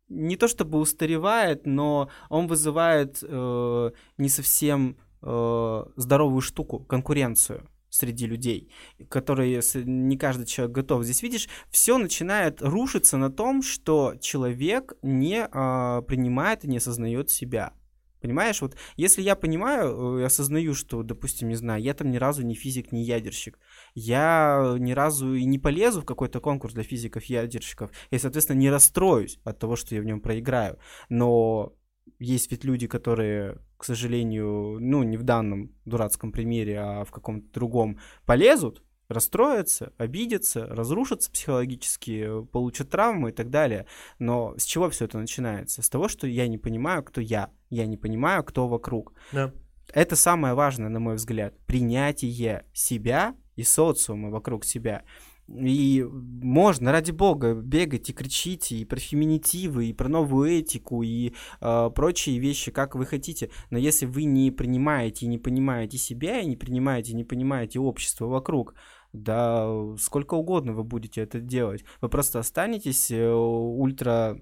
не 0.09 0.35
то 0.35 0.47
чтобы 0.47 0.79
устаревает, 0.79 1.65
но 1.65 2.09
он 2.29 2.47
вызывает 2.47 3.19
э, 3.21 3.91
не 4.17 4.29
совсем 4.29 4.97
э, 5.21 5.85
здоровую 5.95 6.41
штуку, 6.41 6.79
конкуренцию 6.79 7.67
среди 7.89 8.27
людей, 8.27 8.69
которые 9.09 9.61
не 9.85 10.17
каждый 10.17 10.45
человек 10.45 10.75
готов. 10.75 11.03
Здесь 11.03 11.23
видишь, 11.23 11.49
все 11.69 11.97
начинает 11.97 12.61
рушиться 12.61 13.17
на 13.17 13.31
том, 13.31 13.61
что 13.61 14.15
человек 14.21 14.93
не 15.01 15.47
э, 15.51 16.01
принимает 16.03 16.65
и 16.65 16.67
не 16.67 16.77
осознает 16.77 17.29
себя. 17.29 17.73
Понимаешь, 18.21 18.61
вот 18.61 18.75
если 18.97 19.21
я 19.21 19.35
понимаю 19.35 20.19
и 20.19 20.23
осознаю, 20.23 20.73
что, 20.73 21.03
допустим, 21.03 21.47
не 21.47 21.55
знаю, 21.55 21.81
я 21.81 21.93
там 21.93 22.11
ни 22.11 22.17
разу 22.17 22.45
не 22.45 22.55
физик, 22.55 22.91
не 22.91 23.03
ядерщик, 23.03 23.59
я 23.95 24.75
ни 24.77 24.91
разу 24.91 25.33
и 25.33 25.45
не 25.45 25.57
полезу 25.57 26.01
в 26.01 26.05
какой-то 26.05 26.39
конкурс 26.41 26.73
для 26.73 26.83
физиков-ядерщиков, 26.83 27.91
и, 28.11 28.17
соответственно, 28.17 28.57
не 28.57 28.69
расстроюсь 28.69 29.39
от 29.43 29.59
того, 29.59 29.75
что 29.75 29.95
я 29.95 30.01
в 30.01 30.05
нем 30.05 30.19
проиграю. 30.19 30.77
Но 31.07 31.73
есть 32.19 32.51
ведь 32.51 32.65
люди, 32.65 32.87
которые, 32.87 33.59
к 33.77 33.85
сожалению, 33.85 34.79
ну, 34.79 35.03
не 35.03 35.17
в 35.17 35.23
данном 35.23 35.71
дурацком 35.85 36.31
примере, 36.31 36.79
а 36.79 37.05
в 37.05 37.11
каком-то 37.11 37.51
другом, 37.53 37.99
полезут, 38.25 38.83
расстроятся, 39.09 39.91
обидятся, 39.97 40.65
разрушатся 40.67 41.31
психологически, 41.31 42.45
получат 42.51 42.89
травмы 42.89 43.31
и 43.31 43.33
так 43.33 43.49
далее. 43.49 43.87
Но 44.19 44.55
с 44.57 44.63
чего 44.63 44.89
все 44.89 45.05
это 45.05 45.17
начинается? 45.17 45.81
С 45.81 45.89
того, 45.89 46.07
что 46.07 46.27
я 46.27 46.47
не 46.47 46.57
понимаю, 46.57 47.03
кто 47.03 47.19
я, 47.19 47.49
я 47.69 47.85
не 47.85 47.97
понимаю, 47.97 48.43
кто 48.43 48.67
вокруг. 48.67 49.13
Да. 49.33 49.51
Это 49.91 50.15
самое 50.15 50.53
важное, 50.53 50.89
на 50.89 50.99
мой 50.99 51.15
взгляд, 51.15 51.57
принятие 51.65 52.65
себя 52.73 53.35
и 53.55 53.63
социума 53.63 54.29
вокруг 54.29 54.63
себя. 54.63 55.03
И 55.51 56.05
можно, 56.11 56.91
ради 56.91 57.09
бога, 57.09 57.55
бегать 57.55 58.09
и 58.09 58.13
кричить 58.13 58.71
и 58.71 58.85
про 58.85 58.99
феминитивы, 58.99 59.87
и 59.87 59.93
про 59.93 60.07
новую 60.07 60.51
этику, 60.51 61.01
и 61.01 61.33
э, 61.59 61.89
прочие 61.95 62.37
вещи, 62.37 62.71
как 62.71 62.93
вы 62.93 63.07
хотите. 63.07 63.49
Но 63.71 63.79
если 63.79 64.05
вы 64.05 64.25
не 64.25 64.51
принимаете 64.51 65.25
и 65.25 65.29
не 65.29 65.39
понимаете 65.39 65.97
себя, 65.97 66.39
и 66.39 66.45
не 66.45 66.55
принимаете 66.55 67.13
и 67.13 67.15
не 67.15 67.23
понимаете 67.23 67.79
общество 67.79 68.27
вокруг, 68.27 68.75
да 69.13 69.67
сколько 69.97 70.35
угодно 70.35 70.73
вы 70.73 70.83
будете 70.83 71.21
это 71.21 71.39
делать. 71.39 71.83
Вы 72.01 72.09
просто 72.09 72.39
останетесь 72.39 73.11
э, 73.11 73.31
ультра 73.31 74.41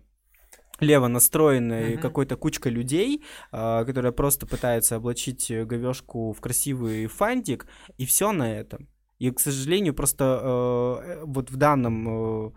лево 0.80 1.08
настроенной 1.08 1.94
Мгм. 1.94 2.02
какой-то 2.02 2.36
кучкой 2.36 2.72
людей, 2.72 3.24
а, 3.52 3.84
которая 3.86 4.12
просто 4.12 4.46
пытается 4.46 4.98
облачить 4.98 5.50
э, 5.50 5.66
говёшку 5.66 6.34
в 6.34 6.40
красивый 6.42 7.08
фантик, 7.08 7.68
и 7.98 8.06
все 8.06 8.32
на 8.32 8.54
этом. 8.54 8.88
И, 9.18 9.32
к 9.32 9.40
сожалению, 9.40 9.96
просто 9.96 10.24
э, 10.24 11.24
вот 11.26 11.50
в 11.50 11.56
данном 11.56 12.50
э, 12.50 12.52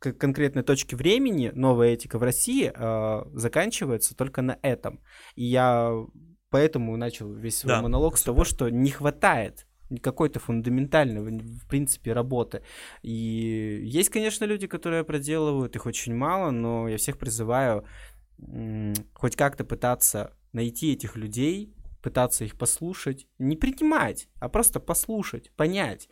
конкретной 0.00 0.62
точке 0.62 0.96
времени 0.96 1.50
новая 1.54 1.94
этика 1.94 2.18
в 2.18 2.22
России 2.22 2.70
э, 2.74 3.24
заканчивается 3.32 4.14
только 4.14 4.42
на 4.42 4.58
этом. 4.60 5.00
И 5.34 5.44
я 5.44 5.90
поэтому 6.50 6.96
начал 6.96 7.32
весь 7.32 7.58
свой 7.58 7.74
Да, 7.74 7.82
монолог 7.82 8.18
с 8.18 8.22
того, 8.22 8.44
что 8.44 8.68
не 8.68 8.90
хватает 8.90 9.66
какой-то 9.98 10.40
фундаментальной, 10.40 11.20
в 11.20 11.66
принципе, 11.68 12.12
работы. 12.12 12.62
И 13.02 13.80
есть, 13.84 14.10
конечно, 14.10 14.44
люди, 14.44 14.66
которые 14.66 15.04
проделывают, 15.04 15.76
их 15.76 15.86
очень 15.86 16.14
мало, 16.14 16.50
но 16.50 16.88
я 16.88 16.96
всех 16.96 17.18
призываю 17.18 17.84
хоть 19.14 19.36
как-то 19.36 19.64
пытаться 19.64 20.36
найти 20.52 20.92
этих 20.92 21.16
людей, 21.16 21.74
пытаться 22.02 22.44
их 22.44 22.58
послушать, 22.58 23.26
не 23.38 23.56
принимать, 23.56 24.28
а 24.40 24.48
просто 24.48 24.80
послушать, 24.80 25.50
понять, 25.52 26.08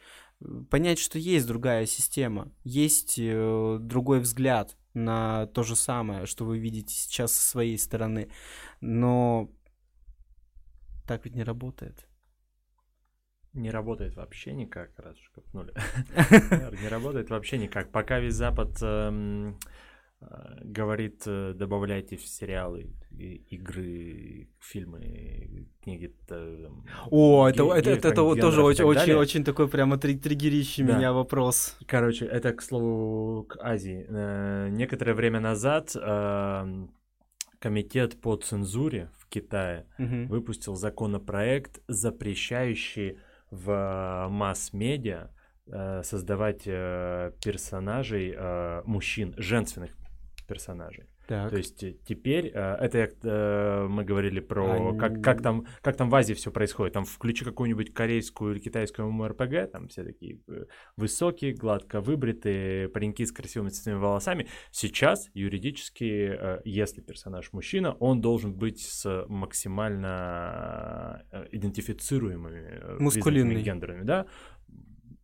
понять, 0.70 0.98
что 0.98 1.18
есть 1.18 1.46
другая 1.46 1.86
система, 1.86 2.50
есть 2.64 3.18
э, 3.18 3.78
другой 3.80 4.20
взгляд 4.20 4.76
на 4.94 5.46
то 5.48 5.62
же 5.62 5.76
самое, 5.76 6.26
что 6.26 6.44
вы 6.44 6.59
видите 6.59 6.94
сейчас 6.94 7.32
со 7.32 7.48
своей 7.48 7.78
стороны, 7.78 8.30
но 8.80 9.50
так 11.06 11.24
ведь 11.24 11.34
не 11.34 11.44
работает. 11.44 12.06
Не 13.54 13.70
работает 13.70 14.16
вообще 14.16 14.52
никак, 14.54 14.90
раз 14.98 15.14
уж 15.18 15.30
копнули. 15.34 15.72
Не 16.82 16.88
работает 16.88 17.28
вообще 17.30 17.58
никак. 17.58 17.90
Пока 17.92 18.18
весь 18.18 18.34
Запад 18.34 18.82
эм, 18.82 19.58
э, 20.22 20.24
говорит, 20.64 21.22
э, 21.26 21.52
добавляйте 21.54 22.16
в 22.16 22.26
сериалы, 22.26 22.90
игры, 23.50 24.48
фильмы, 24.58 25.68
книги. 25.82 26.14
там, 26.26 26.86
О, 27.10 27.46
это, 27.46 27.64
это, 27.74 27.90
это, 27.90 28.14
тоже 28.14 28.62
очень, 28.62 28.84
очень, 28.84 29.12
очень 29.14 29.44
такой 29.44 29.68
прямо 29.68 29.98
три- 29.98 30.18
триггерищий 30.18 30.82
меня 30.82 31.12
вопрос. 31.12 31.76
Короче, 31.86 32.24
это, 32.24 32.54
к 32.54 32.62
слову, 32.62 33.44
к 33.44 33.58
Азии. 33.62 34.06
Э, 34.08 34.68
Некоторое 34.70 35.12
время 35.12 35.40
назад 35.40 35.94
эм, 35.94 36.90
комитет 37.58 38.18
по 38.20 38.36
цензуре 38.36 39.10
в 39.18 39.28
Китае 39.28 39.84
выпустил 39.98 40.74
законопроект, 40.74 41.82
запрещающий 41.86 43.18
в 43.52 44.28
масс-медиа 44.30 45.28
э, 45.66 46.02
создавать 46.02 46.62
э, 46.66 47.32
персонажей 47.44 48.34
э, 48.34 48.82
мужчин, 48.86 49.34
женственных 49.36 49.90
персонажей. 50.48 51.04
Так. 51.27 51.51
То 51.51 51.57
есть 51.57 51.82
э, 51.82 51.97
теперь, 52.05 52.51
э, 52.53 52.77
это 52.81 52.99
я, 52.99 53.09
э, 53.23 53.86
мы 53.89 54.05
говорили 54.05 54.40
про, 54.40 54.90
А, 54.90 54.99
как, 54.99 55.23
как, 55.23 55.43
там, 55.43 55.66
как 55.81 55.97
там 55.97 56.11
в 56.11 56.15
Азии 56.15 56.35
все 56.35 56.51
происходит. 56.51 56.94
Там 56.94 57.05
включи 57.05 57.44
какую-нибудь 57.44 57.94
корейскую 57.94 58.55
или 58.55 58.61
китайскую 58.61 59.11
МРПГ, 59.11 59.70
там 59.70 59.89
все 59.89 60.05
такие 60.05 60.40
высокие, 60.97 61.55
гладко 61.55 62.01
выбритые 62.01 62.89
пареньки 62.89 63.24
с 63.24 63.32
красивыми 63.32 63.70
цветными 63.70 63.99
волосами. 63.99 64.49
Сейчас 64.70 65.31
юридически, 65.35 66.39
если 66.65 67.01
персонаж 67.01 67.53
мужчина, 67.53 67.93
он 67.94 68.20
должен 68.20 68.55
быть 68.55 68.81
с 68.81 69.24
максимально 69.28 71.24
идентифицируемыми 71.53 73.62
гендерными, 73.62 74.03
да. 74.03 74.27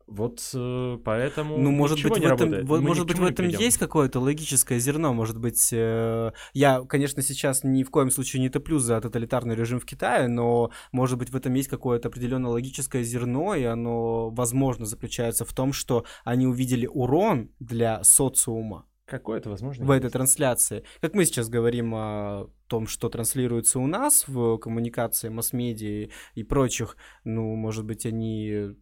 Вот 0.08 0.40
э, 0.54 0.98
поэтому 1.04 1.58
Ну, 1.58 1.70
может 1.70 2.02
быть, 2.02 2.18
в 2.18 2.24
этом, 2.24 2.64
вот, 2.64 2.80
может 2.80 3.06
быть, 3.06 3.18
в 3.18 3.24
этом 3.24 3.46
есть 3.48 3.76
какое-то 3.76 4.20
логическое 4.20 4.78
зерно, 4.78 5.12
может 5.12 5.38
быть, 5.38 5.68
э, 5.70 6.32
я, 6.54 6.80
конечно, 6.88 7.22
сейчас 7.22 7.62
ни 7.62 7.82
в 7.82 7.90
коем 7.90 8.10
случае 8.10 8.40
не 8.40 8.48
топлю 8.48 8.78
за 8.78 9.00
тоталитарный 9.02 9.54
режим 9.54 9.80
в 9.80 9.84
Китае, 9.84 10.28
но, 10.28 10.70
может 10.92 11.18
быть, 11.18 11.30
в 11.30 11.36
этом 11.36 11.52
есть 11.52 11.68
какое-то 11.68 12.08
определенное 12.08 12.50
логическое 12.50 13.02
зерно, 13.02 13.54
и 13.54 13.64
оно, 13.64 14.30
возможно, 14.30 14.86
заключается 14.86 15.44
в 15.44 15.52
том, 15.52 15.74
что 15.74 16.06
они 16.24 16.46
увидели 16.46 16.86
урон 16.86 17.50
для 17.60 18.02
социума 18.02 18.86
Какое-то, 19.04 19.50
возможно, 19.50 19.84
в 19.84 19.90
этой 19.90 20.04
есть. 20.04 20.12
трансляции. 20.12 20.84
Как 21.00 21.14
мы 21.14 21.24
сейчас 21.24 21.48
говорим 21.48 21.94
о 21.94 22.50
том, 22.66 22.86
что 22.86 23.08
транслируется 23.08 23.78
у 23.78 23.86
нас 23.86 24.26
в 24.26 24.58
коммуникации, 24.58 25.28
масс-медиа 25.30 26.08
и 26.34 26.42
прочих, 26.44 26.96
ну, 27.24 27.54
может 27.56 27.86
быть, 27.86 28.04
они 28.04 28.74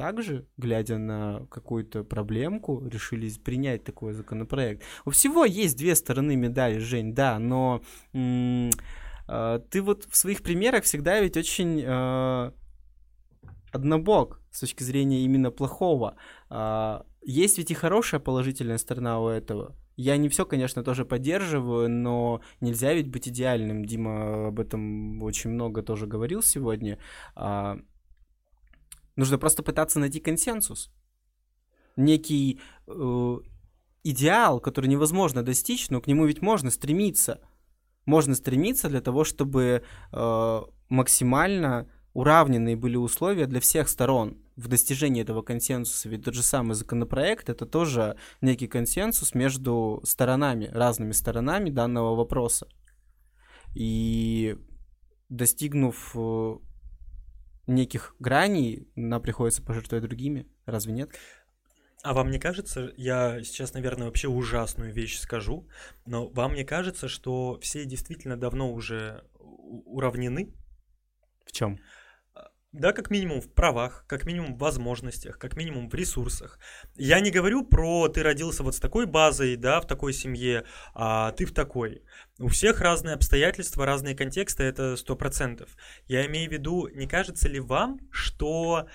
также, 0.00 0.46
глядя 0.56 0.96
на 0.96 1.46
какую-то 1.50 2.04
проблемку, 2.04 2.82
решили 2.88 3.30
принять 3.44 3.84
такой 3.84 4.14
законопроект. 4.14 4.82
У 5.04 5.10
всего 5.10 5.44
есть 5.44 5.76
две 5.76 5.94
стороны 5.94 6.36
медали, 6.36 6.78
Жень, 6.78 7.12
да, 7.14 7.38
но 7.38 7.82
м, 8.14 8.70
э, 9.28 9.60
ты 9.70 9.82
вот 9.82 10.06
в 10.08 10.16
своих 10.16 10.42
примерах 10.42 10.84
всегда 10.84 11.20
ведь 11.20 11.36
очень 11.36 11.82
э, 11.84 12.50
однобок 13.72 14.40
с 14.50 14.60
точки 14.60 14.82
зрения 14.84 15.20
именно 15.22 15.50
плохого. 15.50 16.16
А, 16.48 17.04
Есть 17.22 17.58
ведь 17.58 17.70
и 17.70 17.74
хорошая 17.74 18.20
положительная 18.20 18.78
сторона 18.78 19.20
у 19.20 19.28
этого. 19.28 19.76
Я 19.96 20.16
не 20.16 20.30
все, 20.30 20.46
конечно, 20.46 20.82
тоже 20.82 21.04
поддерживаю, 21.04 21.90
но 21.90 22.40
нельзя 22.62 22.94
ведь 22.94 23.10
быть 23.10 23.28
идеальным. 23.28 23.84
Дима 23.84 24.48
об 24.48 24.60
этом 24.60 25.22
очень 25.22 25.50
много 25.50 25.82
тоже 25.82 26.06
говорил 26.06 26.42
сегодня. 26.42 26.98
А, 27.34 27.78
Нужно 29.20 29.36
просто 29.36 29.62
пытаться 29.62 29.98
найти 30.00 30.18
консенсус. 30.18 30.90
Некий 31.94 32.58
э, 32.86 33.38
идеал, 34.02 34.60
который 34.60 34.86
невозможно 34.86 35.42
достичь, 35.42 35.90
но 35.90 36.00
к 36.00 36.06
нему 36.06 36.24
ведь 36.24 36.40
можно 36.40 36.70
стремиться. 36.70 37.46
Можно 38.06 38.34
стремиться 38.34 38.88
для 38.88 39.02
того, 39.02 39.24
чтобы 39.24 39.82
э, 40.10 40.60
максимально 40.88 41.90
уравненные 42.14 42.76
были 42.76 42.96
условия 42.96 43.44
для 43.44 43.60
всех 43.60 43.90
сторон 43.90 44.38
в 44.56 44.68
достижении 44.68 45.20
этого 45.20 45.42
консенсуса. 45.42 46.08
Ведь 46.08 46.24
тот 46.24 46.32
же 46.32 46.42
самый 46.42 46.72
законопроект 46.72 47.50
это 47.50 47.66
тоже 47.66 48.16
некий 48.40 48.68
консенсус 48.68 49.34
между 49.34 50.00
сторонами, 50.02 50.70
разными 50.72 51.12
сторонами 51.12 51.68
данного 51.68 52.16
вопроса. 52.16 52.68
И 53.74 54.56
достигнув 55.28 56.12
э, 56.14 56.56
неких 57.70 58.14
граней, 58.18 58.88
нам 58.94 59.22
приходится 59.22 59.62
пожертвовать 59.62 60.04
другими. 60.04 60.46
Разве 60.66 60.92
нет? 60.92 61.10
А 62.02 62.14
вам 62.14 62.30
не 62.30 62.38
кажется, 62.38 62.92
я 62.96 63.42
сейчас, 63.42 63.74
наверное, 63.74 64.06
вообще 64.06 64.28
ужасную 64.28 64.92
вещь 64.92 65.18
скажу, 65.18 65.68
но 66.06 66.28
вам 66.28 66.54
не 66.54 66.64
кажется, 66.64 67.08
что 67.08 67.58
все 67.60 67.84
действительно 67.84 68.38
давно 68.38 68.72
уже 68.72 69.24
уравнены? 69.38 70.54
В 71.44 71.52
чем? 71.52 71.78
Да, 72.72 72.92
как 72.92 73.10
минимум 73.10 73.40
в 73.40 73.52
правах, 73.52 74.04
как 74.06 74.26
минимум 74.26 74.54
в 74.54 74.58
возможностях, 74.58 75.38
как 75.38 75.56
минимум 75.56 75.88
в 75.88 75.94
ресурсах. 75.94 76.56
Я 76.94 77.18
не 77.18 77.32
говорю 77.32 77.64
про 77.64 78.06
ты 78.06 78.22
родился 78.22 78.62
вот 78.62 78.76
с 78.76 78.78
такой 78.78 79.06
базой, 79.06 79.56
да, 79.56 79.80
в 79.80 79.88
такой 79.88 80.12
семье, 80.12 80.64
а 80.94 81.32
ты 81.32 81.46
в 81.46 81.52
такой. 81.52 82.04
У 82.38 82.46
всех 82.46 82.80
разные 82.80 83.16
обстоятельства, 83.16 83.84
разные 83.84 84.14
контексты, 84.14 84.62
это 84.62 84.96
сто 84.96 85.16
процентов. 85.16 85.76
Я 86.06 86.24
имею 86.26 86.48
в 86.48 86.52
виду, 86.52 86.86
не 86.94 87.08
кажется 87.08 87.48
ли 87.48 87.58
вам, 87.58 87.98
что 88.12 88.86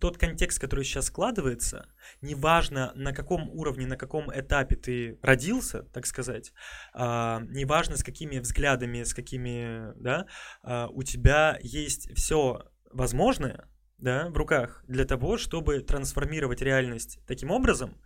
тот 0.00 0.18
контекст, 0.18 0.58
который 0.58 0.84
сейчас 0.84 1.06
складывается, 1.06 1.88
неважно 2.22 2.92
на 2.94 3.12
каком 3.12 3.48
уровне, 3.50 3.86
на 3.86 3.96
каком 3.96 4.30
этапе 4.30 4.76
ты 4.76 5.18
родился, 5.22 5.82
так 5.92 6.06
сказать, 6.06 6.52
а, 6.94 7.40
неважно 7.48 7.96
с 7.96 8.04
какими 8.04 8.38
взглядами, 8.38 9.02
с 9.02 9.14
какими, 9.14 9.92
да, 10.00 10.26
а, 10.62 10.88
у 10.88 11.02
тебя 11.02 11.58
есть 11.62 12.14
все 12.16 12.70
возможное, 12.90 13.68
да, 13.98 14.28
в 14.30 14.36
руках 14.36 14.84
для 14.88 15.04
того, 15.04 15.36
чтобы 15.36 15.80
трансформировать 15.80 16.62
реальность 16.62 17.18
таким 17.26 17.50
образом, 17.50 18.00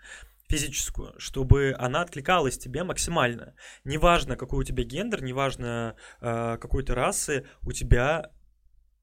физическую, 0.49 1.15
чтобы 1.19 1.75
она 1.79 2.01
откликалась 2.01 2.59
тебе 2.59 2.83
максимально. 2.83 3.55
Неважно, 3.85 4.37
какой 4.37 4.61
у 4.61 4.63
тебя 4.65 4.83
гендер, 4.83 5.23
неважно, 5.23 5.95
э, 6.21 6.57
какой 6.59 6.85
ты 6.85 6.95
расы, 6.95 7.47
у 7.63 7.73
тебя 7.73 8.31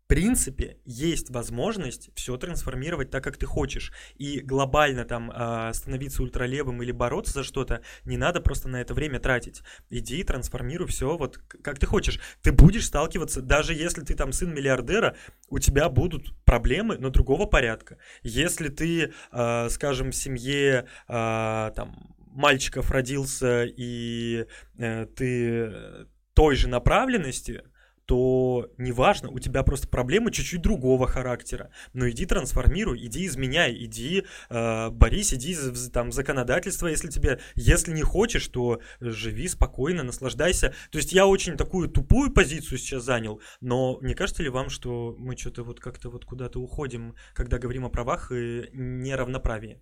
принципе 0.07 0.77
есть 0.85 1.29
возможность 1.29 2.09
все 2.15 2.37
трансформировать 2.37 3.09
так, 3.09 3.23
как 3.23 3.37
ты 3.37 3.45
хочешь. 3.45 3.91
И 4.15 4.39
глобально 4.39 5.05
там 5.05 5.31
э, 5.31 5.71
становиться 5.73 6.21
ультралевым 6.23 6.81
или 6.83 6.91
бороться 6.91 7.33
за 7.33 7.43
что-то 7.43 7.81
не 8.05 8.17
надо 8.17 8.41
просто 8.41 8.67
на 8.67 8.81
это 8.81 8.93
время 8.93 9.19
тратить. 9.19 9.63
Иди, 9.89 10.23
трансформируй 10.23 10.87
все 10.87 11.17
вот 11.17 11.37
как 11.37 11.79
ты 11.79 11.85
хочешь. 11.85 12.19
Ты 12.41 12.51
будешь 12.51 12.85
сталкиваться, 12.85 13.41
даже 13.41 13.73
если 13.73 14.01
ты 14.01 14.15
там 14.15 14.31
сын 14.31 14.53
миллиардера, 14.53 15.15
у 15.49 15.59
тебя 15.59 15.89
будут 15.89 16.35
проблемы, 16.45 16.97
но 16.97 17.09
другого 17.09 17.45
порядка. 17.45 17.97
Если 18.21 18.69
ты, 18.69 19.13
э, 19.31 19.69
скажем, 19.69 20.11
в 20.11 20.15
семье 20.15 20.87
э, 21.07 21.71
там 21.75 22.15
мальчиков 22.35 22.91
родился 22.91 23.63
и 23.65 24.45
э, 24.77 25.05
ты 25.15 25.49
э, 25.71 26.05
той 26.33 26.55
же 26.55 26.67
направленности, 26.67 27.63
то 28.05 28.69
неважно, 28.77 29.29
у 29.29 29.39
тебя 29.39 29.63
просто 29.63 29.87
проблемы 29.87 30.31
чуть-чуть 30.31 30.61
другого 30.61 31.07
характера. 31.07 31.71
Но 31.93 32.09
иди 32.09 32.25
трансформируй, 32.25 33.05
иди 33.05 33.25
изменяй, 33.25 33.75
иди 33.85 34.25
э, 34.49 34.89
борись, 34.89 35.33
иди 35.33 35.55
там 35.91 36.11
законодательство, 36.11 36.87
если 36.87 37.09
тебе, 37.09 37.39
если 37.55 37.91
не 37.91 38.03
хочешь, 38.03 38.47
то 38.47 38.79
живи 38.99 39.47
спокойно, 39.47 40.03
наслаждайся. 40.03 40.73
То 40.91 40.97
есть 40.97 41.13
я 41.13 41.27
очень 41.27 41.57
такую 41.57 41.89
тупую 41.89 42.31
позицию 42.31 42.77
сейчас 42.77 43.03
занял, 43.03 43.41
но 43.61 43.97
не 44.01 44.13
кажется 44.13 44.43
ли 44.43 44.49
вам, 44.49 44.69
что 44.69 45.15
мы 45.17 45.35
что-то 45.37 45.63
вот 45.63 45.79
как-то 45.79 46.09
вот 46.09 46.25
куда-то 46.25 46.59
уходим, 46.59 47.15
когда 47.33 47.57
говорим 47.57 47.85
о 47.85 47.89
правах 47.89 48.31
и 48.31 48.69
неравноправии? 48.73 49.81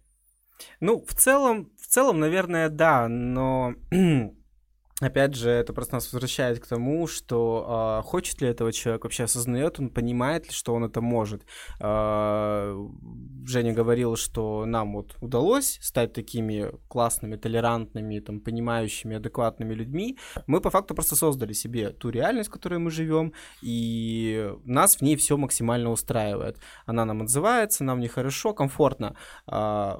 Ну, 0.79 1.03
в 1.05 1.13
целом, 1.13 1.71
в 1.79 1.87
целом, 1.87 2.19
наверное, 2.19 2.69
да, 2.69 3.07
но 3.07 3.73
Опять 5.03 5.35
же, 5.35 5.49
это 5.49 5.73
просто 5.73 5.95
нас 5.95 6.13
возвращает 6.13 6.59
к 6.59 6.67
тому, 6.67 7.07
что 7.07 7.99
э, 7.99 8.07
хочет 8.07 8.41
ли 8.41 8.47
этого 8.47 8.71
человек 8.71 9.03
вообще 9.03 9.25
осознает, 9.25 9.79
он 9.79 9.89
понимает 9.89 10.47
ли, 10.47 10.51
что 10.53 10.73
он 10.73 10.85
это 10.85 11.01
может. 11.01 11.43
Э, 11.81 12.73
Женя 13.45 13.73
говорил, 13.73 14.15
что 14.15 14.65
нам 14.65 14.93
вот 14.93 15.17
удалось 15.19 15.77
стать 15.81 16.13
такими 16.13 16.71
классными, 16.87 17.35
толерантными, 17.35 18.19
там, 18.19 18.39
понимающими, 18.39 19.17
адекватными 19.17 19.73
людьми. 19.73 20.17
Мы 20.47 20.61
по 20.61 20.69
факту 20.69 20.95
просто 20.95 21.17
создали 21.17 21.51
себе 21.51 21.89
ту 21.89 22.09
реальность, 22.09 22.49
в 22.49 22.53
которой 22.53 22.79
мы 22.79 22.89
живем, 22.89 23.33
и 23.61 24.53
нас 24.63 24.95
в 24.95 25.01
ней 25.01 25.17
все 25.17 25.35
максимально 25.35 25.91
устраивает. 25.91 26.59
Она 26.85 27.03
нам 27.03 27.23
отзывается, 27.23 27.83
нам 27.83 27.99
нехорошо, 27.99 28.53
комфортно. 28.53 29.17
Э, 29.51 29.99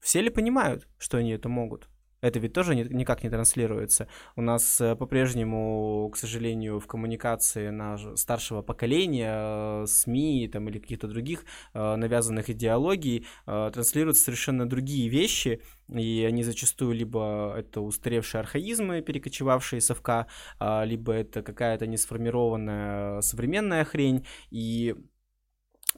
все 0.00 0.20
ли 0.20 0.30
понимают, 0.30 0.86
что 0.98 1.16
они 1.16 1.30
это 1.30 1.48
могут? 1.48 1.89
Это 2.20 2.38
ведь 2.38 2.52
тоже 2.52 2.74
не, 2.74 2.82
никак 2.84 3.22
не 3.24 3.30
транслируется. 3.30 4.06
У 4.36 4.42
нас 4.42 4.80
э, 4.80 4.94
по-прежнему, 4.94 6.10
к 6.12 6.16
сожалению, 6.16 6.78
в 6.78 6.86
коммуникации 6.86 7.70
на 7.70 7.96
старшего 8.16 8.60
поколения, 8.62 9.84
э, 9.84 9.86
СМИ 9.86 10.48
там, 10.52 10.68
или 10.68 10.78
каких-то 10.78 11.08
других 11.08 11.44
э, 11.72 11.96
навязанных 11.96 12.50
идеологий 12.50 13.26
транслируются 13.46 14.24
совершенно 14.24 14.68
другие 14.68 15.08
вещи, 15.08 15.62
и 15.88 16.24
они 16.28 16.42
зачастую 16.42 16.92
либо 16.92 17.54
это 17.56 17.80
устаревшие 17.80 18.40
архаизмы, 18.40 19.00
перекочевавшие 19.00 19.80
совка, 19.80 20.26
либо 20.60 21.12
это 21.12 21.42
какая-то 21.42 21.86
несформированная 21.86 23.20
современная 23.22 23.84
хрень, 23.84 24.26
и 24.50 24.94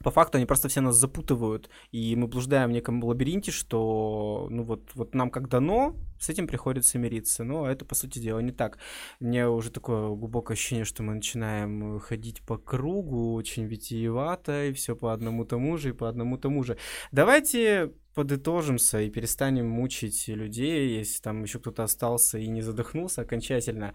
по 0.01 0.09
факту 0.09 0.37
они 0.37 0.45
просто 0.45 0.69
все 0.69 0.81
нас 0.81 0.95
запутывают, 0.95 1.69
и 1.91 2.15
мы 2.15 2.27
блуждаем 2.27 2.69
в 2.69 2.73
неком 2.73 3.03
лабиринте, 3.03 3.51
что, 3.51 4.47
ну 4.49 4.63
вот, 4.63 4.89
вот 4.95 5.13
нам 5.13 5.29
как 5.29 5.49
дано, 5.49 5.95
с 6.19 6.29
этим 6.29 6.47
приходится 6.47 6.97
мириться. 6.97 7.43
Но 7.43 7.69
это, 7.69 7.85
по 7.85 7.93
сути 7.93 8.17
дела, 8.19 8.39
не 8.39 8.51
так. 8.51 8.79
Мне 9.19 9.47
уже 9.47 9.69
такое 9.69 10.07
глубокое 10.07 10.55
ощущение, 10.55 10.85
что 10.85 11.03
мы 11.03 11.13
начинаем 11.13 11.99
ходить 11.99 12.41
по 12.41 12.57
кругу, 12.57 13.33
очень 13.33 13.65
витиевато, 13.65 14.65
и 14.65 14.73
все 14.73 14.95
по 14.95 15.13
одному 15.13 15.45
тому 15.45 15.77
же, 15.77 15.89
и 15.89 15.93
по 15.93 16.09
одному 16.09 16.37
тому 16.37 16.63
же. 16.63 16.77
Давайте 17.11 17.91
подытожимся 18.15 19.01
и 19.01 19.09
перестанем 19.09 19.67
мучить 19.67 20.27
людей, 20.27 20.97
если 20.97 21.21
там 21.21 21.43
еще 21.43 21.59
кто-то 21.59 21.83
остался 21.83 22.37
и 22.39 22.47
не 22.47 22.61
задохнулся 22.61 23.21
окончательно. 23.21 23.93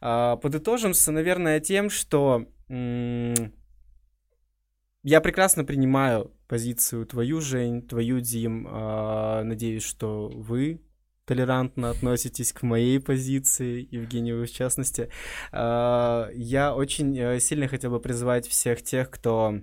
А, 0.00 0.36
подытожимся, 0.36 1.12
наверное, 1.12 1.60
тем, 1.60 1.90
что 1.90 2.46
я 5.04 5.20
прекрасно 5.20 5.64
принимаю 5.64 6.32
позицию 6.48 7.04
твою, 7.06 7.40
Жень, 7.40 7.82
твою, 7.82 8.20
Дим. 8.20 8.66
Э, 8.66 9.42
надеюсь, 9.42 9.84
что 9.84 10.28
вы 10.28 10.80
толерантно 11.26 11.90
относитесь 11.90 12.54
к 12.54 12.62
моей 12.62 12.98
позиции, 13.00 13.86
Евгению 13.90 14.46
в 14.46 14.50
частности. 14.50 15.10
Э, 15.52 16.28
я 16.34 16.74
очень 16.74 17.16
э, 17.18 17.38
сильно 17.38 17.68
хотел 17.68 17.90
бы 17.90 18.00
призвать 18.00 18.48
всех 18.48 18.82
тех, 18.82 19.10
кто 19.10 19.60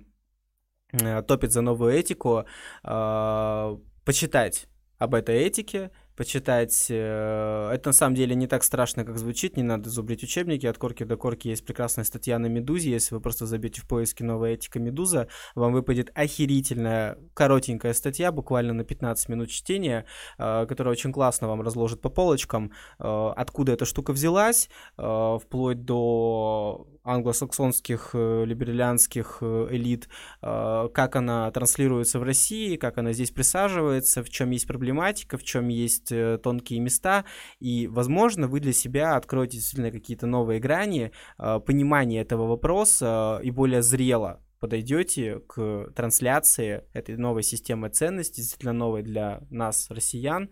э, 0.92 1.22
топит 1.22 1.50
за 1.50 1.60
новую 1.60 1.92
этику, 1.92 2.44
э, 2.84 3.76
почитать 4.04 4.68
об 4.98 5.14
этой 5.14 5.36
этике, 5.38 5.90
почитать. 6.16 6.86
Э, 6.90 7.70
это 7.72 7.90
на 7.90 7.92
самом 7.92 8.14
деле 8.14 8.34
не 8.34 8.46
так 8.46 8.62
страшно, 8.64 9.04
как 9.04 9.18
звучит, 9.18 9.56
не 9.56 9.62
надо 9.62 9.90
зубрить 9.90 10.22
учебники. 10.22 10.66
От 10.66 10.78
корки 10.78 11.04
до 11.04 11.16
корки 11.16 11.48
есть 11.48 11.64
прекрасная 11.64 12.04
статья 12.04 12.38
на 12.38 12.46
Медузе. 12.46 12.90
Если 12.90 13.14
вы 13.14 13.20
просто 13.20 13.46
забьете 13.46 13.80
в 13.80 13.88
поиске 13.88 14.24
«Новая 14.24 14.54
этика 14.54 14.78
Медуза», 14.78 15.28
вам 15.54 15.72
выпадет 15.72 16.10
охерительная 16.14 17.18
коротенькая 17.34 17.94
статья, 17.94 18.32
буквально 18.32 18.72
на 18.72 18.84
15 18.84 19.28
минут 19.28 19.50
чтения, 19.50 20.06
э, 20.38 20.66
которая 20.66 20.92
очень 20.92 21.12
классно 21.12 21.48
вам 21.48 21.62
разложит 21.62 22.00
по 22.00 22.10
полочкам, 22.10 22.72
э, 22.98 23.32
откуда 23.36 23.72
эта 23.72 23.84
штука 23.84 24.12
взялась, 24.12 24.68
вплоть 24.96 25.84
до 25.84 26.86
англосаксонских 27.04 28.10
либералианских 28.14 29.38
элит, 29.42 30.08
как 30.40 31.16
она 31.16 31.50
транслируется 31.50 32.18
в 32.18 32.22
России, 32.22 32.76
как 32.76 32.98
она 32.98 33.12
здесь 33.12 33.30
присаживается, 33.30 34.22
в 34.22 34.30
чем 34.30 34.50
есть 34.50 34.66
проблематика, 34.66 35.38
в 35.38 35.42
чем 35.42 35.68
есть 35.68 36.12
э, 36.12 36.38
тонкие 36.42 36.80
места, 36.80 37.24
и, 37.58 37.86
возможно, 37.86 38.48
вы 38.48 38.60
для 38.60 38.72
себя 38.72 39.16
откроете 39.16 39.56
действительно 39.56 39.90
какие-то 39.90 40.26
новые 40.26 40.60
грани, 40.60 41.12
э, 41.38 41.60
понимание 41.64 42.22
этого 42.22 42.46
вопроса 42.46 43.40
и 43.42 43.50
более 43.50 43.82
зрело 43.82 44.40
подойдете 44.60 45.40
к 45.40 45.90
трансляции 45.96 46.84
этой 46.92 47.16
новой 47.16 47.42
системы 47.42 47.88
ценностей, 47.88 48.42
действительно 48.42 48.72
новой 48.72 49.02
для 49.02 49.42
нас, 49.50 49.90
россиян. 49.90 50.50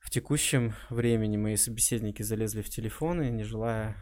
В 0.00 0.10
текущем 0.10 0.74
времени 0.90 1.36
мои 1.36 1.54
собеседники 1.54 2.22
залезли 2.22 2.62
в 2.62 2.68
телефоны, 2.68 3.30
не 3.30 3.44
желая 3.44 3.96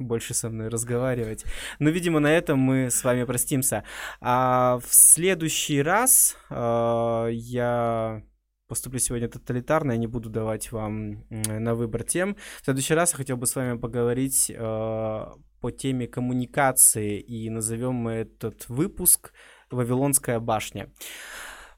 больше 0.00 0.34
со 0.34 0.48
мной 0.48 0.68
разговаривать. 0.68 1.44
Но, 1.78 1.90
видимо, 1.90 2.20
на 2.20 2.32
этом 2.32 2.58
мы 2.58 2.90
с 2.90 3.04
вами 3.04 3.24
простимся. 3.24 3.84
А 4.20 4.78
в 4.78 4.92
следующий 4.92 5.82
раз 5.82 6.36
э, 6.50 7.28
я 7.32 8.22
поступлю 8.68 9.00
сегодня 9.00 9.28
тоталитарно, 9.28 9.92
я 9.92 9.98
не 9.98 10.06
буду 10.06 10.30
давать 10.30 10.70
вам 10.72 11.24
на 11.28 11.74
выбор 11.74 12.04
тем. 12.04 12.36
В 12.60 12.64
следующий 12.64 12.94
раз 12.94 13.10
я 13.12 13.16
хотел 13.16 13.36
бы 13.36 13.46
с 13.46 13.56
вами 13.56 13.76
поговорить 13.76 14.50
э, 14.50 14.54
по 15.60 15.70
теме 15.72 16.06
коммуникации, 16.06 17.18
и 17.18 17.50
назовем 17.50 17.94
мы 17.94 18.12
этот 18.12 18.68
выпуск 18.68 19.32
«Вавилонская 19.70 20.38
башня». 20.38 20.88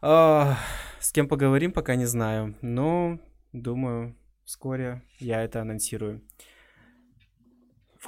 Э, 0.02 0.52
с 1.00 1.12
кем 1.12 1.28
поговорим, 1.28 1.72
пока 1.72 1.96
не 1.96 2.06
знаю, 2.06 2.56
но 2.60 3.18
думаю, 3.52 4.14
вскоре 4.44 5.02
я 5.18 5.42
это 5.42 5.62
анонсирую. 5.62 6.22